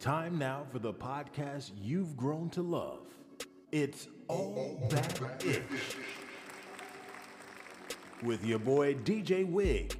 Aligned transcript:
Time 0.00 0.38
now 0.38 0.64
for 0.70 0.78
the 0.78 0.92
podcast 0.92 1.72
you've 1.76 2.16
grown 2.16 2.50
to 2.50 2.62
love. 2.62 3.00
It's 3.72 4.06
All 4.28 4.80
That 4.90 5.44
Ish. 5.44 5.60
With 8.22 8.44
your 8.44 8.60
boy 8.60 8.94
DJ 8.94 9.44
Wig. 9.44 9.96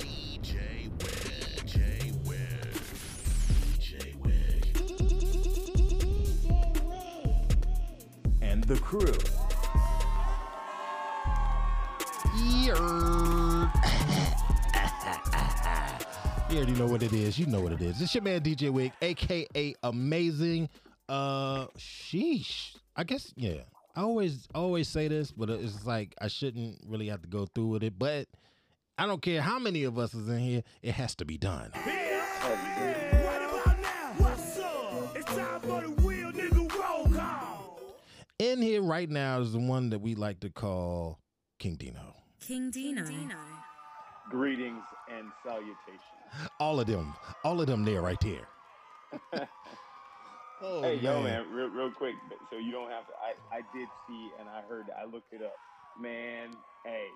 DJ 0.00 0.88
Wig, 1.02 1.66
J 1.66 2.14
Wig, 2.24 2.62
DJ 3.82 4.16
Wig. 6.82 7.66
and 8.40 8.64
the 8.64 8.76
crew. 8.76 9.37
Already 16.58 16.72
know 16.72 16.86
what 16.86 17.04
it 17.04 17.12
is. 17.12 17.38
You 17.38 17.46
know 17.46 17.60
what 17.60 17.70
it 17.70 17.80
is. 17.80 18.02
It's 18.02 18.12
your 18.16 18.24
man 18.24 18.40
DJ 18.40 18.68
Wig, 18.70 18.92
aka 19.00 19.74
Amazing. 19.84 20.68
Uh, 21.08 21.68
sheesh. 21.78 22.74
I 22.96 23.04
guess 23.04 23.32
yeah. 23.36 23.60
I 23.94 24.00
always 24.00 24.48
always 24.56 24.88
say 24.88 25.06
this, 25.06 25.30
but 25.30 25.50
it's 25.50 25.86
like 25.86 26.16
I 26.20 26.26
shouldn't 26.26 26.80
really 26.84 27.06
have 27.10 27.22
to 27.22 27.28
go 27.28 27.46
through 27.46 27.68
with 27.68 27.84
it. 27.84 27.96
But 27.96 28.26
I 28.98 29.06
don't 29.06 29.22
care 29.22 29.40
how 29.40 29.60
many 29.60 29.84
of 29.84 30.00
us 30.00 30.14
is 30.14 30.28
in 30.28 30.40
here. 30.40 30.62
It 30.82 30.94
has 30.94 31.14
to 31.16 31.24
be 31.24 31.38
done. 31.38 31.70
What 31.74 31.84
about 31.84 33.80
now? 33.80 34.14
What's 34.16 34.58
up? 34.58 35.16
It's 35.16 35.26
time 35.26 35.60
for 35.60 35.82
the 35.82 35.94
real 36.02 36.32
nigga 36.32 36.74
roll 36.74 37.06
call. 37.06 37.80
In 38.40 38.60
here 38.60 38.82
right 38.82 39.08
now 39.08 39.38
is 39.38 39.52
the 39.52 39.60
one 39.60 39.90
that 39.90 40.00
we 40.00 40.16
like 40.16 40.40
to 40.40 40.50
call 40.50 41.20
King 41.60 41.76
Deno. 41.76 42.14
King 42.40 42.72
Deno. 42.72 43.67
Greetings 44.28 44.82
and 45.08 45.26
salutations. 45.44 46.00
All 46.60 46.80
of 46.80 46.86
them, 46.86 47.14
all 47.44 47.60
of 47.60 47.66
them 47.66 47.84
there, 47.84 48.02
right 48.02 48.20
there. 48.20 48.48
oh 50.62 50.82
hey, 50.82 50.96
yo, 50.96 51.22
man, 51.22 51.46
real, 51.52 51.68
real 51.68 51.90
quick, 51.90 52.14
so 52.50 52.58
you 52.58 52.70
don't 52.70 52.90
have 52.90 53.06
to. 53.06 53.12
I, 53.14 53.56
I 53.56 53.60
did 53.74 53.88
see 54.06 54.30
and 54.38 54.48
I 54.48 54.60
heard. 54.68 54.86
I 55.00 55.04
looked 55.06 55.32
it 55.32 55.42
up. 55.42 55.56
Man, 55.98 56.50
hey, 56.84 57.08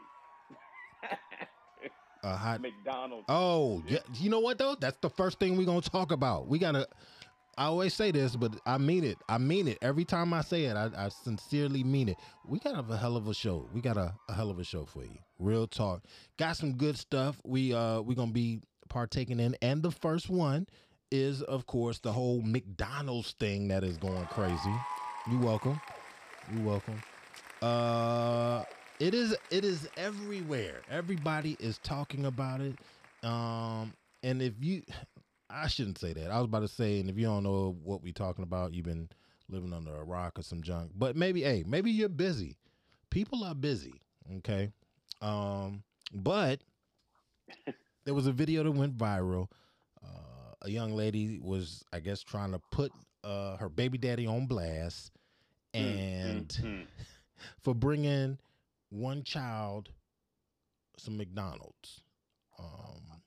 A 2.22 2.36
hot 2.36 2.60
McDonald's. 2.62 3.27
Oh, 3.28 3.83
yeah. 3.86 3.98
You 4.14 4.30
know 4.30 4.40
what 4.40 4.58
though? 4.58 4.77
That's 4.78 4.98
the 4.98 5.10
first 5.10 5.38
thing 5.38 5.56
we're 5.56 5.66
gonna 5.66 5.80
talk 5.80 6.12
about. 6.12 6.46
We 6.46 6.58
gotta. 6.58 6.86
I 7.58 7.67
always 7.67 7.92
say 7.95 8.11
this, 8.11 8.34
but 8.34 8.55
I 8.64 8.78
mean 8.78 9.05
it. 9.05 9.19
I 9.28 9.39
mean 9.39 9.69
it 9.69 9.78
every 9.83 10.05
time 10.05 10.33
I 10.33 10.41
say 10.41 10.64
it. 10.64 10.77
I, 10.77 10.91
I 10.97 11.08
sincerely 11.11 11.84
mean 11.84 12.08
it. 12.08 12.17
We 12.47 12.58
got 12.58 12.91
a 12.91 12.97
hell 12.97 13.17
of 13.17 13.28
a 13.28 13.34
show. 13.34 13.69
We 13.75 13.81
got 13.81 13.97
a, 13.97 14.14
a 14.28 14.33
hell 14.33 14.50
of 14.50 14.58
a 14.58 14.64
show 14.64 14.84
for 14.86 15.03
you. 15.05 15.19
Real 15.39 15.67
talk. 15.67 16.05
Got 16.39 16.56
some 16.56 16.75
good 16.75 16.97
stuff. 16.97 17.41
We 17.45 17.75
uh 17.75 18.00
we 18.00 18.14
gonna 18.14 18.33
be 18.33 18.61
partaking 18.89 19.41
in, 19.41 19.56
and 19.61 19.83
the 19.83 19.91
first 19.91 20.30
one 20.30 20.67
is 21.11 21.42
of 21.42 21.67
course 21.67 21.98
the 21.98 22.12
whole 22.12 22.41
McDonald's 22.42 23.33
thing 23.33 23.69
that 23.69 23.84
is 23.84 23.98
going 23.98 24.25
crazy. 24.27 24.75
You 25.30 25.39
welcome. 25.39 25.80
You 26.55 26.62
welcome. 26.62 27.03
Uh, 27.61 28.64
it 28.98 29.14
is 29.14 29.36
it 29.50 29.64
is 29.64 29.89
everywhere. 29.97 30.80
Everybody 30.91 31.56
is 31.61 31.78
talking 31.78 32.25
about 32.27 32.61
it. 32.61 32.77
Um, 33.23 33.92
and 34.23 34.41
if 34.41 34.55
you, 34.61 34.83
I 35.53 35.69
shouldn't 35.69 35.98
say 35.98 36.12
that. 36.14 36.31
I 36.31 36.39
was 36.39 36.47
about 36.47 36.61
to 36.61 36.69
say, 36.69 37.00
and 37.00 37.11
if 37.11 37.17
you 37.17 37.27
don't 37.27 37.42
know 37.42 37.77
what 37.83 38.03
we're 38.03 38.12
talking 38.12 38.45
about, 38.45 38.72
you've 38.72 38.86
been 38.86 39.08
living 39.48 39.72
under 39.72 39.95
a 39.95 40.05
rock 40.05 40.39
or 40.39 40.42
some 40.42 40.62
junk. 40.62 40.92
But 40.95 41.17
maybe, 41.17 41.42
hey, 41.42 41.64
maybe 41.67 41.91
you're 41.91 42.08
busy. 42.08 42.56
People 43.11 43.45
are 43.45 43.55
busy. 43.55 44.00
Okay. 44.39 44.70
Um, 45.20 45.83
but 46.12 46.61
there 48.05 48.14
was 48.14 48.27
a 48.27 48.33
video 48.33 48.62
that 48.62 48.70
went 48.70 48.97
viral. 48.97 49.48
Uh, 50.03 50.55
a 50.62 50.70
young 50.70 50.92
lady 50.92 51.39
was, 51.42 51.84
I 51.92 52.00
guess, 52.00 52.23
trying 52.23 52.53
to 52.53 52.61
put 52.70 52.92
uh, 53.25 53.56
her 53.58 53.69
baby 53.69 53.98
daddy 53.98 54.27
on 54.27 54.47
blast, 54.47 55.12
and 55.75 56.48
mm. 56.48 56.86
for 57.61 57.74
bringing 57.74 58.39
one 58.91 59.23
child 59.23 59.91
some 60.98 61.17
McDonald's. 61.17 62.02
Um, 62.58 63.20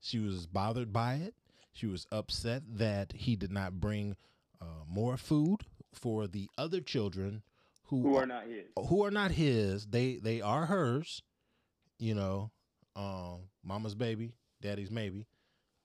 she 0.00 0.18
was 0.18 0.46
bothered 0.46 0.92
by 0.92 1.14
it. 1.16 1.34
She 1.76 1.86
was 1.86 2.06
upset 2.10 2.62
that 2.78 3.12
he 3.12 3.36
did 3.36 3.52
not 3.52 3.80
bring 3.80 4.16
uh, 4.62 4.84
more 4.88 5.18
food 5.18 5.58
for 5.92 6.26
the 6.26 6.48
other 6.56 6.80
children 6.80 7.42
who, 7.84 8.00
Who 8.02 8.16
are 8.16 8.26
not 8.26 8.44
his? 8.46 8.64
who 8.88 9.04
are 9.04 9.10
not 9.10 9.30
his. 9.30 9.86
They 9.86 10.16
they 10.16 10.40
are 10.40 10.64
hers. 10.66 11.22
You 11.98 12.14
know, 12.14 12.50
um, 12.96 13.48
mama's 13.62 13.94
baby, 13.94 14.32
daddy's 14.62 14.90
maybe. 14.90 15.26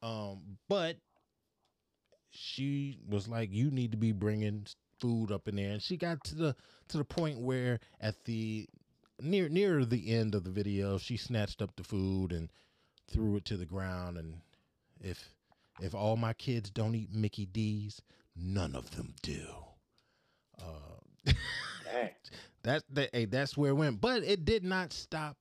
Um, 0.01 0.57
but 0.69 0.97
she 2.29 2.97
was 3.07 3.27
like, 3.27 3.49
"You 3.51 3.69
need 3.69 3.91
to 3.91 3.97
be 3.97 4.13
bringing 4.13 4.65
food 4.99 5.31
up 5.31 5.47
in 5.47 5.57
there," 5.57 5.71
and 5.71 5.81
she 5.81 5.97
got 5.97 6.23
to 6.25 6.35
the 6.35 6.55
to 6.87 6.97
the 6.97 7.05
point 7.05 7.39
where 7.39 7.79
at 7.99 8.23
the 8.23 8.67
near 9.19 9.49
near 9.49 9.85
the 9.85 10.11
end 10.11 10.35
of 10.35 10.43
the 10.43 10.49
video, 10.51 10.97
she 10.97 11.17
snatched 11.17 11.61
up 11.61 11.75
the 11.75 11.83
food 11.83 12.31
and 12.31 12.49
threw 13.09 13.35
it 13.35 13.45
to 13.45 13.57
the 13.57 13.65
ground. 13.65 14.17
And 14.17 14.41
if 15.01 15.35
if 15.81 15.95
all 15.95 16.15
my 16.15 16.33
kids 16.33 16.69
don't 16.69 16.95
eat 16.95 17.13
Mickey 17.13 17.45
D's, 17.45 18.01
none 18.35 18.75
of 18.75 18.91
them 18.95 19.13
do. 19.21 19.45
Uh, 20.59 21.33
that, 22.63 22.83
that 22.91 23.09
hey, 23.13 23.25
that's 23.25 23.57
where 23.57 23.71
it 23.71 23.75
went. 23.75 23.99
But 23.99 24.23
it 24.23 24.45
did 24.45 24.63
not 24.63 24.93
stop. 24.93 25.37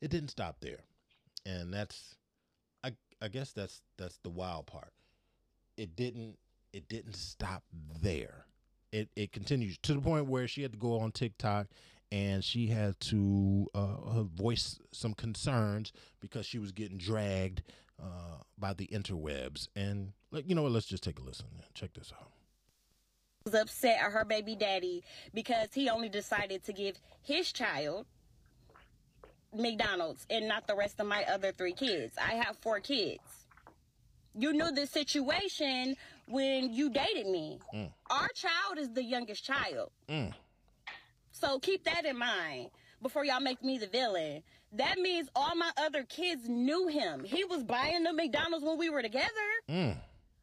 It 0.00 0.10
didn't 0.10 0.30
stop 0.30 0.56
there, 0.60 0.80
and 1.44 1.74
that's 1.74 2.16
I 2.82 2.92
I 3.20 3.28
guess 3.28 3.52
that's 3.52 3.82
that's 3.98 4.18
the 4.22 4.30
wild 4.30 4.66
part. 4.66 4.92
It 5.76 5.96
didn't 5.96 6.38
it 6.72 6.88
didn't 6.88 7.16
stop 7.16 7.64
there. 8.00 8.46
It 8.92 9.08
it 9.16 9.32
continues 9.32 9.76
to 9.78 9.94
the 9.94 10.00
point 10.00 10.26
where 10.26 10.48
she 10.48 10.62
had 10.62 10.72
to 10.72 10.78
go 10.78 11.00
on 11.00 11.12
TikTok 11.12 11.66
and 12.12 12.42
she 12.42 12.66
had 12.66 12.98
to 13.00 13.68
uh, 13.74 14.22
voice 14.22 14.80
some 14.92 15.14
concerns 15.14 15.92
because 16.20 16.44
she 16.44 16.58
was 16.58 16.72
getting 16.72 16.98
dragged 16.98 17.62
uh, 18.02 18.42
by 18.58 18.72
the 18.74 18.86
interwebs. 18.88 19.68
And 19.76 20.12
like 20.30 20.48
you 20.48 20.54
know 20.54 20.62
what? 20.62 20.72
Let's 20.72 20.86
just 20.86 21.02
take 21.02 21.18
a 21.18 21.22
listen. 21.22 21.46
Check 21.74 21.94
this 21.94 22.12
out. 22.18 22.30
was 23.44 23.54
upset 23.54 23.98
at 24.02 24.12
her 24.12 24.24
baby 24.24 24.54
daddy 24.54 25.02
because 25.34 25.68
he 25.72 25.88
only 25.88 26.08
decided 26.08 26.64
to 26.64 26.72
give 26.72 26.98
his 27.22 27.52
child 27.52 28.06
McDonald's 29.54 30.26
and 30.30 30.46
not 30.46 30.66
the 30.66 30.74
rest 30.74 31.00
of 31.00 31.06
my 31.06 31.24
other 31.24 31.52
three 31.52 31.72
kids. 31.72 32.16
I 32.18 32.34
have 32.34 32.56
four 32.58 32.80
kids. 32.80 33.22
You 34.38 34.52
knew 34.52 34.70
the 34.70 34.86
situation 34.86 35.96
when 36.26 36.72
you 36.72 36.90
dated 36.90 37.26
me. 37.26 37.58
Our 38.10 38.28
child 38.34 38.78
is 38.78 38.90
the 38.90 39.02
youngest 39.02 39.44
child. 39.44 39.90
Mm. 40.08 40.32
So 41.32 41.58
keep 41.58 41.84
that 41.84 42.04
in 42.04 42.16
mind 42.16 42.70
before 43.02 43.24
y'all 43.24 43.40
make 43.40 43.62
me 43.64 43.78
the 43.78 43.86
villain. 43.88 44.42
That 44.72 44.98
means 44.98 45.28
all 45.34 45.54
my 45.56 45.70
other 45.76 46.04
kids 46.04 46.48
knew 46.48 46.86
him. 46.88 47.24
He 47.24 47.44
was 47.44 47.62
buying 47.64 48.04
the 48.04 48.12
McDonald's 48.12 48.64
when 48.64 48.78
we 48.78 48.88
were 48.90 49.02
together 49.02 49.28
Mm. 49.68 49.96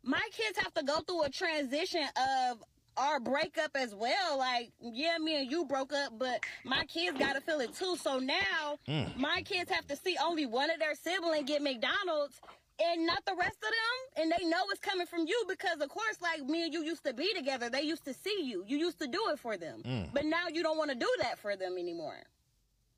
my 0.03 0.21
kids 0.31 0.57
have 0.59 0.73
to 0.75 0.83
go 0.83 0.99
through 1.01 1.23
a 1.23 1.29
transition 1.29 2.03
of 2.49 2.63
our 2.97 3.19
breakup 3.19 3.71
as 3.75 3.93
well. 3.93 4.37
Like, 4.37 4.71
yeah, 4.81 5.17
me 5.17 5.35
and 5.41 5.51
you 5.51 5.65
broke 5.65 5.93
up, 5.93 6.17
but 6.17 6.41
my 6.63 6.83
kids 6.85 7.17
gotta 7.19 7.41
feel 7.41 7.59
it 7.61 7.73
too. 7.75 7.95
So 7.97 8.19
now 8.19 8.79
Mm. 8.87 9.15
my 9.17 9.41
kids 9.43 9.69
have 9.71 9.85
to 9.87 9.95
see 9.95 10.17
only 10.17 10.45
one 10.45 10.69
of 10.71 10.79
their 10.79 10.95
siblings 10.95 11.45
get 11.47 11.61
McDonald's 11.61 12.39
and 12.79 13.05
not 13.05 13.23
the 13.25 13.33
rest 13.35 13.57
of 13.57 13.69
them. 13.69 14.21
And 14.23 14.31
they 14.31 14.45
know 14.45 14.63
it's 14.71 14.79
coming 14.79 15.07
from 15.07 15.25
you 15.27 15.45
because 15.47 15.79
of 15.81 15.89
course, 15.89 16.19
like 16.21 16.43
me 16.43 16.63
and 16.65 16.73
you 16.73 16.83
used 16.83 17.03
to 17.05 17.13
be 17.13 17.33
together. 17.33 17.69
They 17.69 17.83
used 17.83 18.05
to 18.05 18.13
see 18.13 18.41
you. 18.43 18.63
You 18.67 18.77
used 18.77 18.99
to 18.99 19.07
do 19.07 19.29
it 19.29 19.39
for 19.39 19.57
them. 19.57 19.83
Mm. 19.83 20.09
But 20.13 20.25
now 20.25 20.47
you 20.51 20.63
don't 20.63 20.77
want 20.77 20.89
to 20.91 20.95
do 20.97 21.09
that 21.21 21.37
for 21.39 21.55
them 21.55 21.77
anymore. 21.77 22.23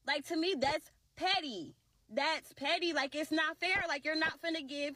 Like 0.08 0.26
to 0.28 0.36
me, 0.36 0.56
that's 0.58 0.90
petty. 1.20 1.76
That's 2.12 2.54
petty. 2.54 2.94
Like 2.94 3.16
it's 3.16 3.32
not 3.32 3.58
fair. 3.58 3.84
Like 3.88 4.06
you're 4.06 4.16
not 4.16 4.42
finna 4.42 4.68
give 4.68 4.96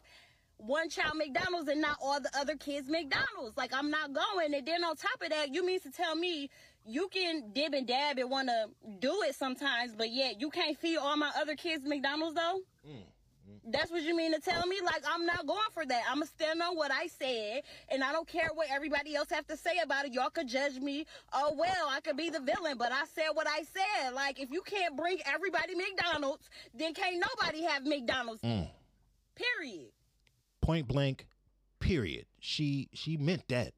one 0.58 0.90
child 0.90 1.18
McDonald's 1.18 1.68
and 1.68 1.82
not 1.82 1.98
all 2.02 2.20
the 2.20 2.32
other 2.38 2.56
kids 2.56 2.90
McDonald's. 2.90 3.58
Like 3.58 3.74
I'm 3.74 3.92
not 3.92 4.14
going. 4.14 4.54
And 4.54 4.66
then 4.66 4.84
on 4.84 4.96
top 4.96 5.22
of 5.22 5.30
that, 5.30 5.54
you 5.54 5.66
mean 5.66 5.80
to 5.82 5.92
tell 5.92 6.16
me 6.16 6.50
you 6.86 7.08
can 7.10 7.52
dib 7.54 7.74
and 7.74 7.88
dab 7.88 8.18
and 8.18 8.30
want 8.30 8.50
to 8.50 8.68
do 9.00 9.22
it 9.24 9.36
sometimes, 9.36 9.96
but 9.96 10.12
yet 10.12 10.40
you 10.42 10.50
can't 10.50 10.78
feed 10.78 10.98
all 10.98 11.16
my 11.18 11.32
other 11.40 11.56
kids 11.56 11.86
McDonald's 11.86 12.36
though? 12.36 12.60
Mm. 12.88 13.04
That's 13.66 13.92
what 13.92 14.04
you 14.04 14.16
mean 14.16 14.34
to 14.34 14.40
tell 14.40 14.66
me? 14.68 14.78
Like 14.84 15.04
I'm 15.10 15.26
not 15.26 15.46
going 15.48 15.60
for 15.74 15.86
that. 15.86 16.04
I'ma 16.10 16.26
stand 16.26 16.62
on 16.62 16.76
what 16.76 16.92
I 16.92 17.08
said, 17.08 17.62
and 17.90 18.04
I 18.04 18.12
don't 18.12 18.28
care 18.28 18.50
what 18.54 18.68
everybody 18.70 19.16
else 19.16 19.30
have 19.30 19.48
to 19.48 19.58
say 19.58 19.80
about 19.84 20.06
it. 20.06 20.14
Y'all 20.14 20.30
could 20.30 20.48
judge 20.48 20.80
me. 20.80 21.06
Oh 21.32 21.54
well, 21.58 21.88
I 21.90 22.02
could 22.02 22.18
be 22.18 22.30
the 22.30 22.40
villain, 22.40 22.78
but 22.78 22.92
I 22.92 23.06
said 23.14 23.30
what 23.34 23.48
I 23.48 23.64
said. 23.64 24.14
Like 24.14 24.40
if 24.40 24.52
you 24.52 24.62
can't 24.62 24.98
bring 24.98 25.20
everybody 25.26 25.76
McDonald's, 25.76 26.50
then 26.74 26.94
can't 26.94 27.16
nobody 27.16 27.64
have 27.64 27.86
McDonald's. 27.86 28.42
Mm. 28.42 28.70
Period. 29.36 29.92
Point 30.62 30.88
blank. 30.88 31.28
Period. 31.80 32.26
She 32.40 32.90
she 32.94 33.18
meant 33.18 33.48
that. 33.48 33.74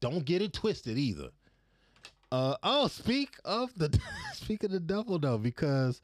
Don't 0.00 0.24
get 0.24 0.42
it 0.42 0.52
twisted 0.52 0.98
either. 0.98 1.28
Uh 2.32 2.56
oh, 2.62 2.88
speak 2.88 3.36
of 3.44 3.72
the 3.76 3.96
speak 4.34 4.64
of 4.64 4.70
the 4.70 4.80
devil 4.80 5.18
though, 5.18 5.38
because 5.38 6.00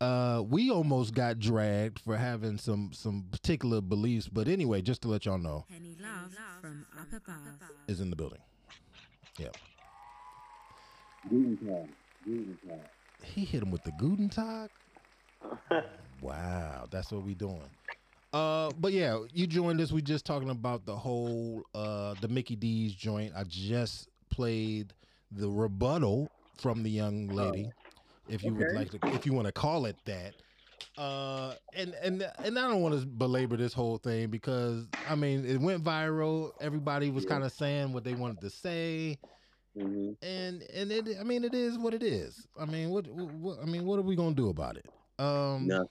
uh, 0.00 0.42
we 0.48 0.70
almost 0.70 1.14
got 1.14 1.38
dragged 1.38 2.00
for 2.00 2.16
having 2.16 2.58
some 2.58 2.90
some 2.92 3.26
particular 3.30 3.80
beliefs. 3.80 4.28
But 4.28 4.48
anyway, 4.48 4.82
just 4.82 5.02
to 5.02 5.08
let 5.08 5.26
y'all 5.26 5.38
know, 5.38 5.66
Henny 5.70 5.96
Luv 6.00 6.34
from 6.60 6.86
Up 6.98 7.08
Above. 7.12 7.70
is 7.88 8.00
in 8.00 8.10
the 8.10 8.16
building. 8.16 8.40
Yep. 9.38 9.56
Guten 11.28 11.56
Tag. 11.58 11.88
Guten 12.24 12.58
Tag. 12.66 12.80
He 13.22 13.44
hit 13.44 13.62
him 13.62 13.70
with 13.70 13.84
the 13.84 13.92
Guten 13.92 14.28
Tag. 14.28 14.70
wow, 16.20 16.86
that's 16.90 17.12
what 17.12 17.22
we 17.24 17.34
doing. 17.34 17.68
Uh, 18.32 18.70
but 18.78 18.92
yeah, 18.92 19.18
you 19.32 19.46
joined 19.46 19.80
us. 19.80 19.90
We 19.92 20.02
just 20.02 20.24
talking 20.24 20.50
about 20.50 20.86
the 20.86 20.96
whole 20.96 21.62
uh 21.74 22.14
the 22.20 22.28
Mickey 22.28 22.56
D's 22.56 22.94
joint. 22.94 23.32
I 23.36 23.44
just 23.44 24.08
played 24.30 24.92
the 25.32 25.48
rebuttal 25.48 26.30
from 26.56 26.82
the 26.82 26.90
young 26.90 27.28
lady, 27.28 27.72
if 28.30 28.44
you 28.44 28.54
would 28.54 28.72
like 28.72 28.90
to, 28.92 29.00
if 29.10 29.26
you 29.26 29.34
want 29.34 29.46
to 29.46 29.52
call 29.52 29.86
it 29.86 29.98
that. 30.06 30.34
Uh, 30.96 31.54
and 31.72 31.94
and 31.94 32.22
and 32.42 32.58
I 32.58 32.68
don't 32.68 32.82
want 32.82 32.98
to 33.00 33.06
belabor 33.06 33.56
this 33.56 33.72
whole 33.74 33.98
thing 33.98 34.28
because 34.30 34.88
I 35.04 35.14
mean 35.16 35.44
it 35.46 35.60
went 35.60 35.84
viral. 35.84 36.52
Everybody 36.60 37.10
was 37.10 37.24
Yeah. 37.24 37.26
kind 37.26 37.44
of 37.44 37.52
saying 37.52 37.92
what 37.92 38.04
they 38.04 38.14
wanted 38.14 38.40
to 38.42 38.50
say 38.50 39.18
hmm 39.74 40.12
and 40.22 40.62
and 40.74 40.90
it 40.92 41.08
i 41.20 41.24
mean 41.24 41.44
it 41.44 41.54
is 41.54 41.78
what 41.78 41.94
it 41.94 42.02
is 42.02 42.46
i 42.58 42.64
mean 42.64 42.90
what, 42.90 43.06
what 43.08 43.58
i 43.60 43.64
mean 43.66 43.84
what 43.84 43.98
are 43.98 44.02
we 44.02 44.16
gonna 44.16 44.34
do 44.34 44.48
about 44.48 44.76
it 44.76 44.86
um 45.18 45.72
No. 45.72 45.88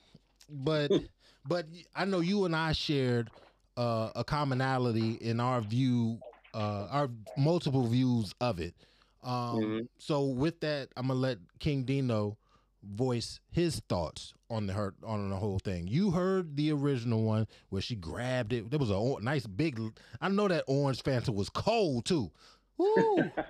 but 0.49 0.91
but 1.45 1.65
i 1.95 2.05
know 2.05 2.19
you 2.19 2.45
and 2.45 2.55
i 2.55 2.71
shared 2.71 3.31
uh 3.77 4.11
a 4.15 4.23
commonality 4.23 5.13
in 5.13 5.39
our 5.39 5.61
view 5.61 6.21
uh 6.53 6.87
our 6.89 7.09
multiple 7.35 7.87
views 7.87 8.33
of 8.41 8.59
it 8.59 8.75
um 9.23 9.59
Mhm. 9.59 9.87
so 9.97 10.23
with 10.25 10.59
that 10.61 10.89
i'm 10.95 11.07
gonna 11.07 11.19
let 11.19 11.37
king 11.59 11.85
deno 11.85 12.35
voice 12.83 13.39
his 13.51 13.79
thoughts 13.89 14.33
on 14.49 14.67
the 14.67 14.73
her 14.73 14.93
on 15.03 15.29
the 15.29 15.35
whole 15.35 15.59
thing 15.59 15.87
you 15.87 16.11
heard 16.11 16.55
the 16.55 16.71
original 16.71 17.23
one 17.23 17.47
where 17.69 17.81
she 17.81 17.95
grabbed 17.95 18.53
it 18.53 18.69
there 18.69 18.79
was 18.79 18.89
a 18.89 19.15
nice 19.21 19.45
big 19.45 19.79
i 20.21 20.27
know 20.29 20.47
that 20.47 20.63
orange 20.67 21.01
fanta 21.03 21.33
was 21.33 21.49
cold 21.49 22.05
too 22.05 22.31
Woo! 22.77 23.31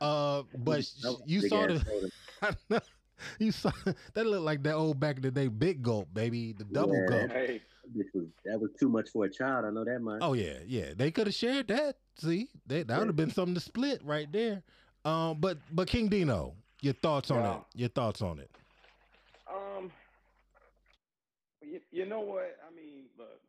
Uh, 0.00 0.42
but 0.58 0.84
sh- 0.84 0.90
That 1.02 1.12
was 1.12 1.20
a 1.20 1.30
you 1.30 1.40
saw 1.48 1.66
the 1.66 1.78
soda. 1.78 2.08
I 2.42 2.50
know. 2.68 2.80
you 3.38 3.52
saw 3.52 3.70
that 4.14 4.26
looked 4.26 4.42
like 4.44 4.62
that 4.64 4.74
old 4.74 4.98
back 5.00 5.16
in 5.16 5.22
the 5.22 5.30
day 5.30 5.48
big 5.48 5.82
gulp, 5.82 6.12
baby, 6.12 6.52
the 6.52 6.64
double 6.64 6.94
Yeah, 6.96 7.06
gulp. 7.06 7.30
This 7.94 8.06
was 8.12 8.26
that 8.44 8.60
was 8.60 8.70
too 8.78 8.88
much 8.88 9.10
for 9.10 9.24
a 9.24 9.30
child. 9.30 9.64
I 9.64 9.70
know 9.70 9.84
that 9.84 10.00
much. 10.00 10.18
Oh 10.20 10.32
yeah, 10.34 10.58
yeah. 10.66 10.92
They 10.96 11.10
could 11.10 11.26
have 11.28 11.34
shared 11.34 11.68
that. 11.68 11.96
See, 12.18 12.48
they, 12.66 12.82
that 12.82 12.98
would 12.98 13.06
have 13.08 13.16
been 13.16 13.30
something 13.30 13.54
to 13.54 13.60
split 13.60 14.02
right 14.04 14.30
there. 14.30 14.62
Um, 15.04 15.38
but 15.40 15.58
but 15.72 15.88
King 15.88 16.08
Deno, 16.08 16.52
your 16.80 16.94
thoughts 16.94 17.30
on 17.30 17.44
Yeah. 17.44 17.56
it? 17.56 17.60
Your 17.74 17.88
thoughts 17.90 18.22
on 18.22 18.38
it? 18.38 18.50
Um, 19.52 19.90
you, 21.60 21.80
you 21.90 22.06
know 22.06 22.20
what? 22.20 22.56
I 22.66 22.74
mean, 22.74 23.04
look, 23.18 23.40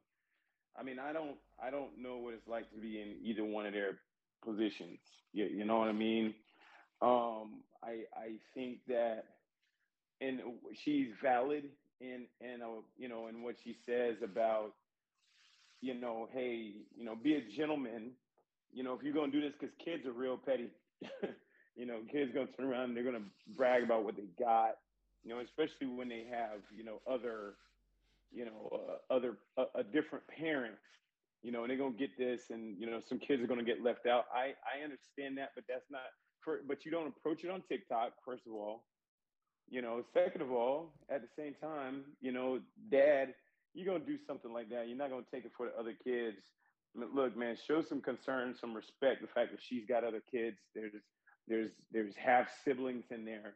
I 0.78 0.84
mean, 0.84 1.00
I 1.00 1.14
don't, 1.14 1.38
I 1.62 1.70
don't 1.70 1.98
know 1.98 2.18
what 2.18 2.34
it's 2.34 2.48
like 2.48 2.70
to 2.72 2.78
be 2.78 3.02
in 3.02 3.16
either 3.24 3.44
one 3.46 3.66
of 3.66 3.74
their 3.74 4.00
positions. 4.44 5.00
You, 5.34 5.46
you 5.46 5.66
know 5.66 5.80
what 5.80 5.88
I 5.88 5.94
mean? 5.94 6.34
Um, 7.02 7.62
I, 7.84 8.04
I 8.16 8.32
think 8.54 8.80
that, 8.88 9.26
and 10.22 10.40
she's 10.84 11.08
valid 11.22 11.66
in, 12.02 12.26
in, 12.42 12.62
uh, 12.62 12.82
you 12.98 13.08
know, 13.08 13.28
in 13.28 13.42
what 13.42 13.56
she 13.64 13.78
says 13.86 14.16
about, 14.24 14.74
you 15.82 15.94
know, 15.94 16.28
hey, 16.34 16.74
you 16.98 17.06
know, 17.06 17.16
be 17.16 17.36
a 17.36 17.42
gentleman. 17.58 18.12
You 18.74 18.84
know, 18.84 18.94
if 18.94 19.04
you're 19.04 19.14
gonna 19.14 19.32
do 19.32 19.42
this, 19.42 19.54
because 19.60 19.74
kids 19.84 20.06
are 20.06 20.12
real 20.12 20.38
petty. 20.38 20.70
you 21.76 21.86
know, 21.86 22.00
kids 22.12 22.32
gonna 22.34 22.48
turn 22.58 22.68
around 22.68 22.86
and 22.86 22.98
they're 22.98 23.04
gonna 23.04 23.26
brag 23.56 23.84
about 23.84 24.04
what 24.04 24.16
they 24.16 24.28
got 24.40 24.76
you 25.26 25.34
know, 25.34 25.42
especially 25.42 25.88
when 25.88 26.08
they 26.08 26.24
have, 26.30 26.62
you 26.72 26.86
know, 26.86 27.02
other, 27.12 27.56
you 28.32 28.46
know, 28.46 28.70
uh, 28.72 29.14
other, 29.14 29.38
a, 29.74 29.84
different 29.84 30.24
parent, 30.28 30.76
you 31.42 31.52
know, 31.52 31.64
and 31.64 31.70
they're 31.70 31.78
gonna 31.78 31.96
get 31.98 32.16
this, 32.18 32.52
and 32.52 32.80
you 32.80 32.86
know, 32.86 33.02
some 33.10 33.18
kids 33.18 33.42
are 33.42 33.48
gonna 33.48 33.64
get 33.64 33.84
left 33.84 34.06
out. 34.06 34.26
I 34.34 34.54
I 34.64 34.84
understand 34.84 35.38
that, 35.40 35.50
but 35.56 35.64
that's 35.68 35.90
not. 35.90 36.02
But 36.68 36.86
you 36.86 36.92
don't 36.92 37.08
approach 37.08 37.44
it 37.44 37.50
on 37.50 37.64
TikTok, 37.68 38.14
first 38.24 38.44
of 38.46 38.54
all. 38.54 38.84
You 39.68 39.82
know, 39.82 40.04
second 40.14 40.42
of 40.44 40.52
all, 40.52 40.94
at 41.10 41.22
the 41.22 41.28
same 41.36 41.56
time, 41.60 42.04
you 42.22 42.32
know, 42.32 42.60
dad, 42.92 43.34
you're 43.74 43.88
gonna 43.92 44.06
do 44.06 44.18
something 44.28 44.54
like 44.54 44.70
that. 44.70 44.88
You're 44.88 44.98
not 44.98 45.10
gonna 45.10 45.26
take 45.34 45.46
it 45.46 45.52
for 45.58 45.68
the 45.68 45.80
other 45.80 45.96
kids. 46.04 46.38
Look, 46.94 47.36
man, 47.36 47.58
show 47.68 47.82
some 47.82 48.00
concern, 48.00 48.56
some 48.60 48.76
respect. 48.76 49.22
The 49.22 49.28
fact 49.28 49.52
that 49.52 49.60
she's 49.62 49.86
got 49.86 50.04
other 50.04 50.22
kids, 50.32 50.58
there's 50.76 50.94
there's 51.48 51.72
there's 51.92 52.16
half 52.16 52.48
siblings 52.64 53.06
in 53.12 53.26
there 53.26 53.56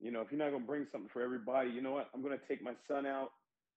you 0.00 0.10
know, 0.10 0.22
if 0.22 0.32
you're 0.32 0.38
not 0.38 0.50
gonna 0.50 0.64
bring 0.64 0.86
something 0.90 1.10
for 1.12 1.22
everybody, 1.22 1.70
you 1.70 1.82
know 1.82 1.92
what? 1.92 2.08
I'm 2.14 2.22
gonna 2.22 2.38
take 2.48 2.62
my 2.62 2.72
son 2.88 3.06
out. 3.06 3.32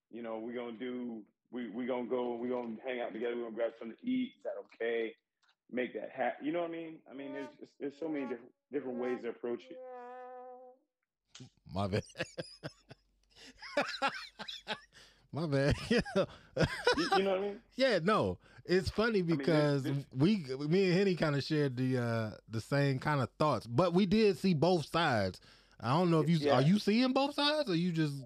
You 0.09 0.23
know, 0.23 0.39
we're 0.39 0.55
gonna 0.55 0.77
do 0.77 1.21
we 1.51 1.69
we 1.69 1.85
gonna 1.85 2.07
go, 2.07 2.35
we're 2.35 2.49
gonna 2.49 2.77
hang 2.85 3.01
out 3.01 3.11
together, 3.13 3.35
we're 3.35 3.43
gonna 3.43 3.55
grab 3.55 3.71
something 3.77 3.97
to 4.01 4.09
eat. 4.09 4.31
Is 4.37 4.43
that 4.43 4.53
okay? 4.73 5.13
Make 5.71 5.93
that 5.93 6.11
happen. 6.15 6.45
You 6.45 6.53
know 6.53 6.61
what 6.61 6.69
I 6.69 6.73
mean? 6.73 6.95
I 7.11 7.13
mean, 7.13 7.33
there's 7.33 7.49
just, 7.59 7.71
there's 7.79 7.93
so 7.99 8.07
many 8.07 8.21
different 8.21 8.51
different 8.71 8.99
ways 8.99 9.19
to 9.23 9.29
approach 9.29 9.63
it. 9.69 9.77
My 11.73 11.87
bad. 11.87 12.03
My 15.33 15.45
bad. 15.47 15.75
You, 16.95 17.09
you 17.17 17.23
know 17.23 17.31
what 17.31 17.39
I 17.39 17.41
mean? 17.41 17.59
Yeah, 17.75 17.99
no, 18.03 18.37
it's 18.65 18.89
funny 18.89 19.21
because 19.21 19.83
there's- 19.83 20.05
we, 20.15 20.37
me 20.67 20.85
and 20.85 20.93
Henny, 20.93 21.15
kind 21.15 21.35
of 21.35 21.43
shared 21.43 21.75
the 21.75 21.97
uh 21.97 22.31
the 22.49 22.61
same 22.61 22.99
kind 22.99 23.21
of 23.21 23.29
thoughts, 23.39 23.67
but 23.67 23.93
we 23.93 24.05
did 24.05 24.37
see 24.37 24.53
both 24.53 24.85
sides. 24.89 25.39
I 25.79 25.89
don't 25.89 26.09
know 26.11 26.21
if 26.21 26.29
you 26.29 26.37
Yeah. 26.37 26.55
are 26.55 26.61
you 26.61 26.79
seeing 26.79 27.11
both 27.13 27.33
sides, 27.35 27.69
or 27.69 27.75
you 27.75 27.91
just 27.91 28.23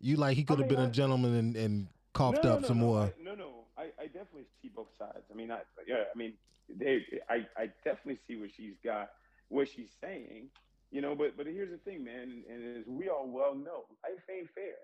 you 0.00 0.16
like 0.16 0.36
he 0.36 0.44
could 0.44 0.58
have 0.58 0.68
mean, 0.68 0.76
been 0.76 0.84
a 0.86 0.88
I- 0.88 0.92
gentleman 0.92 1.34
and, 1.34 1.56
and 1.56 1.88
coughed 2.14 2.44
no, 2.44 2.52
up 2.54 2.60
no, 2.62 2.68
some 2.68 2.78
no, 2.78 2.86
more. 2.86 3.02
I, 3.04 3.12
no, 3.22 3.34
no, 3.34 3.64
I, 3.76 3.90
I 4.00 4.06
definitely 4.06 4.46
see 4.62 4.68
both 4.74 4.88
sides. 4.98 5.24
I 5.30 5.34
mean, 5.34 5.50
I 5.50 5.60
yeah, 5.86 6.04
I 6.14 6.16
mean, 6.16 6.32
they, 6.68 7.04
I, 7.28 7.46
I 7.56 7.70
definitely 7.84 8.18
see 8.26 8.36
what 8.36 8.50
she's 8.56 8.74
got, 8.84 9.10
what 9.48 9.68
she's 9.68 9.90
saying, 10.00 10.48
you 10.90 11.00
know. 11.00 11.14
But 11.14 11.36
but 11.36 11.46
here's 11.46 11.70
the 11.70 11.78
thing, 11.78 12.04
man, 12.04 12.22
and, 12.22 12.44
and 12.46 12.78
as 12.78 12.86
we 12.86 13.08
all 13.08 13.28
well 13.28 13.54
know, 13.54 13.84
life 14.02 14.22
ain't 14.30 14.48
fair. 14.54 14.76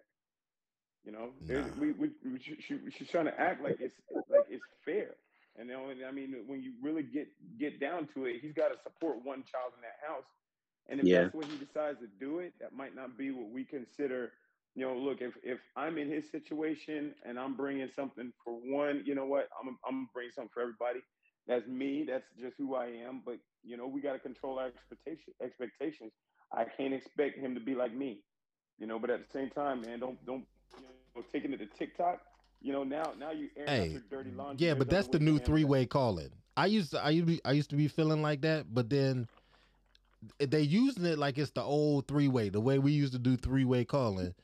You 1.04 1.12
know, 1.12 1.30
Nah. 1.40 1.68
we, 1.76 1.92
we, 1.92 2.10
we 2.24 2.38
she, 2.40 2.56
she, 2.60 2.78
she's 2.90 3.10
trying 3.10 3.26
to 3.26 3.40
act 3.40 3.62
like 3.62 3.76
it's 3.80 3.94
like 4.28 4.44
it's 4.48 4.66
fair. 4.84 5.16
And 5.56 5.68
know, 5.68 5.90
I 6.06 6.12
mean, 6.12 6.34
when 6.46 6.62
you 6.62 6.72
really 6.82 7.02
get 7.02 7.28
get 7.58 7.80
down 7.80 8.08
to 8.14 8.26
it, 8.26 8.40
he's 8.40 8.52
got 8.52 8.68
to 8.68 8.78
support 8.82 9.18
one 9.24 9.44
child 9.44 9.72
in 9.76 9.82
that 9.82 9.98
house. 10.06 10.24
And 10.88 11.00
if 11.00 11.10
Yeah. 11.10 11.28
that's 11.28 11.32
what 11.34 11.46
he 11.46 11.56
decides 11.56 12.00
to 12.00 12.06
do 12.20 12.38
it, 12.40 12.54
that 12.60 12.72
might 12.72 12.94
not 12.94 13.16
be 13.18 13.30
what 13.30 13.50
we 13.50 13.64
consider 13.64 14.32
you 14.74 14.84
know, 14.86 14.96
look, 14.96 15.20
if 15.20 15.34
if 15.42 15.60
I'm 15.76 15.98
in 15.98 16.10
his 16.10 16.30
situation 16.30 17.14
and 17.24 17.38
I'm 17.38 17.56
bringing 17.56 17.88
something 17.88 18.32
for 18.44 18.54
one, 18.54 19.02
you 19.04 19.14
know 19.14 19.26
what, 19.26 19.48
I'm 19.60 19.78
I'm 19.86 20.08
bringing 20.14 20.32
something 20.32 20.50
for 20.52 20.62
everybody. 20.62 21.00
That's 21.46 21.66
me. 21.66 22.04
That's 22.08 22.26
just 22.38 22.56
who 22.58 22.74
I 22.74 22.86
am. 22.86 23.22
But 23.24 23.38
you 23.62 23.76
know, 23.76 23.86
we 23.86 24.00
got 24.00 24.12
to 24.14 24.18
control 24.18 24.58
our 24.58 24.68
expectation 24.68 25.34
expectations. 25.42 26.12
I 26.52 26.64
can't 26.64 26.94
expect 26.94 27.38
him 27.38 27.54
to 27.54 27.60
be 27.60 27.74
like 27.74 27.94
me, 27.94 28.22
you 28.78 28.86
know. 28.86 28.98
But 28.98 29.10
at 29.10 29.20
the 29.26 29.30
same 29.32 29.50
time, 29.50 29.82
man, 29.82 30.00
don't 30.00 30.24
don't 30.26 30.46
taking 31.22 31.52
it 31.52 31.58
to 31.58 31.66
TikTok. 31.66 32.20
You 32.60 32.72
know, 32.72 32.82
now 32.84 33.12
now 33.18 33.30
you 33.30 33.48
airing 33.56 33.68
out 33.68 33.76
Hey, 33.76 33.90
your 33.92 34.02
dirty 34.10 34.30
laundry. 34.30 34.66
yeah, 34.66 34.74
but 34.74 34.88
that's 34.88 35.08
the 35.08 35.18
new 35.18 35.38
three 35.38 35.64
way 35.64 35.86
calling. 35.86 36.30
I 36.56 36.66
used 36.66 36.92
to 36.92 37.04
I 37.04 37.10
used 37.10 37.26
to 37.26 37.32
be, 37.34 37.40
I 37.44 37.52
used 37.52 37.70
to 37.70 37.76
be 37.76 37.88
feeling 37.88 38.22
like 38.22 38.40
that, 38.42 38.72
but 38.72 38.88
then 38.88 39.28
they 40.38 40.62
using 40.62 41.04
it 41.04 41.18
like 41.18 41.36
it's 41.36 41.50
the 41.50 41.62
old 41.62 42.08
three 42.08 42.28
way, 42.28 42.48
the 42.48 42.60
way 42.60 42.78
we 42.78 42.92
used 42.92 43.12
to 43.12 43.18
do 43.18 43.36
three 43.36 43.64
way 43.64 43.84
calling. 43.84 44.34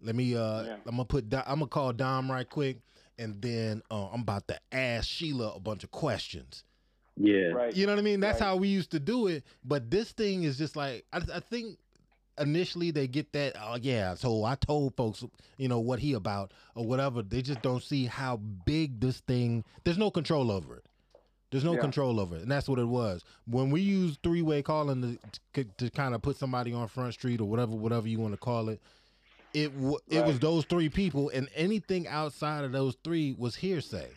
Let 0.00 0.14
me 0.14 0.34
uh 0.34 0.62
Yeah. 0.62 0.74
I'm 0.86 0.96
gonna 0.96 1.04
put 1.04 1.24
I'm 1.34 1.58
gonna 1.58 1.66
call 1.66 1.92
Dom 1.92 2.30
right 2.30 2.48
quick 2.48 2.78
and 3.18 3.40
then 3.42 3.82
uh, 3.90 4.08
I'm 4.08 4.22
about 4.22 4.46
to 4.48 4.58
ask 4.72 5.08
Sheila 5.08 5.52
a 5.54 5.60
bunch 5.60 5.84
of 5.84 5.90
questions. 5.90 6.64
Yeah. 7.16 7.48
Right. 7.48 7.74
You 7.74 7.86
know 7.86 7.92
what 7.92 7.98
I 7.98 8.02
mean? 8.02 8.20
That's 8.20 8.40
Right. 8.40 8.46
how 8.46 8.56
we 8.56 8.68
used 8.68 8.90
to 8.92 9.00
do 9.00 9.26
it. 9.26 9.44
But 9.64 9.90
this 9.90 10.12
thing 10.12 10.44
is 10.44 10.56
just 10.58 10.76
like 10.76 11.04
I, 11.12 11.20
I 11.34 11.40
think 11.40 11.78
initially 12.38 12.90
they 12.90 13.06
get 13.06 13.32
that. 13.32 13.54
Oh 13.60 13.76
yeah, 13.80 14.14
so 14.14 14.44
I 14.44 14.54
told 14.56 14.96
folks, 14.96 15.24
you 15.56 15.68
know, 15.68 15.80
what 15.80 15.98
he 15.98 16.12
about 16.14 16.52
or 16.74 16.84
whatever. 16.86 17.22
They 17.22 17.42
just 17.42 17.62
don't 17.62 17.82
see 17.82 18.06
how 18.06 18.36
big 18.36 19.00
this 19.00 19.20
thing. 19.20 19.64
There's 19.84 19.98
no 19.98 20.10
control 20.10 20.50
over 20.50 20.76
it. 20.76 20.84
There's 21.50 21.64
no 21.64 21.74
Yeah. 21.74 21.80
control 21.80 22.18
over 22.18 22.36
it, 22.36 22.42
and 22.42 22.50
that's 22.50 22.68
what 22.68 22.78
it 22.78 22.86
was. 22.88 23.22
When 23.46 23.70
we 23.70 23.80
use 23.80 24.18
three 24.22 24.42
way 24.42 24.62
calling 24.62 25.18
to, 25.54 25.64
to 25.64 25.90
kind 25.90 26.14
of 26.14 26.22
put 26.22 26.36
somebody 26.36 26.72
on 26.72 26.88
front 26.88 27.14
street 27.14 27.40
or 27.40 27.44
whatever, 27.44 27.72
whatever 27.74 28.08
you 28.08 28.18
want 28.18 28.34
to 28.34 28.38
call 28.38 28.68
it, 28.68 28.80
it 29.54 29.74
w- 29.74 29.98
it 30.08 30.24
was 30.24 30.38
those 30.40 30.64
three 30.64 30.88
people, 30.88 31.30
and 31.30 31.48
anything 31.54 32.06
outside 32.08 32.64
of 32.64 32.72
those 32.72 32.96
three 33.04 33.34
was 33.38 33.56
hearsay. 33.56 34.10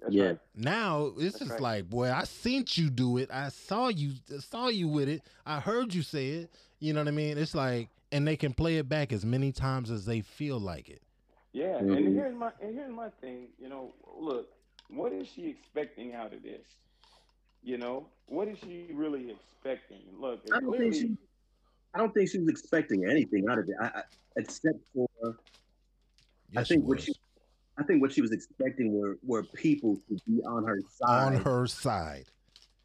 That's 0.00 0.14
Yeah. 0.14 0.24
right. 0.26 0.38
Now 0.54 1.06
it's 1.16 1.22
That's 1.22 1.38
just 1.40 1.50
right. 1.52 1.60
like, 1.60 1.90
boy, 1.90 2.10
I 2.10 2.24
seen 2.24 2.64
you 2.74 2.88
do 2.88 3.18
it. 3.18 3.30
I 3.30 3.50
saw 3.50 3.88
you 3.88 4.12
saw 4.40 4.68
you 4.68 4.88
with 4.88 5.08
it. 5.08 5.22
I 5.44 5.60
heard 5.60 5.92
you 5.94 6.02
say 6.02 6.28
it. 6.30 6.50
You 6.80 6.92
know 6.92 7.00
what 7.00 7.08
I 7.08 7.12
mean? 7.12 7.38
It's 7.38 7.54
like, 7.54 7.88
and 8.12 8.26
they 8.26 8.36
can 8.36 8.52
play 8.52 8.78
it 8.78 8.88
back 8.88 9.12
as 9.12 9.24
many 9.24 9.52
times 9.52 9.90
as 9.90 10.04
they 10.04 10.20
feel 10.20 10.58
like 10.58 10.88
it. 10.88 11.02
Yeah, 11.52 11.80
Mhm. 11.80 11.96
and 11.96 12.14
here's 12.14 12.34
my 12.34 12.52
and 12.60 12.74
here's 12.74 12.90
my 12.92 13.10
thing. 13.20 13.48
You 13.58 13.68
know, 13.68 13.94
look, 14.18 14.52
what 14.88 15.12
is 15.12 15.26
she 15.28 15.48
expecting 15.48 16.14
out 16.14 16.32
of 16.32 16.42
this? 16.42 16.66
You 17.62 17.78
know, 17.78 18.08
what 18.26 18.48
is 18.48 18.58
she 18.58 18.90
really 18.92 19.30
expecting? 19.30 20.02
Look, 20.18 20.42
I 20.52 20.60
don't 20.60 20.76
think 20.76 20.94
she. 20.94 21.16
I 21.94 21.98
don't 21.98 22.12
think 22.14 22.30
she 22.30 22.38
was 22.38 22.48
expecting 22.48 23.06
anything 23.06 23.48
out 23.48 23.58
of 23.58 23.68
it, 23.68 23.74
I, 23.80 23.86
I, 23.86 24.02
except 24.36 24.78
for 24.94 25.08
Yes, 25.20 25.34
I 26.56 26.64
think 26.64 26.82
she 26.82 26.86
what 26.86 27.00
she, 27.00 27.12
I 27.76 27.82
think 27.82 28.02
what 28.02 28.12
she 28.12 28.20
was 28.22 28.32
expecting 28.32 28.92
were 28.92 29.18
were 29.22 29.42
people 29.42 29.96
to 30.08 30.16
be 30.26 30.42
on 30.44 30.64
her 30.64 30.78
side 30.90 31.34
on 31.34 31.40
her 31.42 31.66
side, 31.66 32.26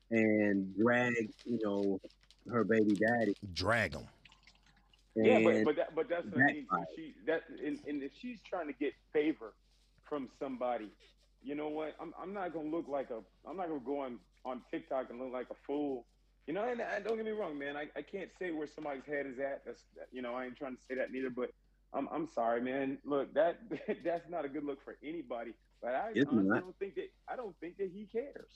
and 0.09 0.75
drag, 0.77 1.31
you 1.45 1.59
know, 1.63 1.99
her 2.49 2.63
baby 2.63 2.95
daddy. 2.95 3.35
drag 3.53 3.93
him. 3.93 4.07
And 5.15 5.25
Yeah, 5.25 5.39
but 5.43 5.63
but 5.63 5.75
that, 5.75 5.95
but 5.95 6.09
that's 6.09 6.25
what 6.25 6.41
I 6.41 6.53
mean. 6.53 6.67
She 6.95 7.13
that 7.27 7.43
and, 7.63 7.79
and 7.87 8.03
if 8.03 8.11
she's 8.19 8.39
trying 8.41 8.67
to 8.67 8.73
get 8.73 8.93
favor 9.11 9.53
from 10.03 10.29
somebody, 10.39 10.89
you 11.43 11.55
know 11.55 11.69
what? 11.69 11.95
I'm 11.99 12.13
I'm 12.19 12.33
not 12.33 12.53
gonna 12.53 12.69
look 12.69 12.87
like 12.87 13.09
a 13.11 13.19
I'm 13.47 13.57
not 13.57 13.67
gonna 13.67 13.79
go 13.79 13.99
on 14.01 14.19
on 14.45 14.61
TikTok 14.71 15.09
and 15.09 15.19
look 15.19 15.31
like 15.31 15.47
a 15.51 15.55
fool. 15.67 16.05
You 16.47 16.53
know, 16.53 16.67
and, 16.67 16.81
and 16.81 17.05
don't 17.05 17.15
get 17.15 17.25
me 17.25 17.31
wrong, 17.31 17.57
man. 17.57 17.77
I, 17.77 17.87
I 17.95 18.01
can't 18.01 18.29
say 18.37 18.51
where 18.51 18.67
somebody's 18.67 19.05
head 19.05 19.25
is 19.25 19.39
at. 19.39 19.63
That's 19.65 19.83
you 20.11 20.21
know 20.21 20.35
I 20.35 20.45
ain't 20.45 20.57
trying 20.57 20.75
to 20.75 20.81
say 20.81 20.95
that 20.95 21.11
neither. 21.11 21.29
But 21.29 21.51
I'm 21.93 22.09
I'm 22.11 22.27
sorry, 22.27 22.61
man. 22.61 22.97
Look, 23.05 23.33
that 23.35 23.59
that's 24.03 24.29
not 24.29 24.45
a 24.45 24.49
good 24.49 24.65
look 24.65 24.83
for 24.83 24.97
anybody. 25.03 25.53
But 25.81 25.95
I 25.95 26.11
It's 26.15 26.29
honestly 26.29 26.59
don't 26.59 26.79
think 26.79 26.95
that 26.95 27.11
I 27.27 27.35
don't 27.35 27.55
think 27.59 27.77
that 27.77 27.91
he 27.93 28.07
cares. 28.11 28.49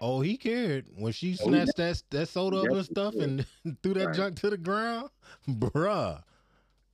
Oh, 0.00 0.20
he 0.20 0.36
cared 0.36 0.86
when 0.96 1.12
she 1.12 1.36
Oh, 1.40 1.50
he 1.50 1.66
snatched 1.66 1.76
that 1.76 2.02
that 2.10 2.28
soda 2.28 2.58
up 2.58 2.70
and 2.70 2.84
stuff 2.84 3.14
and 3.14 3.46
threw 3.82 3.94
that 3.94 4.06
Right. 4.08 4.16
junk 4.16 4.36
to 4.40 4.50
the 4.50 4.56
ground, 4.56 5.10
bruh. 5.48 6.22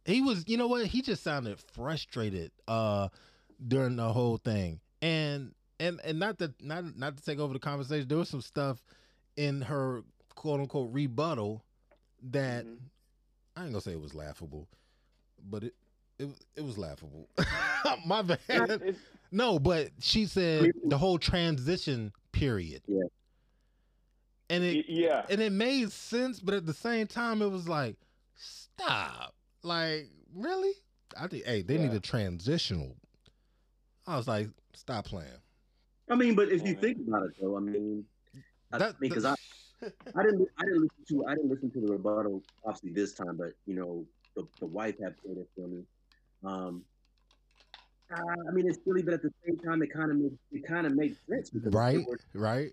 He 0.04 0.22
was, 0.22 0.44
you 0.46 0.56
know 0.56 0.66
what? 0.68 0.86
He 0.86 1.02
just 1.02 1.22
sounded 1.22 1.58
frustrated 1.72 2.50
uh 2.66 3.08
during 3.66 3.96
the 3.96 4.12
whole 4.12 4.36
thing, 4.38 4.80
and 5.02 5.54
and 5.80 6.00
and 6.04 6.18
not 6.18 6.38
to 6.38 6.52
not 6.60 6.96
not 6.96 7.16
to 7.16 7.22
take 7.22 7.38
over 7.38 7.52
the 7.52 7.58
conversation. 7.58 8.08
There 8.08 8.18
was 8.18 8.28
some 8.28 8.40
stuff 8.42 8.82
in 9.36 9.62
her 9.62 10.02
quote 10.34 10.60
unquote 10.60 10.92
rebuttal 10.92 11.62
that 12.30 12.64
Mhm. 12.64 12.78
I 13.56 13.62
ain't 13.64 13.72
gonna 13.72 13.80
say 13.80 13.92
it 13.92 14.00
was 14.00 14.14
laughable, 14.14 14.68
but 15.50 15.64
it 15.64 15.74
it 16.18 16.28
it 16.56 16.64
was 16.64 16.78
laughable. 16.78 17.28
My 18.06 18.22
bad. 18.22 18.96
No, 19.30 19.58
but 19.58 19.90
she 20.00 20.24
said 20.26 20.70
the 20.84 20.96
whole 20.98 21.18
transition 21.18 22.12
period. 22.38 22.82
Yeah. 22.86 23.04
And 24.50 24.64
it 24.64 24.86
yeah. 24.88 25.26
and 25.28 25.40
it 25.40 25.52
made 25.52 25.92
sense, 25.92 26.40
but 26.40 26.54
at 26.54 26.64
the 26.64 26.74
same 26.74 27.06
time 27.06 27.42
it 27.42 27.50
was 27.50 27.68
like, 27.68 27.96
stop. 28.34 29.34
Like, 29.62 30.08
really? 30.34 30.72
I 31.20 31.26
think 31.26 31.44
hey, 31.44 31.62
they 31.62 31.78
need 31.78 31.92
a 31.92 32.00
transitional. 32.00 32.96
I 34.06 34.16
was 34.16 34.26
like, 34.26 34.48
stop 34.74 35.04
playing. 35.04 35.28
I 36.10 36.14
mean, 36.14 36.34
but 36.34 36.48
if 36.48 36.66
you 36.66 36.74
think 36.74 36.98
about 37.06 37.24
it, 37.24 37.32
though, 37.40 37.56
I 37.56 37.60
mean, 37.60 38.04
I 38.72 38.78
That- 38.78 38.98
because 38.98 39.26
I, 39.26 39.34
I 39.82 40.22
didn't, 40.22 40.48
I 40.58 40.64
didn't 40.64 40.82
listen 40.82 41.04
to, 41.08 41.26
I 41.26 41.34
didn't 41.34 41.50
listen 41.50 41.70
to 41.72 41.80
the 41.80 41.92
rebuttal 41.92 42.42
obviously 42.64 42.92
this 42.92 43.12
time, 43.12 43.36
but 43.36 43.52
you 43.66 43.74
know, 43.74 44.06
the, 44.34 44.46
the 44.60 44.66
wife 44.66 44.96
had 45.02 45.16
played 45.18 45.36
it 45.36 45.48
for 45.54 45.68
me. 45.68 45.84
Um, 46.44 46.84
uh, 48.10 48.48
I 48.48 48.52
mean, 48.52 48.68
it's 48.68 48.78
silly, 48.84 49.02
but 49.02 49.14
at 49.14 49.22
the 49.22 49.32
same 49.46 49.58
time, 49.58 49.82
it 49.82 49.92
kind 49.92 50.10
of 50.10 50.16
made, 50.16 50.38
it 50.52 50.66
kind 50.66 50.86
of 50.86 50.94
makes 50.94 51.18
sense 51.28 51.50
Right, 51.54 52.04
were, 52.06 52.18
right. 52.34 52.72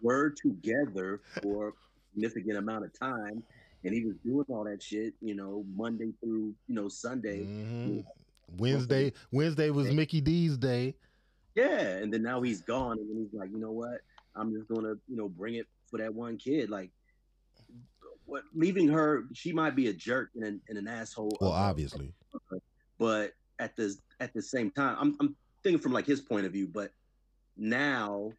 were 0.00 0.30
together 0.30 1.20
for 1.42 1.68
a 1.68 1.72
significant 2.14 2.58
amount 2.58 2.84
of 2.84 2.98
time, 2.98 3.42
and 3.84 3.94
he 3.94 4.04
was 4.04 4.16
doing 4.24 4.46
all 4.48 4.64
that 4.64 4.82
shit, 4.82 5.14
you 5.20 5.34
know, 5.34 5.64
Monday 5.74 6.12
through, 6.20 6.54
you 6.68 6.74
know, 6.74 6.88
Sunday. 6.88 7.44
Mhm. 7.46 8.04
Wednesday, 8.56 9.12
Wednesday 9.30 9.70
was 9.70 9.90
Mickey 9.90 10.20
D's 10.20 10.56
day. 10.56 10.94
Yeah, 11.54 11.80
and 11.98 12.12
then 12.12 12.22
now 12.22 12.40
he's 12.40 12.62
gone, 12.62 12.98
and 12.98 13.10
then 13.10 13.24
he's 13.24 13.38
like, 13.38 13.50
you 13.50 13.58
know 13.58 13.72
what? 13.72 14.00
I'm 14.34 14.52
just 14.52 14.68
gonna, 14.68 14.94
you 15.06 15.16
know, 15.16 15.28
bring 15.28 15.56
it 15.56 15.66
for 15.90 15.98
that 15.98 16.14
one 16.14 16.38
kid. 16.38 16.70
Like, 16.70 16.90
what? 18.24 18.44
Leaving 18.54 18.88
her, 18.88 19.24
she 19.34 19.52
might 19.52 19.76
be 19.76 19.88
a 19.88 19.92
jerk 19.92 20.30
and 20.34 20.44
an, 20.44 20.60
and 20.68 20.78
an 20.78 20.88
asshole. 20.88 21.36
Well, 21.40 21.52
obviously. 21.52 22.14
but 22.98 23.34
at 23.58 23.76
the 23.76 23.94
at 24.22 24.32
the 24.32 24.40
same 24.42 24.70
time, 24.70 24.96
I'm 25.00 25.16
I'm 25.20 25.36
thinking 25.62 25.80
from 25.80 25.92
like 25.92 26.06
his 26.06 26.20
point 26.20 26.46
of 26.46 26.52
view. 26.52 26.68
But 26.68 26.92
now, 27.56 28.32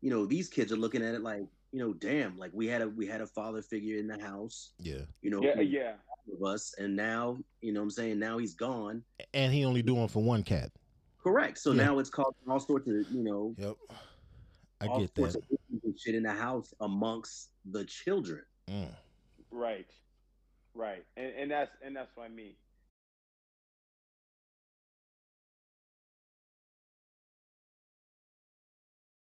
you 0.00 0.10
know, 0.10 0.24
these 0.26 0.48
kids 0.48 0.72
are 0.72 0.76
looking 0.76 1.04
at 1.04 1.14
it 1.14 1.22
like, 1.22 1.44
you 1.72 1.78
know, 1.78 1.92
damn, 1.92 2.38
like 2.38 2.50
we 2.54 2.66
had 2.66 2.80
a 2.82 2.88
we 2.88 3.06
had 3.06 3.20
a 3.20 3.26
father 3.26 3.60
figure 3.62 3.98
in 3.98 4.06
the 4.06 4.18
house, 4.20 4.70
Yeah. 4.78 5.02
you 5.20 5.30
know, 5.30 5.42
Yeah, 5.42 5.56
who 5.56 5.62
yeah. 5.62 5.94
of 6.32 6.42
us, 6.42 6.74
and 6.78 6.96
now, 6.96 7.36
you 7.60 7.72
know, 7.72 7.80
what 7.80 7.84
I'm 7.84 7.90
saying 7.90 8.18
now 8.18 8.38
he's 8.38 8.54
gone. 8.54 9.04
And 9.34 9.52
he 9.52 9.64
only 9.64 9.82
doing 9.82 10.08
for 10.08 10.22
one 10.22 10.42
cat. 10.42 10.70
Correct. 11.22 11.58
So 11.58 11.72
Yeah. 11.72 11.84
now 11.86 11.98
it's 11.98 12.10
causing 12.10 12.48
all 12.48 12.60
sorts 12.60 12.88
of, 12.88 12.94
you 13.12 13.22
know, 13.22 13.54
Yep. 13.58 13.76
I 14.80 14.86
get 14.98 15.14
that. 15.14 15.22
of 15.36 15.36
issues 15.36 15.84
and 15.84 16.00
shit 16.00 16.14
in 16.14 16.22
the 16.22 16.32
house 16.32 16.72
amongst 16.80 17.50
the 17.66 17.84
children. 17.84 18.42
Mm. 18.68 18.94
Right, 19.50 19.90
right, 20.74 21.04
and 21.16 21.32
and 21.34 21.50
that's 21.50 21.70
and 21.82 21.94
that's 21.96 22.14
what 22.16 22.24
I 22.24 22.28
mean. 22.28 22.54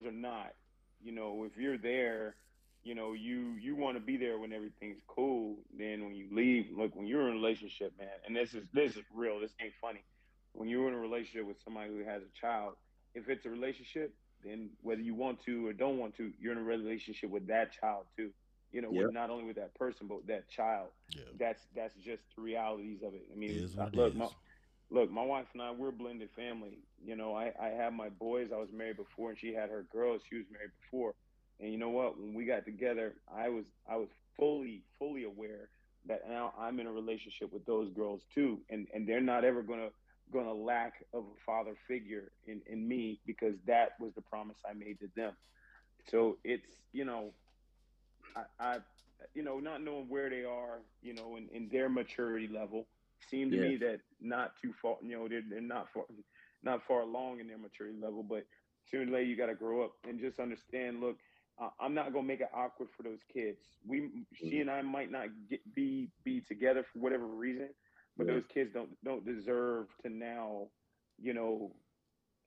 Or 0.05 0.13
not, 0.13 0.53
you 1.03 1.13
know, 1.13 1.45
if 1.45 1.57
you're 1.57 1.79
there, 1.79 2.35
you 2.83 2.95
know, 2.95 3.13
you 3.13 3.55
you 3.61 3.75
want 3.77 3.97
to 3.97 4.01
be 4.03 4.17
there 4.17 4.39
when 4.39 4.53
everything's 4.53 5.01
cool. 5.07 5.57
Then 5.79 6.05
when 6.05 6.15
you 6.15 6.29
leave, 6.31 6.67
look, 6.77 6.95
when 6.95 7.07
you're 7.07 7.23
in 7.23 7.29
a 7.29 7.41
relationship, 7.41 7.93
man, 7.99 8.09
and 8.27 8.37
this 8.37 8.53
is 8.55 8.65
this 8.73 8.97
is 8.97 9.05
real. 9.15 9.41
This 9.41 9.53
ain't 9.63 9.73
funny. 9.81 10.05
When 10.53 10.69
you're 10.69 10.87
in 10.89 10.95
a 10.95 10.99
relationship 10.99 11.47
with 11.47 11.57
somebody 11.65 11.91
who 11.91 12.05
has 12.05 12.23
a 12.23 12.41
child, 12.41 12.75
if 13.15 13.29
it's 13.29 13.45
a 13.47 13.51
relationship, 13.51 14.15
then 14.45 14.71
whether 14.83 15.01
you 15.01 15.15
want 15.15 15.43
to 15.45 15.67
or 15.69 15.73
don't 15.73 15.99
want 15.99 16.17
to, 16.19 16.31
you're 16.39 16.53
in 16.53 16.59
a 16.59 16.63
relationship 16.63 17.31
with 17.31 17.47
that 17.49 17.73
child 17.73 18.05
too. 18.17 18.31
You 18.73 18.83
know, 18.83 18.91
Yep. 18.93 19.05
with 19.07 19.15
not 19.15 19.31
only 19.31 19.45
with 19.45 19.57
that 19.57 19.75
person, 19.77 20.07
but 20.09 20.17
with 20.19 20.27
that 20.27 20.49
child 20.49 20.89
Yeah. 21.17 21.23
that's 21.39 21.63
that's 21.75 21.95
just 22.05 22.23
the 22.37 22.43
realities 22.43 23.03
of 23.03 23.15
it. 23.15 23.27
I 23.33 23.37
mean, 23.37 23.51
It 23.51 23.57
is 23.57 23.77
what 23.77 23.95
look, 23.95 24.13
is. 24.13 24.19
my 24.19 24.29
look, 24.91 25.11
my 25.11 25.25
wife 25.25 25.47
and 25.53 25.63
I 25.63 25.71
we're 25.73 25.89
a 25.89 25.93
blended 25.93 26.31
family. 26.37 26.79
You 27.03 27.17
know, 27.17 27.35
I 27.35 27.53
I 27.61 27.69
have 27.69 27.93
my 27.93 28.09
boys. 28.09 28.51
I 28.53 28.57
was 28.59 28.71
married 28.73 28.97
before, 28.97 29.31
and 29.31 29.39
she 29.39 29.53
had 29.55 29.71
her 29.71 29.85
girls. 29.93 30.23
She 30.29 30.37
was 30.37 30.47
married 30.51 30.71
before, 30.83 31.15
and 31.61 31.71
you 31.73 31.79
know 31.79 31.91
what? 31.91 32.19
When 32.19 32.35
we 32.35 32.45
got 32.45 32.65
together, 32.65 33.15
I 33.33 33.49
was 33.49 33.65
I 33.89 33.97
was 33.97 34.09
fully 34.37 34.83
fully 34.99 35.25
aware 35.25 35.69
that 36.07 36.29
now 36.29 36.53
I'm 36.59 36.81
in 36.81 36.87
a 36.87 36.93
relationship 36.93 37.53
with 37.53 37.65
those 37.67 37.91
girls 37.91 38.23
too, 38.35 38.61
and 38.71 38.87
and 38.95 39.09
they're 39.09 39.21
not 39.21 39.45
ever 39.45 39.63
gonna 39.63 39.91
gonna 40.33 40.55
lack 40.55 41.05
of 41.13 41.25
a 41.25 41.41
father 41.47 41.75
figure 41.89 42.31
in 42.47 42.63
in 42.67 42.87
me 42.87 43.21
because 43.27 43.55
that 43.67 43.93
was 44.01 44.13
the 44.15 44.23
promise 44.23 44.57
I 44.69 44.75
made 44.75 45.01
to 45.01 45.09
them. 45.17 45.33
So 46.11 46.39
it's 46.45 46.67
you 46.93 47.05
know 47.05 47.35
I, 48.37 48.45
I 48.59 48.79
you 49.35 49.43
know, 49.43 49.61
not 49.61 49.83
knowing 49.83 50.09
where 50.09 50.29
they 50.31 50.45
are, 50.45 50.81
you 51.03 51.15
know, 51.15 51.37
in, 51.37 51.49
in 51.51 51.69
their 51.69 51.89
maturity 51.89 52.49
level, 52.49 52.87
seemed 53.31 53.53
to 53.53 53.57
Yeah. 53.57 53.63
me 53.63 53.77
that 53.79 54.01
not 54.21 54.57
too 54.61 54.73
far, 54.81 54.97
you 55.03 55.17
know, 55.17 55.29
they're, 55.29 55.43
they're 55.49 55.61
not 55.61 55.89
far, 55.93 56.05
not 56.63 56.83
far 56.87 57.03
along 57.03 57.41
in 57.41 57.49
their 57.49 57.59
maturity 57.59 57.97
level, 58.01 58.23
but 58.23 58.45
sooner 58.91 59.05
or 59.05 59.15
later 59.15 59.25
you 59.25 59.37
got 59.37 59.47
to 59.47 59.55
grow 59.55 59.85
up 59.85 59.93
and 60.09 60.21
just 60.21 60.39
understand. 60.39 61.01
Look, 61.01 61.17
uh, 61.61 61.71
I'm 61.81 61.95
not 61.95 62.13
gonna 62.13 62.27
make 62.27 62.41
it 62.41 62.51
awkward 62.55 62.89
for 62.97 63.03
those 63.03 63.21
kids. 63.33 63.61
We, 63.87 64.11
she 64.33 64.61
and 64.61 64.71
I 64.71 64.83
might 64.83 65.11
not 65.11 65.29
get, 65.49 65.61
be 65.75 66.11
be 66.25 66.41
together 66.41 66.85
for 66.93 66.99
whatever 66.99 67.27
reason, 67.27 67.69
but 68.17 68.27
Yeah. 68.27 68.35
those 68.35 68.45
kids 68.53 68.73
don't 68.73 68.91
don't 69.05 69.25
deserve 69.25 69.87
to 70.03 70.09
now, 70.11 70.69
you 71.21 71.33
know, 71.33 71.75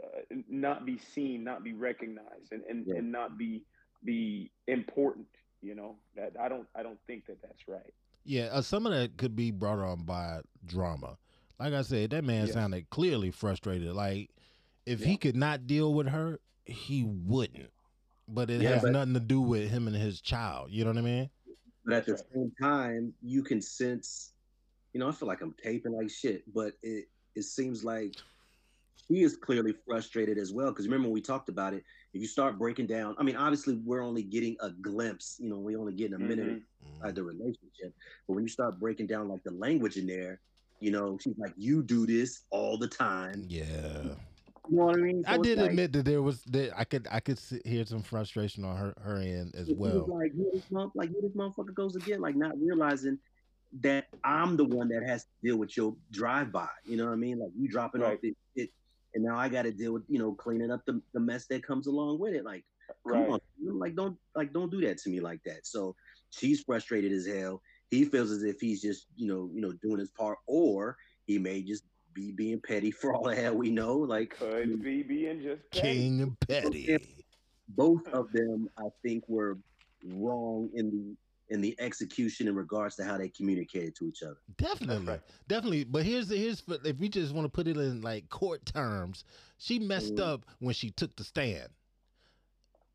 uh, 0.03 0.21
not 0.49 0.85
be 0.85 0.97
seen, 0.97 1.43
not 1.43 1.63
be 1.63 1.73
recognized, 1.73 2.51
and 2.51 2.63
and, 2.69 2.85
Yeah. 2.85 2.95
and 2.97 3.11
not 3.11 3.37
be 3.37 3.63
be 4.03 4.51
important. 4.67 5.27
You 5.61 5.75
know 5.75 5.95
that 6.15 6.33
I 6.39 6.49
don't 6.49 6.67
I 6.75 6.83
don't 6.83 6.99
think 7.07 7.25
that 7.27 7.41
that's 7.41 7.67
right. 7.67 7.93
Yeah, 8.27 8.47
uh, 8.51 8.61
some 8.61 8.85
of 8.85 8.91
that 8.91 9.15
could 9.17 9.35
be 9.37 9.51
brought 9.51 9.79
on 9.79 10.03
by 10.03 10.41
drama. 10.65 11.17
Like 11.59 11.73
I 11.73 11.81
said, 11.81 12.09
that 12.09 12.25
man 12.25 12.47
Yeah. 12.47 12.53
sounded 12.53 12.89
clearly 12.89 13.31
frustrated. 13.31 13.93
Like 13.93 14.29
if 14.85 14.99
Yeah. 14.99 15.07
he 15.07 15.17
could 15.17 15.35
not 15.37 15.65
deal 15.65 15.93
with 15.93 16.07
her, 16.07 16.39
he 16.65 17.03
wouldn't. 17.03 17.71
But 18.27 18.49
it 18.49 18.61
Yeah, 18.61 18.73
has 18.73 18.81
but- 18.83 18.91
nothing 18.91 19.13
to 19.13 19.21
do 19.21 19.39
with 19.41 19.69
him 19.69 19.87
and 19.87 19.95
his 19.95 20.19
child. 20.19 20.71
You 20.71 20.83
know 20.83 20.89
what 20.91 20.97
I 20.97 21.01
mean? 21.01 21.29
But 21.85 21.93
at 21.93 22.05
the 22.05 22.17
same 22.33 22.51
time, 22.61 23.13
you 23.21 23.41
can 23.43 23.61
sense, 23.61 24.33
you 24.91 24.99
know, 24.99 25.07
I 25.07 25.13
feel 25.13 25.29
like 25.29 25.39
I'm 25.41 25.53
taping 25.53 25.93
like 25.93 26.09
shit, 26.09 26.43
but 26.53 26.73
it 26.83 27.07
it 27.35 27.43
seems 27.43 27.83
like 27.85 28.15
she 29.07 29.21
is 29.21 29.37
clearly 29.37 29.71
frustrated 29.71 30.37
as 30.37 30.51
well. 30.51 30.71
Because 30.71 30.85
remember 30.87 31.07
when 31.07 31.13
we 31.13 31.21
talked 31.21 31.47
about 31.49 31.73
it, 31.73 31.85
if 32.17 32.21
you 32.21 32.27
start 32.27 32.57
breaking 32.57 32.87
down, 32.87 33.15
I 33.19 33.23
mean, 33.23 33.35
obviously 33.35 33.75
we're 33.75 34.01
only 34.01 34.23
getting 34.23 34.57
a 34.59 34.71
glimpse, 34.71 35.37
you 35.39 35.49
know, 35.49 35.59
we 35.59 35.75
only 35.75 35.93
getting 35.93 36.15
a 36.15 36.19
minute 36.19 36.47
Mhm. 36.63 36.95
inside 36.95 37.15
the 37.15 37.23
relationship. 37.23 37.93
But 38.27 38.33
when 38.33 38.43
you 38.43 38.49
start 38.49 38.79
breaking 38.79 39.05
down 39.07 39.29
like 39.29 39.43
the 39.43 39.51
language 39.51 39.97
in 39.97 40.07
there, 40.07 40.39
you 40.79 40.89
know, 40.91 41.17
she's 41.21 41.37
like, 41.37 41.53
"You 41.57 41.83
do 41.83 42.05
this 42.07 42.41
all 42.49 42.77
the 42.77 42.87
time." 42.87 43.45
Yeah. 43.47 44.15
You 44.69 44.75
know 44.77 44.85
what 44.85 44.97
I 44.97 45.01
mean? 45.01 45.23
I 45.27 45.35
So 45.35 45.41
it's 45.41 45.47
did 45.49 45.57
like- 45.59 45.69
admit 45.69 45.93
that 45.93 46.05
there 46.05 46.21
was 46.23 46.41
that 46.45 46.77
I 46.77 46.83
could 46.83 47.07
I 47.09 47.19
could 47.19 47.37
see, 47.37 47.61
hear 47.63 47.85
some 47.85 48.01
frustration 48.01 48.65
on 48.65 48.75
her 48.77 48.93
her 48.99 49.17
end 49.17 49.55
as 49.55 49.69
well. 49.71 50.07
like, 50.07 50.33
here 50.33 50.49
this 50.53 50.69
month, 50.71 50.93
like 50.95 51.09
here 51.11 51.21
this 51.21 51.31
motherfucker 51.33 51.73
goes 51.73 51.95
again, 51.95 52.19
like 52.19 52.35
not 52.35 52.59
realizing 52.59 53.19
that 53.81 54.07
I'm 54.23 54.57
the 54.57 54.65
one 54.65 54.87
that 54.89 55.03
has 55.03 55.23
to 55.23 55.29
deal 55.43 55.57
with 55.57 55.77
your 55.77 55.95
drive 56.11 56.51
by. 56.51 56.69
You 56.85 56.97
know 56.97 57.05
what 57.05 57.13
I 57.13 57.17
mean? 57.17 57.37
Like 57.39 57.51
you 57.55 57.67
dropping 57.67 58.01
off 58.01 58.19
this 58.21 58.33
shit, 58.57 58.71
and 59.17 59.25
now 59.25 59.37
I 59.37 59.49
got 59.49 59.63
to 59.63 59.73
deal 59.73 59.93
with 59.93 60.05
you 60.07 60.19
know 60.19 60.33
cleaning 60.35 60.71
up 60.71 60.85
the, 60.85 61.01
the 61.13 61.19
mess 61.19 61.47
that 61.47 61.63
comes 61.65 61.87
along 61.87 62.19
with 62.19 62.35
it. 62.35 62.45
Like, 62.45 62.65
come 63.11 63.23
Right. 63.23 63.29
on, 63.31 63.39
like 63.79 63.95
don't 63.95 64.17
like 64.35 64.53
don't 64.53 64.71
do 64.71 64.81
that 64.81 64.99
to 64.99 65.09
me 65.09 65.19
like 65.19 65.43
that. 65.45 65.65
So 65.67 65.95
she's 66.29 66.61
frustrated 66.63 67.11
as 67.11 67.27
hell, 67.27 67.61
he 67.89 68.05
feels 68.05 68.31
as 68.31 68.43
if 68.43 68.59
he's 68.61 68.81
just 68.81 69.07
you 69.15 69.27
know 69.27 69.49
you 69.53 69.61
know 69.61 69.73
doing 69.81 69.99
his 69.99 70.11
part, 70.11 70.39
or 70.47 70.97
he 71.25 71.39
may 71.39 71.63
just 71.63 71.85
be 72.13 72.31
being 72.31 72.61
petty 72.61 72.91
for 72.91 73.13
all 73.13 73.23
the 73.29 73.35
hell 73.35 73.55
we 73.55 73.69
know. 73.71 73.97
Like 73.97 74.31
Could 74.37 74.81
be 74.81 75.03
being 75.03 75.41
just 75.41 75.69
petty. 75.71 76.17
King 76.17 76.37
Petty. 76.47 76.97
both 77.69 78.07
of 78.09 78.31
them, 78.31 78.69
I 78.77 78.89
think, 79.03 79.27
were 79.27 79.59
wrong 80.05 80.69
in 80.73 81.17
the 81.47 81.53
in 81.53 81.61
the 81.61 81.75
execution 81.79 82.47
in 82.47 82.55
regards 82.55 82.95
to 82.97 83.03
how 83.03 83.17
they 83.17 83.29
communicated 83.29 83.95
to 83.95 84.07
each 84.07 84.23
other. 84.23 84.37
Definitely, 84.57 85.05
right. 85.05 85.21
definitely. 85.47 85.83
But 85.83 86.03
here's 86.03 86.27
the 86.27 86.37
here's 86.37 86.63
if 86.83 86.97
we 86.97 87.09
just 87.09 87.33
want 87.33 87.45
to 87.45 87.49
put 87.49 87.67
it 87.67 87.77
in 87.77 88.01
like 88.01 88.29
court 88.29 88.65
terms, 88.65 89.23
she 89.57 89.79
messed 89.79 90.15
Mhm. 90.15 90.23
up 90.33 90.45
when 90.59 90.73
she 90.73 90.89
took 90.91 91.15
the 91.15 91.23
stand. 91.23 91.69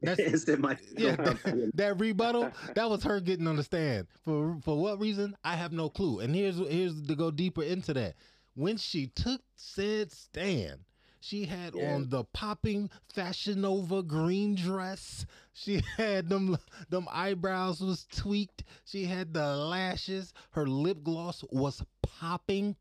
That's 0.01 0.21
Instead, 0.33 0.59
my 0.61 0.77
yeah, 0.97 1.17
that, 1.17 1.71
that 1.75 2.01
rebuttal 2.01 2.53
that 2.75 2.91
was 2.91 3.05
her 3.05 3.21
getting 3.21 3.47
on 3.47 3.57
the 3.57 3.63
stand 3.63 4.09
for 4.25 4.59
for 4.63 4.81
what 4.81 5.01
reason 5.01 5.37
I 5.45 5.57
have 5.57 5.73
no 5.73 5.89
clue. 5.89 6.21
And 6.21 6.35
here's 6.35 6.59
here's 6.59 7.03
to 7.07 7.15
go 7.15 7.31
deeper 7.31 7.63
into 7.63 7.95
that. 7.95 8.15
When 8.55 8.77
she 8.77 9.07
took 9.07 9.41
said 9.57 10.13
stand, 10.13 10.81
she 11.21 11.45
had 11.47 11.75
Yeah. 11.75 11.95
on 11.95 12.09
the 12.11 12.25
popping 12.25 12.91
Fashion 13.15 13.63
Nova 13.63 14.03
green 14.03 14.55
dress. 14.57 15.25
She 15.55 15.83
had 15.97 16.29
them 16.29 16.57
them 16.89 17.07
eyebrows 17.11 17.81
was 17.81 18.07
tweaked. 18.11 18.65
She 18.85 19.05
had 19.05 19.35
the 19.35 19.57
lashes. 19.57 20.33
Her 20.51 20.67
lip 20.67 21.03
gloss 21.03 21.45
was 21.51 21.83
popping. 22.03 22.77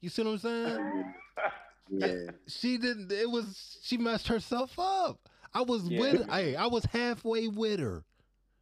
You 0.00 0.08
see 0.08 0.22
what 0.22 0.32
I'm 0.32 0.38
saying? 0.38 1.14
yeah, 1.90 2.30
She 2.48 2.78
didn't. 2.78 3.12
It 3.12 3.30
was 3.30 3.78
she 3.82 3.96
messed 3.98 4.28
herself 4.28 4.78
up. 4.78 5.28
I 5.54 5.62
was 5.62 5.84
Yeah. 5.88 6.00
with. 6.00 6.30
Hey, 6.30 6.56
I 6.56 6.66
was 6.66 6.84
halfway 6.86 7.48
with 7.48 7.80
her. 7.80 8.04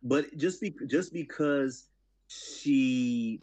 but 0.03 0.37
just 0.37 0.61
be 0.61 0.75
just 0.89 1.13
because 1.13 1.87
she 2.29 3.43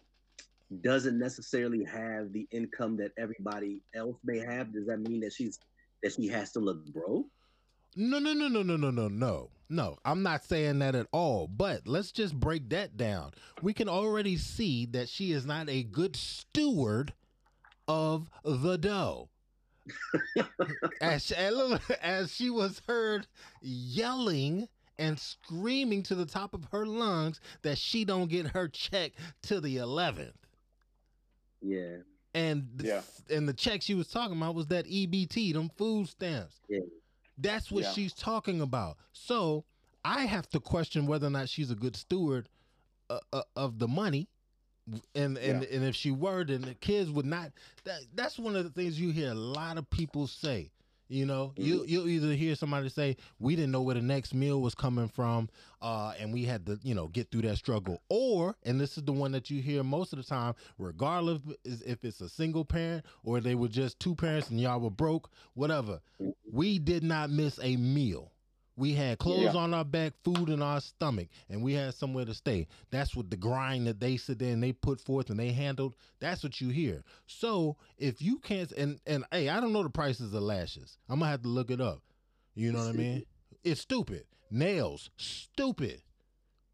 doesn't 0.82 1.17
necessarily 1.17 1.84
have 1.86 2.34
the 2.34 2.46
income 2.51 2.98
that 2.98 3.12
everybody 3.17 3.82
else 3.96 4.17
may 4.25 4.39
have, 4.39 4.74
does 4.74 4.86
that 4.88 5.00
mean 5.00 5.22
that 5.22 5.32
she's 5.32 5.60
that 6.03 6.13
she 6.13 6.27
has 6.27 6.51
to 6.51 6.60
look 6.60 6.86
broke? 6.91 7.27
No, 8.00 8.20
no, 8.20 8.32
no, 8.34 8.48
no, 8.48 8.62
no, 8.62 8.77
no, 8.77 8.92
no, 8.92 9.08
no. 9.08 9.50
No, 9.70 9.98
I'm 10.06 10.22
not 10.24 10.46
saying 10.46 10.80
that 10.80 10.94
at 10.96 11.08
all. 11.12 11.48
But 11.48 11.88
let's 11.88 12.12
just 12.12 12.39
break 12.39 12.70
that 12.70 12.96
down. 12.96 13.32
We 13.62 13.74
can 13.74 13.89
already 13.89 14.38
see 14.38 14.86
that 14.88 15.10
she 15.10 15.32
is 15.32 15.46
not 15.46 15.68
a 15.68 15.82
good 15.84 16.16
steward 16.16 17.13
of 17.88 18.30
the 18.46 18.77
dough. 18.77 19.30
as, 21.01 21.25
she, 21.25 21.36
as 22.01 22.34
she 22.34 22.50
was 22.50 22.82
heard 22.88 23.25
yelling 23.62 24.70
and 25.00 25.20
screaming 25.20 26.04
to 26.04 26.16
the 26.16 26.25
top 26.25 26.54
of 26.54 26.66
her 26.72 26.86
lungs 26.86 27.39
that 27.63 27.77
she 27.77 28.06
don't 28.06 28.30
get 28.30 28.48
her 28.48 28.68
check 28.68 29.13
till 29.42 29.60
the 29.60 29.77
11th. 29.77 30.34
Yeah, 31.62 31.98
And 32.36 32.68
the, 32.75 32.86
Yeah. 32.86 33.01
and 33.30 33.50
the 33.50 33.54
check 33.54 33.82
she 33.82 33.96
was 33.96 34.08
talking 34.08 34.38
about 34.38 34.54
was 34.56 34.68
that 34.68 34.86
EBT, 34.86 35.54
them 35.54 35.72
food 35.75 36.08
stamps. 36.08 36.60
Yeah. 36.70 36.80
That's 37.38 37.72
what 37.72 37.84
Yeah. 37.84 37.91
she's 37.91 38.13
talking 38.13 38.62
about. 38.62 38.98
So 39.13 39.65
I 40.03 40.25
have 40.25 40.50
to 40.50 40.60
question 40.60 41.06
whether 41.06 41.27
or 41.27 41.32
not 41.32 41.50
she's 41.50 41.72
a 41.72 41.75
good 41.75 41.96
steward 41.96 42.50
uh, 43.10 43.20
uh, 43.32 43.44
of 43.56 43.79
the 43.79 43.88
money. 43.88 44.27
And 45.15 45.38
and, 45.38 45.63
and 45.63 45.84
if 45.84 45.96
she 45.96 46.12
were, 46.12 46.46
then 46.46 46.62
the 46.62 46.74
kids 46.74 47.12
would 47.12 47.25
not. 47.25 47.51
That 47.84 48.00
that's 48.13 48.39
one 48.39 48.56
of 48.56 48.63
the 48.63 48.70
things 48.70 49.00
you 49.00 49.12
hear 49.12 49.32
a 49.32 49.36
lot 49.36 49.77
of 49.77 49.89
people 49.89 50.27
say. 50.27 50.72
You 51.10 51.26
know, 51.26 51.54
you 51.56 51.86
you'll 51.88 52.10
either 52.10 52.34
hear 52.34 52.56
somebody 52.56 52.90
say 52.90 53.16
we 53.40 53.56
didn't 53.56 53.72
know 53.72 53.82
where 53.82 53.96
the 53.96 54.02
next 54.02 54.34
meal 54.34 54.62
was 54.62 54.76
coming 54.76 55.08
from, 55.08 55.50
uh, 55.82 56.14
and 56.20 56.34
we 56.34 56.44
had 56.44 56.66
to 56.66 56.80
you 56.84 56.94
know 56.96 57.08
get 57.08 57.32
through 57.32 57.44
that 57.44 57.58
struggle, 57.58 58.02
or 58.10 58.56
and 58.64 58.80
this 58.80 58.98
is 58.98 59.04
the 59.04 59.14
one 59.14 59.32
that 59.32 59.50
you 59.50 59.62
hear 59.62 59.84
most 59.84 60.12
of 60.12 60.20
the 60.20 60.26
time, 60.26 60.54
regardless 60.78 61.42
is 61.64 61.82
if 61.84 62.04
it's 62.04 62.20
a 62.20 62.28
single 62.28 62.66
parent 62.66 63.06
or 63.24 63.40
they 63.40 63.56
were 63.56 63.70
just 63.70 64.00
two 64.00 64.16
parents 64.16 64.50
and 64.50 64.60
y'all 64.60 64.80
were 64.80 64.90
broke, 64.90 65.30
whatever. 65.54 66.02
We 66.52 66.80
did 66.80 67.04
not 67.04 67.30
miss 67.30 67.60
a 67.62 67.78
meal. 67.78 68.32
We 68.78 68.94
had 68.94 69.18
clothes 69.18 69.56
Yeah. 69.56 69.60
on 69.60 69.74
our 69.74 69.84
back, 69.84 70.14
food 70.24 70.50
in 70.50 70.62
our 70.62 70.80
stomach, 70.80 71.30
and 71.50 71.63
we 71.63 71.74
had 71.74 71.96
somewhere 71.96 72.26
to 72.26 72.34
stay. 72.36 72.68
That's 72.92 73.16
what 73.16 73.30
the 73.32 73.36
grind 73.36 73.88
that 73.88 74.00
they 74.00 74.18
sit 74.18 74.38
there 74.38 74.54
and 74.54 74.62
they 74.62 74.72
put 74.72 75.02
forth 75.02 75.32
and 75.32 75.40
they 75.40 75.52
handled. 75.52 75.96
That's 76.20 76.44
what 76.44 76.62
you 76.62 76.70
hear. 76.70 77.04
So 77.26 77.76
if 77.98 78.22
you 78.22 78.38
can't, 78.38 78.72
and 78.74 79.00
and 79.08 79.26
hey, 79.32 79.50
I 79.50 79.60
don't 79.60 79.74
know 79.74 79.82
the 79.84 79.90
prices 79.90 80.32
of 80.34 80.44
lashes. 80.44 80.98
I'm 81.10 81.20
gonna 81.20 81.32
have 81.32 81.42
to 81.42 81.48
look 81.50 81.72
it 81.72 81.82
up. 81.82 82.04
You 82.54 82.72
know 82.72 82.80
what 82.80 82.90
I 82.90 82.92
mean? 82.94 83.26
It's 83.63 83.82
stupid. 83.82 84.26
Nails, 84.52 85.10
stupid. 85.18 86.02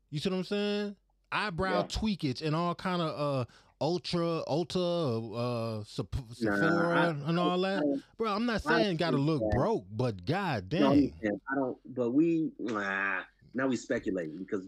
You 0.10 0.20
see 0.20 0.30
what 0.30 0.38
I'm 0.38 0.44
saying? 0.44 0.96
Eyebrow 1.32 1.78
Yeah. 1.80 1.84
tweakage 1.84 2.42
and 2.42 2.56
all 2.56 2.76
kind 2.76 3.02
of 3.02 3.10
uh 3.42 3.46
ultra, 3.84 4.42
ultra, 4.48 4.82
uh 4.82 5.84
Sep- 5.84 6.16
Sephora 6.34 7.18
I- 7.26 7.30
and 7.30 7.38
all 7.38 7.60
that. 7.62 7.84
Bro, 8.18 8.32
I'm 8.32 8.46
not 8.46 8.62
saying 8.64 8.98
gotta 8.98 9.18
look 9.18 9.42
that- 9.42 9.52
broke, 9.58 9.86
but 9.92 10.26
god 10.26 10.72
No, 10.72 10.94
dang. 10.96 11.14
I 11.52 11.56
don't. 11.56 11.78
But 11.94 12.12
we 12.12 12.52
nah, 12.60 13.22
now 13.54 13.68
we 13.68 13.76
speculating 13.76 14.38
because, 14.38 14.66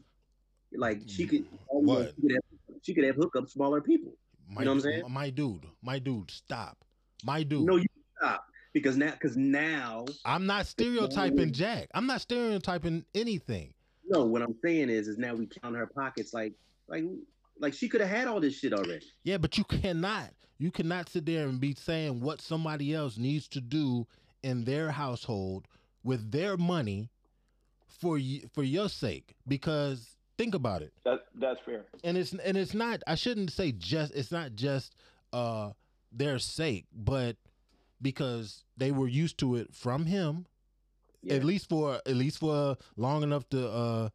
like, 0.74 1.00
she 1.08 1.26
could. 1.26 1.46
What? 1.70 2.14
She 2.16 2.22
could 2.22 2.32
have, 2.34 2.44
she 2.84 2.94
could 2.94 3.04
have 3.06 3.16
hooked 3.16 3.38
up 3.38 3.50
smaller 3.50 3.80
people. 3.82 4.14
My, 4.50 4.62
You 4.62 4.66
know 4.66 4.72
what 4.72 4.76
I'm 4.76 4.82
saying? 4.82 5.04
My 5.10 5.30
dude, 5.30 5.66
my 5.82 5.98
dude, 5.98 6.30
stop. 6.30 6.78
My 7.24 7.42
dude. 7.44 7.66
No, 7.66 7.78
you 7.78 7.88
stop 8.18 8.46
because 8.74 8.98
now 8.98 9.12
because 9.12 9.38
now 9.38 10.06
I'm 10.26 10.46
not 10.46 10.68
stereotyping 10.68 11.52
Jack. 11.54 11.88
I'm 11.96 12.06
not 12.06 12.20
stereotyping 12.22 13.06
anything. 13.16 13.74
no. 14.08 14.26
What 14.26 14.42
I'm 14.42 14.56
saying 14.64 14.90
is 14.90 15.08
is 15.08 15.18
now 15.18 15.34
we 15.34 15.48
count 15.48 15.76
her 15.78 15.88
pockets 15.88 16.34
like 16.34 16.54
like 16.88 17.06
like 17.60 17.74
she 17.74 17.88
could 17.90 18.02
have 18.02 18.10
had 18.10 18.28
all 18.28 18.40
this 18.40 18.58
shit 18.60 18.74
already. 18.74 19.06
Yeah, 19.24 19.38
but 19.38 19.58
you 19.58 19.64
cannot. 19.64 20.32
You 20.58 20.72
cannot 20.72 21.10
sit 21.10 21.26
there 21.26 21.48
and 21.48 21.60
be 21.60 21.74
saying 21.74 22.22
what 22.22 22.42
somebody 22.42 22.94
else 22.94 23.18
needs 23.18 23.48
to 23.50 23.62
do 23.62 24.08
in 24.44 24.64
their 24.66 24.92
household 24.92 25.68
with 26.04 26.32
their 26.32 26.56
money 26.58 27.10
for 27.88 28.18
you 28.18 28.48
for 28.54 28.64
your 28.64 28.90
sake 28.90 29.36
because 29.48 30.16
think 30.38 30.54
about 30.54 30.82
it. 30.82 30.94
That 31.04 31.26
that's 31.36 31.60
fair. 31.66 31.86
and 32.04 32.18
it's 32.18 32.34
and 32.34 32.58
it's 32.58 32.74
not 32.74 33.02
i 33.08 33.16
shouldn't 33.16 33.52
say 33.52 33.72
just 33.72 34.14
it's 34.14 34.32
not 34.32 34.54
just 34.56 34.96
uh 35.34 35.72
their 36.12 36.40
sake 36.40 36.86
but 36.94 37.38
because 38.02 38.64
they 38.78 38.92
were 38.92 39.08
used 39.08 39.38
to 39.40 39.56
it 39.56 39.74
from 39.74 40.06
him 40.06 40.46
Yeah. 41.24 41.36
at 41.36 41.44
least 41.44 41.70
for 41.70 41.96
at 42.06 42.16
least 42.16 42.40
for 42.40 42.78
long 42.98 43.24
enough 43.24 43.48
to 43.50 43.68
uh 43.70 44.10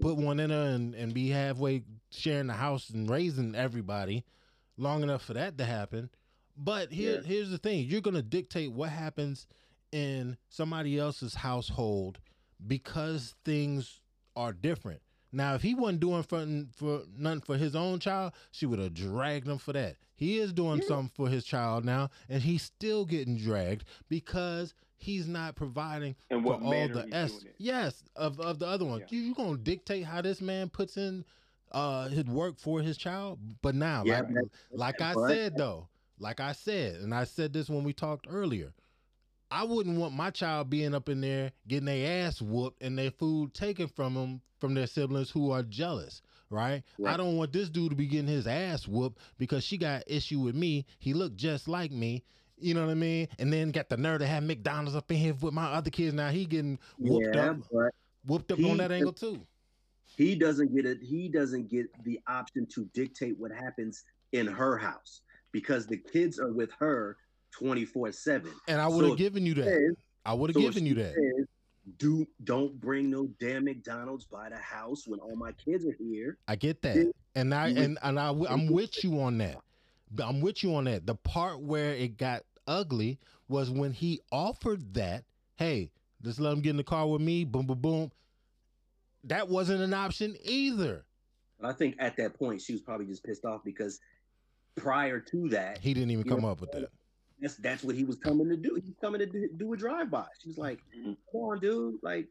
put 0.00 0.16
one 0.16 0.40
in 0.40 0.50
her 0.50 0.70
and, 0.74 0.94
and 0.94 1.14
be 1.14 1.28
halfway 1.28 1.82
sharing 2.10 2.46
the 2.46 2.52
house 2.54 2.90
and 2.90 3.08
raising 3.10 3.54
everybody 3.54 4.24
long 4.76 5.02
enough 5.02 5.22
for 5.22 5.34
that 5.34 5.56
to 5.58 5.64
happen 5.64 6.10
but 6.56 6.92
here 6.92 7.16
Yeah. 7.16 7.26
here's 7.26 7.50
the 7.50 7.58
thing 7.58 7.86
you're 7.86 8.00
gonna 8.00 8.22
dictate 8.22 8.72
what 8.72 8.90
happens 8.90 9.46
in 9.92 10.36
somebody 10.48 10.98
else's 10.98 11.34
household 11.34 12.18
because 12.66 13.34
things 13.44 14.00
are 14.34 14.52
different 14.52 15.00
now, 15.32 15.54
if 15.54 15.60
he 15.62 15.74
wasn't 15.74 16.00
doing 16.00 16.22
for, 16.22 16.46
for 16.76 17.02
nothing 17.14 17.40
for 17.42 17.56
his 17.58 17.76
own 17.76 17.98
child, 17.98 18.32
she 18.52 18.64
would 18.64 18.78
have 18.78 18.94
dragged 18.94 19.46
him 19.46 19.58
for 19.58 19.74
that. 19.74 19.96
He 20.14 20.38
is 20.38 20.50
doing 20.52 20.80
something 20.80 21.10
for 21.14 21.28
his 21.28 21.44
child 21.44 21.84
now, 21.84 22.08
and 22.30 22.42
he's 22.42 22.62
still 22.62 23.04
getting 23.04 23.36
dragged 23.36 23.84
because 24.08 24.72
he's 24.96 25.26
not 25.26 25.54
providing 25.56 26.16
And 26.30 26.42
for 26.44 26.54
all 26.54 26.88
the 26.88 27.06
S. 27.12 27.44
Yes, 27.58 28.02
of 28.16 28.40
of 28.40 28.58
the 28.58 28.66
other 28.66 28.84
one. 28.84 29.00
Yeah. 29.00 29.06
You 29.10 29.20
you 29.20 29.34
gonna 29.34 29.56
dictate 29.58 30.04
how 30.04 30.22
this 30.22 30.40
man 30.40 30.68
puts 30.68 30.96
in 30.96 31.24
uh 31.72 32.08
his 32.08 32.24
work 32.24 32.58
for 32.58 32.80
his 32.80 32.96
child? 32.96 33.38
But 33.62 33.74
now, 33.74 34.02
Yeah, 34.04 34.20
like, 34.20 34.34
that- 34.34 34.50
like 34.72 35.00
I 35.00 35.14
but- 35.14 35.28
said 35.28 35.56
though, 35.56 35.88
like 36.18 36.40
I 36.40 36.52
said, 36.52 37.00
and 37.00 37.14
I 37.14 37.24
said 37.24 37.52
this 37.52 37.68
when 37.68 37.84
we 37.84 37.92
talked 37.92 38.26
earlier. 38.28 38.72
I 39.48 39.62
wouldn't 39.62 39.96
want 39.98 40.12
my 40.12 40.30
child 40.30 40.70
being 40.70 40.92
up 40.92 41.08
in 41.08 41.20
there 41.20 41.52
getting 41.68 41.84
their 41.86 42.26
ass 42.26 42.42
whooped 42.42 42.82
and 42.82 42.98
their 42.98 43.12
food 43.12 43.54
taken 43.54 43.86
from 43.86 44.14
them 44.14 44.40
from 44.58 44.74
their 44.74 44.88
siblings 44.88 45.30
who 45.30 45.52
are 45.52 45.62
jealous, 45.62 46.20
right? 46.50 46.82
I 47.06 47.16
don't 47.16 47.36
want 47.36 47.52
this 47.52 47.68
dude 47.68 47.90
to 47.90 47.96
be 47.96 48.06
getting 48.08 48.26
his 48.26 48.48
ass 48.48 48.88
whooped 48.88 49.20
because 49.38 49.62
she 49.62 49.76
got 49.78 50.02
issue 50.08 50.40
with 50.40 50.56
me. 50.56 50.84
He 50.98 51.14
looked 51.14 51.36
just 51.36 51.68
like 51.68 51.92
me. 51.92 52.24
You 52.58 52.74
know 52.74 52.84
what 52.86 52.90
I 52.90 52.94
mean? 52.94 53.28
And 53.38 53.52
then 53.52 53.70
got 53.70 53.88
the 53.88 53.96
nerve 53.96 54.20
to 54.20 54.26
have 54.26 54.42
McDonald's 54.42 54.96
up 54.96 55.10
in 55.10 55.18
here 55.18 55.34
with 55.34 55.52
my 55.52 55.66
other 55.66 55.90
kids. 55.90 56.14
Now 56.14 56.30
he 56.30 56.46
getting 56.46 56.78
whooped 56.98 57.34
yeah, 57.34 57.50
up, 57.50 57.58
whooped 58.24 58.50
up 58.52 58.58
he 58.58 58.70
on 58.70 58.78
that 58.78 58.92
angle 58.92 59.12
too. 59.12 59.40
he 60.04 60.34
doesn't 60.34 60.74
get 60.74 60.86
it. 60.86 60.98
He 61.02 61.28
doesn't 61.28 61.70
get 61.70 61.86
the 62.04 62.18
option 62.26 62.66
to 62.74 62.88
dictate 62.94 63.38
what 63.38 63.52
happens 63.52 64.04
in 64.32 64.46
her 64.46 64.76
house 64.78 65.20
because 65.52 65.86
the 65.86 65.96
kids 65.96 66.38
are 66.38 66.52
with 66.52 66.70
her 66.78 67.16
twenty 67.50 67.84
four 67.84 68.10
seven. 68.12 68.52
And 68.68 68.80
I 68.80 68.88
would 68.88 69.04
have 69.04 69.18
given 69.18 69.44
you 69.44 69.54
that. 69.54 69.96
I 70.24 70.32
would 70.32 70.50
have 70.50 70.60
given 70.60 70.86
you 70.86 70.94
that. 70.94 71.46
Do 71.98 72.26
don't 72.44 72.80
bring 72.80 73.10
no 73.10 73.28
damn 73.38 73.64
McDonald's 73.64 74.24
by 74.24 74.48
the 74.48 74.56
house 74.56 75.06
when 75.06 75.20
all 75.20 75.36
my 75.36 75.52
kids 75.52 75.86
are 75.86 75.96
here. 76.00 76.36
I 76.48 76.56
get 76.56 76.82
that, 76.82 77.12
and 77.36 77.54
I 77.54 77.68
and 77.68 77.98
and 78.02 78.18
I 78.18 78.30
I'm 78.48 78.66
with 78.72 79.04
you 79.04 79.20
on 79.20 79.38
that. 79.38 79.58
I'm 80.22 80.40
with 80.40 80.62
you 80.62 80.74
on 80.74 80.84
that. 80.84 81.06
The 81.06 81.14
part 81.14 81.60
where 81.60 81.92
it 81.92 82.16
got 82.16 82.44
ugly 82.66 83.18
was 83.48 83.70
when 83.70 83.92
he 83.92 84.20
offered 84.32 84.94
that. 84.94 85.24
Hey, 85.56 85.90
just 86.22 86.40
let 86.40 86.52
him 86.52 86.60
get 86.60 86.70
in 86.70 86.76
the 86.76 86.84
car 86.84 87.06
with 87.06 87.20
me. 87.20 87.44
Boom, 87.44 87.66
boom, 87.66 87.78
boom. 87.80 88.12
That 89.24 89.48
wasn't 89.48 89.82
an 89.82 89.94
option 89.94 90.36
either. 90.44 91.04
I 91.62 91.72
think 91.72 91.96
at 91.98 92.16
that 92.18 92.34
point 92.38 92.60
she 92.60 92.72
was 92.72 92.82
probably 92.82 93.06
just 93.06 93.24
pissed 93.24 93.44
off 93.44 93.64
because 93.64 94.00
prior 94.76 95.20
to 95.20 95.48
that, 95.50 95.78
He 95.78 95.94
didn't 95.94 96.10
even 96.10 96.24
come 96.28 96.42
know, 96.42 96.48
up 96.48 96.60
with 96.60 96.70
that. 96.72 96.90
that's 97.40 97.56
that's 97.56 97.82
what 97.82 97.94
he 97.96 98.04
was 98.04 98.16
coming 98.16 98.48
to 98.50 98.56
do. 98.56 98.78
He's 98.82 98.94
coming 99.00 99.20
to 99.20 99.26
do, 99.26 99.48
do 99.56 99.72
a 99.72 99.76
drive 99.76 100.10
by. 100.10 100.26
She 100.42 100.48
was 100.48 100.58
like. 100.58 100.80
"Come 101.02 101.16
on, 101.32 101.58
dude, 101.60 101.96
like, 102.02 102.28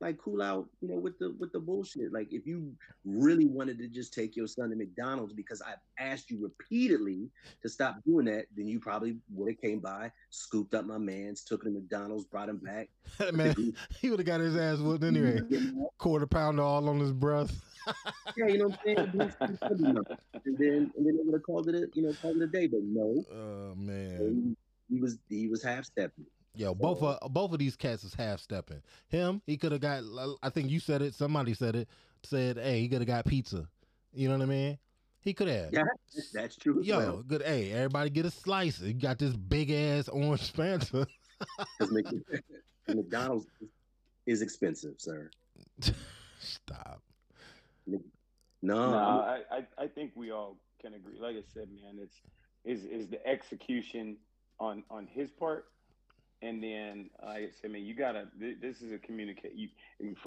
like 0.00 0.16
cool 0.18 0.40
out, 0.42 0.68
you 0.80 0.88
know, 0.88 0.96
with 0.96 1.18
the 1.18 1.34
with 1.38 1.50
the 1.52 1.58
bullshit. 1.58 2.12
Like, 2.12 2.32
if 2.32 2.46
you 2.46 2.72
really 3.04 3.46
wanted 3.46 3.78
to 3.78 3.88
just 3.88 4.14
take 4.14 4.36
your 4.36 4.46
son 4.46 4.70
to 4.70 4.76
McDonald's 4.76 5.32
because 5.32 5.60
I've 5.62 5.78
asked 5.98 6.30
you 6.30 6.40
repeatedly 6.40 7.30
to 7.62 7.68
stop 7.68 7.96
doing 8.06 8.26
that, 8.26 8.46
then 8.56 8.68
you 8.68 8.78
probably 8.78 9.16
would 9.34 9.50
have 9.50 9.60
came 9.60 9.80
by, 9.80 10.12
scooped 10.30 10.74
up 10.74 10.84
my 10.86 10.98
man's, 10.98 11.42
took 11.42 11.64
him 11.64 11.74
to 11.74 11.80
McDonald's, 11.80 12.24
brought 12.26 12.48
him 12.48 12.58
back. 12.58 12.88
Man, 13.32 13.54
he 14.00 14.10
would 14.10 14.20
have 14.20 14.26
got 14.26 14.40
his 14.40 14.56
ass 14.56 14.78
whooped 14.78 15.02
anyway. 15.04 15.40
Quarter 15.98 16.26
pounder 16.26 16.62
all 16.62 16.88
on 16.88 17.00
his 17.00 17.12
breath. 17.12 17.60
yeah, 18.36 18.46
you 18.46 18.58
know 18.58 18.68
what 18.68 18.78
I'm 18.86 18.96
saying? 18.96 19.10
He's- 19.14 19.36
he's 19.48 19.58
good 19.68 19.80
enough. 19.80 20.06
And 20.44 20.58
then 20.58 20.92
and 20.96 21.06
then 21.06 21.16
they 21.16 21.22
would 21.24 21.34
have 21.34 21.42
called 21.42 21.68
it, 21.68 21.74
a, 21.74 21.86
you 21.94 22.02
know, 22.02 22.12
called 22.22 22.36
it 22.36 22.42
a 22.42 22.46
day. 22.46 22.66
But 22.66 22.80
no, 22.84 23.24
Oh 23.32 23.74
man. 23.74 24.54
he, 24.88 24.94
he 24.94 25.00
was 25.00 25.18
he 25.28 25.48
was 25.48 25.62
half 25.62 25.84
stepping. 25.86 26.26
Yo, 26.58 26.74
both 26.74 27.00
of 27.00 27.32
both 27.32 27.52
of 27.52 27.60
these 27.60 27.76
cats 27.76 28.02
is 28.02 28.12
half 28.14 28.40
stepping. 28.40 28.82
Him, 29.08 29.40
he 29.46 29.56
could 29.56 29.70
have 29.70 29.80
got. 29.80 30.02
I 30.42 30.50
think 30.50 30.70
you 30.70 30.80
said 30.80 31.02
it. 31.02 31.14
Somebody 31.14 31.54
said 31.54 31.76
it. 31.76 31.88
Said, 32.24 32.56
hey, 32.56 32.80
he 32.80 32.88
could 32.88 32.98
have 33.00 33.06
got 33.06 33.24
pizza. 33.26 33.68
You 34.12 34.28
know 34.28 34.36
what 34.36 34.42
I 34.42 34.46
mean? 34.46 34.78
He 35.20 35.32
could 35.34 35.46
have. 35.46 35.72
Yeah, 35.72 35.84
that's, 36.12 36.32
that's 36.32 36.56
true. 36.56 36.80
as 36.80 36.86
Yo, 36.86 36.98
well. 36.98 37.22
good. 37.24 37.42
Hey, 37.42 37.70
everybody 37.70 38.10
get 38.10 38.26
a 38.26 38.30
slice. 38.32 38.80
You 38.80 38.92
got 38.94 39.18
this 39.20 39.34
big 39.36 39.70
ass 39.70 40.08
orange 40.08 40.52
Fanta. 40.56 41.06
'Cause 41.78 41.92
Mc- 41.92 42.42
McDonald's 42.88 43.46
is 44.26 44.42
expensive, 44.42 44.94
sir. 44.98 45.30
Stop. 46.40 47.02
No, 47.86 48.00
no, 48.62 48.98
I'm- 48.98 49.44
I, 49.52 49.56
I, 49.58 49.84
I 49.84 49.86
think 49.86 50.10
we 50.16 50.32
all 50.32 50.58
can 50.82 50.94
agree. 50.94 51.20
Like 51.20 51.36
I 51.36 51.42
said, 51.54 51.68
man, 51.70 51.98
it's 52.02 52.16
is 52.64 52.84
is 52.84 53.06
the 53.08 53.24
execution 53.24 54.16
on 54.58 54.82
on 54.90 55.06
his 55.06 55.30
part, 55.30 55.66
and 56.42 56.62
then 56.62 57.10
like 57.24 57.36
I 57.42 57.48
said, 57.60 57.70
man, 57.70 57.84
you 57.84 57.94
gotta. 57.94 58.26
th- 58.38 58.58
This 58.60 58.80
is 58.82 58.92
a 58.92 58.98
communicate. 58.98 59.52
You, 59.54 59.68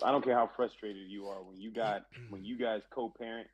I 0.04 0.12
don't 0.12 0.24
care 0.24 0.36
how 0.36 0.50
frustrated 0.56 1.10
you 1.10 1.28
are 1.28 1.44
when 1.44 1.60
you 1.60 1.72
got 1.72 2.04
when 2.30 2.44
you 2.44 2.58
guys 2.58 2.82
co-parent. 2.94 3.48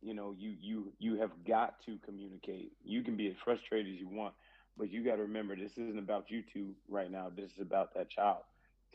You 0.00 0.14
know, 0.14 0.34
you 0.36 0.54
you 0.60 0.92
you 0.98 1.16
have 1.20 1.30
got 1.46 1.80
to 1.86 1.98
communicate. 2.04 2.72
You 2.84 3.02
can 3.02 3.16
be 3.16 3.28
as 3.28 3.34
frustrated 3.44 3.94
as 3.94 4.00
you 4.00 4.08
want, 4.08 4.34
but 4.76 4.90
you 4.90 5.04
got 5.04 5.16
to 5.16 5.22
remember 5.22 5.56
this 5.56 5.72
isn't 5.78 5.98
about 5.98 6.30
you 6.30 6.42
two 6.52 6.74
right 6.88 7.10
now. 7.10 7.30
This 7.34 7.52
is 7.52 7.60
about 7.60 7.94
that 7.94 8.10
child. 8.10 8.42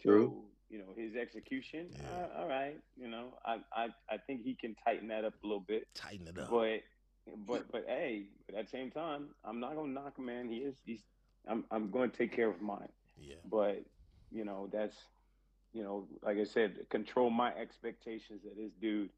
True. 0.01 0.33
So 0.33 0.45
you 0.69 0.79
know 0.79 0.93
his 0.95 1.15
execution. 1.15 1.89
Yeah. 1.91 2.03
Uh, 2.07 2.41
all 2.41 2.47
right, 2.47 2.75
you 2.95 3.07
know, 3.09 3.33
I, 3.45 3.57
I 3.75 3.87
I 4.09 4.17
think 4.25 4.41
he 4.43 4.55
can 4.55 4.75
tighten 4.75 5.07
that 5.09 5.25
up 5.25 5.33
a 5.43 5.47
little 5.47 5.63
bit. 5.67 5.87
Tighten 5.95 6.27
it 6.27 6.37
up. 6.37 6.49
But 6.49 6.81
but 7.47 7.71
but 7.71 7.85
hey, 7.87 8.27
but 8.45 8.55
at 8.55 8.65
the 8.65 8.69
same 8.71 8.91
time, 8.91 9.29
I'm 9.43 9.59
not 9.59 9.75
gonna 9.75 9.91
knock 9.93 10.17
him, 10.17 10.25
man. 10.25 10.47
He 10.49 10.57
is 10.57 10.75
he's 10.85 11.03
I'm 11.47 11.65
I'm 11.71 11.89
going 11.91 12.09
to 12.11 12.17
take 12.17 12.33
care 12.35 12.49
of 12.49 12.61
mine. 12.61 12.89
Yeah. 13.19 13.35
But 13.49 13.83
you 14.31 14.45
know 14.45 14.69
that's 14.71 14.95
you 15.73 15.83
know 15.83 16.07
like 16.23 16.37
I 16.37 16.45
said, 16.45 16.77
control 16.89 17.29
my 17.29 17.53
expectations 17.53 18.41
of 18.49 18.57
this 18.57 18.71
dude. 18.81 19.09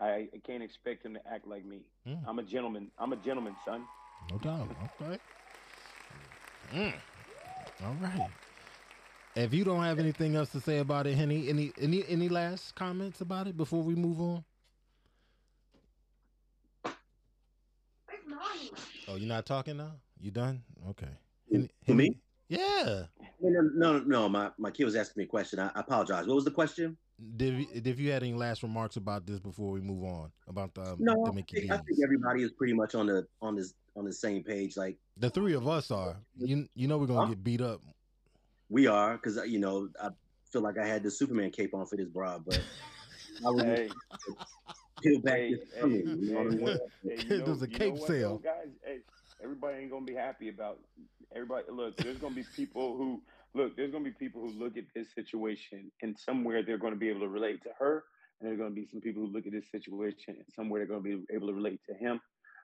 I, 0.00 0.28
I 0.32 0.40
can't 0.46 0.62
expect 0.62 1.04
him 1.04 1.14
to 1.14 1.20
act 1.28 1.46
like 1.46 1.64
me. 1.64 1.80
Mm. 2.06 2.20
I'm 2.26 2.38
a 2.38 2.42
gentleman. 2.42 2.90
I'm 2.98 3.12
a 3.12 3.16
gentleman, 3.16 3.56
son. 3.64 3.84
No 4.30 4.38
doubt. 4.38 4.68
Okay. 5.00 5.18
Mm. 6.72 6.94
All 7.84 7.96
right. 8.00 8.28
If 9.34 9.54
you 9.54 9.64
don't 9.64 9.82
have 9.82 9.98
anything 9.98 10.36
else 10.36 10.50
to 10.50 10.60
say 10.60 10.78
about 10.78 11.06
it, 11.06 11.16
Henny, 11.16 11.48
any 11.48 11.72
any 11.80 12.04
any 12.08 12.28
last 12.28 12.74
comments 12.74 13.20
about 13.20 13.46
it 13.46 13.56
before 13.56 13.82
we 13.82 13.94
move 13.94 14.20
on? 14.20 14.44
Oh, 19.08 19.16
you're 19.16 19.28
not 19.28 19.46
talking 19.46 19.78
now? 19.78 19.92
You 20.20 20.30
done? 20.30 20.62
Okay. 20.90 21.08
Henny, 21.50 21.70
For 21.86 21.94
me? 21.94 22.16
Yeah. 22.48 23.04
No, 23.40 23.50
no, 23.50 23.98
no, 23.98 24.04
no. 24.04 24.28
My 24.28 24.50
my 24.58 24.70
kid 24.70 24.84
was 24.84 24.96
asking 24.96 25.20
me 25.20 25.24
a 25.24 25.28
question. 25.28 25.58
I, 25.58 25.68
I 25.74 25.80
apologize. 25.80 26.26
What 26.26 26.34
was 26.34 26.44
the 26.44 26.50
question? 26.50 26.96
Did 27.36 27.54
you- 27.60 27.66
if 27.72 27.98
you 27.98 28.10
had 28.12 28.22
any 28.22 28.34
last 28.34 28.62
remarks 28.62 28.96
about 28.96 29.26
this 29.26 29.40
before 29.40 29.72
we 29.72 29.80
move 29.80 30.04
on 30.04 30.30
about 30.46 30.74
the 30.74 30.82
um, 30.82 30.96
No, 31.00 31.14
the 31.24 31.30
I 31.30 31.34
Mickey 31.34 31.60
think, 31.60 31.72
I 31.72 31.76
think 31.78 31.98
everybody 32.04 32.42
is 32.42 32.52
pretty 32.52 32.74
much 32.74 32.94
on 32.94 33.06
the 33.06 33.26
on 33.40 33.56
this 33.56 33.74
on 33.96 34.04
the 34.04 34.12
same 34.12 34.44
page. 34.44 34.76
Like 34.76 34.98
The 35.16 35.30
three 35.30 35.54
of 35.54 35.66
us 35.66 35.90
are. 35.90 36.16
You 36.36 36.68
you 36.74 36.86
know 36.88 36.98
we're 36.98 37.06
gonna 37.06 37.22
Huh? 37.26 37.28
get 37.30 37.42
beat 37.42 37.60
up. 37.60 37.80
we 38.68 38.86
are, 38.86 39.16
because 39.16 39.36
you 39.48 39.58
know 39.58 39.88
I 40.00 40.10
feel 40.52 40.62
like 40.62 40.78
I 40.78 40.86
had 40.86 41.02
the 41.02 41.10
Superman 41.10 41.50
cape 41.50 41.74
on 41.74 41.86
for 41.86 41.96
this 41.96 42.08
bra, 42.08 42.38
but 42.38 42.62
I 43.46 43.50
was 43.50 43.64
Hey, 43.64 43.88
peel 45.02 45.20
back 45.20 45.34
hey, 45.38 45.50
this 45.54 45.60
hey, 45.74 45.80
tummy. 45.80 45.98
You 45.98 46.32
know 46.32 46.38
what 46.42 46.46
I 46.46 46.50
mean? 46.50 46.66
hey, 46.66 46.76
hey, 47.16 47.22
you 47.28 47.38
know, 47.38 47.44
There's 47.46 47.62
a 47.62 47.68
cape 47.68 47.98
sale. 47.98 48.38
guys. 48.38 48.68
Hey, 48.84 48.98
everybody 49.42 49.78
ain't 49.82 49.90
gonna 49.90 50.04
be 50.04 50.14
happy 50.14 50.48
about. 50.50 50.78
Everybody, 51.34 51.64
look, 51.70 51.96
there's 51.98 52.18
gonna 52.18 52.34
be 52.34 52.44
people 52.56 52.96
who 52.96 53.22
look. 53.54 53.76
There's 53.76 53.92
gonna 53.92 54.04
be 54.04 54.12
people 54.12 54.40
who 54.42 54.48
look 54.58 54.76
at 54.76 54.84
this 54.94 55.08
situation 55.14 55.90
and 56.02 56.18
somewhere 56.18 56.62
they're 56.62 56.78
gonna 56.78 56.96
be 56.96 57.08
able 57.10 57.20
to 57.20 57.28
relate 57.28 57.62
to 57.64 57.70
her, 57.78 58.04
and 58.40 58.48
there's 58.48 58.58
gonna 58.58 58.70
be 58.74 58.86
some 58.86 59.00
people 59.00 59.22
who 59.26 59.32
look 59.32 59.46
at 59.46 59.52
this 59.52 59.70
situation 59.70 60.36
and 60.36 60.46
somewhere 60.54 60.80
they're 60.80 60.96
gonna 60.98 61.16
be 61.16 61.24
able 61.34 61.48
to 61.48 61.54
relate 61.54 61.80
to 61.88 61.94
him, 61.94 62.20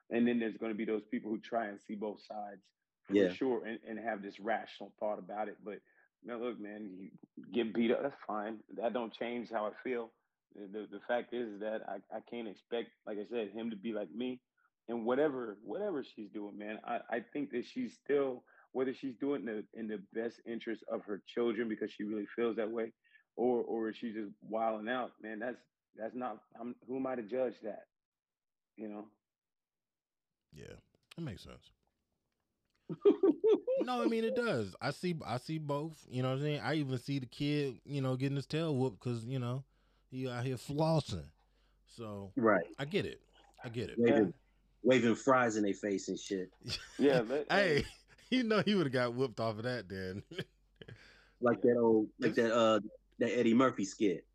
and 0.09 0.27
then 0.27 0.39
there's 0.39 0.57
gonna 0.57 0.73
be 0.73 0.85
those 0.85 1.03
people 1.11 1.31
who 1.31 1.39
try 1.39 1.67
and 1.67 1.79
see 1.81 1.95
both 1.95 2.21
sides 2.25 2.61
for 3.07 3.13
Yeah. 3.13 3.29
sure 3.29 3.65
and, 3.65 3.79
and 3.87 3.99
have 3.99 4.23
this 4.23 4.39
rational 4.39 4.91
thought 4.99 5.19
about 5.19 5.47
it. 5.47 5.57
But 5.63 5.79
now, 6.23 6.37
look, 6.37 6.59
man, 6.59 6.89
you 6.97 7.09
get 7.53 7.73
beat 7.73 7.91
up. 7.91 8.01
That's 8.01 8.15
fine. 8.25 8.59
That 8.77 8.93
don't 8.93 9.13
change 9.13 9.51
how 9.51 9.67
I 9.67 9.71
feel. 9.83 10.11
The, 10.55 10.67
the, 10.79 10.87
the 10.93 10.99
fact 11.07 11.33
is 11.33 11.59
that 11.59 11.81
I, 11.87 11.97
I 12.15 12.21
can't 12.29 12.47
expect, 12.47 12.89
like 13.05 13.19
I 13.19 13.25
said, 13.29 13.51
him 13.51 13.69
to 13.69 13.75
be 13.75 13.93
like 13.93 14.11
me. 14.11 14.41
And 14.87 15.05
whatever 15.05 15.57
whatever 15.63 16.03
she's 16.03 16.29
doing, 16.29 16.57
man, 16.57 16.79
I, 16.85 16.99
I 17.09 17.19
think 17.33 17.51
that 17.51 17.65
she's 17.65 17.95
still 18.03 18.43
whether 18.75 18.93
she's 18.93 19.15
doing 19.21 19.47
it 19.47 19.49
in 19.49 19.55
the 19.55 19.79
in 19.79 19.87
the 19.87 20.21
best 20.21 20.41
interest 20.45 20.83
of 20.91 21.01
her 21.05 21.21
children 21.33 21.69
because 21.69 21.89
she 21.91 22.03
really 22.03 22.27
feels 22.35 22.57
that 22.57 22.69
way, 22.69 22.91
or 23.37 23.63
or 23.63 23.93
she's 23.93 24.13
just 24.13 24.31
wilding 24.41 24.89
out, 24.89 25.11
man. 25.21 25.39
That's 25.39 25.55
that's 25.97 26.13
not. 26.13 26.39
I'm 26.59 26.75
who 26.85 26.97
am 26.97 27.07
I 27.07 27.15
to 27.15 27.21
judge 27.21 27.53
that? 27.63 27.83
You 28.75 28.89
know. 28.89 29.05
Yeah, 30.53 30.75
it 31.17 31.23
makes 31.23 31.43
sense. 31.43 31.71
no, 33.79 34.03
I 34.03 34.07
mean 34.07 34.25
it 34.25 34.35
does. 34.35 34.75
I 34.81 34.91
see, 34.91 35.15
I 35.25 35.37
see 35.37 35.57
both. 35.57 36.05
You 36.09 36.21
know 36.21 36.29
what 36.29 36.35
I'm 36.35 36.41
saying? 36.41 36.61
I 36.61 36.75
even 36.75 36.97
see 36.97 37.19
the 37.19 37.25
kid, 37.27 37.79
you 37.85 38.01
know, 38.01 38.17
getting 38.17 38.35
his 38.35 38.45
tail 38.45 38.75
whooped 38.75 39.01
because 39.01 39.23
you 39.23 39.39
know 39.39 39.63
he 40.11 40.29
out 40.29 40.43
here 40.43 40.57
flossing. 40.57 41.23
So 41.95 42.33
Right, 42.35 42.65
I 42.77 42.83
get 42.83 43.05
it. 43.05 43.21
I 43.63 43.69
get 43.69 43.89
it. 43.89 43.95
waving, 43.97 44.33
waving 44.83 45.15
fries 45.15 45.55
in 45.55 45.63
their 45.63 45.73
face 45.73 46.09
and 46.09 46.19
shit. 46.19 46.51
Yeah. 46.99 47.21
Let, 47.27 47.51
Hey, 47.51 47.85
you 48.29 48.43
know 48.43 48.61
he 48.65 48.75
would 48.75 48.85
have 48.85 48.93
got 48.93 49.13
whooped 49.13 49.39
off 49.39 49.57
of 49.57 49.63
that 49.63 49.87
then. 49.89 50.23
like 51.41 51.61
that 51.61 51.77
old 51.77 52.07
like 52.19 52.35
that 52.35 52.53
uh 52.53 52.79
that 53.19 53.37
Eddie 53.37 53.53
Murphy 53.53 53.85
skit. 53.85 54.25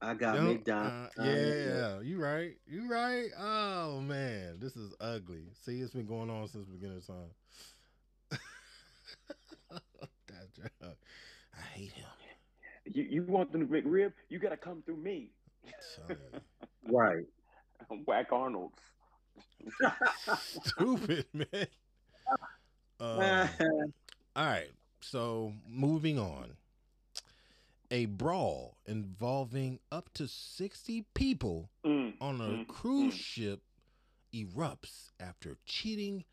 I 0.00 0.14
got 0.14 0.34
Don't- 0.34 0.46
McDonald's. 0.48 1.16
uh, 1.18 1.24
yeah, 1.24 2.00
you 2.00 2.20
right. 2.20 2.56
You 2.66 2.88
right. 2.90 3.28
Oh 3.38 4.00
man, 4.00 4.58
this 4.60 4.76
is 4.76 4.92
ugly. 5.00 5.44
See, 5.64 5.80
it's 5.80 5.92
been 5.94 6.06
going 6.06 6.30
on 6.30 6.46
since 6.48 6.66
the 6.66 6.72
beginning 6.72 6.98
of 6.98 7.06
time. 7.06 7.30
that 9.70 10.54
joke. 10.54 10.96
I 11.56 11.60
hate 11.72 11.92
him. 11.92 12.06
you, 12.84 13.04
you 13.04 13.22
want 13.22 13.52
the 13.52 13.58
to 13.58 13.64
McRib? 13.64 14.12
You 14.28 14.38
got 14.38 14.50
to 14.50 14.56
come 14.56 14.82
through 14.84 14.98
me. 14.98 15.30
Right. 16.86 17.24
Whack 18.06 18.32
Arnold's. 18.32 18.78
Stupid 20.38 21.26
man. 21.32 21.66
Um, 23.00 23.48
all 24.36 24.44
right. 24.46 24.70
So 25.00 25.52
moving 25.68 26.18
on. 26.18 26.56
A 27.90 28.06
brawl 28.06 28.76
involving 28.86 29.78
up 29.92 30.12
to 30.14 30.26
60 30.26 31.02
people 31.14 31.70
Mm, 31.84 32.14
on 32.20 32.40
a 32.40 32.58
mm, 32.58 32.66
cruise 32.66 33.14
mm. 33.14 33.18
ship 33.18 33.62
erupts 34.32 35.10
after 35.20 35.56
cheating 35.66 36.24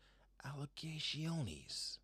allegations. 0.44 1.98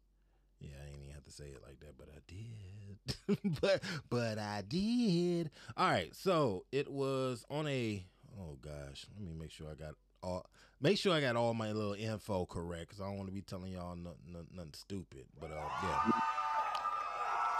Yeah, 0.61 0.71
I 0.85 0.89
ain't 0.91 1.03
even 1.03 1.15
have 1.15 1.25
to 1.25 1.31
say 1.33 1.45
it 1.47 1.63
like 1.67 1.81
that, 1.81 1.97
but 1.99 2.09
I 2.15 2.21
did. 2.27 3.59
but 3.61 3.83
but 4.11 4.39
I 4.39 4.63
did. 4.67 5.51
All 5.77 5.89
right, 5.91 6.15
so 6.15 6.65
it 6.73 6.91
was 6.91 7.45
on 7.51 7.67
a 7.69 8.05
oh 8.39 8.57
gosh, 8.61 9.07
let 9.17 9.25
me 9.27 9.33
make 9.35 9.51
sure 9.51 9.69
I 9.71 9.75
got 9.75 9.95
all 10.23 10.47
make 10.81 10.99
sure 10.99 11.13
I 11.13 11.21
got 11.21 11.37
all 11.37 11.55
my 11.55 11.73
little 11.73 11.95
info 11.95 12.47
correct 12.47 12.89
because 12.89 13.01
I 13.01 13.05
don't 13.07 13.17
want 13.17 13.29
to 13.29 13.35
be 13.35 13.43
telling 13.43 13.73
y'all 13.73 13.97
nothing, 13.97 14.19
nothing, 14.33 14.49
nothing 14.55 14.75
stupid. 14.75 15.25
But 15.41 15.51
uh, 15.51 15.69
yeah. 15.83 16.11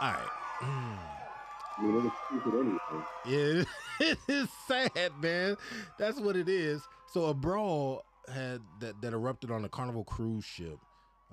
All 0.01 0.13
right. 0.13 0.29
I 0.61 1.83
mean, 1.83 1.97
it 1.97 2.03
was 2.03 2.13
stupid 2.27 2.61
anyway. 2.61 3.05
Yeah, 3.27 3.65
it 4.01 4.19
is 4.29 4.49
sad, 4.67 5.13
man. 5.21 5.57
That's 5.99 6.21
what 6.21 6.37
it 6.37 6.49
is. 6.49 6.83
So 7.13 7.27
a 7.27 7.35
brawl 7.35 8.05
had 8.33 8.61
that, 8.81 9.01
that 9.01 9.13
erupted 9.13 9.51
on 9.51 9.65
a 9.65 9.69
Carnival 9.69 10.05
cruise 10.05 10.45
ship 10.45 10.79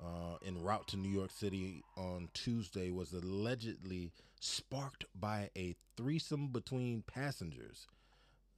uh, 0.02 0.36
en 0.44 0.62
route 0.62 0.86
to 0.88 0.96
New 0.96 1.10
York 1.10 1.30
City 1.30 1.82
on 1.96 2.28
Tuesday 2.34 2.90
was 2.90 3.12
allegedly 3.12 4.12
sparked 4.40 5.04
by 5.14 5.50
a 5.56 5.74
threesome 5.96 6.48
between 6.48 7.02
passengers. 7.02 7.86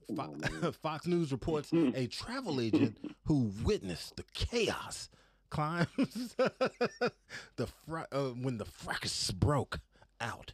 Come 0.09 0.19
on. 0.19 0.39
Fo- 0.41 0.71
Fox 0.83 1.07
News 1.07 1.31
reports 1.31 1.71
a 1.73 2.07
travel 2.07 2.59
agent 2.59 2.97
who 3.25 3.51
witnessed 3.63 4.15
the 4.17 4.23
chaos 4.33 5.09
climbs 5.49 6.35
the 6.37 7.67
fr- 7.85 7.99
uh, 8.11 8.29
when 8.29 8.57
the 8.57 8.65
fracas 8.65 9.31
broke 9.31 9.79
out 10.21 10.53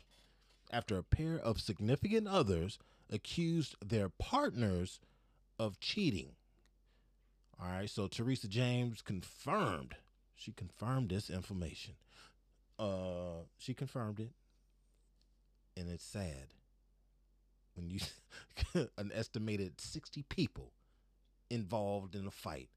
after 0.72 0.98
a 0.98 1.04
pair 1.04 1.38
of 1.38 1.60
significant 1.60 2.28
others 2.28 2.80
accused 3.12 3.76
their 3.86 4.10
partners 4.10 5.00
of 5.60 5.80
cheating. 5.80 6.30
All 7.62 7.70
right, 7.70 7.89
so 7.89 8.08
Teresa 8.08 8.48
James 8.48 9.02
confirmed. 9.02 9.96
She 10.36 10.52
confirmed 10.52 11.10
this 11.10 11.30
information. 11.30 11.94
Uh, 12.78 13.44
she 13.58 13.74
confirmed 13.74 14.20
it, 14.20 14.32
and 15.78 15.89
it's 15.89 16.04
sad 16.04 16.48
when 17.76 17.90
you 17.90 18.00
an 18.98 19.12
estimated 19.14 19.80
60 19.80 20.24
people 20.24 20.72
involved 21.50 22.16
in 22.16 22.26
a 22.26 22.32
fight 22.32 22.70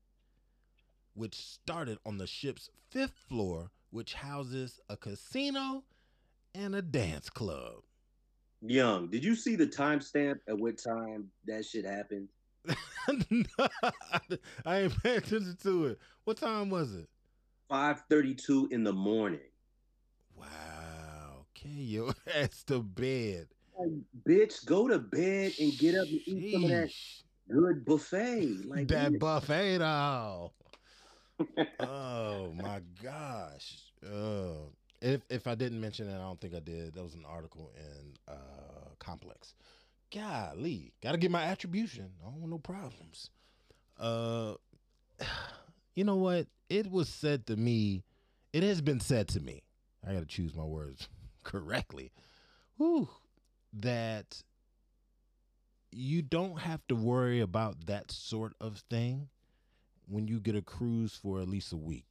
which 1.14 1.34
started 1.34 1.98
on 2.06 2.18
the 2.18 2.26
ship's 2.26 2.70
fifth 2.90 3.18
floor 3.28 3.70
which 3.90 4.14
houses 4.14 4.80
a 4.88 4.96
casino 4.96 5.82
and 6.54 6.74
a 6.74 6.82
dance 6.82 7.30
club. 7.30 7.82
Young, 8.60 9.08
did 9.08 9.24
you 9.24 9.34
see 9.34 9.56
the 9.56 9.66
timestamp 9.66 10.40
at 10.48 10.58
what 10.58 10.78
time 10.78 11.30
that 11.46 11.64
shit 11.64 11.84
happened? 11.84 12.28
i 14.66 14.78
ain't 14.80 15.02
paying 15.02 15.18
attention 15.18 15.56
to 15.62 15.86
it. 15.86 15.98
What 16.24 16.36
time 16.36 16.68
was 16.68 16.94
it? 16.94 17.08
5:32 17.70 18.72
in 18.72 18.84
the 18.84 18.92
morning. 18.92 19.40
wow. 20.36 21.46
Okay 21.50 21.68
your 21.70 22.12
ass 22.34 22.64
to 22.64 22.82
bed 22.82 23.48
Like, 23.78 23.90
bitch, 24.26 24.64
go 24.66 24.88
to 24.88 24.98
bed 24.98 25.52
and 25.60 25.76
get 25.78 25.94
up 25.94 26.08
and 26.08 26.20
eat 26.26 26.52
some 26.52 26.64
of 26.64 26.70
that 26.70 26.90
good 27.48 27.84
buffet. 27.84 28.64
Like 28.66 28.88
that 28.88 29.18
buffet 29.18 29.78
though. 29.78 30.52
oh 31.80 32.52
my 32.54 32.80
gosh. 33.02 33.78
Uh, 34.04 34.66
if 35.00 35.22
if 35.30 35.46
I 35.46 35.54
didn't 35.54 35.80
mention 35.80 36.08
it, 36.08 36.14
I 36.14 36.18
don't 36.18 36.40
think 36.40 36.54
I 36.54 36.60
did. 36.60 36.94
That 36.94 37.02
was 37.02 37.14
an 37.14 37.24
article 37.28 37.70
in 37.76 38.14
uh 38.26 38.88
Complex. 38.98 39.54
Golly, 40.12 40.92
gotta 41.02 41.18
get 41.18 41.30
my 41.30 41.44
attribution. 41.44 42.10
I 42.22 42.30
don't 42.30 42.40
want 42.40 42.50
no 42.50 42.58
problems. 42.58 43.30
Uh, 43.98 44.54
you 45.94 46.04
know 46.04 46.16
what? 46.16 46.46
It 46.68 46.90
was 46.90 47.08
said 47.08 47.46
to 47.46 47.56
me. 47.56 48.02
It 48.52 48.62
has 48.62 48.80
been 48.80 49.00
said 49.00 49.28
to 49.28 49.40
me. 49.40 49.62
I 50.06 50.14
gotta 50.14 50.26
choose 50.26 50.54
my 50.54 50.64
words 50.64 51.08
correctly. 51.44 52.12
Whew, 52.78 53.08
that 53.72 54.42
you 55.90 56.22
don't 56.22 56.60
have 56.60 56.86
to 56.88 56.94
worry 56.94 57.40
about 57.40 57.86
that 57.86 58.10
sort 58.10 58.54
of 58.60 58.82
thing 58.90 59.28
when 60.06 60.28
you 60.28 60.40
get 60.40 60.56
a 60.56 60.62
cruise 60.62 61.14
for 61.14 61.40
at 61.40 61.48
least 61.48 61.72
a 61.72 61.76
week. 61.76 62.04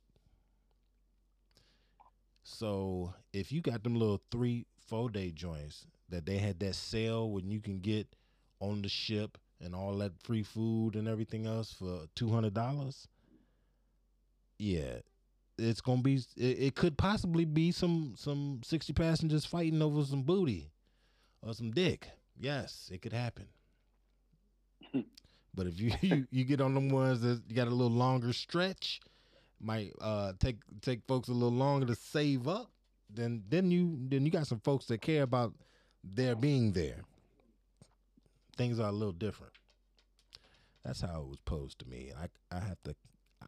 So 2.44 3.14
if 3.34 3.52
you 3.52 3.62
got 3.62 3.84
them 3.84 3.96
little 3.96 4.22
three, 4.32 4.66
four 4.88 5.10
day 5.10 5.32
joints 5.32 5.86
that 6.10 6.26
they 6.26 6.38
had 6.38 6.60
that 6.60 6.76
sale 6.76 7.30
when 7.30 7.52
you 7.52 7.60
can 7.60 7.80
get 7.80 8.08
on 8.60 8.82
the 8.82 8.90
ship 8.90 9.38
and 9.62 9.76
all 9.76 9.98
that 9.98 10.14
free 10.24 10.44
food 10.44 10.96
and 10.96 11.08
everything 11.08 11.46
else 11.46 11.74
for 11.74 12.06
two 12.16 12.30
hundred 12.30 12.54
dollars, 12.54 13.08
yeah, 14.58 15.00
it's 15.58 15.82
gonna 15.82 16.02
be. 16.02 16.16
It, 16.38 16.60
it 16.60 16.76
could 16.76 16.98
possibly 16.98 17.46
be 17.46 17.72
some 17.72 18.16
some 18.18 18.62
sixty 18.64 18.94
passengers 18.94 19.46
fighting 19.46 19.82
over 19.82 20.04
some 20.04 20.24
booty 20.24 20.72
or 21.42 21.54
some 21.54 21.72
dick. 21.72 22.10
Yes, 22.40 22.90
it 22.94 23.02
could 23.02 23.14
happen. 23.14 23.48
but 25.54 25.68
if 25.68 25.80
you, 25.80 25.92
you 26.02 26.28
you 26.32 26.44
get 26.44 26.62
on 26.62 26.74
them 26.74 26.90
ones 26.90 27.22
that 27.22 27.42
you 27.48 27.56
got 27.56 27.68
a 27.68 27.72
little 27.72 27.96
longer 27.96 28.34
stretch, 28.34 29.02
might 29.60 29.92
uh 30.02 30.34
take 30.40 30.58
take 30.82 31.02
folks 31.08 31.30
a 31.30 31.34
little 31.34 31.58
longer 31.58 31.86
to 31.88 31.96
save 31.96 32.48
up, 32.48 32.72
then 33.10 33.44
then 33.50 33.72
you 33.72 33.98
then 34.10 34.26
you 34.26 34.32
got 34.32 34.48
some 34.48 34.60
folks 34.60 34.86
that 34.86 35.02
care 35.02 35.24
about 35.24 35.54
their 36.04 36.36
being 36.36 36.74
there. 36.74 37.02
Things 38.56 38.80
are 38.80 38.90
a 38.90 38.92
little 38.92 39.14
different. 39.14 39.54
That's 40.84 41.02
how 41.02 41.22
it 41.22 41.28
was 41.28 41.40
posed 41.40 41.80
to 41.80 41.88
me. 41.88 42.12
I 42.18 42.28
I 42.56 42.60
have 42.60 42.82
to 42.84 42.96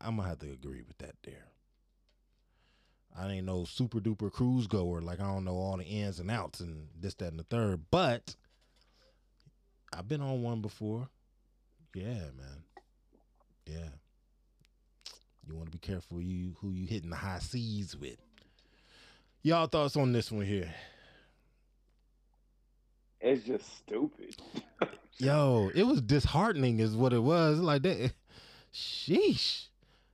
I'm 0.01 0.17
gonna 0.17 0.27
have 0.29 0.39
to 0.39 0.51
agree 0.51 0.83
with 0.87 0.97
that 0.99 1.15
there. 1.23 1.45
I 3.17 3.31
ain't 3.31 3.45
no 3.45 3.65
super 3.65 3.99
duper 3.99 4.31
cruise 4.31 4.67
goer. 4.67 5.01
Like 5.01 5.19
I 5.19 5.23
don't 5.23 5.45
know 5.45 5.55
all 5.55 5.77
the 5.77 5.83
ins 5.83 6.19
and 6.19 6.31
outs 6.31 6.59
and 6.59 6.87
this, 6.99 7.13
that, 7.15 7.29
and 7.29 7.39
the 7.39 7.43
third. 7.43 7.81
But 7.91 8.35
I've 9.93 10.07
been 10.07 10.21
on 10.21 10.41
one 10.41 10.61
before. 10.61 11.09
Yeah, 11.93 12.03
man. 12.37 12.63
Yeah. 13.65 13.89
You 15.47 15.55
want 15.55 15.71
to 15.71 15.71
be 15.71 15.79
careful 15.79 16.21
you 16.21 16.55
who 16.61 16.71
you 16.71 16.85
hitting 16.85 17.09
the 17.09 17.15
high 17.15 17.39
seas 17.39 17.95
with. 17.95 18.17
Y'all 19.41 19.67
thoughts 19.67 19.97
on 19.97 20.11
this 20.11 20.31
one 20.31 20.45
here? 20.45 20.73
It's 23.21 23.43
just 23.45 23.77
stupid. 23.77 24.35
Yo, 25.17 25.71
it 25.73 25.83
was 25.83 26.01
disheartening, 26.01 26.79
is 26.79 26.95
what 26.95 27.13
it 27.13 27.23
was. 27.23 27.59
Like 27.59 27.81
that. 27.81 28.13
Sheesh. 28.73 29.68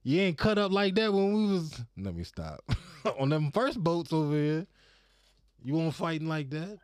You 0.07 0.21
ain't 0.21 0.37
cut 0.37 0.59
up 0.59 0.71
like 0.71 0.93
that 0.95 1.11
when 1.11 1.33
we 1.33 1.51
was. 1.51 1.81
Let 1.97 2.13
me 2.13 2.23
stop. 2.23 2.63
on 3.19 3.29
them 3.29 3.51
first 3.51 3.83
boats 3.83 4.13
over 4.13 4.35
here. 4.35 4.67
You 5.63 5.73
weren't 5.73 5.95
fighting 5.95 6.27
like 6.27 6.51
that. 6.51 6.77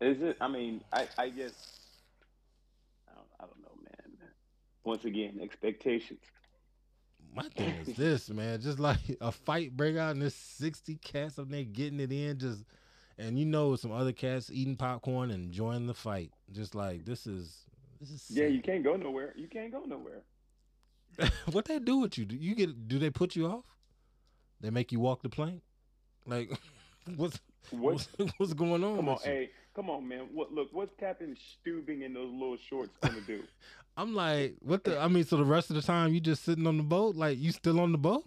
Is 0.00 0.22
it? 0.22 0.36
I 0.40 0.46
mean, 0.46 0.82
I, 0.92 1.08
I 1.18 1.28
guess. 1.30 1.80
I 3.08 3.14
don't, 3.16 3.26
I 3.40 3.44
don't 3.46 3.60
know, 3.60 3.74
man. 3.82 4.30
Once 4.84 5.04
again, 5.04 5.40
expectations. 5.42 6.20
My 7.34 7.48
thing 7.56 7.74
is 7.84 7.88
this, 7.96 8.30
man. 8.30 8.60
Just 8.60 8.78
like 8.78 9.18
a 9.20 9.32
fight 9.32 9.76
break 9.76 9.96
out 9.96 10.12
and 10.12 10.22
there's 10.22 10.36
60 10.36 10.94
cats 11.02 11.40
up 11.40 11.48
there 11.48 11.64
getting 11.64 11.98
it 11.98 12.12
in, 12.12 12.38
just 12.38 12.62
and 13.18 13.36
you 13.36 13.44
know 13.44 13.74
some 13.74 13.90
other 13.90 14.12
cats 14.12 14.48
eating 14.52 14.76
popcorn 14.76 15.32
and 15.32 15.46
enjoying 15.46 15.88
the 15.88 15.94
fight. 15.94 16.30
Just 16.52 16.76
like 16.76 17.04
this 17.04 17.26
is 17.26 17.64
this 17.98 18.10
is 18.10 18.26
Yeah, 18.30 18.46
you 18.46 18.62
can't 18.62 18.84
go 18.84 18.94
nowhere. 18.94 19.34
You 19.36 19.48
can't 19.48 19.72
go 19.72 19.80
nowhere. 19.80 20.22
what 21.52 21.64
they 21.64 21.78
do 21.78 21.98
with 21.98 22.16
you? 22.18 22.24
Do 22.24 22.36
you 22.36 22.54
get 22.54 22.88
do 22.88 22.98
they 22.98 23.10
put 23.10 23.34
you 23.36 23.46
off? 23.46 23.64
They 24.60 24.70
make 24.70 24.92
you 24.92 25.00
walk 25.00 25.22
the 25.22 25.28
plank? 25.28 25.62
Like 26.26 26.50
what's 27.16 27.40
What? 27.70 28.06
what's, 28.16 28.32
what's 28.38 28.54
going 28.54 28.84
on? 28.84 28.96
Come 28.96 29.08
on, 29.08 29.18
you? 29.24 29.30
hey, 29.30 29.50
come 29.74 29.90
on, 29.90 30.06
man. 30.06 30.28
What? 30.32 30.52
Look, 30.52 30.68
what's 30.72 30.92
Captain 30.98 31.36
Stubing 31.36 32.02
in 32.04 32.14
those 32.14 32.32
little 32.32 32.56
shorts 32.56 32.92
gonna 33.02 33.20
do? 33.26 33.42
I'm 33.96 34.14
like, 34.14 34.56
what 34.60 34.84
the 34.84 34.98
I 34.98 35.08
mean, 35.08 35.24
so 35.24 35.36
the 35.36 35.44
rest 35.44 35.70
of 35.70 35.76
the 35.76 35.82
time 35.82 36.14
you 36.14 36.20
just 36.20 36.44
sitting 36.44 36.66
on 36.66 36.76
the 36.76 36.82
boat? 36.84 37.16
Like 37.16 37.38
you 37.38 37.50
still 37.52 37.80
on 37.80 37.92
the 37.92 37.98
boat? 37.98 38.24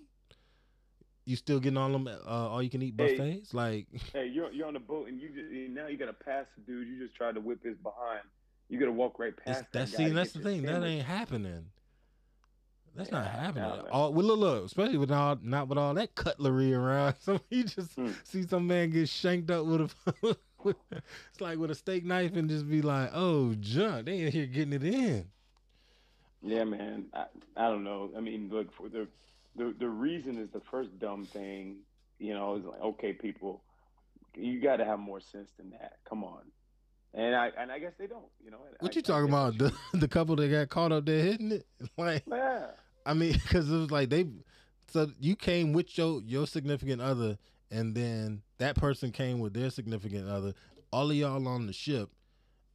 You 1.24 1.36
still 1.38 1.60
getting 1.60 1.78
all 1.78 1.90
them 1.90 2.08
uh, 2.08 2.20
all 2.28 2.62
you 2.62 2.70
can 2.70 2.82
eat 2.82 2.96
Hey. 2.98 3.16
buffets? 3.16 3.54
Like 3.54 3.88
hey, 4.12 4.28
you're 4.28 4.52
you're 4.52 4.68
on 4.68 4.74
the 4.74 4.80
boat 4.80 5.08
and 5.08 5.22
you 5.22 5.30
just 5.30 5.50
and 5.50 5.74
now 5.76 5.88
you 5.88 5.98
gotta 5.98 6.14
pass 6.14 6.46
the 6.58 6.64
dude. 6.64 6.88
You 6.88 7.00
just 7.00 7.16
tried 7.16 7.36
to 7.36 7.42
whip 7.42 7.64
his 7.64 7.78
behind. 7.78 8.24
You 8.68 8.80
gotta 8.80 8.92
walk 8.92 9.18
right 9.20 9.36
past 9.36 9.66
that's 9.72 9.92
that 9.92 9.98
see, 9.98 10.10
that's 10.10 10.34
the 10.34 10.40
thing. 10.40 10.64
That 10.64 10.84
ain't 10.84 11.06
happening. 11.06 11.66
That's 12.96 13.12
not 13.12 13.26
happening. 13.26 13.64
no, 13.64 13.82
no. 13.82 13.88
All, 13.90 14.14
well, 14.14 14.26
look, 14.26 14.40
look, 14.40 14.66
especially 14.66 14.98
with 14.98 15.12
all 15.12 15.38
not 15.42 15.68
with 15.68 15.78
all 15.78 15.94
that 15.94 16.16
cutlery 16.16 16.74
around. 16.74 17.16
So 17.20 17.40
you 17.50 17.64
just 17.64 17.98
Hmm. 17.98 18.12
see 18.24 18.44
some 18.44 18.68
man 18.68 18.90
get 18.90 19.08
shanked 19.10 19.50
up 19.52 19.66
with 19.66 19.82
a, 19.82 20.36
with, 20.64 20.76
it's 21.32 21.42
like 21.42 21.58
with 21.58 21.72
a 21.72 21.76
steak 21.76 22.04
knife, 22.06 22.36
and 22.36 22.50
just 22.50 22.70
be 22.70 22.82
like, 22.82 23.10
"Oh, 23.14 23.54
junk, 23.60 24.06
they 24.06 24.22
in 24.22 24.32
here 24.32 24.46
getting 24.48 24.74
it 24.74 24.84
in." 24.84 25.32
Yeah, 26.42 26.64
man. 26.64 27.06
I, 27.14 27.26
I 27.56 27.68
don't 27.70 27.84
know. 27.84 28.12
I 28.16 28.20
mean, 28.22 28.50
look 28.52 28.72
for 28.74 28.90
the 28.90 29.08
the 29.56 29.74
the 29.78 29.90
reason 29.90 30.38
is 30.38 30.50
the 30.52 30.62
first 30.62 30.98
dumb 31.00 31.26
thing. 31.26 31.78
You 32.20 32.34
know, 32.34 32.56
is 32.56 32.64
like 32.66 32.82
okay, 32.82 33.14
people, 33.14 33.64
you 34.36 34.60
got 34.62 34.78
to 34.78 34.86
have 34.86 35.00
more 35.00 35.20
sense 35.20 35.52
than 35.58 35.72
that. 35.72 35.98
Come 36.08 36.24
on. 36.24 36.44
And 37.14 37.36
I 37.36 37.52
and 37.58 37.72
I 37.72 37.80
guess 37.80 37.92
they 38.00 38.08
don't. 38.08 38.26
You 38.44 38.52
know. 38.52 38.58
What 38.80 38.94
I- 38.94 38.96
you 38.96 39.02
talking 39.02 39.28
about? 39.30 39.58
The 39.58 39.74
the 39.94 40.08
couple 40.08 40.36
that 40.38 40.48
got 40.50 40.70
caught 40.70 40.92
up 40.92 41.06
there 41.06 41.24
hitting 41.24 41.52
it, 41.52 41.66
like. 41.98 42.24
Yeah. 42.28 42.68
I 43.06 43.14
mean, 43.16 43.34
because 43.34 43.70
it 43.72 43.76
was 43.76 43.90
like 43.92 44.10
they, 44.12 44.28
so 44.88 45.12
you 45.20 45.36
came 45.36 45.74
with 45.74 45.98
your 45.98 46.22
your 46.22 46.46
significant 46.48 47.02
other, 47.02 47.38
and 47.72 47.96
then 47.96 48.44
that 48.60 48.76
person 48.76 49.12
came 49.12 49.40
with 49.40 49.54
their 49.54 49.70
significant 49.72 50.30
other. 50.30 50.54
All 50.94 51.10
of 51.10 51.16
y'all 51.16 51.48
on 51.48 51.66
the 51.68 51.74
ship, 51.74 52.10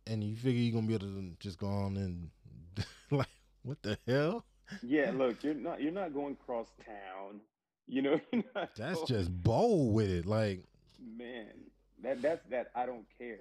and 0.07 0.22
you 0.25 0.35
figure 0.37 0.61
you're 0.61 0.75
gonna 0.75 0.87
be 0.87 0.94
able 0.94 1.07
to 1.07 1.31
just 1.38 1.59
go 1.59 1.68
on 1.68 1.96
and 1.96 2.31
like, 3.11 3.29
what 3.62 3.81
the 3.83 3.96
hell? 4.07 4.44
Yeah. 4.83 5.12
Look, 5.14 5.42
you're 5.44 5.55
not 5.55 5.81
you're 5.81 5.92
not 5.92 6.12
going 6.12 6.37
cross 6.44 6.68
town. 6.85 7.40
You 7.87 8.03
know. 8.03 8.20
That's 8.77 8.96
going- 8.96 9.07
just 9.07 9.31
bold 9.42 9.94
with 9.94 10.11
it. 10.11 10.27
Like, 10.27 10.64
man. 11.16 11.53
That 12.03 12.20
that's 12.20 12.42
that. 12.51 12.70
I 12.75 12.85
don't 12.85 13.07
care. 13.16 13.38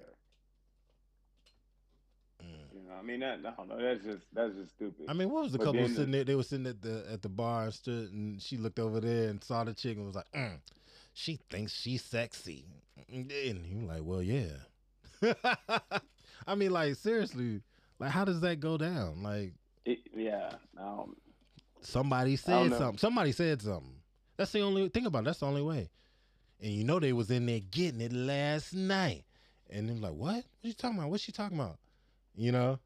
You 2.76 2.88
know. 2.88 2.94
I 2.98 3.02
mean, 3.02 3.20
that, 3.20 3.38
I 3.44 3.50
don't 3.56 3.68
know. 3.68 3.80
That's 3.80 4.04
just 4.04 4.26
that's 4.34 4.54
just 4.54 4.70
stupid. 4.72 5.06
I 5.08 5.14
mean, 5.14 5.30
what 5.30 5.44
was 5.44 5.52
the 5.52 5.58
But 5.58 5.64
couple 5.64 5.88
sitting 5.88 6.10
there? 6.10 6.24
They 6.24 6.34
were 6.34 6.42
sitting 6.42 6.66
at 6.66 6.82
the 6.82 7.04
at 7.10 7.22
the 7.22 7.28
bar 7.28 7.64
and 7.64 7.74
stood, 7.74 8.12
and 8.12 8.42
she 8.42 8.56
looked 8.56 8.78
over 8.78 9.00
there 9.00 9.30
and 9.30 9.42
saw 9.42 9.64
the 9.64 9.72
chick 9.72 9.96
and 9.96 10.04
was 10.06 10.14
like, 10.16 10.30
mm, 10.32 10.58
"She 11.14 11.38
thinks 11.48 11.72
she's 11.72 12.04
sexy," 12.04 12.66
and 13.10 13.30
he 13.30 13.74
was 13.76 13.84
like, 13.88 14.02
"Well, 14.02 14.22
yeah." 14.22 14.56
I 16.46 16.54
mean, 16.54 16.70
like 16.70 16.96
seriously, 16.96 17.62
Like, 17.98 18.10
how 18.10 18.24
does 18.24 18.40
that 18.42 18.60
go 18.60 18.76
down? 18.76 19.22
Like, 19.22 19.54
It, 19.86 20.00
yeah. 20.14 20.50
Um, 20.78 21.16
somebody 21.80 22.36
said 22.36 22.72
something. 22.72 22.98
Somebody 22.98 23.32
said 23.32 23.62
something. 23.62 23.94
That's 24.36 24.52
the 24.52 24.60
only 24.60 24.88
thing 24.90 25.06
about. 25.06 25.20
It, 25.20 25.24
that's 25.26 25.40
the 25.40 25.46
only 25.46 25.62
way. 25.62 25.88
And 26.60 26.72
you 26.72 26.84
know 26.84 27.00
they 27.00 27.12
was 27.12 27.30
in 27.30 27.46
there 27.46 27.60
getting 27.60 28.00
it 28.00 28.12
last 28.12 28.74
night, 28.74 29.24
and 29.70 29.88
they're 29.88 29.96
like, 29.96 30.12
what? 30.12 30.34
What 30.34 30.44
you 30.62 30.72
talking 30.74 30.98
about? 30.98 31.10
What's 31.10 31.22
she 31.24 31.32
talking 31.32 31.58
about? 31.58 31.78
You 32.36 32.52
know. 32.52 32.78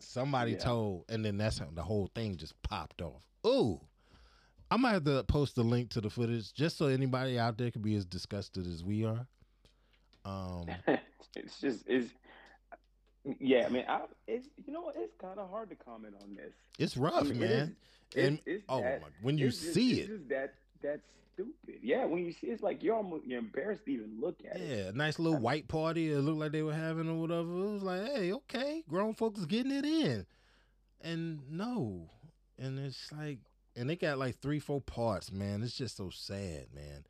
Somebody 0.00 0.52
Yeah. 0.52 0.58
told, 0.58 1.04
and 1.08 1.24
then 1.24 1.38
that's 1.38 1.58
how 1.58 1.68
the 1.72 1.82
whole 1.82 2.08
thing 2.14 2.36
just 2.36 2.60
popped 2.62 3.02
off. 3.02 3.20
Ooh, 3.44 3.80
I 4.70 4.76
might 4.76 4.92
have 4.92 5.04
to 5.04 5.24
post 5.24 5.56
the 5.56 5.64
link 5.64 5.90
to 5.90 6.00
the 6.00 6.08
footage 6.08 6.52
just 6.54 6.76
so 6.76 6.86
anybody 6.86 7.36
out 7.38 7.58
there 7.58 7.70
can 7.72 7.82
be 7.82 7.96
as 7.96 8.04
disgusted 8.04 8.64
as 8.66 8.84
we 8.84 9.04
are. 9.04 9.26
Um, 10.24 10.66
it's 11.36 11.60
just 11.60 11.84
it's 11.88 12.12
yeah. 13.40 13.66
I 13.66 13.68
mean, 13.70 13.84
I, 13.88 14.02
it's 14.28 14.48
you 14.64 14.72
know? 14.72 14.92
It's 14.94 15.14
kind 15.20 15.38
of 15.40 15.50
hard 15.50 15.68
to 15.70 15.76
comment 15.76 16.14
on 16.22 16.36
this. 16.36 16.52
it's 16.78 16.96
I 16.96 17.00
rough, 17.00 17.24
mean, 17.24 17.32
it 17.42 17.50
man. 17.50 17.50
is- 17.50 17.68
and 18.24 18.38
it's, 18.38 18.46
it's 18.46 18.64
oh 18.68 18.80
that- 18.82 19.02
my, 19.02 19.08
when 19.20 19.36
you 19.36 19.48
just- 19.50 19.74
see 19.74 20.00
it's 20.00 20.08
it, 20.10 20.16
just 20.16 20.28
that 20.28 20.54
that's 20.80 21.02
stupid. 21.38 21.80
Yeah, 21.82 22.04
when 22.04 22.24
you 22.24 22.32
see 22.32 22.48
it's 22.48 22.62
like 22.62 22.82
you're 22.82 22.94
almost 22.96 23.24
you're 23.26 23.38
embarrassed 23.38 23.84
to 23.86 23.92
even 23.92 24.18
look 24.20 24.38
at 24.50 24.60
it. 24.60 24.68
Yeah, 24.86 24.90
nice 24.92 25.18
little 25.18 25.38
white 25.38 25.68
party. 25.68 26.10
It 26.10 26.18
looked 26.18 26.38
like 26.38 26.52
they 26.52 26.62
were 26.62 26.74
having 26.74 27.08
or 27.08 27.20
whatever. 27.20 27.50
It 27.50 27.72
was 27.72 27.82
like, 27.82 28.04
hey, 28.12 28.32
okay, 28.32 28.82
grown 28.88 29.14
folks 29.14 29.44
getting 29.44 29.72
it 29.72 29.84
in, 29.84 30.26
and 31.00 31.40
no, 31.50 32.10
and 32.58 32.78
it's 32.78 33.10
like, 33.12 33.38
and 33.76 33.88
they 33.88 33.96
got 33.96 34.18
like 34.18 34.38
three, 34.40 34.58
four 34.58 34.80
parts, 34.80 35.30
man. 35.30 35.62
It's 35.62 35.76
just 35.76 35.96
so 35.96 36.10
sad, 36.10 36.66
man. 36.74 37.04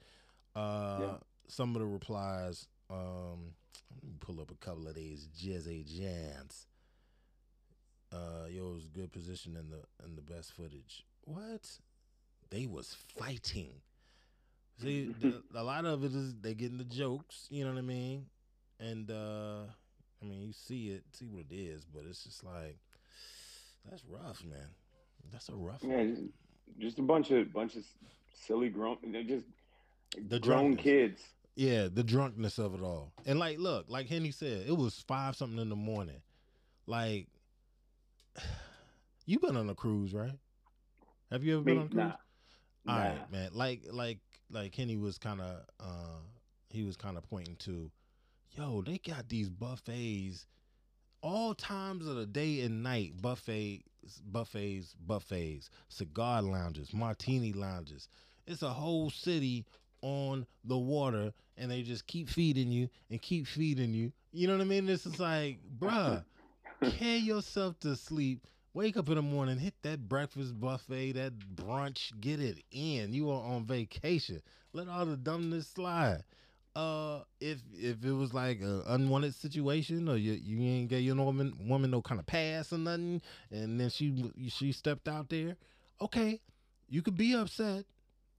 Uh, 0.55 0.99
Yeah. 1.01 1.17
some 1.49 1.75
of 1.75 1.81
the 1.81 1.87
replies. 1.87 2.67
Um, 2.91 3.55
let 3.95 4.05
me 4.05 4.17
pull 4.21 4.41
up 4.41 4.51
a 4.51 4.55
couple 4.55 4.87
of 4.89 4.95
these 4.95 5.29
Jizzy 5.39 5.85
Jans. 5.85 6.67
Uh, 8.13 8.47
yo, 8.49 8.71
it 8.71 8.75
was 8.75 8.89
good 8.89 9.13
position 9.13 9.57
in 9.57 9.69
the 9.71 9.83
in 10.07 10.17
the 10.17 10.23
best 10.23 10.53
footage. 10.53 11.05
What? 11.25 11.79
They 12.51 12.65
was 12.67 12.95
fighting. 13.19 13.83
See, 14.79 15.07
the, 15.19 15.43
a 15.55 15.63
lot 15.63 15.85
of 15.85 16.05
it 16.05 16.15
is 16.15 16.35
they 16.41 16.55
getting 16.55 16.79
the 16.79 16.85
jokes, 16.85 17.49
you 17.51 17.65
know 17.65 17.73
what 17.73 17.79
I 17.79 17.83
mean? 17.83 18.27
And 18.81 19.11
uh 19.11 19.65
I 20.23 20.25
mean, 20.25 20.43
you 20.43 20.53
see 20.53 20.91
it, 20.91 21.05
see 21.13 21.27
what 21.27 21.47
it 21.51 21.55
is, 21.55 21.85
but 21.85 22.05
it's 22.09 22.25
just 22.25 22.45
like 22.45 22.79
that's 23.89 24.05
rough, 24.05 24.45
man. 24.45 24.69
That's 25.33 25.49
a 25.49 25.55
rough 25.55 25.83
Yeah, 25.83 25.97
one. 25.97 26.05
just, 26.05 26.23
just 26.79 26.99
a 26.99 27.03
bunch 27.03 27.31
of 27.31 27.53
bunch 27.53 27.77
of 27.77 27.85
silly 28.35 28.69
grown, 28.69 28.99
just 29.27 29.47
The 30.29 30.39
grown 30.39 30.77
drunkenness. 30.77 30.85
kids. 30.85 31.23
Yeah, 31.57 31.89
the 31.93 32.05
drunkenness 32.05 32.59
of 32.59 32.75
it 32.75 32.83
all. 32.83 33.13
And 33.27 33.39
like, 33.39 33.59
look, 33.59 33.87
like 33.89 34.09
Henny 34.09 34.31
said, 34.31 34.67
it 34.69 34.77
was 34.77 35.01
five 35.01 35.37
something 35.37 35.59
in 35.59 35.69
the 35.69 35.77
morning. 35.77 36.23
Like, 36.87 37.29
you 39.27 39.39
been 39.41 39.57
on 39.57 39.69
a 39.71 39.75
cruise, 39.75 40.15
right? 40.15 40.39
Have 41.31 41.45
you 41.45 41.57
ever 41.57 41.65
been 41.65 41.79
on 41.79 41.87
a 41.87 41.91
cruise? 41.91 42.13
nah, 42.13 42.17
All 42.87 42.99
nah. 42.99 43.05
right, 43.05 43.31
man. 43.31 43.51
Like, 43.53 43.83
like, 43.91 44.19
like 44.51 44.75
Henny 44.75 44.97
was 44.97 45.19
kind 45.19 45.41
of, 45.41 45.63
uh, 45.81 46.21
he 46.71 46.85
was 46.85 46.97
kind 46.97 47.17
of 47.17 47.29
pointing 47.29 47.57
to, 47.57 47.91
yo, 48.53 48.83
they 48.83 48.99
got 48.99 49.29
these 49.29 49.49
buffets, 49.49 50.47
all 51.23 51.55
times 51.55 52.07
of 52.07 52.17
the 52.17 52.27
day 52.27 52.61
and 52.61 52.83
night. 52.83 53.21
Buffets, 53.21 53.83
buffets, 54.31 54.95
buffets, 55.07 55.71
cigar 55.89 56.43
lounges, 56.43 56.93
martini 56.93 57.53
lounges. 57.53 58.09
It's 58.47 58.63
a 58.63 58.71
whole 58.71 59.11
city 59.11 59.67
on 60.01 60.47
the 60.65 60.79
water, 60.79 61.33
and 61.57 61.71
they 61.71 61.83
just 61.83 62.07
keep 62.07 62.29
feeding 62.29 62.71
you 62.71 62.89
and 63.11 63.21
keep 63.21 63.47
feeding 63.47 63.93
you. 63.93 64.13
You 64.33 64.47
know 64.47 64.55
what 64.55 64.63
I 64.63 64.67
mean? 64.67 64.87
This 64.87 65.07
is 65.07 65.19
like, 65.19 65.59
bruh, 65.79 66.25
care 66.91 67.19
yourself 67.19 67.79
to 67.81 67.97
sleep. 67.97 68.47
Wake 68.79 68.97
up 68.97 69.09
in 69.09 69.17
the 69.17 69.23
morning, 69.23 69.59
hit 69.59 69.75
that 69.83 70.09
breakfast 70.09 70.61
buffet, 70.61 71.11
that 71.11 71.37
brunch, 71.57 72.13
get 72.21 72.39
it 72.39 72.59
in. 72.71 73.13
You 73.13 73.29
are 73.29 73.43
on 73.43 73.65
vacation. 73.65 74.41
Let 74.73 74.87
all 74.87 75.05
the 75.05 75.17
dumbness 75.17 75.67
slide. 75.67 76.23
Uh, 76.77 77.23
if 77.41 77.59
if 77.75 78.05
it 78.05 78.13
was 78.13 78.33
like 78.33 78.61
an 78.61 78.85
unwanted 78.87 79.35
situation, 79.35 80.09
or 80.09 80.17
you 80.17 80.35
you 80.35 80.61
ain't 80.61 80.91
get 80.91 80.99
your 80.99 81.17
woman 81.17 81.55
woman 81.67 81.91
no 81.91 82.01
kind 82.01 82.21
of 82.21 82.27
pass 82.27 82.73
or 82.73 82.79
nothing, 82.79 83.21
and 83.51 83.81
then 83.81 83.91
she 83.91 84.31
she 84.49 84.71
stepped 84.71 85.09
out 85.09 85.29
there, 85.29 85.57
okay, 86.01 86.41
you 86.89 87.03
could 87.03 87.17
be 87.17 87.35
upset. 87.35 87.85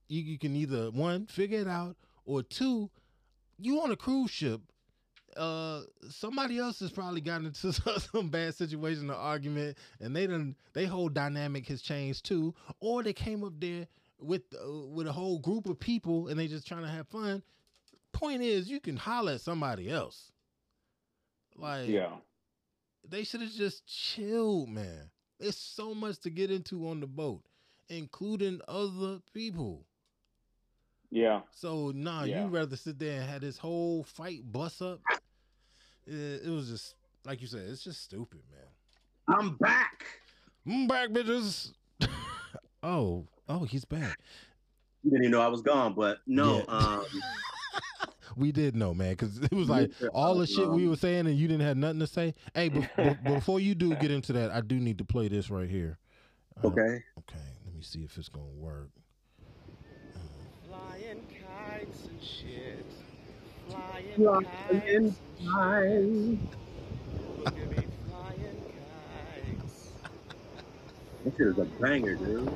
You 0.08 0.22
you 0.22 0.40
can 0.40 0.56
either 0.56 0.90
one 0.90 1.26
figure 1.26 1.60
it 1.60 1.68
out, 1.68 1.98
or 2.24 2.44
two, 2.44 2.90
you 3.58 3.82
on 3.82 3.92
a 3.92 3.98
cruise 3.98 4.32
ship 4.32 4.62
uh 5.38 5.82
somebody 6.10 6.58
else 6.58 6.80
has 6.80 6.92
probably 6.92 7.22
gotten 7.22 7.48
into 7.48 7.72
some 8.00 8.30
bad 8.30 8.54
situation 8.56 9.10
or 9.10 9.16
argument 9.16 9.78
and 10.00 10.16
they 10.16 10.28
done 10.28 10.56
they 10.74 10.86
whole 10.86 11.10
dynamic 11.10 11.68
has 11.68 11.82
changed 11.82 12.26
too 12.26 12.54
or 12.80 13.04
they 13.04 13.14
came 13.14 13.44
up 13.44 13.54
there 13.60 13.88
with 14.20 14.42
uh, 14.54 14.72
with 14.88 15.08
a 15.08 15.12
whole 15.12 15.40
group 15.40 15.68
of 15.68 15.80
people 15.80 16.28
and 16.28 16.40
they 16.40 16.48
just 16.48 16.68
trying 16.68 16.84
to 16.84 16.90
have 16.90 17.08
fun. 17.08 17.42
Point 18.12 18.42
is 18.42 18.70
you 18.70 18.80
can 18.80 18.98
holler 18.98 19.34
at 19.34 19.42
somebody 19.42 19.90
else. 19.90 20.32
Like 21.56 21.88
Yeah, 21.88 22.12
they 23.08 23.24
should 23.24 23.42
have 23.42 23.54
just 23.54 23.86
chilled 23.86 24.70
man. 24.70 25.10
There's 25.40 25.58
so 25.58 25.94
much 25.94 26.20
to 26.20 26.30
get 26.30 26.52
into 26.52 26.88
on 26.88 27.00
the 27.00 27.08
boat 27.08 27.44
including 27.90 28.62
other 28.68 29.20
people 29.34 29.84
yeah. 31.12 31.42
so 31.52 31.92
nah, 31.96 32.24
Yeah. 32.24 32.44
you 32.44 32.48
rather 32.50 32.76
sit 32.76 33.00
there 33.00 33.22
and 33.22 33.30
have 33.30 33.42
this 33.42 33.58
whole 33.58 34.04
fight 34.04 34.42
bust 34.52 34.82
up. 34.82 35.00
It, 36.06 36.42
it 36.46 36.50
was 36.50 36.70
just 36.70 36.96
like 37.26 37.42
you 37.42 37.48
said, 37.48 37.62
it's 37.70 37.84
just 37.84 38.04
stupid, 38.04 38.42
man. 38.52 39.38
I'm 39.38 39.56
back. 39.58 40.06
I'm 40.66 40.88
back, 40.88 41.10
bitches. 41.10 41.74
oh, 42.84 43.28
oh, 43.48 43.64
he's 43.66 43.86
back. 43.86 44.18
You 45.04 45.12
didn't 45.12 45.26
even 45.26 45.32
know 45.32 45.42
I 45.42 45.48
was 45.48 45.62
gone, 45.62 45.94
but 45.94 46.20
no. 46.26 46.58
Yeah. 46.58 46.76
Um, 46.76 47.06
We 48.36 48.54
did 48.54 48.74
know, 48.74 48.94
man, 48.94 49.12
because 49.12 49.38
it 49.38 49.52
was 49.52 49.68
like 49.70 49.92
all 50.14 50.36
the 50.36 50.48
shit 50.48 50.70
we 50.70 50.84
um, 50.84 50.92
were 50.92 50.96
saying, 50.96 51.28
and 51.28 51.38
you 51.38 51.48
didn't 51.48 51.66
have 51.66 51.76
nothing 51.76 52.00
to 52.00 52.08
say. 52.08 52.34
Hey, 52.54 52.70
be- 52.70 52.88
be- 52.98 53.18
before 53.24 53.60
you 53.60 53.76
do 53.76 53.94
get 53.96 54.12
into 54.12 54.32
that, 54.34 54.50
I 54.52 54.62
do 54.62 54.80
need 54.80 54.98
to 55.00 55.04
play 55.04 55.28
this 55.28 55.50
right 55.50 55.70
here. 55.70 55.98
Uh, 56.64 56.68
okay. 56.68 57.04
Okay, 57.20 57.46
let 57.66 57.76
me 57.76 57.82
see 57.82 58.00
if 58.00 58.18
it's 58.18 58.30
gonna 58.30 58.46
work. 58.56 58.92
Flying 60.66 61.26
kites 61.28 62.06
and 62.06 62.09
shit. 62.22 62.86
Flying 63.68 64.16
Flying 64.16 64.46
kites. 64.46 64.86
and 64.88 65.16
kites. 65.38 66.40
shit. 66.40 66.40
Look 67.38 67.56
flying 68.10 68.62
kites. 69.54 69.92
This 71.24 71.34
shit 71.38 71.48
is 71.48 71.58
a 71.58 71.66
banger, 71.82 72.16
dude. 72.16 72.52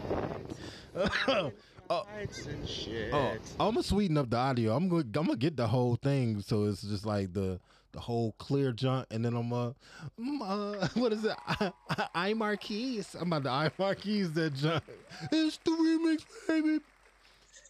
oh, 1.90 2.06
Kites 2.06 2.46
and 2.46 2.68
shit. 2.68 3.14
oh, 3.14 3.38
I'm 3.60 3.74
gonna 3.74 3.84
sweeten 3.84 4.18
up 4.18 4.30
the 4.30 4.38
audio. 4.38 4.76
I'm 4.76 4.88
gonna 4.90 5.02
I'm 5.02 5.12
gonna 5.12 5.36
get 5.36 5.58
the 5.58 5.68
whole 5.68 5.96
thing, 5.96 6.42
so 6.42 6.66
it's 6.66 6.82
just 6.82 7.06
like 7.06 7.34
the 7.34 7.60
the 7.92 8.00
whole 8.00 8.34
clear 8.40 8.72
jump, 8.72 9.06
and 9.12 9.24
then 9.24 9.36
I'm 9.36 9.52
uh, 9.54 9.72
mm, 10.20 10.40
uh 10.42 10.88
what 10.96 11.14
is 11.14 11.26
it? 11.26 11.36
I, 11.48 11.72
I, 11.90 12.08
I 12.16 12.34
Marquise. 12.34 13.16
I'm 13.20 13.32
about 13.32 13.44
to 13.44 13.50
I 13.50 13.72
Marquise 13.78 14.32
that 14.34 14.54
jump. 14.56 14.84
It's 15.32 15.58
the 15.58 15.72
remix, 15.72 16.24
baby. 16.48 16.80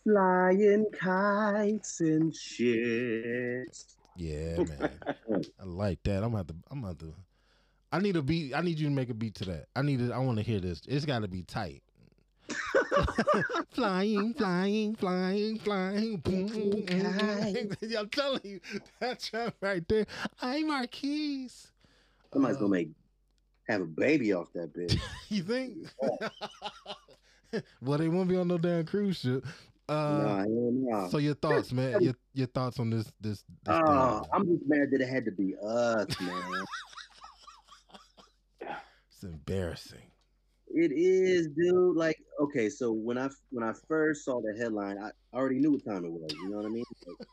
Flying 0.03 0.85
kites 0.99 2.01
and 2.01 2.35
shit. 2.35 3.67
Yeah, 4.15 4.57
man. 4.57 4.99
I 5.59 5.63
like 5.63 6.03
that. 6.03 6.23
I'm 6.23 6.33
about 6.33 6.49
to. 6.49 6.55
I'm 6.69 6.83
about 6.83 6.99
to. 6.99 7.13
I 7.91 7.99
need 7.99 8.15
a 8.15 8.21
beat. 8.21 8.53
I 8.53 8.61
need 8.61 8.79
you 8.79 8.87
to 8.87 8.93
make 8.93 9.09
a 9.09 9.13
beat 9.13 9.35
to 9.35 9.45
that. 9.45 9.67
I 9.75 9.81
need 9.81 10.01
it. 10.01 10.11
I 10.11 10.17
want 10.17 10.37
to 10.39 10.43
hear 10.43 10.59
this. 10.59 10.81
It's 10.87 11.05
got 11.05 11.19
to 11.19 11.27
be 11.27 11.43
tight. 11.43 11.83
flying, 13.71 14.33
flying, 14.33 14.95
flying, 14.95 15.59
flying. 15.59 16.17
Boom. 16.17 16.85
I'm 17.97 18.09
telling 18.09 18.41
you, 18.43 18.59
that 18.99 19.19
jump 19.31 19.55
right 19.61 19.87
there. 19.87 20.05
I'm 20.41 20.67
Marquise. 20.67 21.71
Somebody's 22.31 22.57
gonna 22.57 22.65
um, 22.65 22.71
make 22.71 22.89
have 23.69 23.81
a 23.81 23.85
baby 23.85 24.33
off 24.33 24.51
that 24.53 24.73
bitch. 24.77 24.99
You 25.29 25.43
think? 25.43 25.87
well, 27.81 27.97
they 27.97 28.09
won't 28.09 28.30
be 28.30 28.36
on 28.36 28.47
no 28.47 28.57
damn 28.57 28.86
cruise 28.86 29.17
ship. 29.17 29.45
Uh, 29.89 29.93
nah, 30.23 30.45
nah. 30.47 31.07
So 31.09 31.17
your 31.17 31.36
thoughts, 31.36 31.71
man? 31.73 32.01
Your 32.01 32.13
your 32.34 32.47
thoughts 32.47 32.79
on 32.79 32.89
this 32.89 33.11
this? 33.19 33.43
this 33.63 33.75
Oh, 33.88 34.19
thing? 34.21 34.29
I'm 34.34 34.45
just 34.47 34.63
mad 34.67 34.89
that 34.91 35.01
it 35.01 35.07
had 35.09 35.25
to 35.25 35.31
be 35.31 35.55
us, 35.61 36.07
man. 36.21 36.65
It's 39.11 39.23
embarrassing. 39.23 40.09
it 40.73 40.91
is, 40.93 41.47
dude. 41.49 41.95
Like, 41.95 42.17
okay, 42.39 42.69
so 42.69 42.91
when 42.91 43.17
I 43.17 43.29
when 43.51 43.63
I 43.63 43.73
first 43.88 44.25
saw 44.25 44.41
the 44.41 44.55
headline, 44.57 44.97
I 44.97 45.11
already 45.38 45.59
knew 45.59 45.71
what 45.71 45.86
time 45.86 46.05
it 46.05 46.11
was. 46.11 46.31
You 46.34 46.49
know 46.49 46.57
what 46.57 46.65
I 46.65 46.69
mean? 46.69 46.84
Like, 47.07 47.27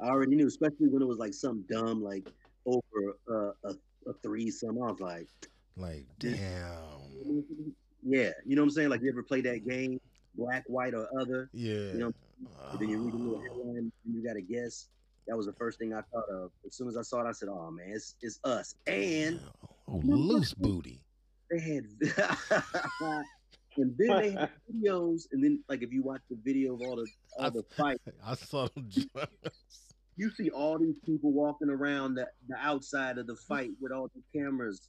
I 0.00 0.06
already 0.08 0.34
knew, 0.36 0.46
especially 0.48 0.88
when 0.88 1.02
it 1.02 1.06
was 1.08 1.18
like 1.18 1.32
something 1.34 1.64
dumb, 1.70 2.02
like 2.02 2.28
over 2.66 3.16
uh, 3.30 3.52
a 3.70 3.74
a 4.10 4.12
threesome. 4.22 4.82
I 4.82 4.90
was 4.90 5.00
like, 5.00 5.28
Like, 5.76 6.06
damn. 6.18 6.38
yeah, 8.02 8.30
you 8.44 8.56
know 8.56 8.62
what 8.62 8.66
I'm 8.66 8.70
saying? 8.70 8.90
Like, 8.90 9.00
you 9.02 9.10
ever 9.10 9.22
play 9.22 9.40
that 9.42 9.66
game, 9.66 10.00
black, 10.34 10.64
white, 10.66 10.94
or 10.94 11.08
other? 11.20 11.50
Yeah. 11.52 11.92
know, 11.94 12.12
And 12.70 12.80
then 12.80 12.88
you 12.88 13.02
read 13.02 13.14
the 13.14 13.18
little 13.18 13.38
ah. 13.38 13.42
headline 13.42 13.92
and 14.04 14.14
you 14.14 14.24
got 14.24 14.34
to 14.34 14.42
guess. 14.42 14.88
That 15.28 15.36
was 15.36 15.46
the 15.46 15.52
first 15.52 15.78
thing 15.78 15.94
I 15.94 16.00
thought 16.12 16.28
of. 16.28 16.50
As 16.66 16.74
soon 16.74 16.88
as 16.88 16.96
I 16.96 17.02
saw 17.02 17.20
it, 17.24 17.28
I 17.28 17.32
said, 17.32 17.48
"Oh 17.48 17.70
man, 17.70 17.90
it's 17.90 18.16
it's 18.22 18.40
us." 18.42 18.74
And 18.88 19.38
Oh, 19.92 20.00
loose 20.04 20.54
booty. 20.54 21.02
They 21.50 21.60
had, 21.60 21.84
and 23.76 23.94
then 23.98 24.08
they 24.08 24.30
had 24.30 24.50
videos, 24.74 25.24
and 25.32 25.44
then 25.44 25.62
like 25.68 25.82
if 25.82 25.92
you 25.92 26.02
watch 26.02 26.22
the 26.30 26.38
video 26.42 26.74
of 26.74 26.80
all 26.82 26.96
the 26.96 27.06
all 27.38 27.50
the 27.50 27.62
fights, 27.76 28.02
I 28.26 28.34
saw 28.34 28.68
them. 28.74 28.88
you 30.16 30.30
see 30.30 30.48
all 30.48 30.78
these 30.78 30.96
people 31.04 31.30
walking 31.32 31.68
around 31.68 32.14
the, 32.14 32.26
the 32.48 32.56
outside 32.58 33.18
of 33.18 33.26
the 33.26 33.36
fight 33.36 33.70
with 33.80 33.92
all 33.92 34.08
the 34.14 34.40
cameras. 34.40 34.88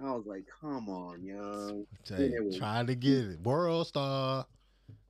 I 0.00 0.12
was 0.12 0.24
like, 0.26 0.44
come 0.60 0.88
on, 0.88 1.24
young. 1.24 1.84
You, 2.16 2.52
trying 2.56 2.86
to 2.86 2.94
get 2.94 3.24
it. 3.24 3.40
World 3.40 3.88
star. 3.88 4.46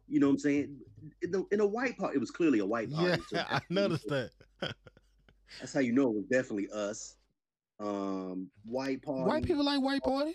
You 0.08 0.20
know 0.20 0.26
what 0.28 0.32
I'm 0.34 0.38
saying? 0.38 0.76
In, 1.22 1.30
the, 1.30 1.44
in 1.52 1.60
a 1.60 1.66
white 1.66 1.96
party, 1.98 2.16
it 2.16 2.18
was 2.20 2.30
clearly 2.30 2.58
a 2.60 2.66
white 2.66 2.90
party. 2.92 3.08
Yeah, 3.10 3.16
so 3.28 3.38
I 3.38 3.42
that's- 3.42 3.62
noticed 3.70 4.08
that. 4.08 4.30
That's 5.60 5.72
how 5.72 5.80
you 5.80 5.92
know 5.92 6.10
it 6.10 6.14
was 6.16 6.24
definitely 6.30 6.68
us. 6.74 7.16
Um, 7.80 8.50
white 8.64 9.02
party. 9.02 9.22
White 9.22 9.44
people 9.44 9.64
like 9.64 9.80
white 9.80 10.02
parties. 10.02 10.34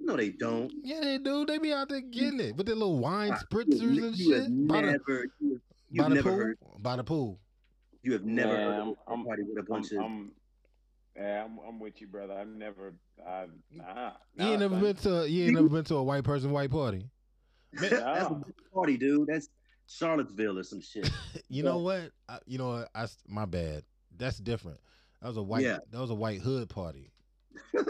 No, 0.00 0.16
they 0.16 0.30
don't. 0.30 0.72
Yeah, 0.82 1.00
they 1.02 1.18
do. 1.18 1.44
They 1.44 1.58
be 1.58 1.72
out 1.72 1.88
there 1.90 2.00
getting 2.00 2.40
it 2.40 2.56
with 2.56 2.66
their 2.66 2.74
little 2.74 2.98
wine 2.98 3.32
Ah, 3.32 3.40
spritzers 3.44 3.80
you, 3.80 4.06
and 4.06 4.16
you 4.16 4.32
have 4.34 4.44
shit. 4.44 4.66
By 4.68 4.80
the, 4.80 4.86
never, 4.92 5.26
you, 5.38 5.60
by 5.60 5.60
you've 5.90 6.08
the 6.08 6.14
never 6.14 6.30
pool. 6.30 6.38
heard. 6.38 6.58
By 6.80 6.96
the 6.96 7.04
pool. 7.04 7.38
You 8.02 8.12
have 8.14 8.24
never 8.24 8.52
Yeah, 8.52 8.64
heard 8.64 8.74
I'm- 8.74 8.94
a 9.06 9.10
I'm- 9.10 9.24
party 9.24 9.42
with 9.42 9.56
a 9.58 9.60
I'm, 9.60 9.66
bunch 9.66 9.92
of. 9.92 9.98
I'm, 9.98 10.32
yeah, 11.16 11.44
I'm, 11.44 11.58
I'm 11.66 11.78
with 11.80 12.00
you, 12.00 12.06
brother. 12.06 12.34
I've 12.34 12.48
never, 12.48 12.94
I, 13.26 13.46
nah. 13.70 14.12
You 14.36 14.46
ain't 14.52 14.60
never 14.60 14.76
been 14.76 14.96
to. 14.96 15.28
You 15.28 15.44
ain't 15.46 15.54
never 15.54 15.68
been 15.68 15.84
to 15.84 15.96
a 15.96 16.02
white 16.02 16.24
person 16.24 16.50
white 16.52 16.70
party. 16.70 17.04
That's 17.72 17.92
a 18.30 18.34
big 18.34 18.54
party, 18.72 18.96
dude. 18.96 19.28
That's 19.28 19.48
Charlottesville 19.86 20.58
or 20.58 20.62
some 20.64 20.80
shit. 20.80 21.10
You 21.48 21.62
know 21.62 21.78
what? 21.78 22.10
I, 22.28 22.38
you 22.46 22.58
know 22.58 22.68
what? 22.70 22.88
I 22.94 23.04
s- 23.04 23.16
my 23.26 23.44
bad. 23.46 23.82
That's 24.16 24.38
different. 24.38 24.80
That 25.22 25.28
was 25.28 25.36
a 25.38 25.42
white. 25.42 25.62
Yeah. 25.64 25.78
That 25.90 26.00
was 26.00 26.10
a 26.10 26.14
white 26.14 26.40
hood 26.40 26.68
party. 26.68 27.10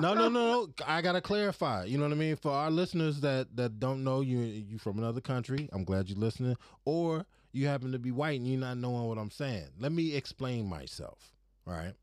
No, 0.00 0.12
no, 0.12 0.28
no, 0.28 0.28
no. 0.28 0.68
I 0.88 1.02
gotta 1.02 1.20
clarify. 1.20 1.84
You 1.84 1.98
know 1.98 2.04
what 2.04 2.10
I 2.12 2.16
mean 2.16 2.34
for 2.34 2.50
our 2.50 2.68
listeners 2.68 3.20
that 3.20 3.54
that 3.56 3.78
don't 3.78 4.02
know 4.02 4.22
you. 4.22 4.38
You 4.40 4.76
from 4.76 4.98
another 4.98 5.20
country. 5.20 5.68
I'm 5.72 5.84
glad 5.84 6.08
you're 6.08 6.18
listening. 6.18 6.56
Or 6.84 7.24
you 7.52 7.68
happen 7.68 7.92
to 7.92 8.00
be 8.00 8.10
white 8.10 8.40
and 8.40 8.48
you're 8.48 8.58
not 8.58 8.76
knowing 8.76 9.04
what 9.04 9.18
I'm 9.18 9.30
saying. 9.30 9.68
Let 9.78 9.92
me 9.92 10.16
explain 10.16 10.68
myself. 10.68 11.30
All 11.64 11.74
right. 11.74 11.94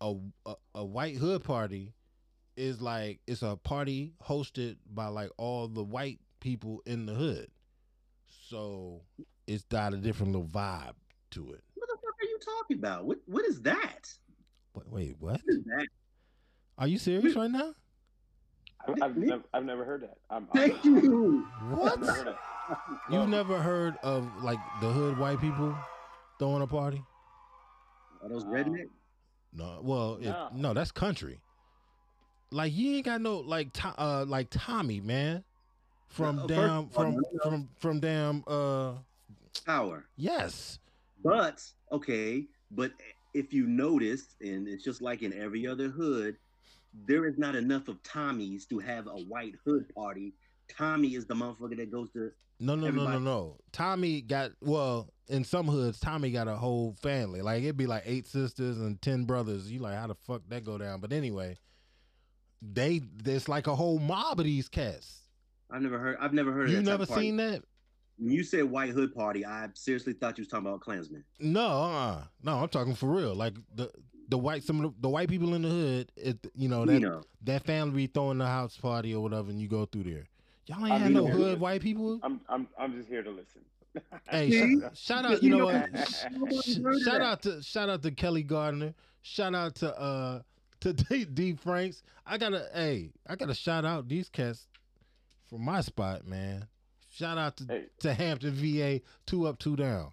A, 0.00 0.14
a 0.46 0.54
a 0.76 0.84
white 0.84 1.16
hood 1.16 1.44
party 1.44 1.92
is 2.58 2.80
like 2.82 3.20
it's 3.26 3.42
a 3.42 3.56
party 3.56 4.12
hosted 4.26 4.76
by 4.92 5.06
like 5.06 5.30
all 5.36 5.68
the 5.68 5.84
white 5.84 6.18
people 6.40 6.82
in 6.84 7.06
the 7.06 7.14
hood. 7.14 7.48
So 8.48 9.02
it's 9.46 9.64
got 9.64 9.94
a 9.94 9.96
different 9.96 10.32
little 10.32 10.48
vibe 10.48 10.94
to 11.30 11.52
it. 11.52 11.62
What 11.74 11.88
the 11.88 11.96
fuck 11.96 12.14
are 12.20 12.24
you 12.24 12.38
talking 12.44 12.78
about? 12.78 13.04
What 13.04 13.18
What 13.26 13.44
is 13.44 13.62
that? 13.62 14.12
Wait, 14.74 14.88
wait 14.90 15.16
what? 15.20 15.32
What 15.32 15.42
is 15.46 15.64
that? 15.64 15.86
Are 16.78 16.88
you 16.88 16.98
serious 16.98 17.34
right 17.36 17.50
now? 17.50 17.74
I've, 18.86 19.02
I've, 19.02 19.16
never, 19.16 19.42
I've 19.52 19.64
never 19.64 19.84
heard 19.84 20.02
that. 20.02 20.16
I'm, 20.30 20.46
Thank 20.54 20.84
I'm, 20.84 20.96
you. 21.02 21.46
I've 21.60 21.78
What? 21.78 22.00
never 22.00 22.12
heard. 22.12 22.34
You've 23.10 23.28
never 23.28 23.58
heard 23.60 23.96
of 24.02 24.28
like 24.42 24.58
the 24.80 24.88
hood 24.90 25.18
white 25.18 25.40
people 25.40 25.76
throwing 26.38 26.62
a 26.62 26.66
party? 26.66 27.02
Are 28.22 28.28
those 28.28 28.44
Um, 28.44 28.50
redneck? 28.50 28.86
No. 29.52 29.80
Well, 29.82 30.14
it, 30.16 30.26
No. 30.26 30.50
no, 30.54 30.74
that's 30.74 30.92
country. 30.92 31.40
Like 32.50 32.72
you 32.74 32.96
ain't 32.96 33.04
got 33.04 33.20
no 33.20 33.38
like 33.38 33.72
to, 33.74 33.88
uh 33.98 34.24
like 34.26 34.48
Tommy 34.50 35.00
man 35.00 35.44
from 36.08 36.36
No, 36.36 36.46
damn 36.46 36.88
from 36.88 37.14
no. 37.14 37.22
from 37.42 37.68
from 37.78 38.00
damn 38.00 38.42
uh 38.46 38.92
Power. 39.66 40.04
yes. 40.16 40.78
But 41.22 41.62
okay, 41.92 42.44
but 42.70 42.92
if 43.34 43.52
you 43.52 43.66
notice, 43.66 44.34
and 44.40 44.66
it's 44.68 44.84
just 44.84 45.02
like 45.02 45.22
in 45.22 45.32
every 45.32 45.66
other 45.66 45.88
hood, 45.88 46.36
there 47.06 47.26
is 47.26 47.36
not 47.38 47.54
enough 47.54 47.88
of 47.88 48.02
Tommies 48.02 48.66
to 48.68 48.78
have 48.78 49.06
a 49.08 49.10
white 49.28 49.54
hood 49.64 49.92
party. 49.94 50.32
Tommy 50.68 51.14
is 51.14 51.26
the 51.26 51.34
motherfucker 51.34 51.76
that 51.76 51.90
goes 51.90 52.10
to. 52.12 52.30
No, 52.60 52.74
no, 52.74 52.90
no, 52.90 53.04
no, 53.04 53.18
no. 53.18 53.56
Tommy 53.72 54.20
got 54.20 54.52
well 54.60 55.08
in 55.28 55.44
some 55.44 55.66
hoods. 55.66 56.00
Tommy 56.00 56.30
got 56.30 56.48
a 56.48 56.56
whole 56.56 56.94
family. 57.02 57.42
Like 57.42 57.62
it'd 57.62 57.76
be 57.76 57.86
like 57.86 58.02
eight 58.06 58.26
sisters 58.26 58.78
and 58.78 59.00
ten 59.02 59.24
brothers. 59.24 59.70
You 59.70 59.80
like 59.80 59.96
how 59.96 60.06
the 60.06 60.14
fuck 60.14 60.42
that 60.48 60.64
go 60.64 60.78
down? 60.78 61.00
But 61.00 61.12
anyway, 61.12 61.56
they 62.62 63.00
there's 63.22 63.48
like 63.48 63.66
a 63.66 63.74
whole 63.74 63.98
mob 63.98 64.40
of 64.40 64.44
these 64.44 64.68
cats. 64.68 65.22
I've 65.70 65.82
never 65.82 65.98
heard. 65.98 66.16
I've 66.20 66.32
never 66.32 66.52
heard. 66.52 66.70
You 66.70 66.76
that 66.76 66.82
type 66.82 66.90
never 66.90 67.02
of 67.04 67.08
party. 67.10 67.26
seen 67.26 67.36
that? 67.38 67.62
When 68.18 68.32
you 68.32 68.42
said 68.42 68.64
white 68.64 68.90
hood 68.90 69.14
party, 69.14 69.46
I 69.46 69.68
seriously 69.74 70.12
thought 70.12 70.38
you 70.38 70.42
was 70.42 70.48
talking 70.48 70.66
about 70.66 70.80
Klansmen. 70.80 71.24
No, 71.38 71.84
uh, 71.84 72.24
no, 72.42 72.58
I'm 72.58 72.68
talking 72.68 72.94
for 72.94 73.06
real. 73.06 73.34
Like 73.34 73.54
the 73.74 73.90
the 74.28 74.38
white 74.38 74.62
some 74.64 74.84
of 74.84 74.92
the, 74.94 75.02
the 75.02 75.08
white 75.08 75.28
people 75.28 75.54
in 75.54 75.62
the 75.62 75.68
hood. 75.68 76.12
It 76.16 76.38
you 76.54 76.68
know 76.68 76.84
that 76.84 76.94
You 76.94 77.00
know, 77.00 77.22
that 77.44 77.64
family 77.64 77.94
be 77.94 78.06
throwing 78.08 78.38
the 78.38 78.46
house 78.46 78.76
party 78.76 79.14
or 79.14 79.22
whatever, 79.22 79.50
and 79.50 79.60
you 79.60 79.68
go 79.68 79.84
through 79.84 80.04
there. 80.04 80.24
Y'all 80.66 80.84
ain't 80.84 80.92
I 80.92 80.98
had 80.98 81.12
no 81.12 81.26
yeah. 81.26 81.32
hood 81.32 81.60
white 81.60 81.80
people. 81.80 82.20
I'm, 82.22 82.40
I'm, 82.48 82.68
I'm 82.78 82.92
just 82.94 83.08
here 83.08 83.22
to 83.22 83.30
listen. 83.30 83.62
Hey, 84.30 84.50
sh- 84.80 84.98
shout 84.98 85.24
out. 85.24 85.42
You 85.42 85.56
know 85.56 85.64
what? 85.64 85.88
Sh- 86.62 86.76
shout 87.04 87.22
out 87.22 87.42
to 87.42 87.62
shout 87.62 87.88
out 87.88 88.02
to 88.02 88.10
Kelly 88.10 88.42
Gardner. 88.42 88.94
Shout 89.22 89.54
out 89.54 89.74
to 89.76 89.98
uh 89.98 90.40
to 90.80 90.92
D, 90.92 91.24
D 91.24 91.54
Franks. 91.54 92.02
I 92.26 92.38
gotta 92.38 92.68
hey, 92.72 93.10
I 93.26 93.36
gotta 93.36 93.54
shout 93.54 93.84
out 93.84 94.08
these 94.08 94.28
cats 94.28 94.66
from 95.48 95.64
my 95.64 95.80
spot, 95.80 96.26
man. 96.26 96.66
Shout 97.10 97.38
out 97.38 97.56
to 97.56 97.64
Hey. 97.68 97.84
to 98.00 98.14
Hampton 98.14 98.52
VA, 98.52 99.00
two 99.26 99.46
up, 99.46 99.58
two 99.58 99.76
down. 99.76 100.12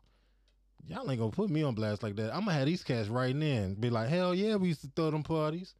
Y'all 0.87 1.09
ain't 1.09 1.19
gonna 1.19 1.31
put 1.31 1.49
me 1.49 1.63
on 1.63 1.75
blast 1.75 2.03
like 2.03 2.15
that. 2.15 2.33
I'm 2.33 2.41
gonna 2.45 2.53
have 2.53 2.67
these 2.67 2.83
cats 2.83 3.09
writing 3.09 3.41
in, 3.41 3.75
be 3.75 3.89
like, 3.89 4.09
hell 4.09 4.33
yeah, 4.35 4.55
we 4.55 4.69
used 4.69 4.81
to 4.81 4.91
throw 4.95 5.11
them 5.11 5.23
parties. 5.23 5.73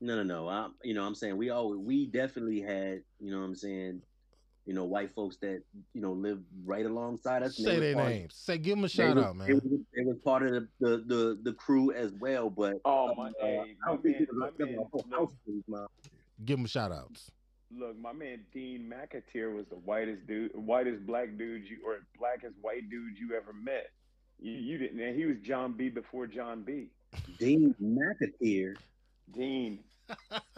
No, 0.00 0.16
no, 0.16 0.22
no. 0.22 0.48
I, 0.48 0.68
you 0.82 0.94
know, 0.94 1.04
I'm 1.04 1.14
saying 1.14 1.36
we 1.36 1.50
always, 1.50 1.78
we 1.78 2.06
definitely 2.06 2.60
had, 2.60 3.02
you 3.20 3.30
know, 3.30 3.38
what 3.38 3.44
I'm 3.44 3.54
saying, 3.54 4.02
you 4.66 4.74
know, 4.74 4.84
white 4.84 5.10
folks 5.14 5.36
that, 5.38 5.62
you 5.92 6.00
know, 6.00 6.12
live 6.12 6.38
right 6.64 6.86
alongside 6.86 7.42
us. 7.42 7.56
Say 7.56 7.78
their 7.80 7.94
part- 7.94 8.08
names. 8.10 8.34
Say 8.36 8.58
give 8.58 8.76
them 8.76 8.84
a 8.84 8.88
shout 8.88 9.16
was- 9.16 9.24
out, 9.24 9.38
They 9.38 9.52
man. 9.52 9.60
was, 9.64 9.80
they 9.96 10.04
was 10.04 10.18
part 10.24 10.42
of 10.44 10.52
the, 10.52 10.68
the, 10.80 10.96
the, 11.06 11.38
the 11.42 11.52
crew 11.54 11.92
as 11.92 12.12
well, 12.12 12.48
but 12.48 12.74
Oh, 12.84 13.14
my, 13.16 13.28
uh, 13.28 13.32
hey, 13.40 13.74
I 13.86 13.90
my 13.90 13.98
man, 14.04 14.26
my 14.32 14.46
a- 14.48 14.50
there 14.56 14.66
man, 14.66 14.76
was 14.76 14.86
a 14.86 14.88
whole 14.90 15.06
look, 15.10 15.30
house 15.30 15.32
my- 15.66 15.86
Give 16.44 16.58
them 16.58 16.66
shout 16.66 16.92
outs. 16.92 17.30
look, 17.76 17.96
my 17.98 18.12
man 18.12 18.40
Dean 18.52 18.90
McAteer 18.92 19.54
was 19.54 19.66
the 19.68 19.76
whitest 19.76 20.26
dude, 20.26 20.52
whitest 20.54 21.06
black 21.06 21.36
dude 21.36 21.68
you, 21.68 21.78
or 21.84 21.98
blackest 22.18 22.54
white 22.60 22.88
dude 22.90 23.18
you 23.18 23.34
ever 23.36 23.52
met. 23.52 23.90
You, 24.40 24.52
you 24.52 24.78
didn't, 24.78 25.00
and 25.00 25.16
he 25.16 25.24
was 25.24 25.38
Jon 25.42 25.72
B 25.72 25.88
before 25.88 26.26
Jon 26.26 26.62
B. 26.62 26.88
Dean 27.38 27.74
McAteer. 27.82 28.74
Dean, 29.32 29.78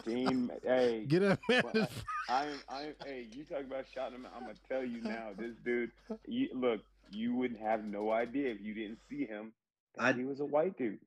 Dean, 0.05 0.51
hey, 0.63 1.05
Get 1.07 1.23
up, 1.23 1.39
man. 1.49 1.63
Well, 1.73 1.87
I 2.29 2.45
am, 2.45 2.59
I 2.69 2.81
am, 2.83 2.93
hey, 3.05 3.27
you 3.33 3.43
talk 3.43 3.61
about 3.61 3.85
shouting 3.93 4.15
him 4.19 4.25
out. 4.25 4.33
I'm 4.35 4.41
gonna 4.43 4.53
tell 4.69 4.83
you 4.83 5.01
now, 5.01 5.29
this 5.37 5.53
dude, 5.63 5.91
you, 6.27 6.49
look, 6.53 6.81
you 7.11 7.35
wouldn't 7.35 7.59
have 7.59 7.83
no 7.83 8.11
idea 8.11 8.51
if 8.51 8.61
you 8.61 8.73
didn't 8.73 8.99
see 9.09 9.25
him. 9.25 9.51
that 9.95 10.03
I- 10.05 10.13
he 10.13 10.23
was 10.23 10.39
a 10.39 10.45
white 10.45 10.77
dude. 10.77 10.99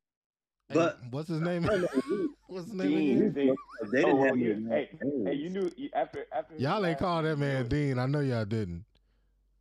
Hey, 0.68 0.74
but- 0.74 0.98
what's 1.10 1.28
his 1.28 1.40
name? 1.40 1.64
I 1.64 1.68
don't 1.68 1.80
know, 1.82 1.88
we- 2.10 2.28
What's 2.48 2.66
his 2.66 2.74
name? 2.74 2.88
Dean. 2.90 3.32
Dean. 3.32 3.56
They 3.92 4.02
Oh, 4.04 4.06
didn't 4.06 4.18
well, 4.18 4.26
have 4.26 4.38
yeah. 4.38 4.54
Hey, 4.68 4.88
hey, 5.24 5.32
you 5.34 5.50
knew 5.50 5.70
you- 5.76 5.90
after 5.94 6.26
after 6.32 6.54
his 6.54 6.62
Y'all 6.62 6.76
ain't 6.76 6.82
last 6.82 6.98
call 7.00 7.22
that 7.22 7.36
man 7.38 7.64
you 7.64 7.68
Dean. 7.68 7.98
I 7.98 8.06
know 8.06 8.20
y'all 8.20 8.44
didn't. 8.44 8.84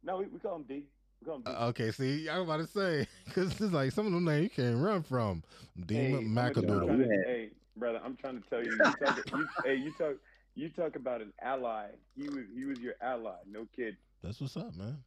No, 0.04 0.18
we, 0.18 0.26
we 0.28 0.40
call 0.40 0.56
him 0.58 0.64
D. 0.64 0.84
We 1.22 1.26
call 1.26 1.36
him 1.38 1.42
D. 1.44 1.52
Uh, 1.52 1.68
okay, 1.68 1.92
see, 1.92 2.28
I 2.30 2.40
was 2.40 2.48
about 2.48 2.58
to 2.58 2.68
say 2.68 3.08
because 3.26 3.52
it's 3.52 3.74
like 3.74 3.92
some 3.92 4.08
of 4.08 4.14
them 4.14 4.24
names 4.26 4.44
you 4.44 4.50
can't 4.50 4.78
run 4.78 5.04
from. 5.04 5.44
Hey, 5.78 5.84
Dean 6.12 6.16
I'm 6.16 6.36
McAdoodle. 6.36 7.08
Hey, 7.26 7.50
brother, 7.78 8.00
I'm 8.04 8.16
trying 8.16 8.42
to 8.42 8.50
tell 8.50 8.64
you. 8.64 8.72
you, 8.72 8.94
talk, 9.06 9.18
you 9.38 9.48
hey, 9.66 9.76
you 9.76 9.92
talk. 9.92 10.16
You 10.56 10.70
talk 10.70 10.96
about 10.96 11.22
an 11.22 11.32
ally. 11.40 11.86
He 12.16 12.24
was 12.30 12.46
he 12.56 12.66
was 12.66 12.80
your 12.80 12.96
ally. 13.00 13.36
No 13.48 13.68
kid. 13.76 13.96
That's 14.24 14.42
what's 14.42 14.58
up, 14.58 14.76
man. 14.76 14.98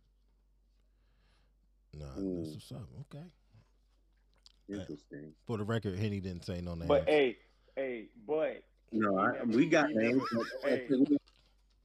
Nah, 1.98 2.06
that's 2.14 2.20
Mm. 2.20 2.52
what's 2.54 2.72
up. 2.72 2.88
Okay. 3.12 3.24
Interesting. 4.68 5.32
For 5.46 5.58
the 5.58 5.64
record, 5.64 5.98
Henny 5.98 6.20
didn't 6.20 6.44
say 6.44 6.60
no 6.60 6.74
names. 6.74 6.86
But 6.88 7.08
hey, 7.08 7.36
hey, 7.74 8.06
but 8.26 8.62
No, 8.92 9.18
I, 9.18 9.32
never- 9.32 9.46
we 9.56 9.66
got 9.66 9.90
names. 9.90 10.22
hey, 10.62 10.86
we, 10.88 10.96
we 10.98 11.06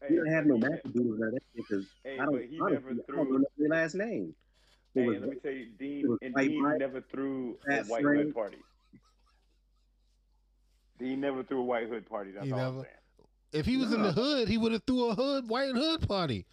hey, 0.08 0.16
don't 0.16 0.28
have 0.32 0.46
no 0.46 0.56
he 0.58 0.62
ne- 0.62 0.68
McAdoodles 0.68 1.20
like 1.20 1.32
that 1.32 1.42
because 1.56 1.86
Hey, 2.04 2.20
I 2.20 2.26
don't, 2.26 2.34
but 2.34 2.42
he 2.46 2.60
honestly, 2.62 2.76
never 2.76 2.90
I 2.90 3.16
don't 3.16 3.26
threw. 3.28 3.40
know 3.40 3.46
their 3.58 3.70
last 3.70 3.96
name. 3.96 4.36
It 4.94 5.00
Hey, 5.02 5.08
was- 5.08 5.22
let 5.22 5.30
me 5.32 5.36
tell 5.38 5.52
you, 5.52 5.66
Dean 5.80 6.08
was 6.10 6.20
and 6.22 6.36
Dean 6.36 6.78
never 6.78 7.02
threw 7.02 7.58
a 7.68 7.84
white 7.86 8.04
Frank. 8.04 8.34
party. 8.36 8.58
Dean 11.00 11.20
never 11.20 11.44
threw 11.44 11.60
a 11.60 11.64
white 11.64 11.88
hood 11.90 12.08
party. 12.10 12.32
That's 12.32 12.46
He 12.46 12.52
all 12.52 12.60
I'm 12.60 12.74
saying. 12.76 12.86
if 13.54 13.66
he 13.66 13.78
was 13.78 13.92
in 13.94 14.02
the 14.02 14.12
hood, 14.12 14.48
he 14.48 14.58
would 14.58 14.72
have 14.72 14.84
threw 14.86 15.10
a 15.10 15.16
hood 15.16 15.50
white 15.50 15.74
hood 15.76 16.08
party. 16.08 16.46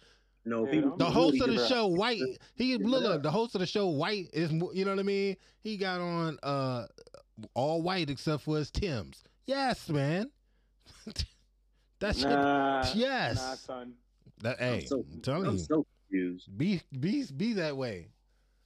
no, 0.45 0.65
Yeah, 0.65 0.71
he 0.73 0.81
The 0.97 1.05
host 1.09 1.41
of 1.41 1.47
the 1.47 1.55
give 1.55 1.67
show, 1.67 1.87
White, 1.87 2.19
he 2.55 2.77
Give 2.77 2.81
look, 2.81 3.03
look, 3.03 3.23
the 3.23 3.31
host 3.31 3.55
of 3.55 3.59
the 3.61 3.67
show, 3.67 3.87
White 3.87 4.29
is, 4.33 4.51
you 4.51 4.83
know 4.85 4.91
what 4.91 4.99
I 4.99 5.03
mean. 5.03 5.37
He 5.61 5.77
got 5.77 6.01
on 6.01 6.37
uh 6.43 6.87
all 7.53 7.81
white 7.81 8.09
except 8.09 8.43
for 8.43 8.57
his 8.57 8.69
Tim's. 8.69 9.23
Yes, 9.47 9.89
man. 9.89 10.29
that 11.99 12.15
shit. 12.15 12.25
Nah, 12.29 12.85
yes. 12.93 13.37
nah, 13.37 13.55
son. 13.55 13.93
That 14.41 14.61
I'm 14.61 14.79
hey, 14.79 14.85
so, 14.85 15.05
I'm 15.11 15.21
telling 15.21 15.45
I'm 15.47 15.53
you, 15.53 15.59
so 15.59 15.85
confused. 16.09 16.57
be 16.57 16.81
be 16.99 17.25
be 17.35 17.53
that 17.53 17.75
way. 17.77 18.09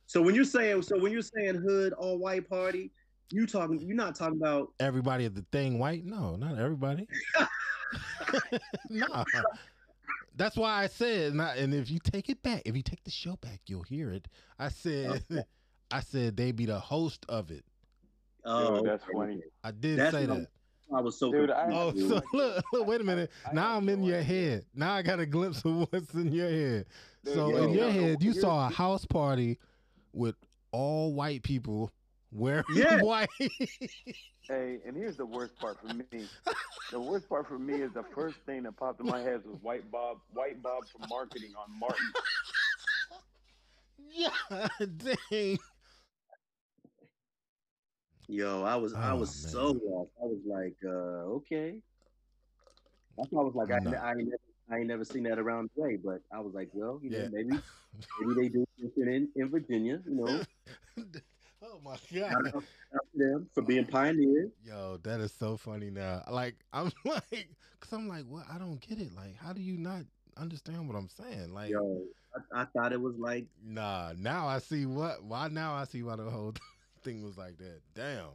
So 0.07 0.21
when 0.21 0.34
you're 0.36 0.45
saying, 0.45 0.82
so 0.84 0.97
when 0.99 1.11
you're 1.11 1.21
saying 1.21 1.55
hood 1.55 1.93
all 1.93 2.17
white 2.17 2.49
party, 2.49 2.91
You 3.32 3.45
talking? 3.45 3.80
You're 3.80 3.95
not 3.95 4.15
talking 4.15 4.38
about 4.38 4.71
Everybody 4.80 5.25
at 5.25 5.36
the 5.36 5.45
thing 5.51 5.80
white? 5.80 6.05
No, 6.05 6.36
not 6.36 6.57
everybody. 6.57 7.07
nah. 8.89 9.23
That's 10.36 10.55
why 10.55 10.84
I 10.84 10.88
said, 10.88 11.34
not, 11.34 11.57
and 11.57 11.73
if 11.73 11.89
you 11.89 11.99
take 11.99 12.30
it 12.30 12.41
back, 12.43 12.61
if 12.65 12.75
you 12.75 12.84
take 12.84 13.03
the 13.03 13.11
show 13.11 13.36
back, 13.38 13.61
you'll 13.67 13.84
hear 13.84 14.11
it. 14.11 14.28
I 14.59 14.69
said, 14.69 15.23
I 15.91 15.99
said 16.01 16.38
they 16.38 16.51
be 16.51 16.65
the 16.65 16.80
host 16.80 17.25
of 17.28 17.49
it. 17.51 17.65
Oh, 18.45 18.78
Dude, 18.78 18.86
that's 18.89 19.03
funny. 19.11 19.41
I 19.63 19.71
did 19.71 19.97
That's 19.99 20.15
say 20.15 20.25
that. 20.25 20.47
I 20.95 21.01
was 21.01 21.19
so. 21.19 21.32
Dude, 21.32 21.51
I- 21.51 21.69
Oh, 21.69 21.91
confused. 21.91 22.09
so 22.09 22.21
look, 22.38 22.63
look, 22.71 22.88
wait 22.88 23.01
a 23.01 23.03
minute. 23.03 23.30
I 23.49 23.53
now 23.53 23.73
have 23.73 23.78
I'm 23.84 23.89
in 23.89 24.03
your 24.03 24.19
idea. 24.19 24.51
head. 24.51 24.65
Now 24.73 24.93
I 24.93 25.01
got 25.01 25.19
a 25.19 25.25
glimpse 25.25 25.65
of 25.65 25.88
what's 25.91 26.13
in 26.13 26.32
your 26.32 26.49
head. 26.49 26.86
Dude, 27.25 27.34
so 27.34 27.49
yo, 27.49 27.57
in 27.63 27.69
your 27.71 27.89
yo, 27.89 27.91
head, 27.91 28.23
you 28.23 28.32
saw 28.32 28.67
a 28.67 28.69
house 28.69 29.05
party 29.05 29.57
with 30.13 30.36
all 30.71 31.13
white 31.13 31.43
people 31.43 31.91
wearing 32.38 32.63
Yeah. 32.75 33.01
white. 33.01 33.29
Hey, 34.47 34.79
and 34.85 34.95
here's 34.95 35.17
the 35.17 35.25
worst 35.25 35.59
part 35.59 35.77
for 35.81 35.88
me. 35.88 36.29
The 36.91 36.99
worst 36.99 37.27
part 37.27 37.47
for 37.47 37.59
me 37.59 37.81
is 37.81 37.91
the 37.93 38.03
first 38.15 38.39
thing 38.45 38.63
that 38.63 38.77
popped 38.77 39.01
in 39.01 39.07
my 39.07 39.19
head 39.19 39.43
was 39.45 39.57
White 39.61 39.91
Bob, 39.91 40.19
White 40.33 40.61
Bob 40.61 40.83
from 40.91 41.09
marketing 41.09 41.53
on 41.57 41.79
Martin. 41.79 42.13
yeah, 43.97 44.67
dang. 44.97 45.57
Yo, 48.27 48.63
I 48.63 48.75
was 48.75 48.93
I 48.93 49.13
Oh, 49.13 49.17
was 49.17 49.29
man. 49.29 49.51
so 49.51 49.65
lost. 49.71 50.11
I 50.21 50.25
was 50.25 50.39
like, 50.45 50.75
uh, 50.85 51.35
okay. 51.38 51.81
That's 53.17 53.29
why 53.31 53.41
I 53.41 53.45
was 53.45 53.55
like, 53.55 53.69
I, 53.71 53.79
No. 53.79 53.91
I 53.97 54.11
ain't 54.11 54.27
never, 54.29 54.41
I 54.69 54.77
ain't 54.77 54.88
never 54.88 55.03
seen 55.03 55.23
that 55.23 55.39
around 55.39 55.69
the 55.75 55.81
way, 55.81 55.97
but 55.97 56.21
I 56.31 56.39
was 56.39 56.53
like, 56.53 56.69
well, 56.73 56.99
you 57.01 57.09
know, 57.11 57.27
maybe 57.31 57.61
maybe 58.19 58.33
they 58.35 58.49
do 58.49 58.65
something 58.79 59.07
in, 59.13 59.29
in 59.35 59.49
Virginia, 59.49 60.01
you 60.05 60.15
know. 60.15 60.45
oh 61.64 61.80
my 61.84 61.95
god. 62.14 62.32
out, 62.32 62.43
shout 62.45 62.55
out 62.55 63.08
to 63.12 63.18
them 63.18 63.49
for 63.53 63.62
being 63.62 63.86
pioneers. 63.86 64.51
Yo, 64.64 64.97
that 65.03 65.20
is 65.20 65.34
so 65.34 65.58
funny 65.58 65.89
now. 65.89 66.24
Like 66.30 66.55
I'm 66.74 66.91
like, 67.05 67.49
cause 67.80 67.93
I'm 67.93 68.08
like, 68.08 68.26
what? 68.26 68.45
I 68.53 68.58
don't 68.58 68.80
get 68.80 68.99
it. 68.99 69.16
Like, 69.16 69.36
how 69.38 69.53
do 69.53 69.62
you 69.62 69.78
not 69.78 70.01
understand 70.38 70.88
what 70.88 70.95
I'm 70.97 71.10
saying? 71.10 71.53
Like, 71.53 71.70
Yo, 71.70 72.03
I, 72.53 72.62
I 72.62 72.66
thought 72.66 72.93
it 72.93 73.01
was 73.01 73.16
like, 73.18 73.45
nah. 73.64 74.14
Now 74.18 74.47
I 74.47 74.60
see 74.60 74.86
what. 74.86 75.24
Why 75.24 75.47
now 75.47 75.74
I 75.74 75.86
see 75.86 76.03
why 76.03 76.16
the 76.16 76.30
whole 76.30 76.53
thing 77.03 77.24
was 77.24 77.38
like 77.38 77.58
that. 77.58 77.82
Damn. 77.95 78.28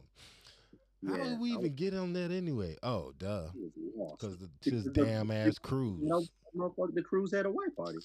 How 1.07 1.17
yeah, 1.17 1.23
did 1.25 1.39
we 1.39 1.49
even 1.49 1.61
was, 1.63 1.71
get 1.71 1.93
on 1.93 2.13
that 2.13 2.31
anyway? 2.31 2.77
Oh, 2.81 3.11
duh. 3.17 3.27
I 3.27 3.51
was 3.55 3.71
lost. 3.95 4.21
Cause 4.21 4.37
the 4.37 4.49
Because 4.63 4.83
just 4.83 4.93
the- 4.93 5.05
damn 5.05 5.27
the- 5.27 5.35
ass 5.35 5.59
cruise. 5.59 5.99
You 6.01 6.07
know, 6.07 6.23
motherfucker, 6.55 6.93
the 6.93 7.01
cruise 7.01 7.33
had 7.33 7.45
a 7.45 7.51
white 7.51 7.75
party, 7.75 7.97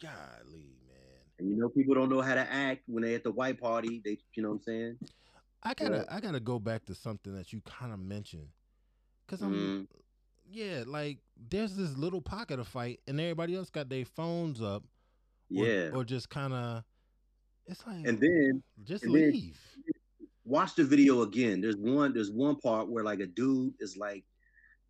Golly. 0.00 0.70
And 1.38 1.48
you 1.50 1.56
know, 1.56 1.68
people 1.68 1.94
don't 1.94 2.08
know 2.08 2.20
how 2.20 2.34
to 2.34 2.52
act 2.52 2.82
when 2.86 3.02
they 3.02 3.14
at 3.14 3.24
the 3.24 3.30
white 3.32 3.60
party. 3.60 4.00
They, 4.04 4.18
you 4.34 4.42
know 4.42 4.50
what 4.50 4.54
I'm 4.56 4.62
saying? 4.62 4.98
I 5.62 5.74
gotta 5.74 6.04
I 6.12 6.20
gotta 6.20 6.40
go 6.40 6.58
back 6.58 6.84
to 6.86 6.94
something 6.94 7.34
that 7.34 7.52
you 7.52 7.60
kind 7.64 7.92
of 7.92 7.98
mentioned, 7.98 8.48
cause 9.26 9.40
I'm 9.42 9.54
Mm. 9.54 9.86
yeah 10.52 10.84
like 10.86 11.18
there's 11.50 11.74
this 11.74 11.96
little 11.96 12.20
pocket 12.20 12.58
of 12.60 12.68
fight 12.68 13.00
and 13.08 13.18
everybody 13.18 13.56
else 13.56 13.70
got 13.70 13.88
their 13.88 14.04
phones 14.04 14.60
up, 14.60 14.82
or, 15.56 15.66
Yeah. 15.66 15.90
or 15.94 16.04
just 16.04 16.28
kind 16.28 16.52
of 16.52 16.84
it's 17.66 17.86
like 17.86 18.06
And 18.06 18.20
then 18.20 18.62
just 18.84 19.04
and 19.04 19.14
then- 19.14 19.32
leave. 19.32 19.58
watch 20.44 20.74
the 20.74 20.84
video 20.84 21.22
again. 21.22 21.62
There's 21.62 21.76
one. 21.76 22.12
There's 22.12 22.30
one 22.30 22.56
part 22.56 22.88
where 22.90 23.02
like 23.02 23.20
a 23.20 23.26
dude 23.26 23.72
is 23.80 23.96
like 23.96 24.22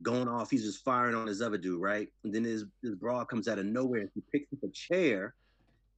going 0.02 0.26
off. 0.26 0.50
He's 0.50 0.64
just 0.64 0.82
firing 0.82 1.14
on 1.14 1.28
his 1.28 1.40
other 1.40 1.56
dude, 1.56 1.80
right? 1.80 2.08
And 2.24 2.34
then 2.34 2.42
his 2.42 2.64
his 2.82 2.96
broad 2.96 3.28
comes 3.28 3.46
out 3.46 3.60
of 3.60 3.66
nowhere 3.66 4.00
and 4.00 4.10
he 4.12 4.22
picks 4.32 4.52
up 4.52 4.58
a 4.64 4.68
chair. 4.72 5.36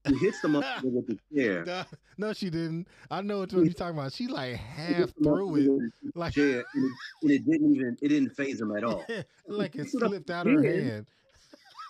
He 0.07 0.15
hits 0.17 0.41
the 0.41 0.49
motherfucker 0.49 0.93
with 0.93 1.07
the 1.07 1.19
chair. 1.35 1.65
Nah, 1.65 1.85
no, 2.19 2.33
she 2.33 2.51
didn't. 2.51 2.89
I 3.11 3.23
know 3.23 3.39
what 3.41 3.53
you're 3.53 3.67
talking 3.69 3.99
about. 3.99 4.13
She 4.13 4.27
like 4.27 4.57
half 4.57 5.13
through 5.23 5.57
it, 5.57 5.93
like 6.15 6.35
chair, 6.35 6.65
and 6.75 6.85
it, 6.85 6.93
and 7.23 7.31
it 7.31 7.47
didn't 7.47 7.75
even 7.75 7.97
it 8.01 8.09
didn't 8.09 8.31
phase 8.31 8.61
him 8.61 8.77
at 8.77 8.85
all. 8.85 9.05
like 9.49 9.75
it 9.75 9.83
picks 9.83 9.95
it 9.95 10.03
up 10.03 10.11
slipped 10.11 10.31
out 10.31 10.47
her 10.47 10.63
hand. 10.63 11.07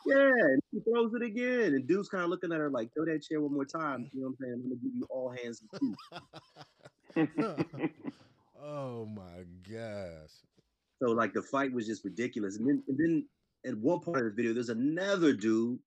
Yeah, 0.06 0.28
and 0.28 0.62
he 0.70 0.80
throws 0.80 1.12
it 1.14 1.22
again, 1.22 1.74
and 1.74 1.86
dude's 1.86 2.08
kind 2.08 2.22
of 2.22 2.30
looking 2.30 2.52
at 2.52 2.58
her 2.58 2.70
like, 2.70 2.94
"Throw 2.94 3.04
that 3.06 3.22
chair 3.22 3.40
one 3.40 3.52
more 3.52 3.64
time." 3.64 4.08
You 4.12 4.20
know 4.20 4.28
what 4.28 4.30
I'm 4.30 4.36
saying? 4.40 4.52
I'm 4.54 4.62
gonna 4.62 4.76
give 4.76 4.94
you 4.94 5.04
all 5.10 5.30
hands 5.30 5.62
and 5.72 5.80
feet. 5.80 5.96
oh 8.62 9.06
my 9.06 9.44
gosh. 9.68 10.30
So 11.02 11.10
like 11.10 11.32
the 11.32 11.42
fight 11.42 11.72
was 11.72 11.86
just 11.86 12.04
ridiculous. 12.04 12.56
And 12.56 12.68
then 12.68 12.82
and 12.88 12.98
then 12.98 13.26
at 13.66 13.76
one 13.78 14.00
part 14.00 14.18
of 14.18 14.24
the 14.24 14.30
video, 14.30 14.54
there's 14.54 14.68
another 14.68 15.32
dude. 15.32 15.78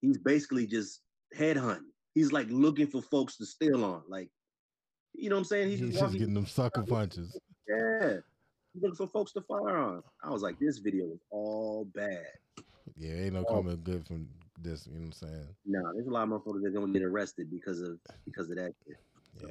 He's 0.00 0.18
basically 0.18 0.66
just 0.66 1.00
headhunting. 1.36 1.84
He's 2.14 2.32
like 2.32 2.46
looking 2.50 2.86
for 2.86 3.02
folks 3.02 3.36
to 3.38 3.46
steal 3.46 3.84
on. 3.84 4.02
Like, 4.08 4.30
you 5.14 5.28
know 5.28 5.36
what 5.36 5.40
I'm 5.40 5.44
saying? 5.46 5.68
He's, 5.70 5.80
just 5.80 5.92
just 5.92 6.02
walking- 6.04 6.18
getting 6.20 6.34
them 6.34 6.46
sucker 6.46 6.82
punches. 6.88 7.38
Yeah. 7.68 8.18
He's 8.72 8.82
looking 8.82 8.96
for 8.96 9.06
folks 9.08 9.32
to 9.32 9.40
fire 9.42 9.76
on. 9.76 10.02
I 10.22 10.30
was 10.30 10.42
like, 10.42 10.58
this 10.58 10.78
video 10.78 11.06
is 11.06 11.20
all 11.30 11.86
bad. 11.94 12.24
Yeah, 12.96 13.14
ain't 13.14 13.34
no 13.34 13.44
Oh. 13.48 13.54
coming 13.56 13.80
good 13.82 14.06
from 14.06 14.28
this. 14.62 14.86
You 14.86 14.94
know 14.94 15.00
what 15.00 15.06
I'm 15.06 15.12
saying? 15.12 15.46
No, 15.66 15.92
there's 15.94 16.06
a 16.06 16.10
lot 16.10 16.22
of 16.24 16.28
motherfuckers 16.30 16.62
that 16.62 16.74
gonna 16.74 16.92
get 16.92 17.02
arrested 17.02 17.50
because 17.50 17.80
of 17.80 17.98
because 18.24 18.50
of 18.50 18.56
that 18.56 18.72
shit. 18.86 18.96
Yeah. 19.42 19.48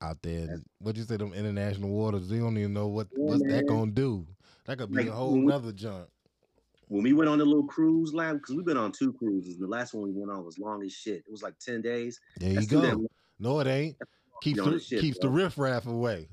Out 0.00 0.18
there, 0.22 0.60
what'd 0.78 0.98
you 0.98 1.04
say? 1.04 1.16
Them 1.16 1.32
international 1.32 1.90
waters. 1.90 2.28
They 2.28 2.38
don't 2.38 2.56
even 2.58 2.74
know 2.74 2.88
what 2.88 3.08
Yeah, 3.16 3.24
what's 3.24 3.42
that 3.44 3.66
gonna 3.66 3.90
do. 3.90 4.26
That 4.66 4.78
could 4.78 4.90
be 4.90 4.98
Like, 4.98 5.06
a 5.08 5.12
whole 5.12 5.32
we- 5.32 5.46
nother 5.46 5.72
junk. 5.72 6.08
When 6.94 7.02
we 7.02 7.12
went 7.12 7.28
on 7.28 7.38
the 7.38 7.44
little 7.44 7.64
cruise 7.64 8.14
line, 8.14 8.36
because 8.36 8.54
we've 8.54 8.64
been 8.64 8.76
on 8.76 8.92
two 8.92 9.12
cruises. 9.14 9.54
and 9.54 9.64
The 9.64 9.66
last 9.66 9.94
one 9.94 10.04
we 10.04 10.12
went 10.12 10.30
on 10.30 10.44
was 10.44 10.60
long 10.60 10.84
as 10.84 10.92
shit. 10.92 11.24
It 11.26 11.28
was 11.28 11.42
like 11.42 11.58
10 11.58 11.82
days. 11.82 12.20
There 12.38 12.50
you 12.50 12.54
That's 12.54 12.66
go. 12.66 13.08
No, 13.40 13.58
it 13.58 13.66
ain't. 13.66 13.96
Keeps 14.42 14.62
the, 14.62 14.78
shit, 14.78 15.00
keeps 15.00 15.18
the 15.18 15.28
riffraff 15.28 15.88
away. 15.88 16.28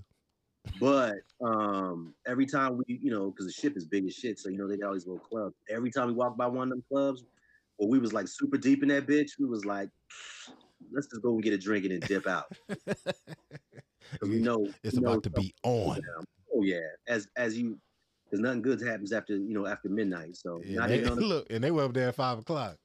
But 0.80 1.16
um, 1.44 2.14
every 2.28 2.46
time 2.46 2.78
we, 2.78 3.00
you 3.02 3.10
know, 3.10 3.32
because 3.32 3.48
the 3.48 3.52
ship 3.52 3.76
is 3.76 3.86
big 3.86 4.06
as 4.06 4.14
shit, 4.14 4.38
so 4.38 4.50
you 4.50 4.58
know 4.60 4.68
they 4.68 4.78
got 4.78 4.90
all 4.90 4.94
these 4.94 5.08
little 5.08 5.26
clubs. 5.28 5.56
Every 5.68 5.90
time 5.90 6.06
we 6.06 6.14
walk 6.14 6.38
by 6.38 6.46
one 6.46 6.68
of 6.68 6.70
them 6.70 6.84
clubs, 6.88 7.24
where 7.78 7.90
we 7.90 7.98
was 7.98 8.14
like 8.14 8.28
super 8.28 8.58
deep 8.58 8.84
in 8.84 8.90
that 8.90 9.08
bitch, 9.08 9.32
we 9.40 9.48
was 9.48 9.66
like, 9.66 9.90
let's 10.92 11.08
just 11.08 11.24
go 11.24 11.34
and 11.34 11.42
get 11.42 11.54
a 11.54 11.58
drink 11.58 11.86
and 11.86 11.94
then 11.94 12.08
dip 12.08 12.28
out. 12.28 12.56
we 14.22 14.38
know 14.38 14.68
It's 14.84 14.96
we 14.96 15.02
know 15.02 15.14
about 15.14 15.24
to 15.24 15.32
be 15.32 15.56
on. 15.64 16.00
Oh 16.56 16.62
yeah, 16.62 16.82
as 17.08 17.28
as 17.36 17.58
you, 17.58 17.80
because 18.32 18.42
nothing 18.42 18.62
good 18.62 18.82
happens 18.82 19.12
after 19.12 19.36
you 19.36 19.54
know 19.54 19.68
after 19.68 19.90
midnight. 19.90 20.38
So 20.38 20.62
Yeah, 20.66 20.88
they- 20.88 21.04
on 21.06 21.16
the 21.20 21.22
look, 21.26 21.48
and 21.52 21.62
they 21.64 21.72
were 21.72 21.84
up 21.84 21.94
there 21.94 22.08
at 22.08 22.16
five 22.16 22.40
o'clock. 22.40 22.78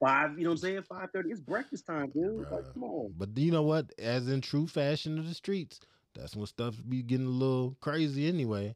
five. 0.00 0.38
You 0.38 0.44
know 0.44 0.50
what 0.50 0.54
I'm 0.54 0.58
saying? 0.58 0.82
Five 0.82 1.10
thirty. 1.12 1.30
It's 1.30 1.40
breakfast 1.40 1.86
time, 1.86 2.10
dude. 2.10 2.46
Like, 2.50 2.72
come 2.72 2.84
on. 2.84 3.12
But 3.16 3.36
you 3.36 3.50
know 3.52 3.62
what? 3.62 3.92
As 3.98 4.28
in 4.28 4.40
true 4.40 4.66
fashion 4.66 5.18
of 5.18 5.28
the 5.28 5.34
streets, 5.34 5.80
that's 6.14 6.36
when 6.36 6.46
stuff 6.46 6.76
be 6.88 7.02
getting 7.02 7.26
a 7.26 7.30
little 7.30 7.76
crazy 7.80 8.28
anyway. 8.28 8.74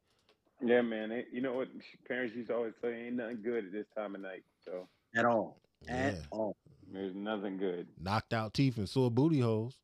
yeah, 0.62 0.80
man. 0.82 1.12
It, 1.12 1.26
you 1.32 1.40
know 1.42 1.55
what? 1.55 1.68
Parents 2.09 2.34
used 2.34 2.49
to 2.49 2.57
always 2.57 2.74
say, 2.82 3.07
"Ain't 3.07 3.16
nothing 3.16 3.42
good 3.42 3.66
at 3.66 3.72
this 3.72 3.86
time 3.97 4.14
of 4.14 4.20
night." 4.22 4.42
So 4.64 4.88
At 5.16 5.24
all. 5.24 5.61
At 5.88 6.14
Yeah. 6.14 6.20
all. 6.30 6.57
there's 6.92 7.14
nothing 7.14 7.57
good. 7.59 7.86
Knocked 8.01 8.32
out 8.32 8.55
teeth 8.55 8.76
and 8.78 8.88
sore 8.88 9.11
booty 9.11 9.40
holes. 9.40 9.76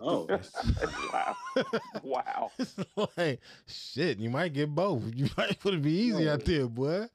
Oh, 0.00 0.26
wow, 1.12 1.36
wow. 2.02 2.50
It's 2.58 2.74
like 3.16 3.40
shit. 3.66 4.18
You 4.18 4.30
might 4.30 4.52
get 4.52 4.74
both. 4.74 5.02
You 5.14 5.28
might 5.36 5.58
put 5.60 5.74
it 5.74 5.82
be 5.82 5.92
easy 5.92 6.28
out 6.28 6.44
there, 6.44 6.66
boy. 6.66 7.06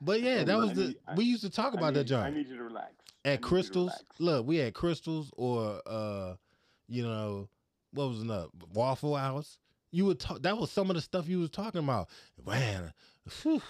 But 0.00 0.20
yeah, 0.20 0.44
that 0.44 0.56
was 0.56 0.72
the 0.74 0.96
I- 1.06 1.14
we 1.14 1.24
used 1.24 1.42
to 1.42 1.50
talk 1.50 1.74
I 1.74 1.78
about 1.78 1.94
that 1.94 2.08
need- 2.10 2.16
I 2.16 2.30
need 2.30 2.48
you 2.48 2.56
to 2.56 2.64
relax. 2.64 2.92
At 3.24 3.40
Krystals. 3.40 3.74
relax. 3.88 4.02
Look, 4.18 4.46
we 4.46 4.56
had 4.56 4.72
Krystals 4.74 5.30
or 5.36 5.80
uh, 5.86 6.34
you 6.88 7.02
know, 7.02 7.48
what 7.92 8.08
was 8.08 8.20
another 8.22 8.46
Waffle 8.72 9.16
House. 9.16 9.58
You 9.90 10.04
would 10.06 10.20
talk. 10.20 10.42
That 10.42 10.56
was 10.58 10.70
some 10.70 10.90
of 10.90 10.96
the 10.96 11.02
stuff 11.02 11.28
you 11.28 11.38
was 11.40 11.50
talking 11.50 11.82
about. 11.82 12.08
Man, 12.46 12.92
whew, 13.42 13.62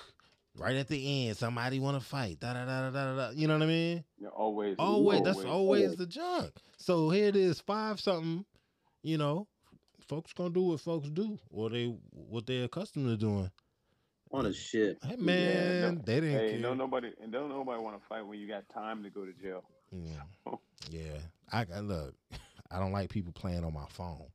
right 0.58 0.76
at 0.76 0.88
the 0.88 1.26
end, 1.28 1.36
somebody 1.36 1.78
want 1.80 1.98
to 2.00 2.04
fight. 2.04 2.40
Da 2.40 2.52
da 2.54 2.64
da 2.64 2.90
da 2.90 2.90
da 2.90 3.16
da. 3.16 3.30
You 3.30 3.46
know 3.48 3.54
what 3.54 3.62
I 3.62 3.66
mean? 3.66 4.04
Yeah, 4.18 4.28
always, 4.28 4.76
Always. 4.78 5.22
That's 5.22 5.44
always 5.44 5.96
the 5.96 6.06
junk. 6.06 6.52
So 6.76 7.10
here 7.10 7.26
it 7.28 7.36
is, 7.36 7.60
five 7.60 8.00
something. 8.00 8.44
You 9.02 9.16
know, 9.18 9.46
folks 10.08 10.32
gonna 10.32 10.50
do 10.50 10.62
what 10.62 10.80
folks 10.80 11.08
do, 11.10 11.38
or 11.50 11.70
they 11.70 11.86
what 12.10 12.46
they're 12.46 12.64
accustomed 12.64 13.06
to 13.08 13.16
doing. 13.16 13.50
on 14.32 14.46
a 14.46 14.52
ship. 14.52 14.98
Hey 15.02 15.14
Yeah, 15.18 15.24
man, 15.24 15.80
no- 15.96 16.02
they 16.04 16.14
didn't 16.20 16.30
Hey, 16.38 16.50
care. 16.52 16.62
don't 16.62 16.78
nobody 16.78 17.12
and 17.22 17.32
don't 17.32 17.48
nobody 17.48 17.80
want 17.80 18.00
to 18.00 18.06
fight 18.08 18.26
when 18.26 18.38
you 18.38 18.48
got 18.48 18.68
time 18.68 19.02
to 19.04 19.10
go 19.10 19.24
to 19.24 19.32
jail. 19.32 19.64
Yeah. 19.92 20.52
yeah. 20.90 21.18
I, 21.52 21.64
I 21.74 21.80
look. 21.80 22.14
I 22.70 22.78
don't 22.78 22.92
like 22.92 23.08
people 23.08 23.32
playing 23.32 23.64
on 23.64 23.72
my 23.72 23.86
phone. 23.88 24.26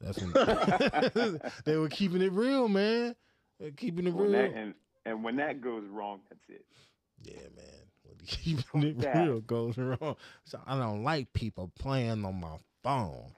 That's 0.00 0.18
when 0.18 0.32
they 1.64 1.76
were 1.76 1.88
keeping 1.88 2.22
it 2.22 2.32
real, 2.32 2.68
man. 2.68 3.16
They're 3.58 3.72
keeping 3.72 4.06
it 4.06 4.14
When 4.14 4.30
real. 4.30 4.32
that, 4.42 4.54
and 4.54 4.74
and 5.06 5.24
when 5.24 5.36
that 5.36 5.60
goes 5.60 5.84
wrong, 5.90 6.20
that's 6.28 6.48
it. 6.48 6.64
yeah, 7.22 7.48
man. 7.56 7.64
When 8.02 8.16
the 8.18 8.24
keeping 8.26 8.82
it 8.82 8.98
that. 9.00 9.16
real 9.16 9.40
goes 9.40 9.76
wrong. 9.78 10.16
So 10.44 10.60
I 10.66 10.78
don't 10.78 11.02
like 11.02 11.32
people 11.32 11.70
playing 11.78 12.24
on 12.24 12.40
my 12.40 12.56
phone. 12.82 13.32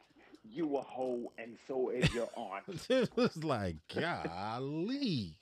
You 0.45 0.77
a 0.77 0.83
hoe, 0.83 1.33
and 1.39 1.57
so 1.67 1.89
is 1.91 2.13
your 2.13 2.29
aunt. 2.37 2.65
it 2.91 3.11
was 3.17 3.43
like, 3.43 3.77
golly. 3.95 5.37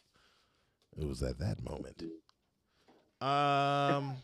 It 0.97 1.07
was 1.07 1.23
at 1.23 1.39
that 1.39 1.63
moment. 1.63 2.03
Um, 3.21 4.15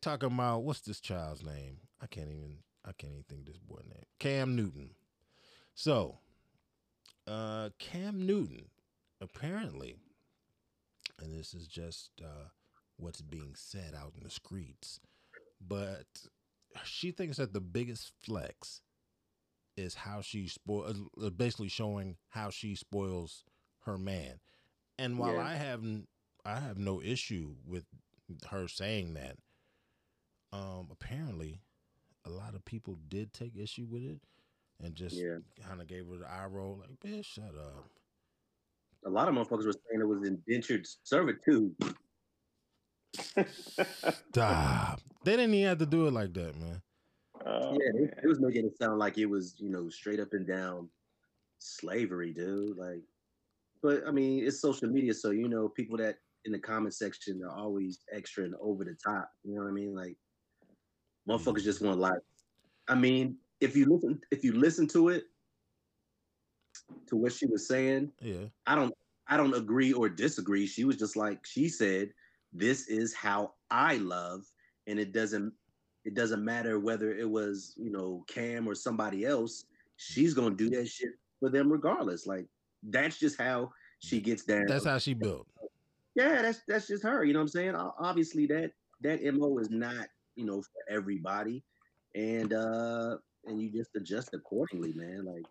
talking 0.00 0.32
about 0.32 0.62
what's 0.62 0.80
this 0.80 1.00
child's 1.00 1.44
name? 1.44 1.78
I 2.00 2.06
can't 2.06 2.28
even. 2.28 2.58
I 2.84 2.92
can't 2.92 3.12
even 3.12 3.24
think 3.24 3.40
of 3.40 3.46
this 3.46 3.58
boy 3.58 3.80
name. 3.88 4.04
Cam 4.18 4.54
Newton. 4.54 4.90
So, 5.74 6.18
uh, 7.26 7.70
Cam 7.78 8.26
Newton, 8.26 8.66
apparently, 9.20 9.96
and 11.20 11.32
this 11.38 11.54
is 11.54 11.66
just 11.66 12.10
uh, 12.22 12.48
what's 12.96 13.20
being 13.22 13.54
said 13.56 13.94
out 13.94 14.12
in 14.16 14.22
the 14.24 14.30
streets, 14.30 15.00
but 15.60 16.06
she 16.84 17.10
thinks 17.10 17.36
that 17.36 17.52
the 17.52 17.60
biggest 17.60 18.12
flex 18.22 18.80
is 19.76 19.94
how 19.94 20.20
she 20.20 20.46
spoils, 20.46 20.96
basically 21.36 21.68
showing 21.68 22.16
how 22.28 22.50
she 22.50 22.74
spoils 22.74 23.44
her 23.84 23.98
man. 23.98 24.40
And 24.98 25.18
while 25.18 25.34
Yeah. 25.34 25.46
I 25.46 25.54
have 25.54 25.82
I 26.44 26.60
have 26.60 26.78
no 26.78 27.00
issue 27.00 27.56
with 27.66 27.86
her 28.50 28.68
saying 28.68 29.14
that, 29.14 29.38
um, 30.52 30.88
apparently, 30.90 31.60
a 32.24 32.30
lot 32.30 32.54
of 32.54 32.64
people 32.64 32.96
did 33.08 33.32
take 33.32 33.56
issue 33.56 33.86
with 33.86 34.04
it 34.04 34.20
and 34.80 34.94
just 34.94 35.16
Yeah. 35.16 35.38
kind 35.62 35.80
of 35.80 35.86
gave 35.86 36.06
her 36.06 36.18
the 36.18 36.28
eye 36.30 36.46
roll, 36.46 36.76
like, 36.76 37.00
"Bitch, 37.00 37.24
shut 37.24 37.54
up." 37.56 37.88
A 39.06 39.10
lot 39.10 39.28
of 39.28 39.34
motherfuckers 39.34 39.66
were 39.66 39.72
saying 39.72 40.00
it 40.00 40.08
was 40.08 40.26
indentured 40.26 40.86
servitude. 41.02 41.74
Stop. 44.30 45.00
They 45.24 45.36
didn't 45.36 45.54
even 45.54 45.68
have 45.68 45.78
to 45.78 45.86
do 45.86 46.06
it 46.06 46.12
like 46.12 46.32
that, 46.34 46.56
man. 46.56 46.82
Oh, 47.46 47.72
yeah, 47.72 47.90
they, 47.92 48.00
man. 48.00 48.14
it 48.22 48.26
was 48.26 48.40
making 48.40 48.66
it 48.66 48.78
sound 48.78 48.98
like 48.98 49.18
it 49.18 49.26
was, 49.26 49.54
you 49.58 49.70
know, 49.70 49.88
straight 49.88 50.20
up 50.20 50.32
and 50.32 50.46
down 50.46 50.88
slavery, 51.58 52.32
dude. 52.32 52.76
Like, 52.76 53.02
but 53.82 54.02
I 54.06 54.10
mean, 54.10 54.46
it's 54.46 54.60
social 54.60 54.88
media, 54.88 55.14
so 55.14 55.30
you 55.30 55.48
know, 55.48 55.68
people 55.68 55.96
that 55.98 56.16
in 56.44 56.52
the 56.52 56.58
comment 56.58 56.94
section 56.94 57.42
are 57.44 57.56
always 57.56 58.00
extra 58.12 58.44
and 58.44 58.54
over 58.60 58.84
the 58.84 58.96
top. 59.04 59.30
You 59.42 59.54
know 59.54 59.62
what 59.62 59.70
I 59.70 59.72
mean? 59.72 59.94
Like, 59.94 60.16
motherfuckers 61.28 61.64
just 61.64 61.82
want 61.82 62.00
like. 62.00 62.20
I 62.88 62.94
mean, 62.94 63.36
if 63.60 63.76
you 63.76 63.86
listen, 63.86 64.20
if 64.30 64.44
you 64.44 64.52
listen 64.52 64.86
to 64.88 65.08
it, 65.08 65.24
to 67.06 67.16
what 67.16 67.32
she 67.32 67.46
was 67.46 67.66
saying, 67.68 68.10
Yeah. 68.20 68.46
I 68.66 68.74
don't 68.74 68.94
I 69.26 69.36
don't 69.36 69.54
agree 69.54 69.92
or 69.92 70.08
disagree. 70.08 70.66
She 70.66 70.84
was 70.84 70.96
just 70.96 71.16
like 71.16 71.44
she 71.46 71.68
said, 71.68 72.10
this 72.52 72.88
is 72.88 73.14
how 73.14 73.54
I 73.70 73.96
love 73.96 74.42
and 74.86 74.98
it 74.98 75.12
doesn't 75.12 75.52
it 76.04 76.14
doesn't 76.14 76.44
matter 76.44 76.78
whether 76.78 77.12
it 77.14 77.28
was, 77.28 77.72
you 77.76 77.90
know, 77.90 78.24
Cam 78.28 78.68
or 78.68 78.74
somebody 78.74 79.24
else. 79.24 79.64
She's 79.96 80.34
going 80.34 80.54
to 80.54 80.68
do 80.68 80.76
that 80.76 80.86
shit 80.86 81.12
for 81.40 81.48
them 81.48 81.72
regardless. 81.72 82.26
Like 82.26 82.46
that's 82.82 83.18
just 83.18 83.40
how 83.40 83.72
she 84.00 84.20
gets 84.20 84.44
down. 84.44 84.66
That's 84.66 84.84
how 84.84 84.98
she 84.98 85.14
built. 85.14 85.46
yeah, 86.14 86.42
that's 86.42 86.60
that's 86.68 86.86
just 86.86 87.02
her, 87.04 87.24
you 87.24 87.32
know 87.32 87.38
what 87.38 87.44
I'm 87.44 87.48
saying? 87.48 87.74
Obviously 87.74 88.46
that 88.48 88.72
that 89.00 89.24
MO 89.34 89.58
is 89.58 89.70
not, 89.70 90.06
you 90.36 90.44
know, 90.44 90.60
for 90.60 90.94
everybody 90.94 91.62
and 92.14 92.52
uh 92.52 93.16
and 93.46 93.60
you 93.60 93.70
just 93.70 93.90
adjust 93.96 94.34
accordingly, 94.34 94.92
man. 94.94 95.24
Like 95.24 95.44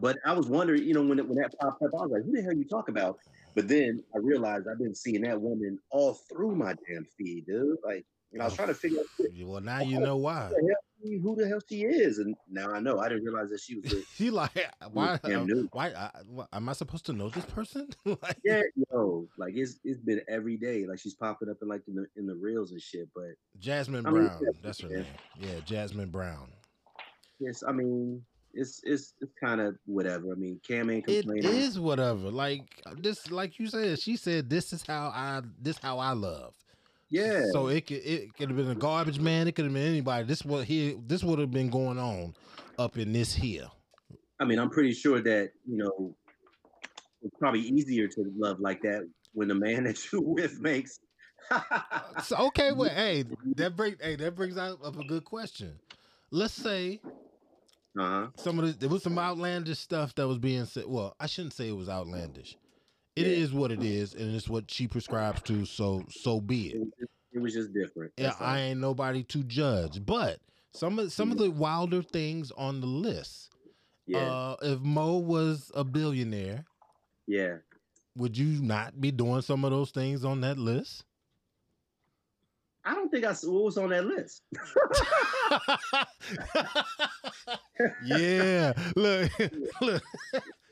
but 0.00 0.18
I 0.24 0.32
was 0.32 0.46
wondering, 0.48 0.82
you 0.84 0.94
know, 0.94 1.02
when 1.02 1.18
it, 1.18 1.28
when 1.28 1.38
that 1.38 1.54
popped 1.60 1.82
up, 1.82 1.90
I 1.98 2.02
was 2.02 2.10
like, 2.12 2.24
"Who 2.24 2.32
the 2.32 2.42
hell 2.42 2.54
you 2.54 2.64
talk 2.64 2.88
about?" 2.88 3.18
But 3.54 3.68
then 3.68 4.02
I 4.14 4.18
realized 4.18 4.66
I've 4.70 4.78
been 4.78 4.94
seeing 4.94 5.22
that 5.22 5.40
woman 5.40 5.78
all 5.90 6.14
through 6.30 6.56
my 6.56 6.74
damn 6.88 7.04
feed, 7.18 7.46
dude. 7.46 7.76
Like, 7.84 8.04
and 8.32 8.40
I 8.40 8.46
was 8.46 8.54
trying 8.54 8.68
to 8.68 8.74
figure 8.74 9.00
out 9.00 9.06
who 9.18 9.46
Well, 9.46 9.60
now 9.60 9.80
you 9.80 10.00
know 10.00 10.16
why. 10.16 10.48
the 10.48 10.66
hell 10.68 11.20
who 11.22 11.36
the 11.36 11.48
hell 11.48 11.60
she 11.68 11.82
is, 11.82 12.18
and 12.18 12.34
now 12.48 12.70
I 12.70 12.80
know. 12.80 12.98
I 12.98 13.08
didn't 13.08 13.24
realize 13.24 13.50
that 13.50 13.60
she 13.60 13.76
was. 13.76 13.92
She 14.14 14.30
like 14.30 14.66
why? 14.92 15.18
Uh, 15.24 15.28
Newton. 15.28 15.68
why? 15.72 15.88
I, 15.88 16.10
what, 16.26 16.48
am 16.52 16.68
I 16.68 16.72
supposed 16.72 17.06
to 17.06 17.12
know 17.12 17.28
this 17.28 17.44
person? 17.46 17.88
like, 18.04 18.38
Yeah, 18.44 18.62
yo, 18.90 19.26
like 19.36 19.54
it's 19.56 19.78
it's 19.84 20.00
been 20.00 20.20
every 20.28 20.56
day. 20.56 20.86
Like 20.86 20.98
she's 21.00 21.14
popping 21.14 21.48
up 21.50 21.56
in 21.62 21.68
like 21.68 21.82
in 21.88 21.94
the 21.94 22.06
in 22.16 22.26
the 22.26 22.36
reels 22.36 22.72
and 22.72 22.80
shit. 22.80 23.08
But 23.14 23.32
Jasmine 23.58 24.06
I 24.06 24.10
mean, 24.10 24.26
Brown. 24.26 24.46
That's 24.62 24.80
her 24.80 24.88
name. 24.88 25.06
Yeah, 25.40 25.60
Jasmine 25.64 26.10
Brown. 26.10 26.52
yes, 27.40 27.62
I 27.66 27.72
mean, 27.72 28.22
it's 28.54 28.80
it's 28.84 29.14
it's 29.20 29.32
kind 29.42 29.60
of 29.60 29.76
whatever. 29.86 30.32
I 30.32 30.34
mean, 30.34 30.60
Cam 30.66 30.90
ain't 30.90 31.06
complaining. 31.06 31.44
It 31.44 31.54
is 31.54 31.78
whatever. 31.78 32.30
Like 32.30 32.82
this, 32.98 33.30
like 33.30 33.58
you 33.58 33.66
said, 33.66 33.98
she 33.98 34.16
said, 34.16 34.50
"This 34.50 34.72
is 34.72 34.84
how 34.86 35.08
I. 35.14 35.42
This 35.60 35.78
how 35.78 35.98
I 35.98 36.12
love." 36.12 36.54
Yeah. 37.08 37.44
So 37.52 37.68
it 37.68 37.86
could 37.86 38.04
it 38.04 38.34
could 38.34 38.48
have 38.48 38.56
been 38.56 38.70
a 38.70 38.74
garbage 38.74 39.20
man. 39.20 39.48
It 39.48 39.54
could 39.54 39.64
have 39.64 39.74
been 39.74 39.86
anybody. 39.86 40.26
This 40.26 40.44
what 40.44 40.64
here. 40.64 40.94
This 41.06 41.22
would 41.22 41.38
have 41.38 41.50
been 41.50 41.70
going 41.70 41.98
on 41.98 42.34
up 42.78 42.96
in 42.98 43.12
this 43.12 43.34
here. 43.34 43.68
I 44.40 44.44
mean, 44.44 44.58
I'm 44.58 44.70
pretty 44.70 44.92
sure 44.92 45.20
that 45.20 45.50
you 45.68 45.76
know 45.76 46.14
it's 47.22 47.36
probably 47.38 47.60
easier 47.60 48.08
to 48.08 48.32
love 48.36 48.60
like 48.60 48.82
that 48.82 49.08
when 49.32 49.48
the 49.48 49.54
man 49.54 49.84
that 49.84 50.12
you 50.12 50.20
with 50.20 50.60
makes. 50.60 51.00
So 52.22 52.36
okay, 52.46 52.72
well, 52.72 52.90
hey, 52.94 53.24
that 53.56 53.76
bring 53.76 53.96
hey 54.00 54.16
that 54.16 54.34
brings 54.34 54.56
up 54.56 54.82
a 54.84 55.04
good 55.04 55.24
question. 55.24 55.78
Let's 56.30 56.54
say 56.54 57.00
Uh-huh. 57.98 58.28
some 58.36 58.58
of 58.58 58.66
the 58.66 58.72
there 58.72 58.88
was 58.88 59.02
some 59.02 59.18
outlandish 59.18 59.78
stuff 59.78 60.14
that 60.14 60.26
was 60.26 60.38
being 60.38 60.64
said. 60.64 60.84
Well, 60.86 61.14
I 61.20 61.26
shouldn't 61.26 61.52
say 61.54 61.68
it 61.68 61.76
was 61.76 61.88
outlandish. 61.88 62.56
It 63.16 63.26
Yeah. 63.26 63.32
is 63.32 63.52
what 63.52 63.70
it 63.70 63.82
is, 63.82 64.14
and 64.14 64.34
it's 64.34 64.48
what 64.48 64.70
she 64.70 64.88
prescribes 64.88 65.42
to. 65.42 65.66
So 65.66 66.04
so 66.10 66.40
be 66.40 66.68
It 66.70 66.76
it. 66.76 66.78
was 66.80 66.88
just, 66.98 67.10
it 67.32 67.38
was 67.40 67.54
just 67.54 67.72
different. 67.74 68.12
Yeah. 68.16 68.34
I 68.40 68.60
ain't 68.60 68.80
nobody 68.80 69.22
to 69.24 69.42
judge, 69.42 70.04
but 70.06 70.38
some 70.72 70.98
of 70.98 71.12
some 71.12 71.30
of 71.32 71.38
the 71.38 71.50
wilder 71.50 72.02
things 72.02 72.50
on 72.52 72.80
the 72.80 72.86
list. 72.86 73.50
yeah, 74.06 74.18
Uh, 74.20 74.56
if 74.62 74.80
Mo 74.80 75.18
was 75.18 75.70
a 75.74 75.84
billionaire, 75.84 76.64
yeah. 77.26 77.58
would 78.16 78.36
you 78.38 78.62
not 78.62 78.98
be 79.00 79.10
doing 79.10 79.42
some 79.42 79.64
of 79.66 79.70
those 79.70 79.90
things 79.90 80.24
on 80.24 80.40
that 80.40 80.56
list? 80.58 81.04
I 82.84 82.94
don't 82.94 83.10
think 83.10 83.24
I 83.24 83.34
was 83.44 83.78
on 83.78 83.90
that 83.90 84.04
list. 84.04 84.42
yeah, 88.04 88.72
look, 88.96 89.30
look, 89.80 90.02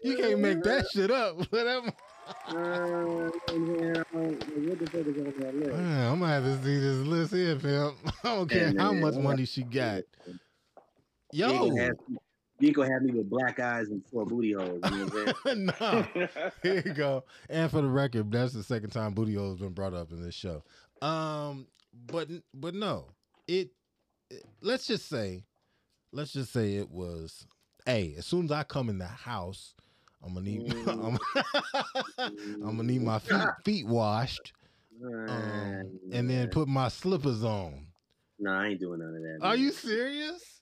you 0.02 0.16
can't 0.16 0.40
make 0.40 0.60
that 0.64 0.86
shit 0.92 1.10
up. 1.10 1.38
Whatever. 1.52 1.92
Uh, 2.46 2.52
yeah, 2.54 4.04
what 4.12 4.78
the 4.78 4.86
fuck 4.88 5.04
is 5.04 5.18
on 5.18 5.34
that 5.40 5.52
list? 5.52 5.72
Man, 5.72 6.12
I'm 6.12 6.20
gonna 6.20 6.32
have 6.32 6.44
to 6.44 6.62
see 6.62 6.78
this 6.78 6.98
list 6.98 7.34
here, 7.34 7.56
pimp. 7.56 7.96
I 8.22 8.36
don't 8.36 8.48
care 8.48 8.72
how 8.78 8.92
much 8.92 9.16
money 9.16 9.44
she 9.44 9.64
got. 9.64 10.04
Yo, 11.32 11.48
gonna 11.48 11.82
have, 11.82 11.96
you 12.60 12.68
ain't 12.68 12.76
gonna 12.76 12.92
have 12.92 13.02
me 13.02 13.14
with 13.14 13.28
black 13.28 13.58
eyes 13.58 13.88
and 13.88 14.06
four 14.06 14.24
booty 14.26 14.52
holes. 14.52 14.78
You 14.84 14.90
know 14.96 15.06
what 15.06 15.36
I'm 15.44 15.44
saying? 15.44 15.66
no. 15.80 16.06
Here 16.62 16.82
you 16.86 16.92
go. 16.92 17.24
And 17.48 17.68
for 17.68 17.80
the 17.80 17.88
record, 17.88 18.30
that's 18.30 18.52
the 18.52 18.62
second 18.62 18.90
time 18.90 19.12
booty 19.12 19.34
hole 19.34 19.50
has 19.50 19.58
been 19.58 19.72
brought 19.72 19.94
up 19.94 20.12
in 20.12 20.22
this 20.22 20.36
show. 20.36 20.62
Um, 21.02 21.66
but 21.92 22.28
but 22.54 22.74
no, 22.74 23.06
it, 23.46 23.70
it- 24.30 24.44
Let's 24.60 24.86
just 24.86 25.08
say, 25.08 25.44
let's 26.12 26.32
just 26.32 26.52
say 26.52 26.76
it 26.76 26.90
was. 26.90 27.46
Hey, 27.86 28.14
as 28.18 28.26
soon 28.26 28.44
as 28.44 28.52
I 28.52 28.62
come 28.62 28.88
in 28.88 28.98
the 28.98 29.06
house, 29.06 29.74
I'm 30.22 30.34
gonna 30.34 30.46
need. 30.46 30.72
I'm, 30.86 31.18
I'm 32.18 32.76
gonna 32.76 32.82
need 32.84 33.02
my 33.02 33.18
feet 33.18 33.40
feet 33.64 33.86
washed, 33.86 34.52
um, 35.02 35.98
and 36.12 36.28
then 36.30 36.48
put 36.48 36.68
my 36.68 36.88
slippers 36.88 37.42
on. 37.42 37.86
No, 38.38 38.52
I 38.52 38.68
ain't 38.68 38.80
doing 38.80 39.00
none 39.00 39.08
of 39.16 39.22
that. 39.22 39.38
Are 39.46 39.56
you 39.56 39.72
serious? 39.72 40.60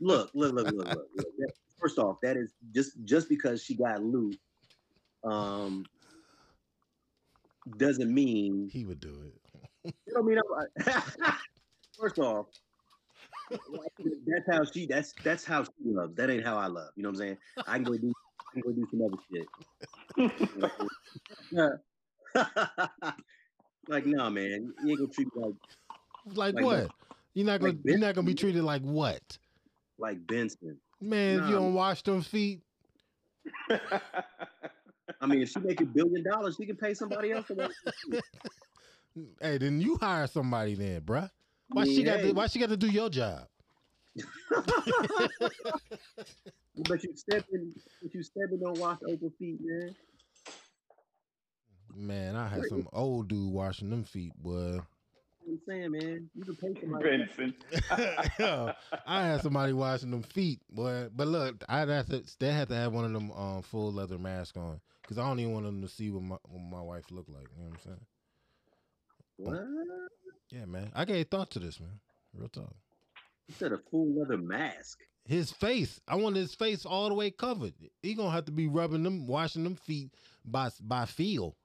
Look, 0.00 0.30
look, 0.34 0.54
look, 0.54 0.66
look, 0.68 0.86
look. 0.86 0.88
look. 1.14 1.26
That- 1.38 1.52
First 1.80 1.98
off, 1.98 2.18
that 2.22 2.36
is 2.36 2.52
just 2.74 2.92
just 3.04 3.28
because 3.28 3.62
she 3.62 3.74
got 3.74 4.02
loot, 4.02 4.38
um, 5.24 5.86
doesn't 7.78 8.12
mean 8.12 8.68
He 8.70 8.84
would 8.84 9.00
do 9.00 9.16
it. 9.26 9.39
You 9.84 9.92
know 10.08 10.20
what 10.20 10.68
I 10.86 10.86
mean. 10.86 10.86
I'm- 11.22 11.32
First 11.98 12.18
off, 12.18 12.46
that's 13.50 14.46
how 14.50 14.64
she. 14.64 14.86
That's 14.86 15.12
that's 15.22 15.44
how 15.44 15.64
she 15.64 15.70
loves. 15.84 16.14
That 16.16 16.30
ain't 16.30 16.46
how 16.46 16.56
I 16.56 16.66
love. 16.66 16.88
You 16.96 17.02
know 17.02 17.10
what 17.10 17.16
I'm 17.16 17.18
saying? 17.18 17.38
I 17.66 17.74
can 17.74 17.84
go 17.84 17.98
do. 17.98 18.12
I 18.40 18.52
can 18.54 18.62
go 18.62 18.72
do 18.72 18.86
some 18.90 19.02
other 19.04 19.18
shit. 19.30 19.46
like, 23.88 24.06
no, 24.06 24.30
man, 24.30 24.72
you 24.82 24.90
ain't 24.90 24.98
gonna 24.98 25.10
treat 25.12 25.28
me 25.36 25.42
like 25.42 25.54
Like, 26.34 26.54
Like 26.54 26.64
what? 26.64 26.82
what? 26.84 26.90
You're 27.34 27.46
not 27.46 27.60
gonna 27.60 27.72
Like 27.72 27.80
you're 27.84 27.98
not 27.98 28.14
gonna 28.14 28.26
be 28.26 28.34
treated 28.34 28.62
like 28.64 28.82
what? 28.82 29.38
like 29.98 30.26
Benson. 30.26 30.78
Man, 31.00 31.40
if 31.40 31.48
you 31.48 31.54
don't 31.56 31.74
wash 31.74 32.02
them 32.02 32.22
feet, 32.22 32.62
I 35.20 35.26
mean, 35.26 35.42
if 35.42 35.50
she 35.50 35.60
make 35.60 35.80
a 35.80 35.84
billion 35.84 36.24
dollars, 36.24 36.56
she 36.58 36.66
can 36.66 36.76
pay 36.76 36.94
somebody 36.94 37.32
else 37.32 37.46
for 37.46 37.54
that. 37.56 37.70
Hey, 39.40 39.58
then 39.58 39.80
you 39.80 39.96
hire 40.00 40.26
somebody 40.26 40.74
then, 40.74 41.00
bruh. 41.02 41.30
Why 41.68 41.84
she 41.84 42.02
got 42.02 42.20
to, 42.20 42.32
why 42.32 42.46
she 42.48 42.58
got 42.58 42.70
to 42.70 42.76
do 42.76 42.88
your 42.88 43.10
job? 43.10 43.46
But 46.88 47.02
you 47.02 47.14
stepping, 47.14 47.74
but 48.02 48.14
you 48.14 48.22
stepping 48.22 48.60
don't 48.60 48.78
wash 48.78 48.98
open 49.06 49.30
feet, 49.38 49.58
man. 49.60 49.94
Man, 51.94 52.36
I 52.36 52.48
had 52.48 52.64
some 52.68 52.88
old 52.92 53.28
dude 53.28 53.52
washing 53.52 53.90
them 53.90 54.04
feet, 54.04 54.32
boy. 54.36 54.52
You 54.52 54.66
know 54.76 54.84
what 55.44 55.52
I'm 55.52 55.60
saying, 55.68 55.92
man, 55.92 56.30
you 56.34 56.44
can 56.44 56.56
pay 56.56 56.80
somebody. 56.80 57.16
Benson. 57.18 57.54
Yo, 58.38 58.72
I 59.06 59.26
had 59.26 59.42
somebody 59.42 59.72
washing 59.72 60.10
them 60.10 60.22
feet, 60.22 60.60
boy. 60.70 61.08
But 61.14 61.28
look, 61.28 61.64
I'd 61.68 61.88
have 61.88 62.06
to 62.06 62.22
they 62.38 62.52
had 62.52 62.68
to 62.68 62.74
have 62.76 62.92
one 62.92 63.04
of 63.04 63.12
them 63.12 63.32
um, 63.32 63.62
full 63.62 63.92
leather 63.92 64.18
masks 64.18 64.56
on 64.56 64.80
because 65.02 65.18
I 65.18 65.26
don't 65.26 65.40
even 65.40 65.52
want 65.52 65.66
them 65.66 65.82
to 65.82 65.88
see 65.88 66.10
what 66.10 66.22
my 66.22 66.36
what 66.44 66.60
my 66.60 66.80
wife 66.80 67.10
look 67.10 67.26
like. 67.28 67.48
You 67.56 67.64
know 67.64 67.70
what 67.70 67.78
I'm 67.78 67.84
saying? 67.84 68.06
What? 69.40 69.62
Yeah, 70.50 70.64
man. 70.66 70.90
I 70.94 71.04
gave 71.04 71.28
thought 71.28 71.50
to 71.52 71.58
this, 71.58 71.80
man. 71.80 72.00
Real 72.34 72.48
talk. 72.48 72.74
You 73.48 73.54
said 73.58 73.72
a 73.72 73.78
full 73.90 74.12
leather 74.18 74.36
mask. 74.38 74.98
His 75.26 75.50
face. 75.52 76.00
I 76.08 76.16
want 76.16 76.36
his 76.36 76.54
face 76.54 76.84
all 76.84 77.08
the 77.08 77.14
way 77.14 77.30
covered. 77.30 77.74
He 78.02 78.14
gonna 78.14 78.30
have 78.30 78.46
to 78.46 78.52
be 78.52 78.66
rubbing 78.66 79.02
them, 79.02 79.26
washing 79.26 79.64
them 79.64 79.76
feet 79.76 80.10
by 80.44 80.70
by 80.80 81.04
feel. 81.06 81.56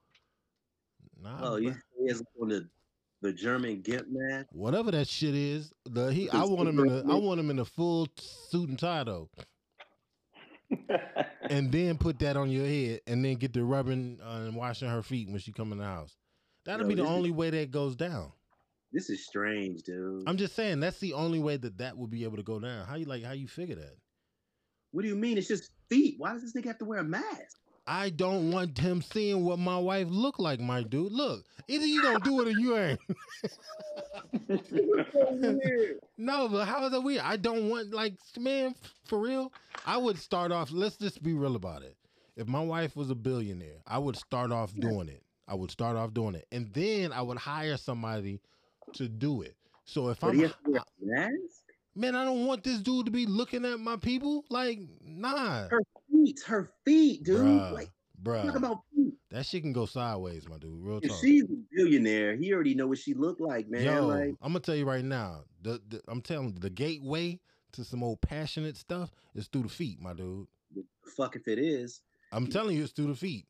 Nah, 1.20 1.38
Oh, 1.42 1.56
you 1.56 1.70
bruh. 1.70 1.80
he 1.98 2.04
is 2.10 2.22
on 2.40 2.48
the 2.48 2.68
the 3.22 3.32
German 3.32 3.80
get 3.80 4.04
mask. 4.10 4.46
whatever 4.52 4.90
that 4.90 5.08
shit 5.08 5.34
is. 5.34 5.72
The 5.86 6.12
he, 6.12 6.28
I 6.30 6.44
want 6.44 6.68
him 6.68 6.78
in 6.80 6.90
a, 6.90 7.12
I 7.12 7.16
want 7.16 7.40
him 7.40 7.50
in 7.50 7.58
a 7.58 7.64
full 7.64 8.06
suit 8.16 8.68
and 8.68 8.78
tie 8.78 9.04
though, 9.04 9.30
and 11.50 11.72
then 11.72 11.96
put 11.98 12.18
that 12.20 12.36
on 12.36 12.50
your 12.50 12.66
head, 12.66 13.00
and 13.06 13.24
then 13.24 13.36
get 13.36 13.52
the 13.52 13.64
rubbing 13.64 14.20
uh, 14.22 14.42
and 14.46 14.54
washing 14.54 14.88
her 14.88 15.02
feet 15.02 15.28
when 15.28 15.38
she 15.38 15.52
come 15.52 15.72
in 15.72 15.78
the 15.78 15.84
house. 15.84 16.14
That'll 16.66 16.82
Yo, 16.82 16.88
be 16.88 16.94
the 16.96 17.02
this 17.02 17.10
is- 17.10 17.16
only 17.16 17.30
way 17.30 17.50
that 17.50 17.70
goes 17.70 17.96
down. 17.96 18.32
This 18.92 19.10
is 19.10 19.24
strange, 19.26 19.82
dude. 19.82 20.28
I'm 20.28 20.36
just 20.36 20.54
saying 20.54 20.80
that's 20.80 21.00
the 21.00 21.12
only 21.14 21.38
way 21.38 21.56
that 21.56 21.78
that 21.78 21.98
will 21.98 22.06
be 22.06 22.24
able 22.24 22.36
to 22.36 22.42
go 22.42 22.58
down. 22.60 22.86
How 22.86 22.94
you 22.96 23.04
like? 23.04 23.24
How 23.24 23.32
you 23.32 23.48
figure 23.48 23.76
that? 23.76 23.96
what 24.92 25.02
do 25.02 25.08
you 25.08 25.16
mean? 25.16 25.36
It's 25.36 25.48
just 25.48 25.70
feet. 25.90 26.14
Why 26.18 26.32
does 26.32 26.40
this 26.42 26.54
nigga 26.54 26.68
have 26.68 26.78
to 26.78 26.84
wear 26.86 27.00
a 27.00 27.04
mask? 27.04 27.58
I 27.86 28.08
don't 28.10 28.50
want 28.50 28.78
him 28.78 29.02
seeing 29.02 29.44
what 29.44 29.58
my 29.58 29.78
wife 29.78 30.06
look 30.08 30.38
like, 30.38 30.58
my 30.58 30.82
dude. 30.82 31.12
Look, 31.12 31.44
either 31.68 31.84
you 31.84 32.00
gonna 32.02 32.20
do 32.20 32.40
it 32.40 32.48
or 32.48 32.52
you 32.58 32.76
ain't. 32.76 33.00
no, 36.16 36.48
but 36.48 36.64
how 36.66 36.84
is 36.86 36.92
that 36.92 37.00
weird? 37.02 37.20
I 37.22 37.36
don't 37.36 37.68
want 37.68 37.92
like 37.92 38.14
man, 38.38 38.74
for 39.04 39.20
real. 39.20 39.52
I 39.84 39.98
would 39.98 40.18
start 40.18 40.50
off. 40.52 40.70
Let's 40.72 40.96
just 40.96 41.22
be 41.22 41.34
real 41.34 41.56
about 41.56 41.82
it. 41.82 41.96
If 42.36 42.46
my 42.48 42.60
wife 42.62 42.96
was 42.96 43.10
a 43.10 43.14
billionaire, 43.14 43.78
I 43.86 43.98
would 43.98 44.16
start 44.16 44.52
off 44.52 44.74
doing 44.74 45.08
it. 45.08 45.22
I 45.48 45.54
would 45.54 45.70
start 45.70 45.96
off 45.96 46.12
doing 46.14 46.34
it, 46.34 46.46
and 46.52 46.72
then 46.72 47.12
I 47.12 47.22
would 47.22 47.38
hire 47.38 47.76
somebody 47.76 48.40
to 48.94 49.08
do 49.08 49.42
it. 49.42 49.56
So 49.84 50.08
if 50.08 50.20
But 50.20 50.28
I'm 50.28 50.34
he 50.36 50.42
has 50.42 50.52
to 50.64 50.70
wear 50.70 50.80
a 50.80 51.06
mask. 51.06 51.62
man, 51.94 52.14
I 52.16 52.24
don't 52.24 52.46
want 52.46 52.64
this 52.64 52.80
dude 52.80 53.06
to 53.06 53.12
be 53.12 53.26
looking 53.26 53.64
at 53.64 53.78
my 53.78 53.96
people. 53.96 54.44
Like, 54.50 54.80
nah, 55.04 55.68
Her 55.68 55.82
feet, 56.10 56.40
her 56.46 56.70
feet, 56.84 57.22
dude. 57.24 57.36
bruh, 57.38 57.72
Like, 57.72 57.90
bruh. 58.22 58.42
talk 58.46 58.56
about 58.56 58.78
feet. 58.94 59.14
that 59.30 59.46
shit 59.46 59.62
can 59.62 59.72
go 59.72 59.86
sideways, 59.86 60.48
my 60.48 60.58
dude. 60.58 60.82
Real 60.82 60.98
If 60.98 61.10
talk. 61.10 61.20
she's 61.20 61.44
a 61.44 61.56
billionaire, 61.72 62.34
he 62.34 62.52
already 62.52 62.74
know 62.74 62.88
what 62.88 62.98
she 62.98 63.14
looked 63.14 63.40
like, 63.40 63.68
man. 63.68 63.82
Yo, 63.84 64.06
like, 64.06 64.34
I'm 64.42 64.48
gonna 64.52 64.60
tell 64.60 64.74
you 64.74 64.84
right 64.84 65.04
now. 65.04 65.44
The, 65.62 65.80
the 65.88 66.02
I'm 66.08 66.22
telling 66.22 66.48
you, 66.48 66.58
the 66.58 66.70
gateway 66.70 67.38
to 67.72 67.84
some 67.84 68.02
old 68.02 68.20
passionate 68.20 68.76
stuff 68.76 69.10
is 69.36 69.46
through 69.46 69.62
the 69.64 69.68
feet, 69.68 70.00
my 70.00 70.12
dude. 70.12 70.46
fuck 71.16 71.36
if 71.36 71.46
it 71.46 71.58
is. 71.60 72.00
I'm 72.32 72.48
telling 72.48 72.76
you, 72.76 72.82
it's 72.82 72.92
through 72.92 73.06
the 73.08 73.14
feet. 73.14 73.46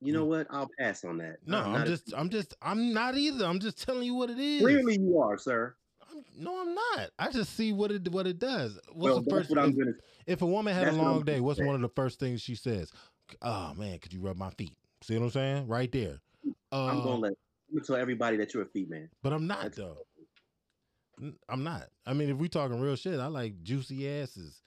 You 0.00 0.12
know 0.12 0.24
what? 0.24 0.46
I'll 0.50 0.70
pass 0.78 1.04
on 1.04 1.18
that. 1.18 1.36
No, 1.46 1.58
I'm 1.58 1.74
I'm, 1.76 1.86
just, 1.86 2.12
I'm 2.14 2.28
just, 2.28 2.54
I'm 2.60 2.92
not 2.92 3.16
either. 3.16 3.46
I'm 3.46 3.60
just 3.60 3.82
telling 3.82 4.02
you 4.02 4.14
what 4.14 4.30
it 4.30 4.38
is. 4.38 4.60
clearly 4.60 4.98
you 5.00 5.18
are, 5.20 5.38
sir. 5.38 5.74
I'm, 6.10 6.22
no, 6.38 6.60
I'm 6.60 6.74
not. 6.74 7.10
I 7.18 7.30
just 7.30 7.56
see 7.56 7.72
what 7.72 7.90
it, 7.90 8.08
what 8.10 8.26
it 8.26 8.38
does. 8.38 8.78
What's 8.92 8.96
well, 8.96 9.20
the 9.22 9.30
first? 9.30 9.50
what 9.50 9.58
if, 9.64 9.76
gonna. 9.76 9.92
if 10.26 10.42
a 10.42 10.46
woman 10.46 10.74
had 10.74 10.88
a 10.88 10.92
long 10.92 11.24
day, 11.24 11.40
what's 11.40 11.58
say. 11.58 11.64
one 11.64 11.74
of 11.74 11.80
the 11.80 11.88
first 11.88 12.20
things 12.20 12.42
she 12.42 12.54
says? 12.54 12.92
Oh 13.42 13.74
man, 13.74 13.98
could 13.98 14.12
you 14.12 14.20
rub 14.20 14.36
my 14.36 14.50
feet? 14.50 14.76
See 15.02 15.16
what 15.16 15.24
I'm 15.24 15.30
saying? 15.30 15.66
Right 15.66 15.90
there. 15.90 16.20
Uh, 16.70 16.86
I'm 16.86 16.98
gonna 16.98 17.16
let. 17.16 17.32
I'm 17.68 17.76
gonna 17.78 17.84
tell 17.84 17.96
everybody 17.96 18.36
that 18.36 18.54
you're 18.54 18.62
a 18.62 18.66
feet 18.66 18.88
man. 18.88 19.08
but 19.22 19.32
I'm 19.32 19.46
not 19.46 19.62
That's- 19.62 19.76
though. 19.76 19.98
I'm 21.48 21.64
not. 21.64 21.84
I 22.04 22.12
mean, 22.12 22.28
if 22.28 22.36
we 22.36 22.48
talking 22.48 22.78
real 22.78 22.94
shit, 22.94 23.18
I 23.18 23.26
like 23.28 23.62
juicy 23.62 24.06
asses. 24.06 24.60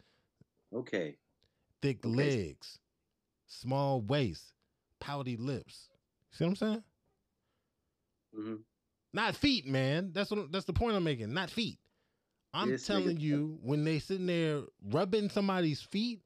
Okay. 0.73 1.15
thick 1.81 2.03
Okay. 2.03 2.15
legs, 2.15 2.79
small 3.45 4.01
waist, 4.01 4.53
pouty 4.99 5.37
lips. 5.37 5.89
See 6.31 6.43
what 6.43 6.49
I'm 6.51 6.55
saying? 6.55 6.83
hmm 8.35 8.55
Not 9.13 9.35
feet, 9.35 9.65
man. 9.65 10.11
That's 10.13 10.31
what 10.31 10.51
that's 10.51 10.65
the 10.65 10.73
point 10.73 10.95
I'm 10.95 11.03
making. 11.03 11.33
Not 11.33 11.49
feet. 11.49 11.79
I'm 12.53 12.69
nigga- 12.69 12.85
telling 12.85 13.19
you, 13.19 13.57
when 13.63 13.83
they 13.83 13.99
sitting 13.99 14.27
there 14.27 14.61
rubbing 14.91 15.29
somebody's 15.29 15.81
feet, 15.81 16.21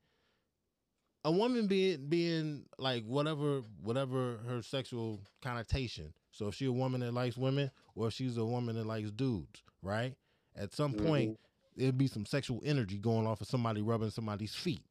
a 1.26 1.32
woman 1.32 1.68
being 1.68 2.08
being 2.08 2.66
like 2.78 3.06
whatever 3.06 3.62
whatever 3.82 4.40
her 4.48 4.62
sexual 4.62 5.22
connotation. 5.42 6.14
So 6.32 6.48
if 6.48 6.56
she 6.56 6.66
a 6.66 6.72
woman 6.72 7.02
that 7.02 7.14
likes 7.14 7.38
women, 7.38 7.72
or 7.96 8.08
if 8.08 8.14
she's 8.14 8.38
a 8.38 8.46
woman 8.46 8.76
that 8.76 8.86
likes 8.86 9.12
dudes, 9.12 9.62
right? 9.82 10.16
At 10.56 10.74
some 10.74 10.94
point, 10.94 11.40
it'd 11.78 11.98
be 11.98 12.08
some 12.08 12.26
sexual 12.26 12.62
energy 12.66 12.98
going 12.98 13.26
off 13.28 13.42
of 13.42 13.48
somebody 13.48 13.82
rubbing 13.82 14.10
somebody's 14.10 14.54
feet. 14.56 14.84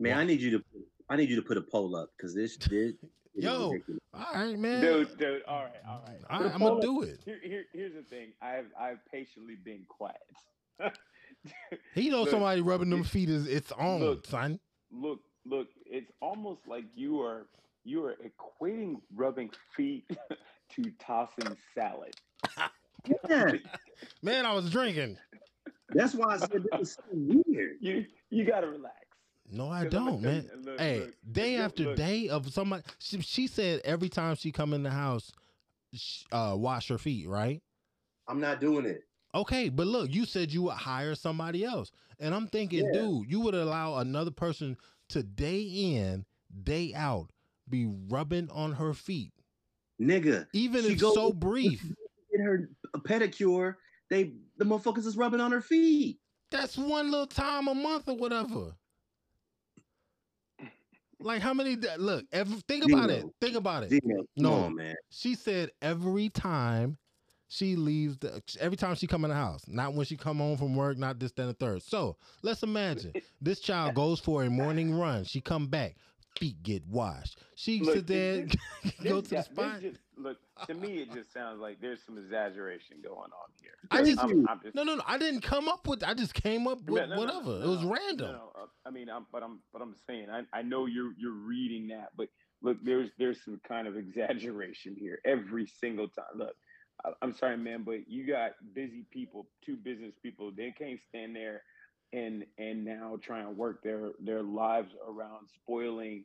Man? 0.00 0.16
I 0.16 0.24
need 0.24 0.40
you 0.40 0.50
to. 0.52 0.64
I 1.10 1.16
need 1.16 1.30
you 1.30 1.36
to 1.36 1.42
put 1.42 1.56
a 1.56 1.62
poll 1.62 1.96
up 1.96 2.10
because 2.16 2.34
this. 2.34 2.56
this 2.56 2.70
is 2.70 2.94
Yo. 3.34 3.70
ridiculous. 3.70 4.00
All 4.14 4.26
right, 4.34 4.58
man. 4.58 4.80
dude, 4.80 5.16
dude. 5.18 5.42
All 5.46 5.64
right, 5.64 5.72
all 5.88 6.02
right. 6.06 6.18
All 6.30 6.42
right, 6.42 6.52
I'm 6.54 6.60
gonna 6.60 6.80
do 6.80 7.02
it. 7.02 7.20
Here, 7.24 7.38
here, 7.42 7.64
here's 7.72 7.94
the 7.94 8.02
thing. 8.02 8.32
I've, 8.42 8.66
I've 8.78 8.98
patiently 9.10 9.56
been 9.64 9.82
quiet. 9.88 10.16
He 11.94 12.10
knows 12.10 12.24
Look, 12.24 12.30
somebody 12.30 12.60
rubbing 12.60 12.90
them 12.90 13.04
feet 13.04 13.30
is 13.30 13.46
it's 13.46 13.70
on, 13.72 14.00
look. 14.00 14.26
son. 14.26 14.58
look, 14.90 15.20
look. 15.46 15.68
It's 15.86 16.10
almost 16.20 16.66
like 16.66 16.84
you 16.94 17.20
are, 17.22 17.46
you 17.84 18.04
are 18.04 18.16
equating 18.24 18.96
rubbing 19.14 19.50
feet 19.76 20.04
to 20.74 20.82
tossing 20.98 21.56
salad. 21.74 22.14
Yeah, 23.28 23.52
Man, 24.22 24.44
I 24.46 24.52
was 24.52 24.68
drinking. 24.68 25.16
that's 25.90 26.14
why 26.14 26.34
I 26.34 26.38
said 26.38 26.64
this 26.72 26.80
is 26.80 26.94
so 26.94 27.02
weird. 27.12 27.76
You, 27.80 28.04
you 28.30 28.44
gotta 28.44 28.66
relax. 28.66 29.06
No, 29.50 29.70
I'ma 29.70 29.88
don't, 29.88 30.22
man. 30.22 30.48
you- 30.54 30.62
look, 30.62 30.80
hey, 30.80 31.00
look, 31.00 31.14
day 31.32 31.56
look, 31.56 31.64
after 31.64 31.84
look. 31.84 31.96
day 31.96 32.28
of 32.28 32.52
somebody. 32.52 32.82
She, 32.98 33.20
she 33.20 33.46
said 33.46 33.80
every 33.84 34.08
time 34.08 34.36
she 34.36 34.52
come 34.52 34.72
in 34.74 34.82
the 34.82 34.90
house, 34.90 35.32
sh- 35.94 36.24
uh, 36.32 36.54
wash 36.56 36.88
her 36.88 36.98
feet, 36.98 37.26
right? 37.28 37.62
I'm 38.28 38.40
not 38.40 38.60
doing 38.60 38.84
it. 38.84 39.04
Okay, 39.34 39.68
but 39.68 39.86
look, 39.86 40.10
you 40.12 40.24
said 40.24 40.52
you 40.52 40.62
would 40.62 40.74
hire 40.74 41.14
somebody 41.14 41.64
else, 41.64 41.92
and 42.18 42.34
I'm 42.34 42.46
thinking, 42.48 42.84
Yeah. 42.86 43.00
dude, 43.00 43.30
you 43.30 43.40
would 43.40 43.54
allow 43.54 43.96
another 43.96 44.30
person 44.30 44.76
to 45.10 45.22
day 45.22 45.60
in, 45.62 46.24
day 46.64 46.92
out, 46.94 47.30
be 47.68 47.86
rubbing 48.08 48.50
on 48.50 48.72
her 48.72 48.92
feet, 48.94 49.32
Nigga, 50.00 50.46
even 50.52 50.82
She 50.84 50.92
if 50.92 51.00
goes- 51.00 51.14
so 51.14 51.32
brief. 51.32 51.82
get 52.32 52.40
her 52.40 52.70
a 52.94 52.98
pedicure. 53.00 53.74
They 54.10 54.32
the 54.56 54.64
motherfuckers 54.64 55.06
is 55.06 55.16
rubbing 55.16 55.40
on 55.40 55.52
her 55.52 55.60
feet. 55.60 56.18
That's 56.50 56.78
one 56.78 57.10
little 57.10 57.26
time 57.26 57.68
a 57.68 57.74
month 57.74 58.08
or 58.08 58.16
whatever. 58.16 58.74
Like 61.20 61.42
how 61.42 61.52
many? 61.52 61.76
Look, 61.96 62.24
every, 62.32 62.58
think 62.68 62.84
about 62.84 63.10
it. 63.10 63.24
Think 63.40 63.56
about 63.56 63.84
it. 63.84 64.02
No. 64.36 64.52
on, 64.52 64.76
man. 64.76 64.94
She 65.10 65.34
said 65.34 65.70
every 65.82 66.28
time 66.28 66.96
she 67.48 67.76
leaves 67.76 68.16
the 68.18 68.42
every 68.60 68.76
time 68.76 68.94
she 68.94 69.06
come 69.06 69.24
in 69.24 69.30
the 69.30 69.36
house, 69.36 69.62
not 69.66 69.94
when 69.94 70.06
she 70.06 70.16
come 70.16 70.38
home 70.38 70.56
from 70.56 70.76
work, 70.76 70.98
not 70.98 71.18
this, 71.18 71.32
then 71.32 71.48
the 71.48 71.54
third. 71.54 71.82
So 71.82 72.16
let's 72.42 72.62
imagine 72.62 73.12
this 73.40 73.60
child 73.60 73.94
goes 73.96 74.20
for 74.20 74.44
a 74.44 74.50
morning 74.50 74.94
run. 74.94 75.24
She 75.24 75.40
come 75.40 75.66
back, 75.66 75.96
feet 76.38 76.62
get 76.62 76.86
washed. 76.86 77.40
She 77.56 77.80
Look, 77.80 77.94
sit 77.96 78.06
there, 78.06 78.46
this- 78.46 78.92
go 79.02 79.20
to 79.20 79.28
the 79.28 79.42
spot. 79.42 79.80
just, 79.80 79.98
look, 80.16 80.38
to 80.66 80.74
me, 80.74 80.98
it 80.98 81.12
just 81.12 81.32
sounds 81.32 81.60
like 81.60 81.80
there's 81.80 81.98
some 82.06 82.16
exaggeration 82.16 82.98
going 83.02 83.16
on 83.18 83.50
here. 83.60 83.72
I 83.90 84.02
just 84.04 84.22
I'm, 84.22 84.48
I'm 84.48 84.60
just 84.62 84.74
no, 84.74 84.84
no, 84.84 84.94
no. 84.96 85.02
I 85.06 85.18
didn't 85.18 85.40
come 85.40 85.68
up 85.68 85.86
with. 85.86 86.04
I 86.04 86.14
just 86.14 86.34
came 86.34 86.66
up 86.66 86.78
with 86.88 87.08
No, 87.08 87.16
no, 87.16 87.20
whatever. 87.20 87.58
no, 87.58 87.64
it 87.64 87.68
was 87.68 87.84
random. 87.84 88.36
Uh, 88.54 88.66
I 88.86 88.90
mean, 88.90 89.08
I'm, 89.10 89.26
but 89.32 89.42
I'm, 89.42 89.60
but 89.72 89.82
I'm 89.82 89.94
saying, 90.06 90.28
I, 90.30 90.42
I 90.56 90.62
know 90.62 90.86
you're, 90.86 91.12
you're 91.18 91.32
reading 91.32 91.88
that, 91.88 92.10
but 92.16 92.28
look, 92.62 92.78
there's, 92.84 93.10
there's 93.18 93.44
some 93.44 93.60
kind 93.66 93.88
of 93.88 93.96
exaggeration 93.96 94.96
here 94.98 95.20
every 95.24 95.66
single 95.66 96.08
time. 96.08 96.24
Look, 96.36 96.54
I, 97.04 97.10
I'm 97.22 97.34
sorry, 97.34 97.56
man, 97.56 97.82
but 97.84 98.08
you 98.08 98.26
got 98.26 98.52
busy 98.74 99.04
people, 99.10 99.48
two 99.64 99.76
business 99.76 100.12
people. 100.22 100.52
They 100.56 100.72
can't 100.76 101.00
stand 101.08 101.34
there 101.34 101.62
and, 102.12 102.44
and 102.58 102.84
now 102.84 103.18
try 103.22 103.40
and 103.40 103.56
work 103.56 103.82
their, 103.82 104.10
their 104.20 104.42
lives 104.42 104.90
around 105.06 105.48
spoiling, 105.62 106.24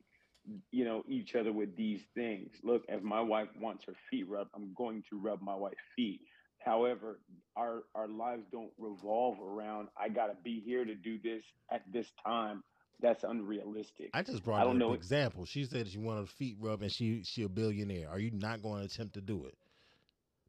you 0.70 0.84
know, 0.84 1.02
each 1.08 1.34
other 1.34 1.52
with 1.52 1.76
these 1.76 2.00
things. 2.14 2.50
Look, 2.62 2.82
if 2.88 3.02
my 3.02 3.20
wife 3.20 3.48
wants 3.60 3.84
her 3.86 3.94
feet 4.10 4.28
rubbed, 4.28 4.50
I'm 4.54 4.72
going 4.74 5.02
to 5.10 5.18
rub 5.18 5.40
my 5.42 5.54
wife's 5.54 5.76
feet. 5.96 6.20
However, 6.58 7.20
our 7.56 7.82
our 7.94 8.08
lives 8.08 8.44
don't 8.50 8.70
revolve 8.78 9.38
around 9.38 9.88
I 9.98 10.08
gotta 10.08 10.32
be 10.42 10.62
here 10.64 10.86
to 10.86 10.94
do 10.94 11.18
this 11.22 11.42
at 11.70 11.82
this 11.92 12.06
time. 12.26 12.64
That's 13.02 13.22
unrealistic. 13.22 14.08
I 14.14 14.22
just 14.22 14.42
brought 14.42 14.60
I 14.62 14.64
don't 14.64 14.72
an 14.72 14.78
know 14.78 14.92
it- 14.92 14.96
example. 14.96 15.44
She 15.44 15.64
said 15.64 15.88
she 15.88 15.98
wanted 15.98 16.24
a 16.24 16.26
feet 16.26 16.56
rub 16.58 16.80
and 16.80 16.90
she 16.90 17.22
she 17.22 17.42
a 17.42 17.50
billionaire. 17.50 18.08
Are 18.08 18.18
you 18.18 18.30
not 18.30 18.62
going 18.62 18.80
to 18.80 18.86
attempt 18.86 19.12
to 19.14 19.20
do 19.20 19.44
it? 19.44 19.58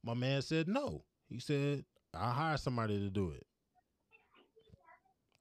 My 0.04 0.14
man 0.14 0.42
said 0.42 0.70
no. 0.70 1.04
He 1.28 1.40
said 1.40 1.84
I'll 2.14 2.32
hire 2.32 2.56
somebody 2.58 2.98
to 2.98 3.10
do 3.10 3.32
it. 3.32 3.46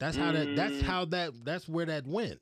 That's 0.00 0.16
how 0.16 0.32
that. 0.32 0.56
That's 0.56 0.80
Mm. 0.80 0.84
how 0.84 1.04
that. 1.06 1.32
That's 1.44 1.68
where 1.68 1.86
that 1.86 2.06
went. 2.06 2.40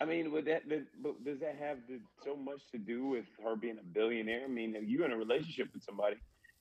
I 0.00 0.06
mean, 0.06 0.32
would 0.32 0.44
that, 0.46 0.68
does 0.68 1.38
that 1.38 1.56
have 1.56 1.78
to, 1.86 2.00
so 2.24 2.36
much 2.36 2.60
to 2.72 2.78
do 2.78 3.06
with 3.06 3.24
her 3.42 3.54
being 3.56 3.78
a 3.78 3.82
billionaire? 3.82 4.44
I 4.44 4.48
mean, 4.48 4.74
if 4.74 4.84
you're 4.84 5.04
in 5.04 5.12
a 5.12 5.16
relationship 5.16 5.68
with 5.72 5.82
somebody, 5.84 6.16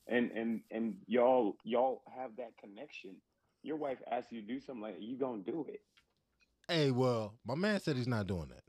and 0.08 0.32
and 0.32 0.62
and 0.72 0.96
y'all 1.08 1.56
y'all 1.64 2.02
have 2.16 2.36
that 2.38 2.52
connection. 2.58 3.16
Your 3.64 3.78
wife 3.78 4.00
asks 4.12 4.32
you 4.32 4.42
to 4.42 4.48
do 4.48 4.60
something 4.60 4.82
like 4.82 4.96
that, 4.96 5.04
you 5.04 5.18
gonna 5.18 5.42
do 5.42 5.66
it. 5.70 5.82
Hey, 6.68 6.92
well, 6.92 7.34
my 7.46 7.56
man 7.56 7.80
said 7.80 7.96
he's 7.96 8.08
not 8.08 8.28
doing 8.28 8.50
that. 8.50 8.64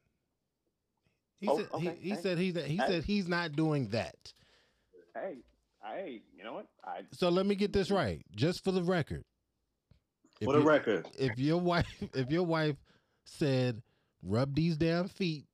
He 1.40 1.48
Oh, 1.48 1.56
said 1.56 1.68
okay. 1.74 1.98
he, 2.00 2.08
he 2.08 2.14
Hey. 2.14 2.22
said 2.22 2.38
he 2.38 2.52
he 2.52 2.76
Hey. 2.76 2.86
said 2.86 3.04
he's 3.04 3.28
not 3.28 3.52
doing 3.52 3.88
that. 3.88 4.32
Hey, 5.14 5.38
hey, 5.82 6.22
you 6.36 6.44
know 6.44 6.54
what? 6.54 6.66
I 6.84 7.00
So 7.12 7.28
let 7.28 7.46
me 7.46 7.54
get 7.54 7.72
this 7.72 7.90
right, 7.90 8.24
just 8.34 8.62
for 8.64 8.72
the 8.72 8.82
record. 8.82 9.24
If 10.44 10.46
For 10.46 10.52
the 10.52 10.60
you- 10.60 10.68
record, 10.68 11.06
if 11.18 11.38
your 11.38 11.58
wife 11.60 11.86
if 12.14 12.30
your 12.30 12.44
wife 12.44 12.76
said 13.24 13.80
rub 14.22 14.54
these 14.54 14.76
damn 14.76 15.08
feet 15.08 15.46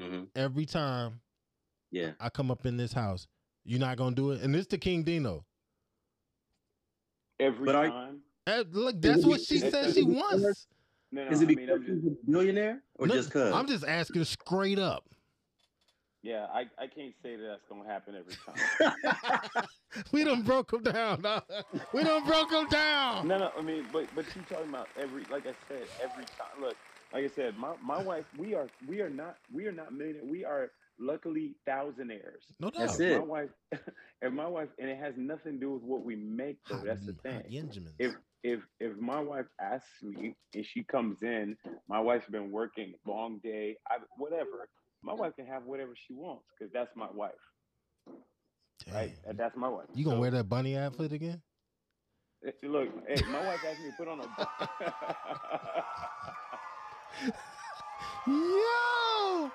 hmm 0.00 0.24
every 0.36 0.66
time 0.66 1.20
yeah. 1.92 2.10
I 2.20 2.28
come 2.28 2.50
up 2.50 2.66
in 2.66 2.76
this 2.76 2.92
house, 2.92 3.26
you're 3.64 3.80
not 3.80 3.96
gonna 3.96 4.14
do 4.16 4.32
it. 4.32 4.42
And 4.42 4.54
this 4.54 4.66
to 4.68 4.78
King 4.78 5.04
Deno. 5.04 5.42
Every 7.40 7.64
But 7.66 7.72
time. 7.72 8.18
Eh, 8.46 8.64
look, 8.72 9.00
that's 9.00 9.24
what 9.24 9.40
she 9.40 9.58
says 9.58 9.94
she 9.94 10.02
wants. 10.02 10.66
No, 11.12 11.24
no, 11.24 11.30
Is 11.30 11.40
it 11.40 11.44
I 11.44 11.48
mean, 11.48 11.56
because 11.56 11.70
I'm 11.76 11.80
just, 11.86 12.02
he's 12.02 12.12
a 12.12 12.30
billionaire 12.30 12.82
or 12.96 13.06
No, 13.06 13.14
just 13.14 13.30
cause? 13.30 13.52
I'm 13.52 13.66
just 13.66 13.84
asking 13.86 14.24
straight 14.24 14.78
up. 14.78 15.04
Yeah, 16.22 16.46
I, 16.52 16.60
I 16.78 16.86
can't 16.86 17.14
say 17.22 17.36
that 17.36 17.42
that's 17.42 17.62
gonna 17.68 17.88
happen 17.88 18.14
every 18.16 18.34
time. 18.44 19.64
we 20.12 20.24
done 20.24 20.42
broke 20.42 20.70
them 20.70 20.82
down. 20.82 21.22
dog. 21.22 21.44
We 21.92 22.02
done 22.02 22.24
broke 22.24 22.50
them 22.50 22.68
down. 22.68 23.28
No, 23.28 23.38
no, 23.38 23.50
I 23.56 23.62
mean, 23.62 23.84
but 23.92 24.06
but 24.14 24.24
you 24.34 24.42
talking 24.48 24.68
about 24.68 24.88
every, 25.00 25.24
like 25.30 25.46
I 25.46 25.54
said, 25.68 25.86
every 26.02 26.24
time. 26.24 26.60
Look, 26.60 26.76
like 27.12 27.24
I 27.24 27.28
said, 27.28 27.56
my, 27.56 27.72
my 27.82 28.02
wife, 28.02 28.24
we 28.36 28.54
are 28.54 28.68
we 28.86 29.00
are 29.00 29.10
not 29.10 29.36
we 29.52 29.66
are 29.66 29.72
not 29.72 29.92
millionaire. 29.92 30.24
We 30.24 30.44
are 30.44 30.70
luckily 30.98 31.54
thousandaires. 31.68 32.42
No 32.58 32.70
doubt. 32.70 32.80
That's 32.80 33.00
it. 33.00 33.18
My 33.18 33.24
wife, 33.24 33.50
and 34.22 34.34
my 34.34 34.46
wife, 34.46 34.68
and 34.78 34.90
it 34.90 34.98
has 34.98 35.14
nothing 35.16 35.54
to 35.54 35.58
do 35.58 35.72
with 35.72 35.82
what 35.82 36.04
we 36.04 36.16
make 36.16 36.58
though. 36.68 36.82
That's 36.84 37.06
the 37.06 37.14
Hot- 37.24 37.32
hot 37.34 37.42
thing. 37.44 37.52
Benjamins. 37.62 37.94
If 37.98 38.14
if 38.42 38.60
if 38.80 38.96
my 38.98 39.20
wife 39.20 39.46
asks 39.60 40.02
me 40.02 40.34
and 40.54 40.66
she 40.66 40.82
comes 40.84 41.22
in, 41.22 41.56
my 41.88 42.00
wife's 42.00 42.28
been 42.28 42.50
working 42.50 42.94
long 43.06 43.38
day, 43.42 43.76
I 43.88 43.98
whatever. 44.16 44.68
My 45.02 45.14
wife 45.14 45.34
can 45.36 45.46
have 45.46 45.64
whatever 45.64 45.92
she 46.06 46.14
wants 46.14 46.44
because 46.58 46.72
that's 46.72 46.90
my 46.96 47.08
wife, 47.14 47.32
right? 48.92 49.12
Damn. 49.24 49.36
That's 49.36 49.56
my 49.56 49.68
wife. 49.68 49.86
You 49.94 50.04
gonna 50.04 50.16
So, 50.16 50.20
wear 50.20 50.30
that 50.32 50.48
bunny 50.48 50.76
outfit 50.76 51.12
again? 51.12 51.40
Look, 52.62 52.88
hey, 53.08 53.16
my 53.30 53.44
wife 53.46 53.60
asked 53.68 53.80
me 53.80 53.90
to 53.90 53.96
put 53.96 54.08
on 54.08 54.20
a. 54.20 54.24
Yo. 58.26 59.50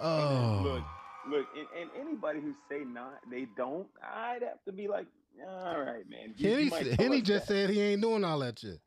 Oh. 0.00 0.60
Look, 0.62 0.82
look, 1.30 1.46
and, 1.56 1.66
and 1.80 1.90
anybody 2.08 2.40
who 2.40 2.52
say 2.70 2.84
not, 2.84 3.20
they 3.30 3.46
don't. 3.56 3.86
I'd 4.02 4.42
have 4.42 4.62
to 4.66 4.72
be 4.72 4.88
like, 4.88 5.06
all 5.46 5.80
right, 5.80 6.08
man. 6.08 6.34
you- 6.36 6.48
you 6.48 6.54
Henny, 6.56 6.70
might 6.70 6.84
said- 6.84 6.96
tell 6.98 7.06
Henny 7.06 7.20
just 7.22 7.46
that. 7.48 7.54
said 7.54 7.70
he 7.70 7.80
ain't 7.80 8.02
doing 8.02 8.24
all 8.24 8.38
that 8.40 8.58
shit. 8.58 8.80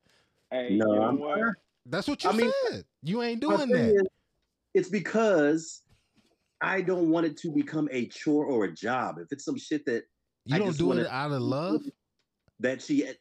Hey, 0.52 0.76
No, 0.78 0.93
you 0.93 1.00
know 1.00 1.06
I'm 1.08 1.20
what? 1.20 1.39
not. 1.39 1.54
That's 1.86 2.08
what 2.08 2.24
you 2.24 2.30
I 2.30 2.34
mean, 2.34 2.52
said. 2.70 2.86
You 3.04 3.22
ain't 3.24 3.41
doing 3.41 3.58
thing 3.60 3.70
that. 3.70 3.95
is, 3.95 4.04
it's 4.74 4.89
because 4.89 5.82
I 6.62 6.82
don't 6.82 7.10
want 7.10 7.26
it 7.26 7.38
to 7.38 7.51
become 7.51 7.88
a 7.91 8.08
chore 8.08 8.45
or 8.45 8.66
a 8.66 8.72
job. 8.74 9.18
If 9.20 9.32
it's 9.32 9.45
some 9.45 9.58
shit 9.58 9.86
that 9.86 10.03
You 10.45 10.55
I 10.55 10.60
don't 10.60 10.68
just 10.68 10.80
do 10.80 10.88
wanna- 10.88 11.01
it 11.01 11.08
out 11.08 11.32
of 11.32 11.41
love. 11.41 11.84
that 12.60 12.82
she 12.82 13.05
eh, 13.05 13.14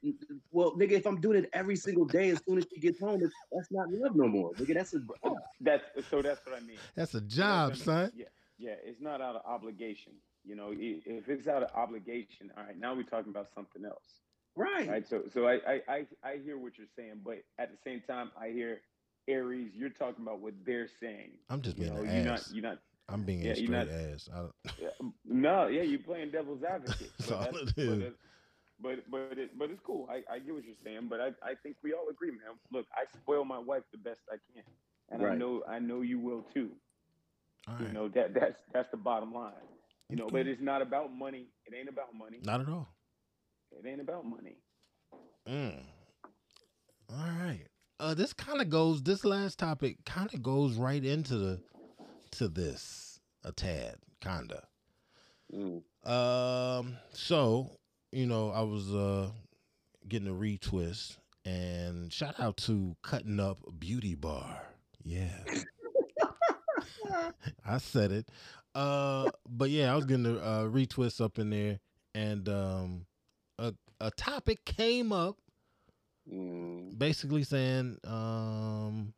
well, 0.51 0.73
nigga, 0.77 0.93
if 0.93 1.07
I'm 1.07 1.21
doing 1.21 1.45
it 1.45 1.51
every 1.53 1.77
single 1.77 2.07
day 2.07 2.31
as 2.31 2.41
soon 2.49 2.57
as 2.59 2.67
she 2.73 2.81
gets 2.81 2.99
home, 3.01 3.21
that's 3.21 3.71
not 3.71 3.91
love 3.93 4.17
no 4.17 4.27
more. 4.29 4.53
Nigga, 4.55 4.75
that's 4.75 4.95
a 4.95 5.01
job. 5.01 5.37
That's 5.61 5.85
so. 6.09 6.23
That's 6.23 6.41
what 6.47 6.57
I 6.57 6.61
mean. 6.61 6.79
That's 6.95 7.15
a 7.15 7.19
So 7.19 7.21
that's 7.21 7.35
job, 7.35 7.69
what 7.71 7.79
son. 7.79 8.13
Yeah, 8.17 8.25
yeah. 8.59 8.75
It's 8.83 9.01
not 9.01 9.21
out 9.21 9.37
of 9.37 9.43
obligation. 9.45 10.15
You 10.45 10.55
know, 10.57 10.73
if 10.75 11.29
it's 11.29 11.49
out 11.49 11.63
of 11.65 11.71
obligation, 11.75 12.51
all 12.57 12.65
right. 12.65 12.79
Now 12.79 12.95
we're 12.95 13.03
talking 13.03 13.31
about 13.31 13.49
something 13.53 13.85
else, 13.85 14.21
Right. 14.55 14.89
right? 14.89 15.07
So, 15.07 15.25
so 15.35 15.47
I, 15.49 15.55
I, 15.67 15.81
I, 15.89 16.07
I 16.23 16.37
hear 16.43 16.57
what 16.57 16.79
you're 16.79 16.87
saying, 16.97 17.21
but 17.25 17.39
at 17.59 17.71
the 17.73 17.77
same 17.85 18.01
time, 18.09 18.31
I 18.41 18.51
hear 18.51 18.81
Aries. 19.29 19.73
You're 19.75 19.91
talking 19.91 20.23
about 20.25 20.39
what 20.41 20.55
they're 20.65 20.89
saying. 21.01 21.33
I'm 21.51 21.61
just 21.63 21.77
You 21.79 21.85
being 21.87 21.97
know, 21.97 22.03
an 22.03 22.15
you're 22.15 22.25
not, 22.25 22.45
you're 22.53 22.63
not. 22.63 22.79
I'm 23.09 23.23
being 23.23 23.41
Yeah, 23.41 23.53
a 23.53 23.57
straight 23.57 23.71
not- 23.71 23.89
ass. 23.89 24.29
I, 24.35 24.47
Yeah, 24.81 24.89
no, 25.25 25.67
yeah, 25.69 25.83
you're 25.83 26.01
playing 26.01 26.31
devil's 26.33 26.63
advocate. 26.65 27.11
That's 27.19 27.31
but 27.31 27.37
all 27.39 27.45
that's- 27.53 27.73
it 27.77 28.17
but 28.79 29.09
But 29.11 29.11
but 29.31 29.39
it, 29.39 29.59
but 29.59 29.71
it's 29.71 29.81
cool. 29.81 30.07
I, 30.11 30.23
I 30.33 30.39
get 30.39 30.53
what 30.55 30.65
you're 30.65 30.75
saying, 30.85 31.07
but 31.09 31.19
I, 31.21 31.29
I 31.43 31.55
think 31.63 31.77
we 31.83 31.93
all 31.95 32.09
agree, 32.11 32.31
man. 32.31 32.59
Look, 32.73 32.85
I 32.93 33.05
spoil 33.19 33.45
my 33.45 33.59
wife 33.59 33.85
the 33.93 33.97
best 33.99 34.21
I 34.31 34.37
can, 34.53 34.65
and 35.11 35.27
I 35.27 35.35
know 35.35 35.63
I 35.67 35.79
know 35.79 36.03
you 36.03 36.19
will 36.19 36.43
too. 36.53 36.71
all 37.69 37.77
You 37.79 37.87
right. 37.87 37.95
know 37.95 38.09
that 38.09 38.35
that's 38.35 38.59
that's 38.75 38.91
the 38.91 38.99
bottom 38.99 39.33
line. 39.33 39.53
You 40.11 40.17
know, 40.17 40.25
Okay. 40.27 40.33
but 40.43 40.47
it's 40.47 40.61
not 40.61 40.83
about 40.83 41.11
money. 41.13 41.47
It 41.65 41.75
ain't 41.75 41.89
about 41.89 42.15
money. 42.15 42.39
Not 42.45 42.61
at 42.61 42.69
all. 42.69 42.87
It 43.73 43.89
ain't 43.89 44.01
about 44.01 44.27
money. 44.27 44.59
Mm. 45.49 45.81
All 47.11 47.17
right. 47.17 47.67
Uh, 47.99 48.13
this 48.15 48.33
kind 48.35 48.61
of 48.61 48.69
goes. 48.69 49.03
This 49.03 49.25
last 49.25 49.59
topic 49.59 50.05
kind 50.05 50.33
of 50.35 50.43
goes 50.43 50.77
right 50.77 51.03
into 51.03 51.39
the 51.39 51.61
to 52.37 52.49
this 52.49 53.21
a 53.45 53.53
tad, 53.53 53.97
kinda. 54.21 54.67
Mm. 55.55 55.83
Um. 56.09 56.97
So 57.13 57.71
you 58.13 58.27
know, 58.27 58.51
I 58.51 58.63
was 58.63 58.93
uh 58.93 59.31
getting 60.09 60.29
a 60.29 60.33
retwist, 60.33 61.17
and 61.45 62.13
shout 62.13 62.39
out 62.39 62.57
to 62.59 62.97
Cutting 63.03 63.41
Up 63.41 63.59
Beauty 63.79 64.15
Bar. 64.15 64.63
Yeah. 65.03 65.39
I 67.65 67.79
said 67.79 68.13
it. 68.13 68.29
Uh, 68.75 69.31
but 69.49 69.71
yeah, 69.71 69.93
I 69.93 69.97
was 69.97 70.05
getting 70.05 70.27
a 70.27 70.37
uh, 70.37 70.65
retwist 70.65 71.21
up 71.21 71.39
in 71.39 71.51
there, 71.51 71.79
and 72.15 72.49
um, 72.49 73.07
a 73.59 73.73
a 74.01 74.11
topic 74.11 74.65
came 74.65 75.13
up 75.13 75.37
Mm. 76.31 76.99
basically 76.99 77.45
saying, 77.45 77.99
um, 78.03 79.15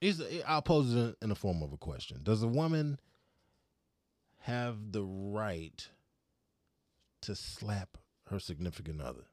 is 0.00 0.22
I'll 0.46 0.62
pose 0.62 0.94
it 0.94 0.98
in, 0.98 1.14
in 1.22 1.28
the 1.30 1.34
form 1.34 1.62
of 1.62 1.72
a 1.72 1.76
question: 1.76 2.20
Does 2.22 2.42
a 2.42 2.48
woman 2.48 2.98
have 4.40 4.92
the 4.92 5.02
right 5.02 5.88
to 7.22 7.34
slap 7.34 7.98
her 8.30 8.38
significant 8.38 9.00
other? 9.00 9.24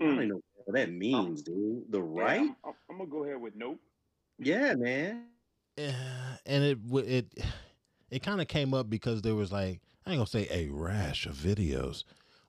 I 0.00 0.04
don't 0.04 0.18
mm. 0.18 0.28
know 0.28 0.40
what 0.64 0.76
that 0.76 0.92
means, 0.92 1.42
dude. 1.42 1.84
The 1.90 1.98
Yeah, 1.98 2.22
right? 2.22 2.40
I'm, 2.40 2.56
I'm, 2.64 2.72
I'm 2.90 2.98
gonna 2.98 3.10
go 3.10 3.24
ahead 3.24 3.40
with 3.40 3.54
nope. 3.56 3.80
Yeah, 4.38 4.74
man. 4.74 5.24
Yeah, 5.76 5.92
and 6.44 6.64
it 6.64 6.78
it 6.92 7.44
it 8.10 8.22
kind 8.22 8.40
of 8.40 8.48
came 8.48 8.74
up 8.74 8.88
because 8.88 9.22
there 9.22 9.34
was 9.34 9.52
like 9.52 9.80
I 10.04 10.10
ain't 10.10 10.18
gonna 10.18 10.26
say 10.26 10.48
a 10.50 10.68
rash 10.68 11.26
of 11.26 11.34
videos, 11.34 12.04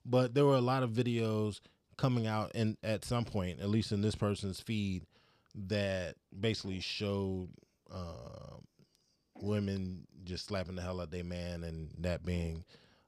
but 0.05 0.34
there 0.34 0.45
were 0.45 0.55
a 0.55 0.62
lot 0.62 0.84
of 0.84 0.91
videos 0.91 1.60
coming 1.97 2.28
out 2.28 2.51
and 2.53 2.78
at 2.84 3.03
some 3.03 3.26
point, 3.26 3.60
at 3.60 3.70
least 3.70 3.91
in 3.91 4.01
this 4.01 4.16
person's 4.16 4.62
feed, 4.62 5.03
that 5.55 6.15
basically 6.39 6.79
showed 6.79 7.49
uh, 7.91 8.57
women 9.41 10.05
just 10.23 10.45
slapping 10.47 10.75
the 10.75 10.81
hell 10.81 11.01
out 11.01 11.11
their 11.11 11.23
man, 11.23 11.63
and 11.63 11.89
that 11.99 12.25
being 12.25 12.63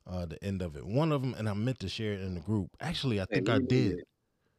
uh, 0.07 0.25
the 0.25 0.41
end 0.43 0.61
of 0.61 0.75
it. 0.75 0.85
One 0.85 1.11
of 1.11 1.21
them, 1.21 1.35
and 1.37 1.47
I 1.49 1.53
meant 1.53 1.79
to 1.79 1.89
share 1.89 2.13
it 2.13 2.21
in 2.21 2.35
the 2.35 2.41
group. 2.41 2.69
Actually, 2.79 3.21
I 3.21 3.25
think 3.25 3.47
what 3.47 3.55
I 3.55 3.59
do 3.59 3.75
mean 3.75 3.89
did. 3.97 4.03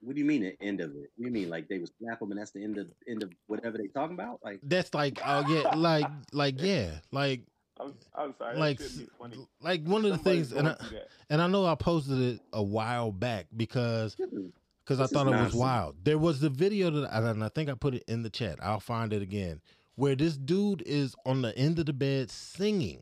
What 0.03 0.15
do 0.15 0.21
you 0.21 0.27
mean 0.27 0.43
the 0.43 0.57
end 0.63 0.81
of 0.81 0.91
it? 0.93 1.11
What 1.17 1.19
do 1.19 1.25
you 1.25 1.31
mean 1.31 1.51
like 1.51 1.69
they 1.69 1.79
would 1.79 1.91
slap 1.99 2.21
them 2.21 2.31
and 2.31 2.41
that's 2.41 2.53
the 2.53 2.65
end 2.65 2.79
of 2.79 2.91
end 3.07 3.23
of 3.23 3.31
whatever 3.49 3.77
they 3.77 3.89
talking 3.89 4.15
about? 4.15 4.41
Like 4.43 4.61
That's 4.63 4.95
like, 4.95 5.21
oh 5.25 5.45
yeah, 5.47 5.75
like, 5.75 6.07
like 6.33 6.55
yeah, 6.63 6.93
like, 7.13 7.43
I'm, 7.79 7.93
I'm 8.15 8.35
sorry. 8.39 8.57
like, 8.57 8.79
that 8.79 8.97
be 8.99 9.09
funny. 9.19 9.47
like 9.61 9.85
one 9.85 10.05
of 10.07 10.13
the 10.13 10.17
Somebody's 10.17 10.49
things, 10.49 10.53
and 10.59 10.69
I, 10.69 10.73
going 10.73 10.89
through 10.89 10.99
that. 10.99 11.09
and 11.29 11.43
I 11.43 11.47
know 11.49 11.67
I 11.67 11.75
posted 11.75 12.19
it 12.19 12.41
a 12.55 12.63
while 12.63 13.13
back 13.13 13.49
because 13.55 14.15
this 14.15 14.33
is- 14.33 14.53
because 14.91 15.01
I 15.01 15.07
thought 15.07 15.29
it 15.29 15.41
was 15.41 15.55
wild. 15.55 15.95
There 16.03 16.19
was 16.19 16.41
the 16.41 16.51
video 16.51 16.91
that, 16.91 17.15
I, 17.15 17.31
and 17.31 17.45
I 17.45 17.49
think 17.49 17.71
I 17.71 17.75
put 17.75 17.95
it 17.95 18.03
in 18.09 18.25
the 18.25 18.31
chat. 18.31 18.59
I'll 18.61 18.81
find 18.81 19.13
it 19.13 19.23
again, 19.23 19.61
where 19.95 20.17
this 20.17 20.37
dude 20.37 20.83
is 20.85 21.15
on 21.25 21.43
the 21.43 21.57
end 21.57 21.79
of 21.79 21.87
the 21.87 21.93
bed 21.93 22.29
singing, 22.29 23.01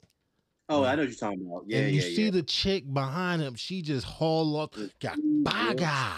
oh, 0.69 0.85
I 0.85 0.97
know 0.97 1.03
what 1.03 1.09
you're 1.09 1.17
talking 1.17 1.47
about. 1.47 1.65
Yeah, 1.67 1.79
and 1.79 1.95
you 1.95 2.03
yeah, 2.03 2.15
see 2.15 2.25
yeah. 2.27 2.31
the 2.31 2.43
chick 2.43 2.93
behind 2.93 3.41
him. 3.41 3.55
She 3.55 3.81
just 3.81 4.05
haul 4.05 4.55
off, 4.57 4.71
got 5.01 5.17
baga. 5.23 6.13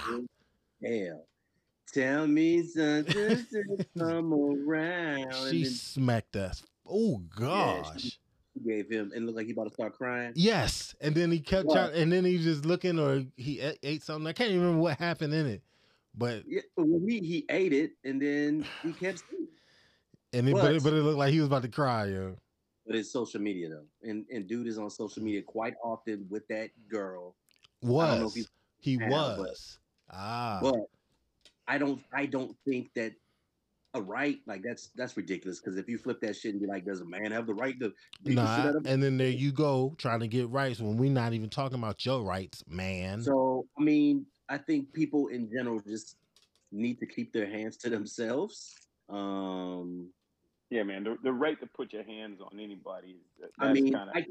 Hell. 0.84 1.26
Tell 1.94 2.26
me 2.26 2.64
something 2.64 3.46
to 3.52 3.86
come 3.96 4.32
around. 4.68 5.32
She 5.50 5.62
then 5.62 5.72
smacked 5.72 6.34
us. 6.34 6.64
Oh 6.84 7.18
gosh. 7.36 8.18
Gave 8.66 8.88
him 8.90 9.12
and 9.14 9.26
looked 9.26 9.36
like 9.36 9.46
he 9.46 9.52
about 9.52 9.68
to 9.68 9.74
start 9.74 9.94
crying. 9.96 10.32
Yes, 10.34 10.94
and 11.00 11.14
then 11.14 11.30
he 11.30 11.40
kept 11.40 11.70
trying, 11.70 11.94
and 11.94 12.12
then 12.12 12.24
he 12.24 12.38
just 12.38 12.64
looking, 12.64 12.98
or 12.98 13.24
he 13.36 13.60
ate, 13.82 14.02
something. 14.02 14.26
I 14.26 14.32
can't 14.32 14.50
even 14.50 14.62
remember 14.62 14.82
what 14.82 14.98
happened 14.98 15.34
in 15.34 15.46
it, 15.46 15.62
but 16.16 16.44
Yeah, 16.46 16.62
but 16.76 16.86
when 16.86 17.08
he 17.08 17.20
he 17.20 17.46
ate 17.50 17.72
it 17.72 17.92
and 18.04 18.20
then 18.20 18.66
he 18.82 18.92
kept 19.04 19.22
singing. 19.30 19.48
and 20.32 20.48
it, 20.48 20.52
but, 20.52 20.74
it, 20.74 20.82
But- 20.82 20.90
but 20.90 20.92
it 20.98 21.02
looked 21.02 21.18
like 21.18 21.32
he 21.32 21.38
was 21.40 21.46
about 21.48 21.62
to 21.62 21.68
cry, 21.68 22.06
yo. 22.06 22.36
But 22.86 22.96
it's 22.96 23.10
social 23.12 23.40
media 23.40 23.68
though, 23.68 23.86
and 24.08 24.24
and 24.32 24.46
dude 24.48 24.66
is 24.66 24.78
on 24.78 24.90
social 24.90 25.22
media 25.22 25.42
quite 25.42 25.74
often 25.84 26.26
with 26.28 26.46
that 26.48 26.70
girl. 26.88 27.34
I 27.82 27.86
don't 27.86 27.96
know 27.96 28.14
if 28.16 28.34
Was 28.34 28.48
he 28.80 28.96
now, 28.96 29.08
but- 29.08 29.38
was 29.38 29.78
ah 30.10 30.58
But 30.62 30.74
I 31.68 31.78
don't 31.78 32.02
I 32.12 32.26
don't 32.26 32.56
think 32.64 32.92
that 32.94 33.12
a 33.94 34.00
right 34.00 34.38
like 34.46 34.62
that's 34.62 34.90
that's 34.94 35.16
ridiculous 35.16 35.58
because 35.60 35.76
if 35.76 35.88
you 35.88 35.98
flip 35.98 36.20
that 36.20 36.36
shit 36.36 36.52
and 36.52 36.60
be 36.60 36.66
like, 36.66 36.84
does 36.84 37.00
a 37.00 37.04
man 37.04 37.32
have 37.32 37.46
the 37.46 37.54
right 37.54 37.78
to 37.80 37.92
beat 38.24 38.36
the 38.36 38.42
nah, 38.42 38.72
and 38.86 39.02
then 39.02 39.16
there 39.16 39.28
you 39.30 39.50
go 39.52 39.94
trying 39.98 40.20
to 40.20 40.28
get 40.28 40.48
rights 40.48 40.80
when 40.80 40.96
we're 40.96 41.10
not 41.10 41.32
even 41.32 41.50
talking 41.50 41.78
about 41.78 42.04
your 42.04 42.22
rights, 42.22 42.62
man. 42.68 43.22
So 43.22 43.66
I 43.78 43.82
mean, 43.82 44.26
I 44.48 44.58
think 44.58 44.92
people 44.92 45.28
in 45.28 45.50
general 45.50 45.80
just 45.80 46.16
need 46.70 47.00
to 47.00 47.06
keep 47.06 47.32
their 47.32 47.50
hands 47.50 47.76
to 47.78 47.90
themselves. 47.90 48.74
Um, 49.08 50.12
Yeah, 50.70 50.84
man. 50.84 51.02
The, 51.02 51.16
the 51.24 51.32
right 51.32 51.58
to 51.60 51.66
put 51.66 51.92
your 51.92 52.04
hands 52.04 52.40
on 52.40 52.60
anybody. 52.60 53.08
is- 53.10 53.26
That's 53.40 53.52
I 53.58 53.72
mean, 53.72 53.92
kinda, 53.92 54.12
I 54.14 54.26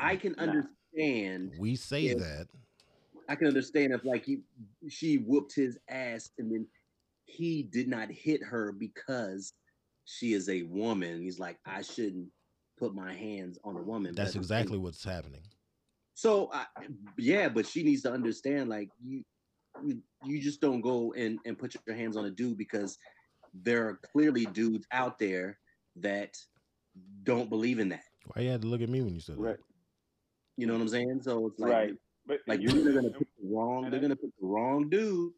I 0.00 0.16
can 0.16 0.32
Nah. 0.32 0.42
understand. 0.42 1.52
we 1.56 1.76
say 1.76 2.00
Yeah. 2.02 2.14
that. 2.14 2.48
I 3.28 3.36
can 3.36 3.46
understand 3.46 3.92
if 3.92 4.04
like 4.04 4.24
he 4.24 4.42
she 4.88 5.18
whooped 5.18 5.54
his 5.54 5.78
ass 5.88 6.30
and 6.38 6.50
then 6.52 6.66
he 7.26 7.62
did 7.62 7.88
not 7.88 8.10
hit 8.10 8.42
her 8.42 8.72
because 8.72 9.52
she 10.04 10.32
is 10.34 10.48
a 10.48 10.62
woman. 10.64 11.20
He's 11.20 11.38
like, 11.38 11.58
I 11.66 11.82
shouldn't 11.82 12.28
put 12.78 12.94
my 12.94 13.12
hands 13.12 13.58
on 13.64 13.76
a 13.76 13.82
woman. 13.82 14.14
That's 14.14 14.30
at 14.30 14.36
exactly 14.36 14.74
same- 14.76 14.82
what's 14.82 15.04
happening. 15.04 15.42
So 16.16 16.50
I, 16.52 16.66
yeah, 17.18 17.48
but 17.48 17.66
she 17.66 17.82
needs 17.82 18.02
to 18.02 18.12
understand 18.12 18.68
like 18.68 18.88
you 19.02 19.24
you, 19.84 20.00
you 20.24 20.40
just 20.40 20.60
don't 20.60 20.80
go 20.80 21.12
and, 21.14 21.40
and 21.44 21.58
put 21.58 21.74
your 21.86 21.96
hands 21.96 22.16
on 22.16 22.26
a 22.26 22.30
dude 22.30 22.56
because 22.56 22.96
there 23.52 23.88
are 23.88 23.98
clearly 24.12 24.46
dudes 24.46 24.86
out 24.92 25.18
there 25.18 25.58
that 25.96 26.36
don't 27.24 27.50
believe 27.50 27.80
in 27.80 27.88
that. 27.88 28.04
Why 28.32 28.42
you 28.42 28.50
had 28.50 28.62
to 28.62 28.68
look 28.68 28.80
at 28.82 28.88
me 28.88 29.02
when 29.02 29.12
you 29.14 29.20
said 29.20 29.34
that? 29.36 29.40
Right. 29.40 29.56
You 30.56 30.68
know 30.68 30.74
what 30.74 30.82
I'm 30.82 30.88
saying? 30.88 31.20
So 31.22 31.48
it's 31.48 31.58
like 31.58 31.72
right. 31.72 31.94
But 32.26 32.38
like 32.46 32.60
you- 32.60 32.68
you're 32.70 32.94
gonna 32.94 33.10
pick 33.10 33.26
the 33.42 33.48
wrong 33.48 33.90
they're 33.90 33.98
I- 33.98 34.02
gonna 34.02 34.14
pick 34.16 34.30
the 34.40 34.46
wrong 34.46 34.88
dude. 34.88 35.32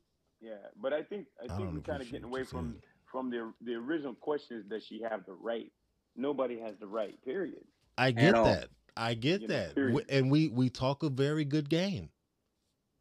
Yeah, 0.47 0.53
but 0.81 0.93
I 0.93 1.03
think 1.03 1.27
I 1.41 1.53
I 1.53 1.57
think 1.57 1.73
we're 1.75 1.81
kind 1.81 2.01
of 2.03 2.11
getting 2.11 2.25
away 2.25 2.45
from 2.45 2.73
saying. 2.73 2.83
from 3.11 3.31
the 3.31 3.53
the 3.63 3.75
original 3.75 4.15
question 4.15 4.59
is 4.59 4.65
does 4.67 4.85
she 4.85 5.03
have 5.03 5.25
the 5.27 5.33
right? 5.33 5.73
Nobody 6.17 6.61
has 6.61 6.77
the 6.79 6.87
right. 6.87 7.21
Period. 7.25 7.65
I 7.99 8.11
get 8.13 8.35
all. 8.35 8.45
that. 8.45 8.69
I 8.97 9.15
get 9.15 9.43
You 9.43 9.49
that. 9.49 9.75
period. 9.75 9.93
W- 9.97 10.07
and 10.09 10.31
we 10.31 10.49
we 10.49 10.71
talk 10.71 11.03
a 11.03 11.09
very 11.11 11.45
good 11.45 11.69
game. 11.69 12.11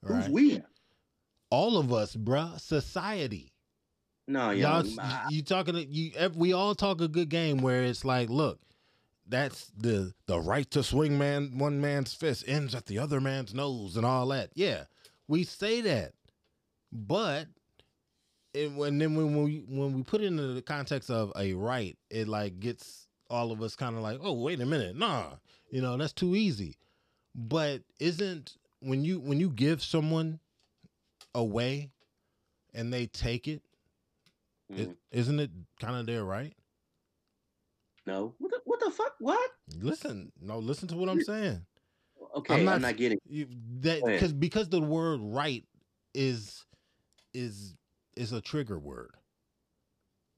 Who's 0.03 0.11
Right? 0.25 0.29
we? 0.31 0.61
All 1.51 1.77
of 1.77 1.93
us, 1.93 2.15
bruh. 2.15 2.59
Society. 2.59 3.51
No, 4.27 4.49
y'all. 4.49 4.83
Y'all, 4.85 5.29
you 5.29 5.43
talking? 5.43 5.75
to- 5.75 5.85
You 5.85 6.11
we 6.35 6.51
all 6.53 6.73
talk 6.73 6.99
a 6.99 7.07
good 7.07 7.29
game 7.29 7.57
where 7.61 7.83
it's 7.83 8.03
like, 8.03 8.27
look, 8.29 8.59
that's 9.27 9.67
the 9.77 10.13
the 10.25 10.39
right 10.39 10.69
to 10.71 10.81
swing 10.83 11.17
man 11.19 11.59
one 11.59 11.79
man's 11.79 12.13
fist 12.15 12.43
ends 12.47 12.73
at 12.73 12.87
the 12.87 12.97
other 12.97 13.21
man's 13.21 13.53
nose 13.53 13.95
and 13.97 14.05
all 14.05 14.25
that. 14.29 14.49
Yeah, 14.55 14.85
we 15.27 15.43
say 15.43 15.81
that, 15.81 16.13
but 16.95 17.47
and 18.53 18.77
when 18.77 18.97
then 18.97 19.15
when 19.15 19.43
we 19.43 19.63
when 19.67 19.93
we 19.93 20.03
put 20.03 20.21
it 20.21 20.25
into 20.27 20.47
the 20.53 20.61
context 20.61 21.09
of 21.11 21.31
a 21.35 21.53
right, 21.53 21.97
it 22.09 22.27
like 22.27 22.59
gets 22.59 23.07
all 23.29 23.51
of 23.51 23.61
us 23.61 23.75
kind 23.75 23.95
of 23.95 24.01
like, 24.01 24.19
oh 24.21 24.33
wait 24.33 24.61
a 24.61 24.65
minute, 24.65 24.95
nah, 24.95 25.31
you 25.69 25.81
know 25.81 25.97
that's 25.97 26.13
too 26.13 26.35
easy. 26.35 26.77
But 27.35 27.81
isn't 27.99 28.55
when 28.79 29.03
you 29.03 29.19
when 29.19 29.39
you 29.39 29.49
give 29.49 29.83
someone 29.83 30.39
away 31.33 31.91
and 32.73 32.93
they 32.93 33.07
take 33.07 33.47
it, 33.47 33.61
it 34.69 34.89
Mhm. 34.89 34.95
isn't 35.11 35.39
it 35.39 35.51
kind 35.79 35.95
of 35.97 36.05
their 36.05 36.23
right? 36.23 36.53
no. 38.07 38.35
What 38.37 38.51
the, 38.51 38.61
what 38.65 38.79
the 38.79 38.91
fuck? 38.91 39.13
What? 39.19 39.49
Listen, 39.79 40.31
no, 40.39 40.59
listen 40.59 40.87
to 40.89 40.95
what 40.95 41.09
I'm 41.09 41.21
saying. 41.23 41.65
Okay, 42.35 42.53
I'm 42.53 42.59
I'm 42.59 42.65
not- 42.65 42.81
not, 42.81 42.97
getting. 42.97 43.17
You, 43.27 43.47
that 43.81 44.03
because 44.05 44.31
because 44.33 44.69
the 44.69 44.81
word 44.81 45.19
right 45.21 45.63
is 46.13 46.64
is 47.35 47.75
is 48.15 48.31
a 48.31 48.41
trigger 48.41 48.79
word. 48.79 49.11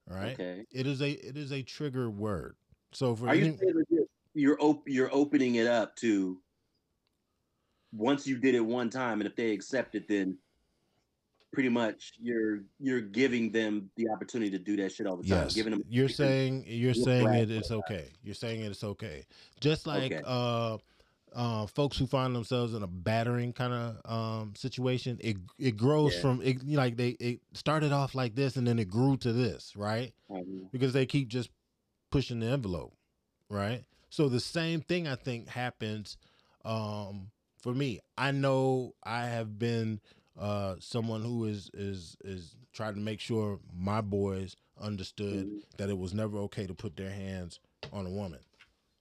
Right. 0.08 0.32
Okay. 0.32 0.64
It 0.72 0.86
is 0.86 1.00
a 1.00 1.10
it 1.10 1.36
is 1.36 1.52
a 1.52 1.62
trigger 1.62 2.10
word. 2.10 2.56
So 2.92 3.14
for 3.14 3.28
Are 3.28 3.34
you 3.34 3.46
any, 3.46 3.56
saying 3.56 3.74
that 3.74 3.84
you're 3.88 4.04
you're, 4.34 4.60
op- 4.60 4.88
you're 4.88 5.12
opening 5.12 5.56
it 5.56 5.66
up 5.66 5.96
to 5.96 6.40
once 7.92 8.26
you 8.26 8.38
did 8.38 8.54
it 8.54 8.60
one 8.60 8.90
time, 8.90 9.20
and 9.20 9.28
if 9.28 9.34
they 9.36 9.50
accept 9.52 9.94
it, 9.94 10.08
then 10.08 10.36
pretty 11.52 11.68
much 11.68 12.12
you're 12.20 12.60
you're 12.78 13.00
giving 13.00 13.50
them 13.50 13.90
the 13.96 14.08
opportunity 14.08 14.50
to 14.50 14.58
do 14.58 14.76
that 14.76 14.92
shit 14.92 15.06
all 15.06 15.16
the 15.16 15.28
time. 15.28 15.44
yes, 15.44 15.54
Giving 15.54 15.72
them 15.72 15.82
you're 15.88 16.08
saying 16.08 16.64
you're 16.66 16.94
saying 17.08 17.32
it, 17.34 17.50
it's 17.50 17.70
okay. 17.70 18.08
You're 18.22 18.34
saying 18.34 18.62
it's 18.62 18.84
okay. 18.84 19.24
Just 19.60 19.86
like 19.86 20.12
Okay. 20.12 20.22
uh 20.24 20.78
uh 21.34 21.66
folks 21.66 21.96
who 21.98 22.06
find 22.06 22.34
themselves 22.34 22.74
in 22.74 22.82
a 22.82 22.86
battering 22.86 23.52
kind 23.52 23.72
of 23.72 24.10
um 24.10 24.54
situation, 24.56 25.18
it 25.20 25.36
it 25.58 25.76
grows 25.76 26.14
Yeah. 26.14 26.20
from 26.20 26.42
it 26.42 26.66
like 26.66 26.96
they 26.96 27.10
it 27.20 27.40
started 27.54 27.92
off 27.92 28.14
like 28.14 28.34
this 28.34 28.56
and 28.56 28.66
then 28.66 28.78
it 28.78 28.88
grew 28.88 29.16
to 29.18 29.32
this, 29.32 29.74
right? 29.76 30.12
Mhm. 30.30 30.70
because 30.72 30.92
they 30.92 31.06
keep 31.06 31.28
just 31.28 31.50
pushing 32.10 32.40
the 32.40 32.46
envelope, 32.46 32.94
right? 33.50 33.84
So 34.10 34.28
the 34.28 34.40
same 34.40 34.80
thing 34.80 35.06
I 35.06 35.14
think 35.16 35.48
happens 35.48 36.16
um, 36.64 37.30
for 37.62 37.74
me. 37.74 38.00
I 38.16 38.30
know 38.30 38.94
I 39.04 39.24
have 39.26 39.58
been 39.58 40.00
uh, 40.38 40.76
someone 40.80 41.22
who 41.22 41.44
is 41.44 41.70
is 41.74 42.16
is 42.24 42.56
trying 42.72 42.94
to 42.94 43.00
make 43.00 43.20
sure 43.20 43.58
my 43.74 44.00
boys 44.00 44.56
understood 44.80 45.46
Mhm. 45.46 45.62
that 45.76 45.90
it 45.90 45.98
was 45.98 46.14
never 46.14 46.38
okay 46.38 46.66
to 46.66 46.74
put 46.74 46.96
their 46.96 47.10
hands 47.10 47.60
on 47.92 48.06
a 48.06 48.10
woman. 48.10 48.40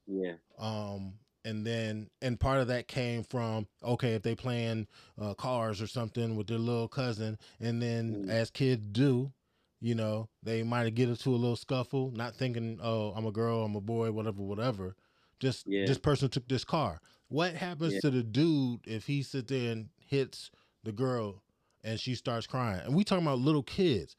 yeah, 0.07 0.35
Um, 0.57 1.13
and 1.47 1.65
then 1.65 2.09
and 2.21 2.39
part 2.39 2.59
of 2.59 2.67
that 2.67 2.87
came 2.87 3.23
from 3.23 3.67
okay 3.83 4.13
if 4.15 4.23
they 4.23 4.35
playing 4.35 4.87
uh, 5.19 5.33
cars 5.35 5.81
or 5.81 5.87
something 5.87 6.35
with 6.35 6.47
their 6.47 6.57
little 6.59 6.87
cousin, 6.87 7.37
and 7.59 7.81
then 7.81 8.25
Mhm. 8.25 8.29
as 8.29 8.51
kids 8.51 8.83
do, 8.91 9.31
you 9.79 9.95
know 9.95 10.29
they 10.43 10.63
might 10.63 10.93
get 10.95 11.09
into 11.09 11.29
a 11.29 11.37
little 11.37 11.55
scuffle, 11.55 12.11
not 12.11 12.35
thinking 12.35 12.79
oh 12.81 13.11
I'm 13.15 13.25
a 13.25 13.31
girl, 13.31 13.63
I'm 13.63 13.75
a 13.75 13.81
boy, 13.81 14.11
whatever, 14.11 14.41
whatever. 14.43 14.95
Just 15.39 15.67
Yeah. 15.67 15.85
this 15.85 15.97
person 15.99 16.29
took 16.29 16.47
this 16.47 16.63
car. 16.65 16.99
What 17.29 17.53
happens 17.55 17.93
Yeah. 17.95 18.01
to 18.01 18.09
the 18.11 18.23
dude 18.23 18.81
if 18.87 19.05
he 19.07 19.21
sits 19.23 19.49
there 19.49 19.71
and 19.71 19.89
hits 19.99 20.49
the 20.83 20.91
girl 20.91 21.43
and 21.83 21.99
she 21.99 22.15
starts 22.15 22.47
crying? 22.47 22.81
And 22.85 22.95
we 22.95 23.03
talking 23.03 23.25
about 23.25 23.39
little 23.39 23.63
kids. 23.63 24.15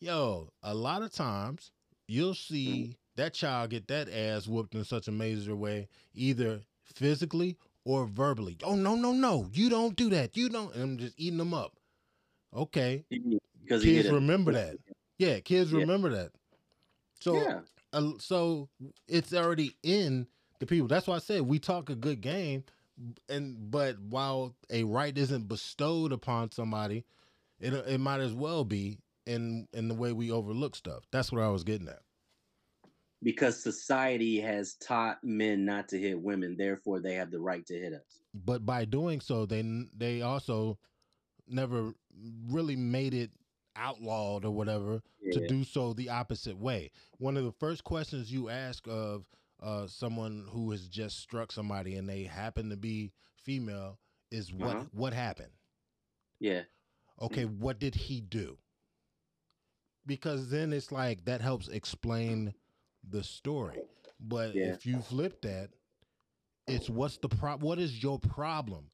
Yo, 0.00 0.52
a 0.62 0.74
lot 0.74 1.02
of 1.02 1.12
times 1.12 1.72
you'll 2.08 2.34
see 2.34 2.96
that 3.16 3.34
child 3.34 3.70
get 3.70 3.88
that 3.88 4.08
ass 4.08 4.46
whooped 4.48 4.74
in 4.74 4.84
such 4.84 5.08
a 5.08 5.12
major 5.12 5.56
way, 5.56 5.88
either 6.14 6.62
physically 6.94 7.56
or 7.84 8.06
verbally. 8.06 8.56
Oh 8.62 8.74
no, 8.76 8.94
no, 8.94 9.12
no! 9.12 9.48
You 9.52 9.68
don't 9.70 9.96
do 9.96 10.10
that. 10.10 10.36
You 10.36 10.48
don't. 10.48 10.74
And 10.74 10.82
I'm 10.82 10.98
just 10.98 11.14
eating 11.18 11.38
them 11.38 11.54
up. 11.54 11.72
Okay, 12.54 13.04
because 13.62 13.82
kids 13.82 14.10
remember 14.10 14.52
that. 14.52 14.76
Yeah, 15.18 15.40
kids 15.40 15.72
Yeah. 15.72 15.80
remember 15.80 16.10
that. 16.10 16.32
So, 17.20 17.34
yeah, 17.34 17.60
uh, 17.92 18.12
so 18.18 18.68
it's 19.08 19.34
already 19.34 19.76
in 19.82 20.26
the 20.60 20.66
people. 20.66 20.88
That's 20.88 21.06
why 21.06 21.16
I 21.16 21.18
said 21.18 21.42
we 21.42 21.58
talk 21.58 21.90
a 21.90 21.94
good 21.94 22.20
game, 22.20 22.64
and 23.28 23.70
but 23.70 23.98
while 24.00 24.54
a 24.70 24.84
right 24.84 25.16
isn't 25.16 25.48
bestowed 25.48 26.12
upon 26.12 26.52
somebody, 26.52 27.04
it 27.60 27.72
it 27.74 27.98
might 28.00 28.20
as 28.20 28.32
well 28.32 28.64
be 28.64 28.98
in 29.26 29.68
in 29.72 29.88
the 29.88 29.94
way 29.94 30.12
we 30.12 30.30
overlook 30.30 30.74
stuff. 30.76 31.04
That's 31.10 31.30
what 31.32 31.42
I 31.42 31.48
was 31.48 31.64
getting 31.64 31.88
at. 31.88 32.00
Because 33.22 33.62
society 33.62 34.40
has 34.40 34.74
taught 34.76 35.18
men 35.24 35.64
not 35.64 35.88
to 35.88 35.98
hit 35.98 36.20
women, 36.20 36.56
therefore 36.56 37.00
they 37.00 37.14
have 37.14 37.30
the 37.30 37.40
right 37.40 37.66
to 37.66 37.74
hit 37.78 37.92
us. 37.92 38.20
but 38.34 38.64
by 38.64 38.84
doing 38.84 39.20
so 39.20 39.46
they 39.46 39.62
they 39.96 40.22
also 40.22 40.78
never 41.48 41.92
really 42.50 42.76
made 42.76 43.14
it 43.14 43.30
outlawed 43.76 44.44
or 44.44 44.50
whatever 44.50 45.02
to 45.32 45.46
do 45.46 45.62
so 45.64 45.92
the 45.92 46.08
opposite 46.08 46.56
way. 46.58 46.90
One 47.18 47.36
of 47.36 47.44
the 47.44 47.52
first 47.52 47.84
questions 47.84 48.32
you 48.32 48.48
ask 48.48 48.86
of 48.88 49.26
uh, 49.62 49.86
someone 49.86 50.46
who 50.50 50.70
has 50.70 50.88
just 50.88 51.18
struck 51.20 51.52
somebody 51.52 51.96
and 51.96 52.08
they 52.08 52.24
happen 52.24 52.70
to 52.70 52.76
be 52.76 53.12
female 53.42 53.98
is 54.30 54.52
what 54.52 54.76
Uh-huh. 54.76 54.84
what 54.92 55.12
happened? 55.12 55.52
Yeah, 56.40 56.62
okay 57.20 57.44
what 57.44 57.78
did 57.78 57.94
he 57.94 58.20
do? 58.20 58.58
Because 60.06 60.48
then 60.50 60.72
it's 60.72 60.90
like 60.92 61.24
that 61.26 61.40
helps 61.40 61.68
explain 61.68 62.54
the 63.10 63.24
story. 63.24 63.82
But 64.20 64.54
Yeah. 64.54 64.72
if 64.74 64.86
you 64.86 65.02
flip 65.02 65.42
that 65.42 65.70
it's 66.66 66.90
what's 66.90 67.18
the 67.18 67.28
pro 67.28 67.56
what 67.58 67.78
is 67.78 68.02
your 68.02 68.18
problem? 68.18 68.90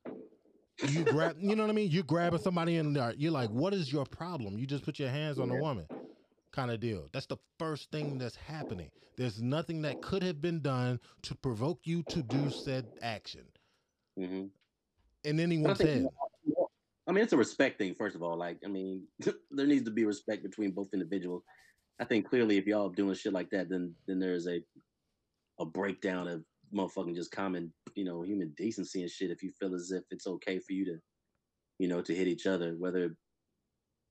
You 0.83 1.05
grab 1.05 1.37
you 1.41 1.57
know 1.57 1.65
what 1.65 1.71
i 1.71 1.75
mean? 1.75 1.91
You're 1.91 2.05
grabbing 2.05 2.39
somebody 2.41 2.77
in 2.77 2.93
there 2.93 3.15
you're 3.17 3.33
like 3.33 3.51
what 3.51 3.75
is 3.75 3.93
your 3.93 4.07
problem? 4.07 4.59
You 4.59 4.67
just 4.67 4.85
put 4.85 4.99
your 4.99 5.11
hands 5.11 5.39
on 5.39 5.51
a 5.51 5.57
woman 5.57 5.89
kind 6.53 6.71
of 6.71 6.81
deal. 6.81 7.09
That's 7.13 7.27
the 7.27 7.39
first 7.59 7.91
thing 7.91 8.19
that's 8.19 8.37
happening. 8.37 8.91
There's 9.17 9.43
nothing 9.43 9.83
that 9.83 10.01
could 10.01 10.23
have 10.23 10.41
been 10.43 10.61
done 10.61 11.01
to 11.23 11.35
provoke 11.35 11.81
you 11.85 12.03
to 12.05 12.23
do 12.23 12.51
said 12.51 12.89
action. 13.01 13.47
Hmm 14.19 14.47
But 15.25 15.41
I 15.41 15.43
anyone's 15.43 15.79
head. 15.81 16.09
I 17.07 17.13
mean, 17.13 17.25
it's 17.25 17.33
a 17.33 17.37
respect 17.37 17.79
thing, 17.79 17.95
first 17.95 18.17
of 18.17 18.23
all. 18.23 18.37
Like, 18.37 18.59
I 18.65 18.69
mean, 18.69 19.07
there 19.51 19.67
needs 19.67 19.85
to 19.85 19.91
be 19.91 20.05
respect 20.05 20.43
between 20.43 20.71
both 20.73 20.89
individuals. 20.95 21.43
I 22.01 22.05
think 22.05 22.29
clearly, 22.29 22.57
if 22.59 22.67
y'all 22.67 22.89
doing 22.89 23.15
shit 23.15 23.33
like 23.33 23.51
that, 23.51 23.69
then 23.69 23.95
then 24.07 24.19
there's 24.19 24.47
a 24.49 24.61
a 25.61 25.65
breakdown 25.67 26.27
of 26.29 26.45
motherfucking 26.75 27.15
just 27.15 27.31
common, 27.31 27.73
you 27.95 28.05
know, 28.05 28.23
human 28.23 28.53
decency 28.57 29.03
and 29.03 29.11
shit. 29.11 29.31
If 29.31 29.43
you 29.43 29.53
feel 29.53 29.75
as 29.75 29.93
if 29.93 30.03
it's 30.11 30.27
okay 30.27 30.59
for 30.59 30.73
you 30.73 30.85
to, 30.87 30.99
you 31.79 31.87
know, 31.89 32.03
to 32.03 32.15
hit 32.15 32.27
each 32.29 32.47
other, 32.47 32.75
whether 32.77 33.15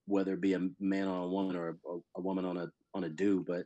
whether 0.05 0.34
it 0.34 0.41
be 0.41 0.53
a 0.53 0.61
man 0.79 1.07
on 1.07 1.23
a 1.23 1.27
woman 1.27 1.55
or 1.55 1.69
a, 1.69 1.97
a 2.17 2.21
woman 2.21 2.45
on 2.45 2.57
a 2.57 2.67
on 2.93 3.03
a 3.05 3.09
dude, 3.09 3.45
but. 3.45 3.65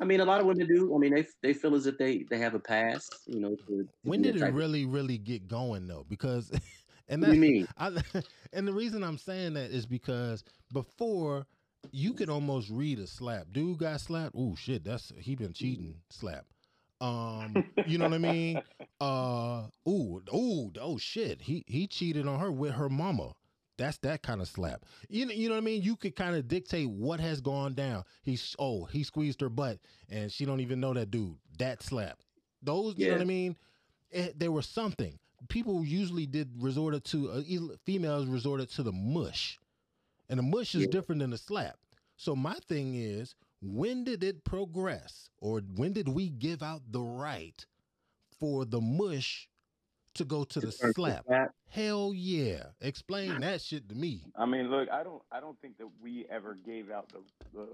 I 0.00 0.04
mean, 0.04 0.20
a 0.20 0.24
lot 0.24 0.40
of 0.40 0.46
women 0.46 0.68
do. 0.68 0.94
I 0.94 0.98
mean, 0.98 1.12
they 1.12 1.26
they 1.42 1.52
feel 1.52 1.74
as 1.74 1.86
if 1.86 1.98
they 1.98 2.24
they 2.30 2.38
have 2.38 2.54
a 2.54 2.60
past, 2.60 3.16
you 3.26 3.40
know. 3.40 3.56
To, 3.56 3.82
to 3.82 3.88
when 4.04 4.22
did 4.22 4.36
it 4.40 4.54
really 4.54 4.86
really 4.86 5.18
get 5.18 5.48
going 5.48 5.88
though 5.88 6.06
because 6.08 6.52
and 7.08 7.20
What 7.20 7.30
do 7.30 7.34
you 7.34 7.40
that- 7.40 7.48
mean? 7.48 7.68
I, 7.76 8.22
and 8.52 8.68
the 8.68 8.72
reason 8.72 9.02
i'm 9.02 9.18
saying 9.18 9.54
that 9.54 9.72
is 9.72 9.86
because 9.86 10.44
before 10.72 11.48
you 11.92 12.12
could 12.12 12.28
almost 12.28 12.68
read 12.70 12.98
a 12.98 13.06
slap 13.06 13.46
dude 13.52 13.78
got 13.78 14.00
slapped 14.00 14.34
oh 14.36 14.54
shit 14.56 14.84
that's 14.84 15.12
he 15.18 15.34
been 15.34 15.52
cheating 15.52 15.94
slap 16.10 16.44
um 17.00 17.54
you 17.86 17.98
know 17.98 18.04
what 18.06 18.14
i 18.14 18.18
mean 18.18 18.60
uh 19.00 19.62
ooh 19.88 20.20
ooh 20.34 20.72
oh 20.80 20.98
shit 20.98 21.40
he 21.42 21.64
he 21.66 21.86
cheated 21.86 22.26
on 22.26 22.40
her 22.40 22.50
with 22.50 22.72
her 22.72 22.88
mama 22.88 23.32
That's 23.78 23.98
that 23.98 24.22
kind 24.22 24.40
of 24.40 24.48
slap. 24.48 24.84
You 25.08 25.26
know, 25.26 25.32
you 25.32 25.48
know 25.48 25.54
what 25.54 25.62
I 25.62 25.64
mean? 25.64 25.82
You 25.82 25.96
could 25.96 26.16
kind 26.16 26.34
of 26.36 26.48
dictate 26.48 26.88
what 26.90 27.20
has 27.20 27.40
gone 27.40 27.74
down. 27.74 28.04
He's 28.24 28.56
oh, 28.58 28.84
he 28.86 29.04
squeezed 29.04 29.40
her 29.40 29.48
butt 29.48 29.78
and 30.08 30.32
she 30.32 30.44
don't 30.44 30.60
even 30.60 30.80
know 30.80 30.92
that 30.94 31.10
dude. 31.12 31.36
That 31.58 31.82
slap. 31.82 32.18
Those, 32.62 32.94
you 32.98 33.06
know 33.06 33.14
what 33.14 33.22
I 33.22 33.24
mean? 33.24 33.56
It, 34.10 34.38
there 34.38 34.50
was 34.50 34.66
something. 34.66 35.18
People 35.48 35.84
usually 35.84 36.26
did 36.26 36.50
resorted 36.60 37.04
to 37.06 37.30
uh, 37.30 37.42
females 37.86 38.26
resorted 38.26 38.68
to 38.70 38.82
the 38.82 38.92
mush. 38.92 39.58
And 40.28 40.38
the 40.38 40.42
mush 40.42 40.74
is 40.74 40.82
Yeah. 40.82 40.90
different 40.90 41.20
than 41.20 41.30
the 41.30 41.38
slap. 41.38 41.78
So 42.16 42.34
my 42.36 42.54
thing 42.68 42.94
is, 42.94 43.34
when 43.60 44.04
did 44.04 44.22
it 44.24 44.44
progress 44.44 45.30
or 45.38 45.60
when 45.60 45.92
did 45.92 46.08
we 46.08 46.28
give 46.30 46.62
out 46.62 46.82
the 46.90 47.00
right 47.02 47.64
for 48.38 48.64
the 48.64 48.80
mush 48.80 49.48
to 50.14 50.24
go 50.24 50.44
to 50.44 50.60
the 50.60 50.72
slap? 50.72 51.24
slap. 51.26 51.54
Hell 51.68 52.12
yeah. 52.14 52.72
Explain 52.80 53.40
that 53.40 53.60
shit 53.62 53.88
to 53.88 53.94
me. 53.94 54.32
I 54.36 54.46
mean, 54.46 54.70
look, 54.70 54.88
I 54.90 55.02
don't, 55.02 55.22
I 55.30 55.40
don't 55.40 55.60
think 55.60 55.78
that 55.78 55.88
we 56.00 56.26
ever 56.30 56.54
gave 56.54 56.90
out 56.90 57.08
the 57.10 57.22
the, 57.52 57.68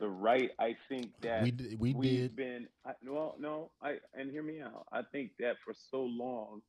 the 0.00 0.08
right. 0.08 0.50
I 0.58 0.76
think 0.88 1.12
that 1.20 1.42
We 1.42 1.52
we 1.78 1.94
we've 1.94 2.02
did. 2.20 2.36
been. 2.36 2.68
I, 2.84 2.92
well, 3.04 3.36
no, 3.38 3.70
I 3.82 3.98
and 4.14 4.30
hear 4.30 4.42
me 4.42 4.60
out. 4.60 4.86
I 4.92 5.02
think 5.02 5.32
that 5.38 5.56
for 5.64 5.74
so 5.90 6.02
long, 6.02 6.62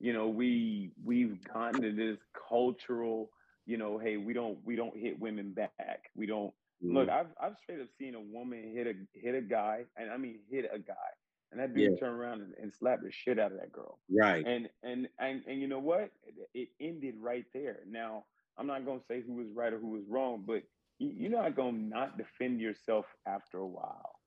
you 0.00 0.12
know, 0.12 0.28
we 0.28 0.92
we've 1.04 1.42
gotten 1.44 1.82
to 1.82 1.92
this 1.92 2.18
cultural, 2.48 3.30
you 3.66 3.76
know, 3.76 3.98
hey, 3.98 4.16
we 4.16 4.32
don't 4.32 4.58
we 4.64 4.76
don't 4.76 4.96
hit 4.96 5.18
women 5.18 5.52
back. 5.54 6.10
We 6.14 6.26
don't 6.26 6.54
look. 6.88 7.08
Mhm. 7.08 7.10
I've 7.10 7.28
I've 7.40 7.58
straight 7.58 7.80
up 7.80 7.88
seen 7.98 8.14
a 8.14 8.20
woman 8.20 8.72
hit 8.74 8.86
a 8.86 8.94
hit 9.18 9.34
a 9.34 9.42
guy, 9.42 9.84
and 9.96 10.10
I 10.10 10.16
mean 10.16 10.40
hit 10.50 10.68
a 10.72 10.78
guy, 10.78 11.10
and 11.50 11.60
that 11.60 11.74
dude 11.74 11.92
Yeah. 11.92 11.96
turn 11.96 12.14
around 12.14 12.42
and, 12.42 12.54
and 12.54 12.72
slap 12.74 13.00
the 13.02 13.10
shit 13.12 13.38
out 13.38 13.52
of 13.52 13.58
that 13.58 13.72
girl 13.72 14.00
Right. 14.10 14.46
and 14.46 14.68
and 14.82 15.08
and 15.18 15.42
and 15.46 15.60
you 15.60 15.68
know 15.68 15.78
what 15.78 16.10
it, 16.54 16.68
ended 16.80 17.16
right 17.18 17.46
there 17.52 17.80
now 17.86 18.24
i'm 18.58 18.66
not 18.66 18.84
going 18.84 19.00
to 19.00 19.06
say 19.06 19.20
who 19.22 19.34
was 19.34 19.48
right 19.54 19.72
or 19.72 19.78
who 19.78 19.90
was 19.90 20.04
wrong 20.08 20.44
but 20.46 20.62
you- 20.98 21.10
you're 21.10 21.30
not 21.30 21.54
going 21.56 21.74
to 21.74 21.80
not 21.82 22.18
defend 22.18 22.60
yourself 22.60 23.06
after 23.26 23.58
a 23.58 23.66
while 23.66 24.18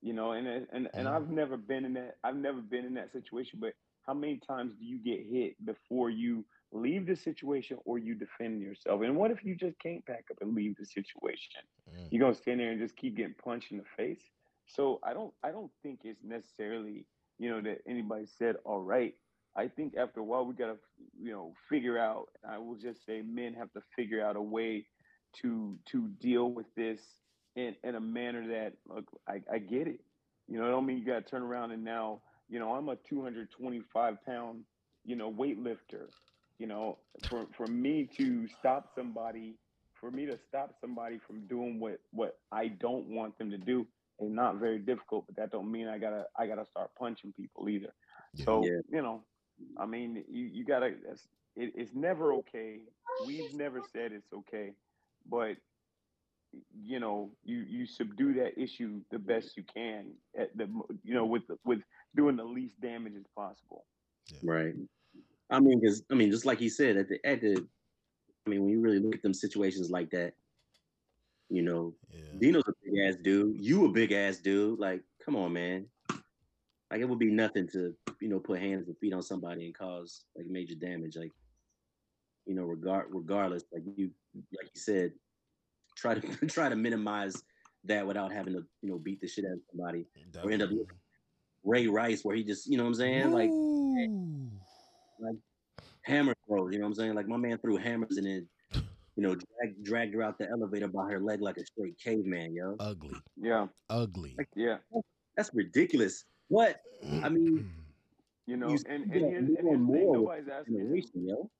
you 0.00 0.12
know 0.12 0.32
and 0.32 0.46
and 0.46 0.88
and, 0.94 1.08
i've 1.08 1.30
never 1.30 1.56
been 1.56 1.84
in 1.84 1.94
that 1.94 2.16
i've 2.24 2.36
never 2.36 2.60
been 2.60 2.84
in 2.84 2.94
that 2.94 3.12
situation 3.12 3.58
but 3.60 3.74
how 4.06 4.14
many 4.14 4.38
times 4.38 4.74
do 4.78 4.84
you 4.84 4.98
get 4.98 5.24
hit 5.26 5.64
before 5.64 6.10
you 6.10 6.44
leave 6.72 7.06
the 7.06 7.16
situation 7.16 7.78
or 7.84 7.98
you 7.98 8.14
defend 8.14 8.60
yourself 8.62 9.02
and 9.02 9.16
what 9.16 9.30
if 9.30 9.44
you 9.44 9.54
just 9.54 9.78
can't 9.78 10.04
pack 10.06 10.24
up 10.30 10.38
and 10.40 10.54
leave 10.54 10.76
the 10.76 10.86
situation 10.86 11.62
Mm. 11.90 12.08
you're 12.10 12.20
going 12.20 12.32
to 12.34 12.40
stand 12.40 12.60
there 12.60 12.70
and 12.70 12.80
just 12.80 12.96
keep 12.96 13.16
getting 13.16 13.34
punched 13.42 13.72
in 13.72 13.78
the 13.78 13.84
face 13.96 14.22
so 14.66 15.00
i 15.02 15.12
don't 15.12 15.32
i 15.42 15.50
don't 15.50 15.70
think 15.82 16.00
it's 16.04 16.22
necessarily 16.24 17.04
you 17.38 17.50
know 17.50 17.60
that 17.60 17.78
anybody 17.86 18.26
said 18.26 18.56
all 18.64 18.80
right 18.80 19.14
I 19.54 19.68
think 19.68 19.96
after 19.98 20.20
a 20.20 20.24
while 20.24 20.46
we 20.46 20.54
gotta, 20.54 20.78
you 21.20 21.30
know, 21.30 21.52
figure 21.68 21.98
out. 21.98 22.28
I 22.48 22.56
will 22.56 22.76
just 22.76 23.04
say 23.04 23.20
men 23.20 23.52
have 23.52 23.70
to 23.72 23.82
figure 23.94 24.24
out 24.24 24.36
a 24.36 24.40
way 24.40 24.86
to 25.42 25.76
to 25.90 26.08
deal 26.20 26.50
with 26.50 26.64
this 26.74 27.00
in 27.54 27.76
in 27.84 27.94
a 27.96 28.00
manner 28.00 28.46
that 28.48 28.72
look. 28.88 29.04
I, 29.28 29.42
I 29.52 29.58
get 29.58 29.88
it. 29.88 30.00
You 30.48 30.58
know, 30.58 30.66
I 30.66 30.70
don't 30.70 30.86
mean 30.86 30.96
you 30.96 31.04
gotta 31.04 31.20
turn 31.20 31.42
around 31.42 31.72
and 31.72 31.84
now, 31.84 32.22
you 32.48 32.58
know, 32.60 32.72
I'm 32.72 32.88
a 32.88 32.96
225 32.96 34.24
pound, 34.24 34.64
you 35.04 35.16
know, 35.16 35.30
weightlifter. 35.30 36.08
You 36.62 36.68
know, 36.68 36.98
for 37.28 37.48
for 37.56 37.66
me 37.66 38.08
to 38.16 38.46
stop 38.60 38.90
somebody, 38.94 39.56
for 40.00 40.12
me 40.12 40.26
to 40.26 40.38
stop 40.46 40.76
somebody 40.80 41.18
from 41.26 41.48
doing 41.48 41.80
what 41.80 41.98
what 42.12 42.38
I 42.52 42.68
don't 42.68 43.08
want 43.08 43.36
them 43.36 43.50
to 43.50 43.58
do 43.58 43.84
is 44.20 44.30
not 44.30 44.60
very 44.60 44.78
difficult. 44.78 45.26
But 45.26 45.34
that 45.38 45.50
don't 45.50 45.72
mean 45.72 45.88
I 45.88 45.98
gotta 45.98 46.26
I 46.38 46.46
gotta 46.46 46.64
start 46.64 46.90
punching 46.96 47.32
people 47.32 47.68
either. 47.68 47.92
Yeah. 48.34 48.44
So 48.44 48.62
Yeah. 48.62 48.78
you 48.92 49.02
know, 49.02 49.24
I 49.76 49.86
mean, 49.86 50.22
you 50.30 50.44
you 50.44 50.64
gotta. 50.64 50.94
It's, 51.10 51.26
it, 51.56 51.72
it's 51.74 51.94
never 51.94 52.32
okay. 52.34 52.82
We've 53.26 53.52
never 53.54 53.80
said 53.92 54.12
it's 54.12 54.32
okay, 54.32 54.70
but 55.28 55.56
you 56.80 57.00
know, 57.00 57.32
you 57.42 57.64
you 57.68 57.86
subdue 57.86 58.34
that 58.34 58.56
issue 58.56 59.00
the 59.10 59.18
best 59.18 59.56
you 59.56 59.64
can 59.64 60.12
at 60.38 60.56
the 60.56 60.68
you 61.02 61.14
know 61.14 61.26
with 61.26 61.42
with 61.64 61.80
doing 62.14 62.36
the 62.36 62.44
least 62.44 62.80
damage 62.80 63.14
as 63.18 63.26
possible. 63.34 63.84
Right. 64.44 64.74
I 65.50 65.60
mean, 65.60 65.80
because 65.80 66.02
I 66.10 66.14
mean, 66.14 66.30
just 66.30 66.46
like 66.46 66.58
he 66.58 66.68
said, 66.68 66.96
at 66.96 67.08
the 67.08 67.18
at 67.24 67.40
the, 67.40 67.66
I 68.46 68.50
mean, 68.50 68.62
when 68.62 68.70
you 68.70 68.80
really 68.80 68.98
look 68.98 69.14
at 69.14 69.22
them 69.22 69.34
situations 69.34 69.90
like 69.90 70.10
that, 70.10 70.32
you 71.48 71.62
know, 71.62 71.94
Yeah. 72.10 72.38
Deno's 72.38 72.64
a 72.66 72.72
big 72.82 72.98
ass 73.06 73.16
dude. 73.22 73.60
You 73.60 73.86
a 73.86 73.92
big 73.92 74.12
ass 74.12 74.38
dude. 74.38 74.78
Like, 74.78 75.02
come 75.24 75.36
on, 75.36 75.52
man. 75.52 75.86
Like, 76.90 77.00
it 77.00 77.08
would 77.08 77.18
be 77.18 77.30
nothing 77.30 77.68
to 77.68 77.94
you 78.20 78.28
know 78.28 78.38
put 78.38 78.60
hands 78.60 78.88
and 78.88 78.96
feet 78.98 79.12
on 79.12 79.22
somebody 79.22 79.66
and 79.66 79.74
cause 79.74 80.24
like 80.36 80.46
major 80.46 80.74
damage. 80.74 81.16
Like, 81.16 81.32
you 82.46 82.54
know, 82.54 82.64
regard 82.64 83.06
regardless, 83.10 83.64
like 83.72 83.82
you 83.96 84.10
like 84.34 84.70
you 84.74 84.80
said, 84.80 85.12
try 85.96 86.14
to 86.14 86.20
try 86.46 86.68
to 86.68 86.76
minimize 86.76 87.42
that 87.84 88.06
without 88.06 88.32
having 88.32 88.54
to 88.54 88.64
you 88.80 88.90
know 88.90 88.98
beat 88.98 89.20
the 89.20 89.28
shit 89.28 89.44
out 89.44 89.52
of 89.52 89.60
somebody. 89.70 90.06
Or 90.42 90.50
end 90.50 90.62
up 90.62 90.70
Ray 91.64 91.86
Rice, 91.86 92.24
where 92.24 92.36
he 92.36 92.44
just 92.44 92.66
you 92.66 92.76
know 92.76 92.84
what 92.84 92.88
I'm 92.88 92.94
saying, 92.94 93.30
like 93.32 93.50
Ooh. 95.22 95.38
hammer 96.04 96.34
throws. 96.46 96.72
You 96.72 96.78
know 96.78 96.84
what 96.84 96.88
I'm 96.90 96.94
saying? 96.94 97.14
Like 97.14 97.28
my 97.28 97.36
man 97.36 97.58
threw 97.58 97.76
hammers 97.76 98.16
and 98.16 98.26
then, 98.26 98.48
you 99.16 99.22
know, 99.22 99.34
dragged 99.34 99.84
dragged 99.84 100.14
her 100.14 100.22
out 100.22 100.38
the 100.38 100.48
elevator 100.50 100.88
by 100.88 101.10
her 101.10 101.20
leg 101.20 101.40
like 101.40 101.56
a 101.58 101.64
straight 101.66 101.98
caveman, 101.98 102.54
yo. 102.54 102.76
ugly. 102.80 103.14
Yeah, 103.36 103.66
Ugly. 103.90 104.36
yeah. 104.56 104.78
That's 105.36 105.50
ridiculous. 105.54 106.24
What? 106.48 106.80
I 107.22 107.28
mean, 107.28 107.70
You 108.46 108.56
know, 108.56 108.70
You 108.70 108.78
and, 108.88 109.04
and, 109.04 109.12
see 109.12 109.18
here's, 109.20 109.34
and 109.38 109.48
more 109.48 109.56
here's 109.56 109.76
and 109.76 109.88
thing, 109.92 110.12
nobody's 110.12 110.48
asking 110.48 110.78
him, 110.80 111.28
yo. 111.28 111.50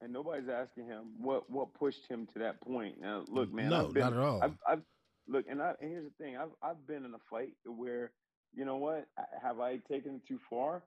and 0.00 0.12
nobody's 0.14 0.48
asking 0.48 0.86
him 0.86 1.12
what 1.18 1.48
what 1.50 1.74
pushed 1.74 2.08
him 2.08 2.26
to 2.32 2.38
that 2.38 2.58
point. 2.62 2.98
Now, 3.00 3.24
look, 3.28 3.52
man, 3.52 3.68
no, 3.68 3.86
I've 3.88 3.92
been, 3.92 4.00
not 4.00 4.12
at 4.14 4.18
all. 4.18 4.42
I've, 4.42 4.56
I've 4.66 4.82
look, 5.28 5.44
and, 5.48 5.60
I, 5.60 5.74
and 5.80 5.90
here's 5.90 6.04
the 6.06 6.24
thing: 6.24 6.38
I've 6.38 6.48
I've 6.62 6.86
been 6.86 7.04
in 7.04 7.12
a 7.12 7.18
fight 7.28 7.52
where, 7.66 8.12
you 8.54 8.64
know 8.64 8.78
what, 8.78 9.06
have 9.42 9.60
I 9.60 9.76
taken 9.76 10.14
it 10.16 10.26
too 10.26 10.38
far? 10.48 10.82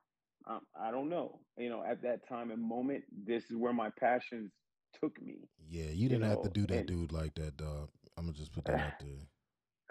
Um, 0.48 0.62
I 0.80 0.92
don't 0.92 1.10
know. 1.10 1.40
You 1.58 1.70
know, 1.70 1.84
at 1.84 2.02
that 2.04 2.28
time 2.28 2.52
and 2.52 2.62
moment, 2.62 3.04
this 3.26 3.46
is 3.46 3.58
where 3.58 3.74
my 3.74 3.90
passions 4.00 4.52
took 5.02 5.22
me. 5.22 5.36
yeah, 5.70 5.90
you 5.92 6.08
didn't 6.08 6.30
have 6.30 6.44
to 6.44 6.50
do 6.50 6.66
that 6.68 6.78
and- 6.80 6.88
dude 6.88 7.12
like 7.12 7.34
that, 7.36 7.58
dog. 7.58 7.90
I'm 8.18 8.26
gonna 8.26 8.38
just 8.38 8.54
put 8.54 8.66
that 8.66 8.80
out 8.80 9.00
there. 9.00 9.10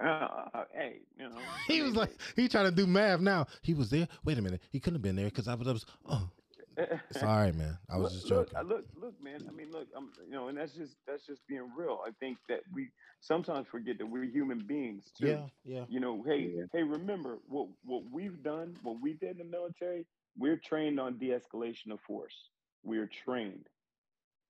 Uh, 0.02 0.64
hey, 0.74 0.96
you 1.16 1.28
know, 1.28 1.36
He 1.68 1.80
was 1.80 1.94
like, 1.94 2.11
he 2.34 2.48
trying 2.48 2.64
to 2.64 2.72
do 2.72 2.84
math 2.84 3.20
now. 3.20 3.46
He 3.62 3.74
was 3.74 3.90
there. 3.90 4.09
Wait 4.24 4.36
a 4.38 4.42
minute. 4.42 4.61
He 4.72 4.80
couldn't 4.80 4.96
have 4.96 5.02
been 5.02 5.14
there 5.14 5.26
because 5.26 5.46
I 5.46 5.55
was, 5.55 5.68
I 5.68 5.72
was. 5.72 5.86
Oh, 6.09 6.28
it's 6.76 7.22
all 7.22 7.28
right, 7.36 7.55
man. 7.55 7.78
I 7.88 7.96
was 7.98 8.05
look, 8.05 8.12
just 8.14 8.26
joking. 8.28 8.57
I- 8.57 8.62
Look, 8.62 8.86
look, 9.00 9.14
man. 9.22 9.44
I 9.48 9.52
mean, 9.52 9.70
look, 9.70 9.86
I'm, 9.96 10.11
you 10.26 10.32
know, 10.32 10.48
and 10.48 10.59
that's 10.59 10.72
just 10.72 10.96
that's 11.07 11.24
just 11.26 11.46
being 11.46 11.68
real. 11.76 12.00
I 12.05 12.11
think 12.18 12.38
that 12.48 12.61
we 12.72 12.88
sometimes 13.20 13.68
forget 13.70 13.98
that 13.98 14.07
we're 14.07 14.24
human 14.24 14.59
beings 14.66 15.05
too. 15.16 15.28
Yeah, 15.28 15.46
yeah. 15.64 15.84
You 15.88 16.00
know, 16.00 16.24
hey, 16.26 16.50
Yeah. 16.57 16.64
hey, 16.72 16.82
remember 16.82 17.38
what 17.48 17.68
what 17.84 18.02
we've 18.11 18.42
done, 18.42 18.76
what 18.82 19.00
we 19.00 19.12
did 19.12 19.38
in 19.38 19.38
the 19.38 19.44
military. 19.44 20.06
We're 20.36 20.56
trained 20.56 20.98
on 21.01 21.19
de-escalation 21.19 21.93
of 21.93 22.01
force. 22.01 22.35
We're 22.82 23.09
trained, 23.24 23.66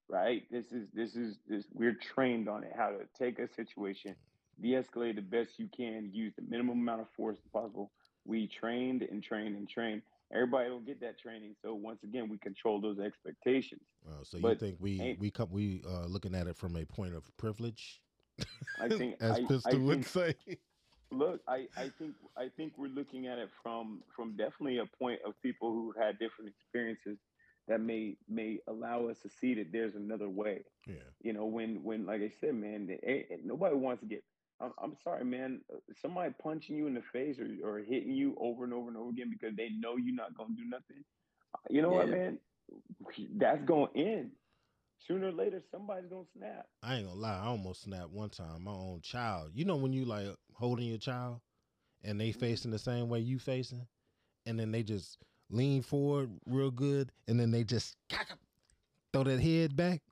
right? 0.08 0.42
This 0.50 0.72
is 0.72 0.88
this 0.94 1.14
is 1.14 1.36
this. 1.48 1.64
We're 1.72 1.94
trained 2.14 2.48
on 2.48 2.64
it. 2.64 2.72
How 2.76 2.88
to 2.90 3.00
take 3.18 3.38
a 3.38 3.46
situation, 3.52 4.14
de-escalate 4.60 5.16
the 5.16 5.22
best 5.22 5.58
you 5.58 5.68
can, 5.76 6.10
use 6.12 6.32
the 6.36 6.42
minimum 6.48 6.78
amount 6.80 7.02
of 7.02 7.08
force 7.16 7.38
possible. 7.52 7.92
We 8.24 8.46
trained 8.48 9.02
and 9.02 9.22
trained 9.22 9.56
and 9.56 9.68
trained. 9.68 10.02
Everybody 10.32 10.70
don't 10.70 10.86
get 10.86 11.00
that 11.02 11.18
training, 11.18 11.54
so 11.62 11.74
once 11.74 12.02
again, 12.02 12.28
we 12.28 12.38
control 12.38 12.80
those 12.80 12.98
expectations. 12.98 13.82
Uh, 14.08 14.24
so 14.24 14.38
you 14.38 14.42
But 14.42 14.58
think 14.58 14.76
we 14.80 15.16
we 15.20 15.30
come 15.30 15.48
we 15.50 15.82
uh 15.86 16.06
looking 16.06 16.34
at 16.34 16.46
it 16.46 16.56
from 16.56 16.76
a 16.76 16.84
point 16.86 17.14
of 17.14 17.24
privilege, 17.36 18.00
I 18.80 18.88
think 18.88 19.16
as 19.20 19.32
I, 19.32 19.34
I 19.42 19.44
Pistol 19.44 19.80
would 19.80 20.04
think- 20.06 20.36
say. 20.48 20.58
Look 21.14 21.40
I, 21.48 21.66
I 21.76 21.90
think 21.98 22.14
i 22.36 22.48
think 22.56 22.74
we're 22.78 22.88
looking 22.88 23.26
at 23.26 23.38
it 23.38 23.50
from 23.62 24.02
from 24.16 24.36
definitely 24.36 24.78
a 24.78 24.86
point 24.98 25.20
of 25.26 25.34
people 25.42 25.70
who 25.72 25.92
had 25.98 26.18
different 26.18 26.50
experiences 26.50 27.18
that 27.68 27.80
may 27.80 28.16
may 28.28 28.58
allow 28.68 29.06
us 29.08 29.18
to 29.22 29.28
see 29.28 29.54
that 29.54 29.72
there's 29.72 29.94
another 29.94 30.28
way. 30.28 30.64
Yeah, 30.86 30.94
you 31.22 31.32
know 31.32 31.46
when 31.46 31.82
when 31.82 32.04
like 32.06 32.20
i 32.20 32.30
said 32.40 32.54
man 32.54 32.88
it, 32.90 33.00
it- 33.02 33.26
eh, 33.30 33.34
eh, 33.34 33.38
nobody 33.44 33.74
wants 33.76 34.02
to 34.02 34.08
get 34.08 34.22
I'm, 34.60 34.72
I'm 34.82 34.96
sorry 35.02 35.24
man 35.24 35.60
somebody 36.00 36.32
punching 36.42 36.76
you 36.76 36.86
in 36.86 36.94
the 36.94 37.02
face 37.12 37.38
or, 37.38 37.48
or 37.66 37.78
hitting 37.78 38.12
you 38.12 38.36
over 38.40 38.64
and 38.64 38.72
over 38.72 38.88
and 38.88 38.96
over 38.96 39.10
again 39.10 39.30
because 39.30 39.56
they 39.56 39.70
know 39.80 39.96
you're 39.96 40.14
not 40.14 40.36
going 40.36 40.54
to 40.56 40.62
do 40.62 40.68
nothing. 40.68 41.04
You 41.70 41.82
know 41.82 41.90
what 41.90 42.08
man? 42.08 42.38
That's 43.36 43.62
going 43.64 43.92
to 43.94 44.00
end 44.00 44.30
sooner 44.98 45.28
or 45.28 45.32
later 45.32 45.62
somebody's 45.70 46.08
going 46.08 46.24
to 46.24 46.38
snap 46.38 46.66
I 46.82 46.96
ain't 46.96 47.06
gonna 47.06 47.20
lie. 47.20 47.40
I 47.42 47.46
almost 47.46 47.82
snapped 47.82 48.10
one 48.10 48.30
time. 48.30 48.64
My 48.64 48.72
own 48.72 49.00
child. 49.02 49.50
You 49.54 49.64
know 49.64 49.76
when 49.76 49.92
you 49.92 50.04
like 50.04 50.28
holding 50.54 50.86
your 50.86 50.98
child, 50.98 51.40
and 52.02 52.20
they 52.20 52.30
mm-hmm. 52.30 52.40
facing 52.40 52.70
the 52.70 52.78
same 52.78 53.08
way 53.08 53.20
you 53.20 53.38
facing, 53.38 53.86
and 54.46 54.58
then 54.58 54.70
they 54.70 54.82
just 54.82 55.18
lean 55.50 55.82
forward 55.82 56.30
real 56.46 56.70
good, 56.70 57.10
and 57.28 57.38
then 57.38 57.50
they 57.50 57.64
just 57.64 57.96
throw 59.12 59.24
that 59.24 59.40
head 59.40 59.76
back. 59.76 60.02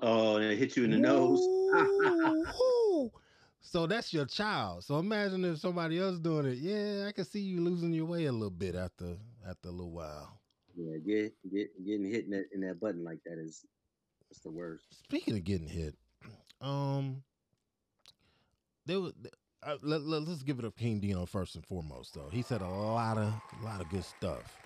Oh, 0.00 0.36
and 0.36 0.44
it 0.44 0.58
hit 0.58 0.76
you 0.76 0.84
in 0.84 0.90
the 0.90 0.98
nose. 0.98 1.40
Ooh, 1.40 2.44
ooh. 2.60 3.12
So 3.64 3.86
that's 3.86 4.12
your 4.12 4.26
child. 4.26 4.84
So 4.84 4.98
imagine 4.98 5.44
if 5.44 5.58
somebody 5.58 5.98
else 5.98 6.18
doing 6.18 6.46
it. 6.46 6.58
Yeah, 6.58 7.06
I 7.06 7.12
can 7.12 7.24
see 7.24 7.40
you 7.40 7.60
losing 7.60 7.92
your 7.92 8.06
way 8.06 8.26
a 8.26 8.32
little 8.32 8.50
bit 8.50 8.74
after 8.74 9.16
after 9.48 9.68
a 9.68 9.72
little 9.72 9.92
while. 9.92 10.40
Yeah, 10.76 10.98
get, 10.98 11.32
get 11.50 11.86
getting 11.86 12.10
hit 12.10 12.24
in 12.24 12.30
that, 12.32 12.44
in 12.52 12.60
that 12.62 12.80
button 12.80 13.04
like 13.04 13.20
that 13.24 13.38
is 13.38 13.64
That's 14.32 14.40
the 14.40 14.50
worst. 14.50 14.84
Speaking 15.04 15.36
of 15.36 15.44
getting 15.44 15.68
hit, 15.68 15.94
um, 16.62 17.22
there 18.86 18.98
was. 18.98 19.12
Uh, 19.62 19.76
let, 19.82 20.00
let, 20.00 20.26
us 20.26 20.42
give 20.42 20.58
it 20.58 20.64
up 20.64 20.74
King 20.74 21.02
Deno 21.02 21.28
first 21.28 21.54
and 21.54 21.66
foremost, 21.66 22.14
though. 22.14 22.30
He 22.32 22.40
said 22.40 22.62
a 22.62 22.66
lot 22.66 23.18
of 23.18 23.30
a 23.60 23.64
lot 23.64 23.82
of 23.82 23.90
good 23.90 24.06
stuff, 24.06 24.58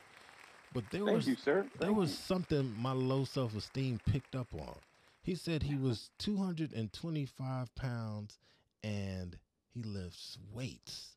but 0.73 0.85
there 0.93 1.05
Thank 1.05 1.17
was 1.17 1.27
you, 1.27 1.35
sir. 1.35 1.67
there 1.81 1.89
Thank 1.89 1.97
was 1.97 2.11
you. 2.11 2.17
something 2.17 2.73
my 2.79 2.93
low 2.93 3.25
self 3.25 3.57
esteem 3.57 3.99
picked 4.07 4.37
up 4.37 4.47
on. 4.55 4.77
He 5.21 5.35
said 5.35 5.65
he 5.65 5.75
was 5.75 6.11
225 6.21 7.75
pounds 7.75 8.39
and 8.85 9.37
he 9.75 9.83
lifts 9.83 10.39
weights. 10.55 11.17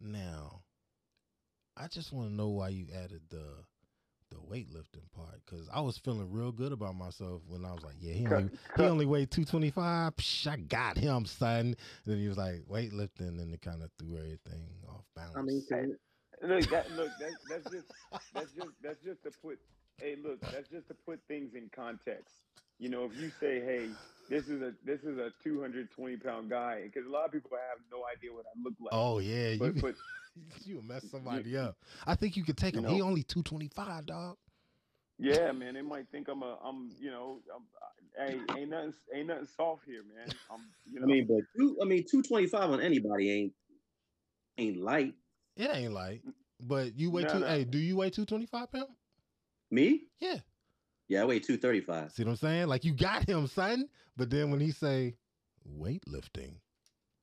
Now, 0.00 0.60
I 1.76 1.88
just 1.88 2.12
want 2.12 2.28
to 2.28 2.32
know 2.32 2.48
why 2.48 2.68
you 2.68 2.86
added 2.94 3.22
the 3.28 3.64
the 4.30 4.36
weightlifting 4.36 5.10
part 5.14 5.40
because 5.44 5.68
I 5.72 5.80
was 5.80 5.98
feeling 5.98 6.30
real 6.30 6.52
good 6.52 6.72
about 6.72 6.96
myself 6.96 7.42
when 7.46 7.64
I 7.64 7.72
was 7.72 7.82
like, 7.84 7.96
yeah, 8.00 8.14
he 8.14 8.26
only, 8.26 8.50
he 8.76 8.82
only 8.84 9.06
weighed 9.06 9.30
225. 9.30 10.16
Psh, 10.16 10.46
I 10.46 10.56
got 10.56 10.96
him, 10.96 11.24
son. 11.26 11.58
And 11.58 11.76
then 12.06 12.18
he 12.18 12.28
was 12.28 12.36
like, 12.36 12.62
weightlifting, 12.70 13.40
and 13.40 13.54
it 13.54 13.62
kind 13.62 13.82
of 13.82 13.90
threw 13.98 14.16
everything 14.16 14.66
off 14.88 15.04
balance. 15.14 15.36
I 15.36 15.42
mean, 15.42 15.96
Look, 16.42 16.68
that 16.68 16.90
look, 16.92 17.10
that, 17.18 17.30
that's 17.48 17.70
just 17.70 17.86
that's 18.34 18.52
just 18.52 18.70
that's 18.82 19.02
just 19.02 19.22
to 19.22 19.30
put 19.42 19.58
hey 19.98 20.16
look, 20.22 20.40
that's 20.40 20.68
just 20.68 20.86
to 20.88 20.94
put 20.94 21.20
things 21.28 21.54
in 21.54 21.70
context. 21.74 22.34
You 22.78 22.90
know, 22.90 23.04
if 23.04 23.16
you 23.16 23.30
say, 23.40 23.60
hey, 23.60 23.88
this 24.28 24.48
is 24.48 24.62
a 24.62 24.72
this 24.84 25.00
is 25.02 25.18
a 25.18 25.30
220 25.42 26.16
pound 26.18 26.50
guy, 26.50 26.82
because 26.84 27.06
a 27.06 27.10
lot 27.10 27.26
of 27.26 27.32
people 27.32 27.50
have 27.52 27.78
no 27.90 28.02
idea 28.14 28.32
what 28.32 28.44
I 28.46 28.58
look 28.62 28.74
like. 28.80 28.90
oh, 28.92 29.18
yeah. 29.18 29.50
You, 29.50 29.58
but, 29.58 29.80
but 29.80 29.94
you 30.64 30.82
mess 30.82 31.04
somebody 31.10 31.56
up. 31.56 31.76
I 32.06 32.14
think 32.14 32.36
you 32.36 32.44
could 32.44 32.56
take 32.56 32.74
You 32.74 32.82
him. 32.82 32.88
He 32.94 33.00
only 33.00 33.22
225, 33.22 34.06
dog. 34.06 34.36
yeah, 35.18 35.52
man, 35.52 35.74
they 35.74 35.82
might 35.82 36.08
think 36.10 36.28
I'm 36.28 36.42
a 36.42 36.58
I'm 36.64 36.90
you 37.00 37.10
know 37.10 37.40
I'm, 37.54 37.62
hey 38.26 38.40
ain't 38.60 38.70
nothing 38.70 38.92
ain't 39.14 39.26
nothing 39.28 39.48
soft 39.56 39.82
here, 39.86 40.02
man. 40.14 40.28
I'm 40.50 40.60
you 40.84 41.00
know 41.00 41.04
I 41.04 41.08
mean, 41.08 41.26
but 41.26 41.40
two, 41.56 41.78
I 41.82 41.84
mean, 41.86 42.04
two 42.10 42.22
twenty 42.22 42.46
five 42.46 42.70
on 42.70 42.80
anybody 42.80 43.30
ain't 43.30 43.52
ain't 44.58 44.76
light. 44.78 45.14
It 45.56 45.70
ain't 45.72 45.92
light. 45.92 46.22
but 46.60 46.98
you 46.98 47.10
weigh 47.10 47.22
No, 47.22 47.32
two. 47.32 47.38
no. 47.40 47.46
Hey, 47.46 47.64
do 47.64 47.78
you 47.78 47.96
weigh 47.96 48.10
225 48.10 48.70
pounds? 48.72 48.88
Me? 49.70 50.02
Yeah. 50.20 50.36
Yeah, 51.08 51.22
I 51.22 51.24
weigh 51.24 51.38
two 51.40 51.56
thirty 51.56 51.80
five. 51.80 52.12
See 52.12 52.24
what 52.24 52.30
I'm 52.30 52.36
saying? 52.36 52.66
Like 52.68 52.84
you 52.84 52.92
got 52.92 53.28
him, 53.28 53.46
son. 53.46 53.88
But 54.16 54.30
then 54.30 54.50
when 54.50 54.60
he 54.60 54.70
say 54.70 55.16
weightlifting, 55.68 56.56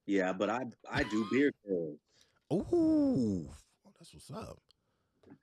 Yeah, 0.06 0.34
but 0.34 0.50
I 0.50 0.62
I 0.90 1.04
do 1.04 1.28
beard 1.32 1.54
curls. 1.66 2.00
ooh, 2.54 3.50
that's 3.98 4.14
what's 4.14 4.32
up. 4.32 4.60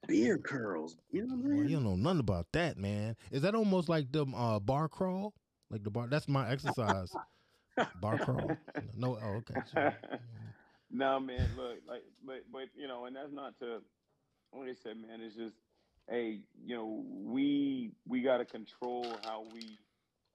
Beard 0.07 0.45
curls. 0.45 0.97
You 1.11 1.27
know 1.27 1.35
what 1.37 1.45
I'm 1.45 1.51
saying? 1.59 1.69
you 1.69 1.77
don't 1.77 1.85
know 1.85 1.97
nothing 1.97 2.21
about 2.21 2.47
that, 2.53 2.77
man. 2.79 3.17
Is 3.31 3.43
that 3.43 3.55
almost 3.55 3.89
like 3.89 4.13
the 4.13 4.25
uh, 4.35 4.59
bar 4.61 4.89
crawl? 4.89 5.35
Like 5.71 5.83
the 5.85 5.91
bar? 5.91 6.07
That's 6.09 6.29
my 6.29 6.49
exercise. 6.51 7.11
bar 8.01 8.19
crawl. 8.19 8.57
No. 8.95 9.19
Oh, 9.23 9.43
okay. 9.49 9.61
So, 9.73 9.93
no, 10.91 11.21
man, 11.21 11.49
look, 11.57 11.79
like, 11.87 12.03
but, 12.27 12.43
but, 12.53 12.63
you 12.75 12.89
know, 12.89 13.05
and 13.05 13.15
that's 13.15 13.31
not 13.33 13.57
to, 13.61 13.81
like 14.53 14.71
I 14.71 14.75
said, 14.75 14.97
man, 14.97 15.21
it's 15.21 15.37
just, 15.37 15.55
hey, 16.09 16.45
you 16.63 16.77
know, 16.77 17.05
we, 17.07 17.97
we 18.07 18.23
got 18.23 18.39
to 18.39 18.47
control 18.47 19.21
how 19.23 19.43
we, 19.43 19.81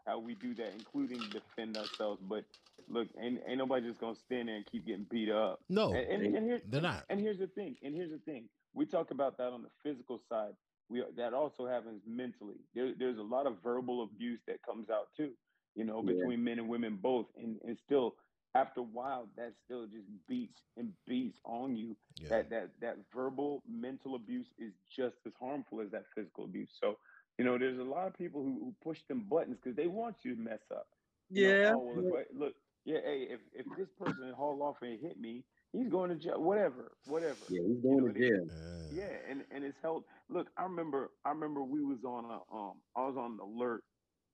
how 0.06 0.20
we 0.20 0.36
do 0.36 0.56
that, 0.56 0.74
including 0.74 1.32
defend 1.32 1.78
ourselves. 1.78 2.22
But 2.24 2.46
look, 2.88 3.10
ain't, 3.20 3.42
ain't 3.48 3.58
nobody 3.58 3.88
just 3.88 4.00
gonna 4.00 4.16
stand 4.16 4.50
there 4.50 4.56
and 4.58 4.66
keep 4.66 4.86
getting 4.86 5.08
beat 5.10 5.30
up. 5.30 5.62
no, 5.70 5.90
And, 5.92 6.24
and, 6.24 6.36
and 6.38 6.46
here, 6.46 6.62
they're 6.64 6.82
not. 6.82 7.08
and 7.10 7.20
here's 7.20 7.40
the 7.40 7.48
thing. 7.48 7.78
And 7.82 7.96
here's 7.96 8.12
the 8.12 8.20
thing. 8.20 8.50
We 8.74 8.86
talk 8.86 9.12
about 9.12 9.38
that 9.38 9.54
on 9.54 9.64
the 9.64 9.72
physical 9.84 10.20
side. 10.20 10.56
We 10.90 11.04
that 11.16 11.34
also 11.34 11.68
happens 11.68 12.04
mentally. 12.06 12.58
There, 12.74 12.94
there's 12.98 13.18
a 13.18 13.24
lot 13.24 13.48
of 13.48 13.62
verbal 13.64 14.04
abuse 14.04 14.42
that 14.48 14.64
comes 14.64 14.90
out 14.90 15.08
too. 15.16 15.36
You 15.76 15.86
know, 15.86 16.02
Yeah. 16.02 16.04
between 16.04 16.44
men 16.44 16.60
and 16.60 16.70
women 16.70 16.98
both, 16.98 17.28
and 17.36 17.62
and 17.64 17.78
still 17.80 18.18
after 18.56 18.82
a 18.82 18.84
while, 18.84 19.30
that 19.38 19.54
still 19.66 19.86
just 19.88 20.08
beats 20.28 20.62
and 20.78 20.94
beats 21.08 21.40
on 21.46 21.76
you. 21.76 21.96
Yeah. 22.20 22.30
That 22.30 22.50
that 22.52 22.72
that 22.82 22.98
verbal 23.14 23.64
mental 23.70 24.16
abuse 24.16 24.48
is 24.60 24.74
just 24.96 25.18
as 25.28 25.34
harmful 25.40 25.82
as 25.82 25.92
that 25.92 26.06
physical 26.16 26.46
abuse. 26.46 26.72
So 26.82 26.98
you 27.38 27.46
know, 27.46 27.58
there's 27.58 27.80
a 27.80 27.84
lot 27.84 28.08
of 28.08 28.16
people 28.16 28.44
who, 28.44 28.54
who 28.60 28.76
push 28.84 29.00
them 29.10 29.26
buttons 29.30 29.58
because 29.62 29.76
they 29.76 29.88
want 29.88 30.18
you 30.24 30.36
to 30.36 30.42
mess 30.42 30.62
up. 30.72 30.88
You 31.34 31.44
know, 31.44 31.56
Yeah. 31.56 31.74
oh, 31.74 31.96
well, 32.08 32.22
if 32.22 32.28
look, 32.34 32.54
yeah, 32.86 33.00
hey, 33.04 33.28
if, 33.30 33.42
if 33.54 33.66
this 33.76 33.90
person 33.98 34.34
haul 34.36 34.62
off 34.64 34.78
and 34.82 35.00
hit 35.00 35.20
me, 35.20 35.44
he's 35.72 35.90
going 35.90 36.10
to 36.10 36.16
jail. 36.16 36.42
Whatever, 36.42 36.92
whatever. 37.06 37.48
Yeah, 37.48 37.62
he's 37.68 37.82
You 37.90 37.98
know, 37.98 38.12
going 38.12 38.14
to 38.14 38.20
jail. 38.20 38.48
Yeah. 38.90 38.90
yeah, 38.90 39.18
and 39.30 39.44
and 39.52 39.64
it's 39.64 39.78
held. 39.82 40.04
Look, 40.30 40.48
I 40.58 40.64
remember, 40.64 41.12
I 41.26 41.30
remember 41.32 41.64
we 41.64 41.84
was 41.84 42.04
on 42.06 42.26
a, 42.26 42.40
um, 42.56 42.74
I 42.96 43.06
was 43.06 43.16
on 43.18 43.40
alert, 43.42 43.84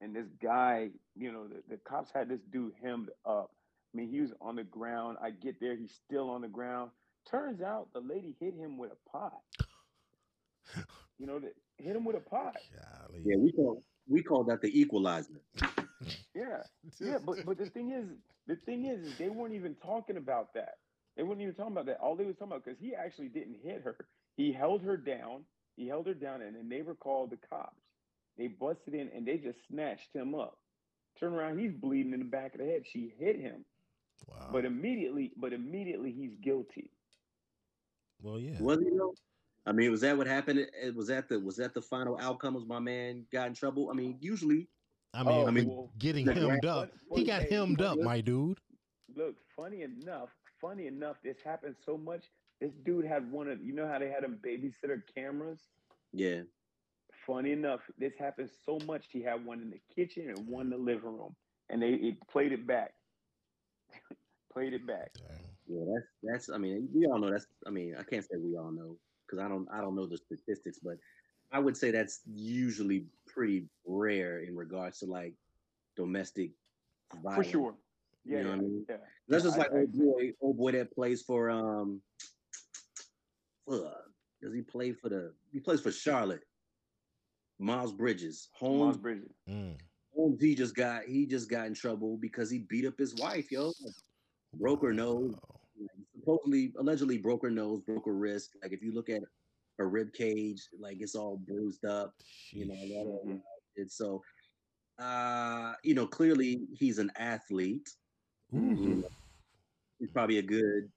and 0.02 0.16
this 0.16 0.28
guy, 0.42 0.90
you 1.16 1.32
know, 1.32 1.48
the, 1.48 1.62
the 1.70 1.78
cops 1.78 2.12
had 2.14 2.30
this 2.30 2.42
dude 2.52 2.74
hemmed 2.82 3.10
up. 3.26 3.52
I 3.94 3.98
mean, 3.98 4.10
he 4.10 4.22
was 4.22 4.32
on 4.42 4.56
the 4.56 4.64
ground. 4.64 5.18
I 5.22 5.32
get 5.32 5.60
there, 5.60 5.76
he's 5.76 5.94
still 6.06 6.30
on 6.30 6.42
the 6.42 6.48
ground. 6.48 6.92
Turns 7.30 7.62
out 7.62 7.90
the 7.94 8.00
lady 8.00 8.36
hit 8.40 8.56
him 8.56 8.78
with 8.78 8.92
a 8.92 9.10
pot. 9.10 9.34
You 11.20 11.28
know, 11.28 11.40
that 11.40 11.54
hit 11.78 11.96
him 11.96 12.06
with 12.06 12.16
a 12.16 12.22
pot. 12.22 12.56
Golly. 12.74 13.22
Yeah, 13.26 13.38
we 13.38 13.52
call 13.52 13.84
we 14.08 14.24
call 14.24 14.44
that 14.46 14.62
the 14.62 14.80
equalizer. 14.80 15.42
Yeah, 16.34 16.64
yeah, 17.00 17.18
but 17.24 17.46
but 17.46 17.58
the 17.58 17.70
thing 17.70 17.92
is, 17.92 18.08
the 18.48 18.56
thing 18.66 18.86
is, 18.86 19.06
is 19.06 19.18
they 19.18 19.30
weren't 19.30 19.54
even 19.54 19.76
talking 19.76 20.18
about 20.18 20.54
that. 20.56 20.76
They 21.16 21.24
weren't 21.24 21.42
even 21.42 21.54
talking 21.54 21.74
about 21.74 21.86
that. 21.88 22.00
All 22.00 22.16
they 22.16 22.26
was 22.26 22.36
talking 22.38 22.54
about 22.54 22.66
because 22.66 22.80
he 22.80 22.96
actually 22.96 23.28
didn't 23.28 23.58
hit 23.64 23.82
her. 23.84 23.98
He 24.38 24.52
held 24.52 24.82
her 24.84 24.98
down. 24.98 25.44
He 25.76 25.88
held 25.88 26.08
her 26.08 26.14
down, 26.14 26.42
and 26.42 26.56
the 26.56 26.64
neighbor 26.64 26.96
called 26.96 27.32
the 27.32 27.38
cops. 27.50 27.82
They 28.38 28.48
busted 28.48 28.94
in 28.94 29.10
and 29.16 29.28
they 29.28 29.38
just 29.38 29.60
snatched 29.70 30.14
him 30.14 30.34
up. 30.34 30.58
Turn 31.20 31.34
around, 31.34 31.60
he's 31.60 31.74
bleeding 31.74 32.14
in 32.14 32.20
the 32.20 32.26
back 32.26 32.54
of 32.54 32.60
the 32.62 32.66
head. 32.66 32.84
She 32.92 33.14
hit 33.20 33.40
him, 33.40 33.66
wow. 34.28 34.50
but 34.52 34.66
immediately, 34.66 35.32
but 35.38 35.54
immediately 35.54 36.12
he's 36.12 36.36
guilty. 36.44 36.90
well, 38.22 38.40
yeah. 38.40 38.60
Was 38.62 38.80
he 38.80 38.90
though? 38.90 39.14
I 39.66 39.72
mean, 39.72 39.92
was 39.92 40.02
that 40.02 40.18
what 40.18 40.28
happened? 40.28 40.60
It- 40.60 40.96
Was 40.96 41.08
that 41.08 41.30
the 41.30 41.40
was 41.40 41.56
that 41.58 41.74
the 41.74 41.82
final 41.82 42.18
outcome? 42.20 42.54
Was 42.56 42.66
my 42.66 42.80
man 42.80 43.26
got 43.32 43.48
in 43.48 43.54
trouble? 43.54 43.90
I 43.92 43.94
mean, 43.94 44.18
usually, 44.20 44.68
I 45.14 45.24
mean, 45.24 45.34
Oh, 45.34 45.48
I 45.48 45.52
mean, 45.52 45.68
well, 45.68 45.92
getting 46.00 46.26
hemmed 46.26 46.62
grand- 46.62 46.66
up. 46.66 46.90
Fun- 47.10 47.18
He 47.20 47.24
got 47.26 47.44
hey, 47.44 47.56
hemmed 47.56 47.82
up, 47.82 47.98
look, 47.98 48.06
my 48.06 48.22
dude. 48.22 48.60
Look, 49.16 49.36
funny 49.56 49.84
enough, 49.84 50.30
funny 50.60 50.88
enough, 50.88 51.18
this 51.24 51.38
happened 51.44 51.76
so 51.86 51.98
much. 51.98 52.26
This 52.60 52.72
dude 52.86 53.06
had 53.06 53.32
one 53.32 53.48
of 53.50 53.62
you 53.64 53.74
know 53.74 53.88
how 53.88 54.00
they 54.00 54.10
had 54.10 54.24
them 54.24 54.40
babysitter 54.44 55.02
cameras. 55.16 55.60
yeah. 56.14 56.42
funny 57.28 57.52
enough, 57.52 57.82
this 58.00 58.14
happened 58.18 58.50
so 58.66 58.80
much. 58.86 59.06
He 59.12 59.22
had 59.22 59.46
one 59.46 59.62
in 59.62 59.70
the 59.70 59.80
kitchen 59.96 60.30
and 60.30 60.48
one 60.48 60.66
in 60.66 60.70
the 60.72 60.78
living 60.78 61.04
room, 61.20 61.36
and 61.70 61.82
they 61.82 61.94
it 61.94 62.16
played 62.32 62.52
it 62.52 62.66
back. 62.66 62.94
Played 64.54 64.74
it 64.74 64.86
back. 64.88 65.12
Dang. 65.16 65.38
Yeah, 65.68 65.86
that's 65.94 66.08
that's. 66.24 66.50
I 66.50 66.58
mean, 66.58 66.90
we 66.94 67.06
all 67.06 67.20
know 67.20 67.30
that's. 67.32 67.48
I 67.66 67.70
mean, 67.70 67.96
I 68.00 68.04
can't 68.04 68.24
say 68.24 68.38
we 68.38 68.58
all 68.58 68.72
know 68.72 68.98
because 69.26 69.44
I 69.44 69.48
don't. 69.48 69.68
I 69.74 69.80
don't 69.82 69.96
know 69.96 70.06
the 70.06 70.18
statistics, 70.18 70.80
but 70.84 70.98
I 71.52 71.60
would 71.60 71.78
say 71.78 71.92
that's 71.92 72.22
usually 72.34 73.06
pretty 73.28 73.66
rare 73.86 74.40
in 74.40 74.56
regards 74.56 75.00
to 75.00 75.06
like 75.06 75.34
domestic 75.96 76.52
For 77.36 77.44
sure. 77.44 77.76
Yeah, 78.26 78.38
You 78.40 78.44
know 78.44 78.50
yeah, 78.50 78.56
what 78.56 78.60
I 78.60 78.62
mean? 78.62 78.86
yeah. 78.90 78.98
That's 79.28 79.44
just 79.44 79.56
I- 79.56 79.60
like 79.60 79.72
I- 79.72 79.76
old 79.80 79.94
boy, 79.94 80.32
old 80.42 80.58
boy 80.58 80.72
that 80.74 80.94
plays 80.94 81.22
for 81.22 81.50
um. 81.50 82.02
Fuck. 83.70 84.04
Does 84.42 84.54
he 84.54 84.62
play 84.62 84.92
for 84.92 85.10
the? 85.10 85.34
He 85.54 85.60
plays 85.60 85.82
for 85.82 85.92
Charlotte. 85.92 86.42
Miles 87.60 87.92
Bridges, 87.92 88.50
Miles 88.60 88.98
Bridges. 88.98 89.32
Mm. 89.48 89.76
Holmes. 90.16 90.42
He 90.42 90.56
just 90.56 90.76
got. 90.76 91.04
He 91.06 91.26
just 91.26 91.50
got 91.50 91.68
in 91.68 91.74
trouble 91.74 92.18
because 92.18 92.50
he 92.50 92.60
beat 92.60 92.86
up 92.86 92.98
his 92.98 93.16
wife. 93.16 93.52
Yo, 93.52 93.72
broke 94.60 94.82
her 94.84 94.94
nose. 94.94 95.34
Wow. 95.34 95.88
Supposedly, 96.20 96.74
allegedly 96.78 97.18
broke 97.18 97.42
her 97.44 97.50
nose, 97.50 97.82
broke 97.82 98.06
her 98.06 98.14
wrist. 98.14 98.52
Like 98.62 98.72
if 98.74 98.82
you 98.84 98.94
look 98.94 99.10
at 99.10 99.22
her 99.78 99.90
rib 99.90 100.14
cage, 100.14 100.62
like 100.80 100.98
it's 101.00 101.16
all 101.16 101.38
bruised 101.38 101.86
up. 101.86 102.14
You 102.52 102.68
know, 102.68 102.74
Sheesh. 102.76 102.92
a 102.92 102.98
lot 103.04 103.08
of- 103.22 103.28
Mhm. 103.28 103.42
it's 103.76 103.96
so. 103.98 104.22
Uh, 105.00 105.74
you 105.84 105.96
know, 105.96 106.06
clearly 106.06 106.62
he's 106.74 107.00
an 107.00 107.12
athlete. 107.16 107.90
Ooh. 108.54 108.58
You 108.60 108.96
know, 108.98 109.10
he's 110.00 110.12
probably 110.12 110.38
a 110.38 110.44
good 110.44 110.92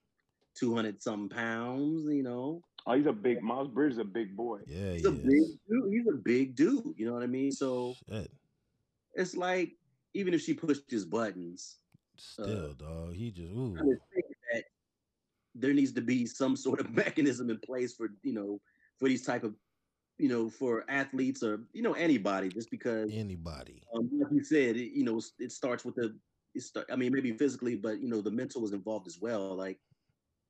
two 0.53 0.75
hundred 0.75 1.01
something 1.01 1.29
pounds. 1.35 2.05
You 2.13 2.21
know, 2.23 2.61
Oh, 2.85 2.93
he's 2.93 3.07
a 3.07 3.13
big 3.13 3.41
Miles 3.41 3.69
Bridges, 3.69 3.97
is 3.97 4.01
a 4.01 4.05
big 4.05 4.35
boy. 4.35 4.59
Yeah, 4.67 4.93
he's 4.93 5.01
he 5.01 5.07
a 5.07 5.11
big 5.11 5.43
dude. 5.67 5.91
He's 5.93 6.07
a 6.07 6.17
big 6.17 6.55
dude. 6.55 6.93
You 6.97 7.07
know 7.07 7.13
what 7.13 7.23
I 7.23 7.27
mean? 7.27 7.51
So 7.51 7.95
Shit. 8.07 8.29
It's 9.15 9.35
like 9.35 9.73
even 10.13 10.33
if 10.33 10.41
she 10.41 10.53
pushed 10.53 10.89
his 10.89 11.05
buttons, 11.05 11.79
Still, 12.17 12.73
dog. 12.73 13.13
He 13.15 13.31
just 13.31 13.51
ooh. 13.51 13.75
I 13.77 13.83
think 14.13 14.25
that 14.53 14.63
there 15.53 15.73
needs 15.73 15.93
to 15.93 16.01
be 16.01 16.25
some 16.25 16.55
sort 16.55 16.79
of 16.79 16.91
mechanism 16.95 17.49
in 17.49 17.59
place 17.59 17.95
for 17.95 18.09
you 18.23 18.33
know 18.33 18.59
for 18.99 19.07
these 19.09 19.25
type 19.25 19.43
of 19.43 19.55
you 20.17 20.29
know 20.29 20.49
for 20.49 20.85
athletes 20.89 21.43
or 21.43 21.67
you 21.73 21.81
know 21.81 21.93
anybody 21.93 22.49
just 22.49 22.71
because 22.71 23.11
Anybody. 23.13 23.83
um, 23.95 24.09
like 24.17 24.31
you 24.31 24.43
said 24.43 24.77
it, 24.77 24.91
you 24.91 25.03
know 25.03 25.19
it 25.39 25.51
starts 25.51 25.83
with 25.83 25.95
the 25.95 26.17
it 26.53 26.61
start, 26.61 26.87
I 26.91 26.95
mean 26.95 27.11
maybe 27.11 27.33
physically 27.37 27.75
but 27.75 27.99
you 27.99 28.07
know 28.07 28.21
the 28.21 28.31
mental 28.31 28.61
was 28.61 28.71
involved 28.71 29.07
as 29.07 29.19
well 29.19 29.55
like 29.55 29.79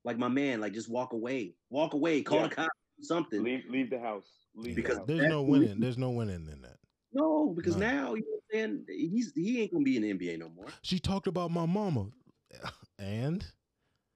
like 0.03 0.19
my 0.19 0.27
man 0.27 0.61
like 0.61 0.73
just 0.73 0.89
walk 0.89 1.13
away 1.13 1.55
walk 1.71 1.93
away 1.93 2.21
call 2.21 2.39
Yeah. 2.39 2.45
a 2.45 2.49
cop 2.49 2.71
something 3.01 3.43
Leave 3.43 3.65
leave 3.69 3.89
the 3.89 3.99
house. 3.99 4.45
Leave 4.55 4.75
Because 4.75 4.95
the 4.95 4.99
house. 4.99 5.07
There's 5.07 5.27
no 5.27 5.41
winning. 5.41 5.79
There's 5.79 5.97
no 5.97 6.11
winning 6.11 6.47
in 6.47 6.61
that. 6.61 6.77
no 7.11 7.49
because 7.55 7.75
No. 7.75 7.87
now 7.87 8.13
you 8.13 8.21
know, 8.21 8.34
saying? 8.51 8.85
He's 8.87 9.31
he 9.35 9.61
ain't 9.61 9.71
gonna 9.71 9.83
be 9.83 9.95
in 9.97 10.03
the 10.03 10.13
NBA 10.13 10.39
no 10.39 10.49
more. 10.49 10.67
She 10.81 10.99
talked 10.99 11.27
about 11.27 11.51
my 11.51 11.65
mama, 11.65 12.07
and 12.99 13.45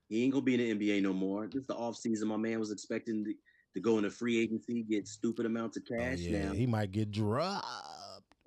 He 0.09 0.23
ain't 0.23 0.33
gonna 0.33 0.43
be 0.43 0.55
in 0.55 0.79
the 0.79 0.87
NBA 0.89 1.01
no 1.01 1.13
more. 1.13 1.47
This 1.47 1.61
is 1.61 1.67
the 1.67 1.75
off 1.75 1.95
season. 1.95 2.27
My 2.27 2.37
man 2.37 2.59
was 2.59 2.71
expecting 2.71 3.23
to, 3.25 3.33
to 3.75 3.79
go 3.79 3.97
into 3.97 4.09
free 4.09 4.39
agency, 4.39 4.83
get 4.83 5.07
stupid 5.07 5.45
amounts 5.45 5.77
of 5.77 5.83
oh, 5.91 5.95
cash. 5.97 6.19
yeah, 6.19 6.45
now, 6.47 6.53
he 6.53 6.65
might 6.65 6.91
get 6.91 7.11
dropped. 7.11 7.65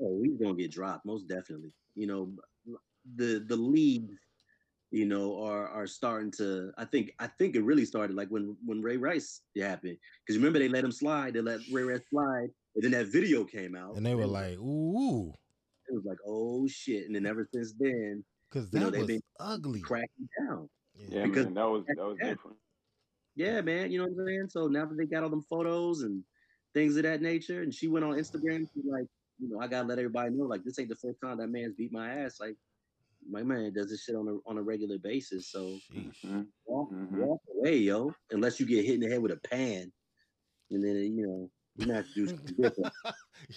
oh, 0.01 0.21
he's 0.23 0.37
gonna 0.39 0.55
get 0.55 0.71
dropped 0.71 1.05
most 1.07 1.29
definitely. 1.29 1.73
You 1.95 2.07
know, 2.07 2.33
the 3.17 3.45
the 3.47 3.57
leagues, 3.57 4.17
you 4.91 5.05
know, 5.07 5.43
are 5.43 5.69
are 5.69 5.87
starting 5.87 6.31
to. 6.33 6.71
I 6.79 6.85
think 6.85 7.13
I 7.19 7.27
think 7.27 7.55
it 7.57 7.63
really 7.65 7.85
started 7.85 8.17
like 8.17 8.29
when 8.29 8.57
when 8.65 8.81
Ray 8.83 8.97
Rice 8.97 9.43
happened. 9.61 9.99
Because 10.27 10.39
remember 10.39 10.59
they 10.59 10.69
let 10.69 10.85
him 10.85 10.93
slide. 10.93 11.35
They 11.35 11.41
let 11.41 11.61
Ray 11.71 11.83
Rice 11.83 12.01
slide, 12.11 12.49
and 12.75 12.83
then 12.83 12.91
that 12.93 13.07
video 13.07 13.45
came 13.45 13.77
out, 13.77 13.97
And 13.97 14.05
they 14.07 14.15
were 14.15 14.23
was- 14.23 14.31
like, 14.31 14.59
ooh, 14.59 15.33
it 15.93 15.97
was 15.97 16.05
like, 16.05 16.19
oh 16.27 16.67
shit. 16.67 17.07
And 17.07 17.15
then 17.15 17.27
ever 17.27 17.47
since 17.53 17.75
then, 17.79 18.25
because 18.51 18.73
You 18.73 18.81
know, 18.81 18.91
they've 18.91 19.01
was 19.03 19.09
been 19.09 19.23
ugly. 19.39 19.81
cracking 19.81 20.29
down. 20.41 20.69
Yeah, 20.95 21.27
Because- 21.27 21.45
man, 21.47 21.55
that 21.55 21.65
was 21.69 21.85
that 21.87 21.97
was 21.99 22.17
Yeah. 22.21 22.31
different. 22.31 22.57
Yeah, 23.35 23.61
man. 23.63 23.91
You 23.91 23.99
know 23.99 24.05
what 24.09 24.21
I'm 24.21 24.27
saying? 24.27 24.49
So 24.51 24.67
now 24.67 24.85
that 24.87 24.97
they 24.97 25.07
got 25.07 25.23
all 25.23 25.31
them 25.31 25.43
photos 25.49 26.03
and 26.03 26.23
things 26.75 26.97
of 26.97 27.03
that 27.05 27.23
nature, 27.23 27.63
and 27.63 27.73
she 27.73 27.89
went 27.89 28.05
on 28.05 28.13
Instagram, 28.15 28.67
she's 28.75 28.85
like, 28.85 29.07
you 29.39 29.49
know, 29.49 29.59
I 29.61 29.69
gotta 29.69 29.89
let 29.89 29.99
everybody 29.99 30.31
know, 30.35 30.45
like, 30.45 30.65
this 30.65 30.79
ain't 30.79 30.89
the 30.91 30.97
first 30.97 31.19
time 31.23 31.39
that 31.39 31.49
man's 31.49 31.75
beat 31.75 31.93
my 31.93 32.09
ass. 32.21 32.39
Like, 32.41 32.57
my 33.29 33.43
man 33.43 33.73
does 33.73 33.89
this 33.89 34.03
shit 34.05 34.17
on 34.17 34.29
a 34.29 34.37
on 34.49 34.59
a 34.59 34.63
regular 34.63 34.99
basis. 34.99 35.49
So 35.51 35.79
Sheesh. 35.91 36.21
Mhm. 36.25 36.47
walk, 36.67 36.91
Mhm. 36.91 37.19
walk 37.27 37.41
away, 37.55 37.79
yo. 37.79 38.13
Unless 38.31 38.59
you 38.61 38.67
get 38.67 38.85
hit 38.85 38.97
in 38.97 39.01
the 39.01 39.09
head 39.09 39.23
with 39.23 39.33
a 39.33 39.37
pan, 39.37 39.93
and 40.71 40.83
then 40.85 40.97
you 40.97 41.27
know 41.27 41.51
you 41.77 41.87
might 41.87 41.97
have 41.97 42.09
to 42.09 42.15
do 42.15 42.29
something 42.29 42.55
different. 42.61 42.93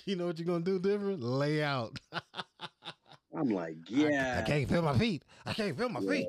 you 0.06 0.16
know 0.16 0.28
what 0.28 0.38
you're 0.38 0.46
gonna 0.46 0.64
do 0.64 0.80
different? 0.80 1.22
Lay 1.22 1.64
out. 1.64 2.00
I'm 3.36 3.50
like, 3.50 3.78
yeah. 3.90 4.42
I, 4.44 4.48
can't 4.48 4.70
feel 4.70 4.82
my 4.82 4.98
feet. 4.98 5.24
I 5.46 5.54
can't 5.54 5.78
feel 5.78 5.90
my 5.90 6.00
yeah. 6.02 6.10
feet. 6.10 6.28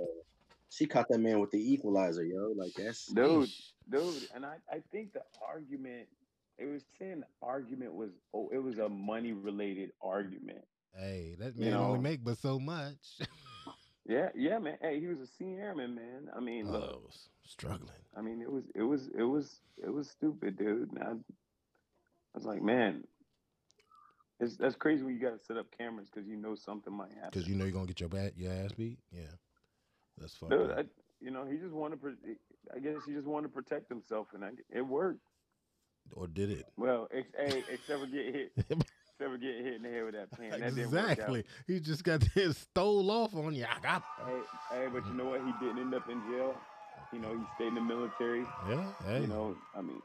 She 0.70 0.86
caught 0.86 1.08
that 1.08 1.18
man 1.18 1.40
with 1.40 1.50
the 1.52 1.72
equalizer, 1.72 2.24
yo. 2.24 2.52
Like 2.56 2.72
that's 2.74 3.06
Dude, 3.06 3.48
Sheesh. 3.48 3.72
dude, 3.88 4.28
and 4.34 4.44
I, 4.44 4.56
I 4.70 4.82
think 4.92 5.12
the 5.12 5.22
argument 5.46 6.08
it 6.58 6.66
was 6.66 6.82
saying 6.98 7.20
the 7.20 7.46
argument 7.46 7.94
was 7.94 8.10
oh 8.34 8.48
it 8.52 8.58
was 8.58 8.78
a 8.78 8.88
money 8.88 9.32
related 9.32 9.92
argument. 10.02 10.64
Hey, 10.94 11.36
that 11.38 11.56
You 11.56 11.66
man 11.66 11.74
only 11.74 12.00
make 12.00 12.24
but 12.24 12.38
so 12.38 12.58
much. 12.58 13.20
Yeah, 14.08 14.28
yeah, 14.36 14.58
man. 14.58 14.78
Hey, 14.80 15.00
he 15.00 15.06
was 15.08 15.18
a 15.18 15.26
senior 15.26 15.62
airman, 15.62 15.94
man. 15.94 16.28
I 16.34 16.38
mean, 16.40 16.70
look, 16.70 17.02
oh, 17.06 17.10
struggling. 17.44 17.90
I 18.16 18.20
mean, 18.20 18.40
it 18.40 18.50
was, 18.50 18.62
it 18.74 18.82
was, 18.82 19.08
it 19.18 19.24
was, 19.24 19.60
it 19.82 19.92
was 19.92 20.08
stupid, 20.08 20.56
dude. 20.56 20.92
And 20.92 21.02
I, 21.02 21.10
I 21.10 21.14
was 22.36 22.44
like, 22.44 22.62
man, 22.62 23.04
it's 24.38 24.56
that's 24.56 24.76
crazy 24.76 25.02
when 25.02 25.14
you 25.14 25.20
got 25.20 25.38
to 25.38 25.44
set 25.44 25.56
up 25.56 25.66
cameras 25.76 26.08
because 26.12 26.28
you 26.28 26.36
know 26.36 26.54
something 26.54 26.92
might 26.92 27.10
happen. 27.12 27.30
Because 27.32 27.48
you 27.48 27.56
know 27.56 27.64
you're 27.64 27.72
gonna 27.72 27.86
get 27.86 28.00
your 28.00 28.08
bat, 28.08 28.34
your 28.36 28.52
ass 28.52 28.72
beat. 28.72 28.98
Yeah, 29.10 29.22
that's 30.18 30.34
fucked 30.34 30.52
Dude. 30.52 30.70
I, 30.70 30.84
you 31.20 31.30
know, 31.30 31.46
he 31.46 31.56
just 31.56 31.72
wanted, 31.72 32.00
to, 32.02 32.14
I 32.74 32.78
guess 32.78 32.96
he 33.06 33.14
just 33.14 33.26
wanted 33.26 33.48
to 33.48 33.54
protect 33.54 33.88
himself, 33.88 34.28
and 34.34 34.44
I, 34.44 34.50
it 34.70 34.82
worked. 34.82 35.20
or 36.12 36.26
did 36.26 36.50
it? 36.50 36.66
Well, 36.76 37.08
ex, 37.10 37.26
hey, 37.36 37.64
except 37.70 38.00
for 38.00 38.06
get 38.06 38.34
hit, 38.34 38.52
except 38.56 38.84
for 39.18 39.38
getting 39.38 39.64
hit 39.64 39.74
in 39.76 39.82
the 39.82 39.88
head 39.88 40.04
with 40.04 40.14
that 40.14 40.30
pan. 40.38 40.60
That 40.60 40.74
didn't 40.74 40.90
work 40.90 41.02
out. 41.02 41.10
exactly. 41.12 41.44
He 41.66 41.80
just 41.80 42.04
got 42.04 42.20
this 42.34 42.58
stole 42.58 43.10
off 43.10 43.34
on 43.34 43.54
you. 43.54 43.64
I 43.64 43.80
got. 43.80 44.04
Hey, 44.26 44.40
hey, 44.72 44.86
but 44.92 45.06
you 45.06 45.14
know 45.14 45.24
what? 45.24 45.40
He 45.40 45.52
didn't 45.66 45.80
end 45.80 45.94
up 45.94 46.08
in 46.10 46.20
jail. 46.30 46.54
You 47.12 47.20
know, 47.20 47.30
he 47.30 47.44
stayed 47.54 47.68
in 47.68 47.76
the 47.76 47.80
military. 47.80 48.44
Yeah. 48.68 48.84
Hey, 49.06 49.22
You 49.22 49.26
know, 49.28 49.56
I 49.74 49.80
mean, 49.80 50.02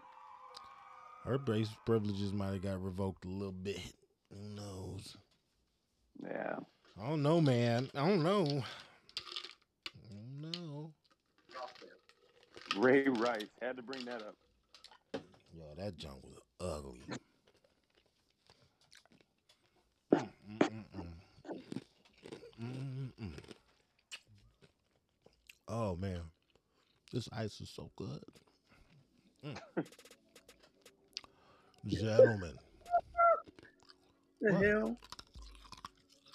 her 1.23 1.37
base 1.37 1.69
privileges 1.85 2.33
might 2.33 2.53
have 2.53 2.61
got 2.61 2.81
revoked 2.83 3.25
a 3.25 3.29
little 3.29 3.51
bit. 3.53 3.79
Who 4.31 4.49
knows? 4.55 5.17
yeah. 6.23 6.57
I 6.99 7.07
don't 7.09 7.23
know, 7.23 7.41
man. 7.41 7.89
I 7.95 8.07
don't 8.07 8.23
know. 8.23 8.63
I 9.95 10.13
don't 10.13 10.41
know. 10.41 10.93
Ray 12.77 13.07
Rice 13.07 13.49
had 13.61 13.77
to 13.77 13.83
bring 13.83 14.05
that 14.05 14.21
up. 14.21 14.35
Yo, 15.53 15.73
that 15.77 15.97
junk 15.97 16.23
was 16.25 16.39
ugly. 16.59 17.05
Mm-mm-mm. 22.61 23.33
Oh 25.67 25.95
man, 25.95 26.21
this 27.11 27.27
ice 27.31 27.61
is 27.61 27.69
so 27.69 27.91
good. 27.95 28.23
Mm. 29.45 29.57
Gentlemen, 31.85 32.57
the 34.41 34.53
What? 34.53 34.63
hell. 34.63 34.97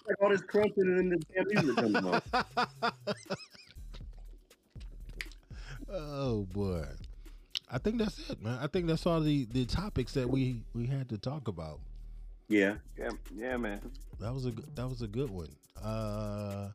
Like 0.06 0.16
all 0.23 0.31
this 0.31 0.43
crunching 0.43 0.85
and 0.85 0.98
then 0.98 1.09
the 1.10 1.24
damn 1.35 1.64
music 1.64 1.77
coming 1.77 2.05
on. 2.05 2.23
oh 5.89 6.44
boy, 6.44 6.85
I 7.70 7.78
think 7.78 7.98
that's 7.98 8.31
it, 8.31 8.43
man. 8.43 8.59
I 8.60 8.66
think 8.66 8.86
that's 8.86 9.06
all 9.06 9.20
the 9.20 9.47
the 9.47 9.64
topics 9.66 10.12
that 10.14 10.28
we 10.28 10.62
we 10.74 10.86
had 10.86 11.09
to 11.10 11.18
talk 11.18 11.48
about. 11.48 11.81
Yeah. 12.48 12.77
Yeah, 12.97 13.10
yeah, 13.35 13.56
man. 13.56 13.81
That 14.20 14.32
was 14.32 14.47
a 14.47 14.52
good, 14.52 14.74
that 14.77 14.89
was 14.89 15.02
a 15.02 15.09
good 15.09 15.31
one. 15.31 15.56
Uh 15.82 16.70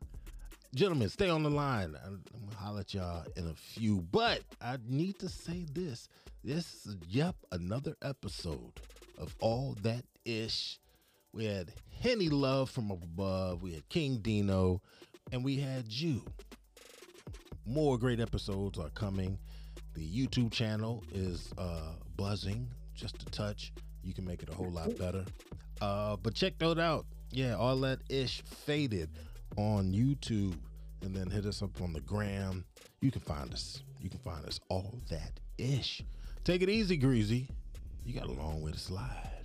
gentlemen, 0.74 1.08
stay 1.08 1.28
on 1.28 1.42
the 1.42 1.50
line. 1.50 1.96
I'm, 2.04 2.22
I'm 2.34 2.46
gonna 2.46 2.56
holler 2.56 2.80
at 2.80 2.94
y'all 2.94 3.24
in 3.36 3.46
a 3.46 3.54
few, 3.54 4.00
but 4.10 4.40
I 4.60 4.78
need 4.88 5.18
to 5.18 5.28
say 5.28 5.66
this. 5.72 6.08
This 6.42 6.86
is 6.86 6.96
yep 7.08 7.36
another 7.52 7.94
episode 8.02 8.72
of 9.18 9.34
all 9.40 9.76
that 9.82 10.04
ish. 10.24 10.78
We 11.32 11.44
had 11.44 11.72
Henny 12.00 12.28
Luv 12.28 12.70
from 12.70 12.90
above. 12.90 13.62
We 13.62 13.72
had 13.74 13.88
King 13.88 14.18
Deno, 14.18 14.80
and 15.30 15.44
we 15.44 15.56
had 15.56 15.88
you. 15.88 16.22
More 17.64 17.98
great 17.98 18.20
episodes 18.20 18.78
are 18.78 18.90
coming. 18.90 19.38
The 19.94 20.02
YouTube 20.02 20.52
channel 20.52 21.04
is 21.12 21.52
uh, 21.58 21.92
buzzing 22.16 22.68
just 22.94 23.22
a 23.22 23.26
touch. 23.26 23.72
You 24.02 24.14
can 24.14 24.24
make 24.24 24.42
it 24.42 24.48
a 24.48 24.54
whole 24.54 24.70
lot 24.70 24.96
better. 24.98 25.24
Uh, 25.80 26.16
but 26.16 26.34
check 26.34 26.58
that 26.58 26.78
out. 26.78 27.06
Yeah, 27.30 27.56
all 27.56 27.76
that 27.80 28.00
ish 28.08 28.42
faded 28.42 29.10
on 29.56 29.92
YouTube, 29.92 30.56
and 31.02 31.14
then 31.14 31.30
hit 31.30 31.46
us 31.46 31.62
up 31.62 31.80
on 31.80 31.92
the 31.92 32.00
gram. 32.00 32.64
You 33.00 33.10
can 33.10 33.20
find 33.20 33.52
us. 33.52 33.82
You 34.00 34.10
can 34.10 34.20
find 34.20 34.44
us 34.46 34.60
all 34.68 34.98
that 35.10 35.40
ish. 35.58 36.02
Take 36.44 36.62
it 36.62 36.68
easy, 36.68 36.96
Greasy. 36.96 37.48
You 38.04 38.14
got 38.14 38.28
a 38.28 38.32
long 38.32 38.62
way 38.62 38.72
to 38.72 38.78
slide. 38.78 39.41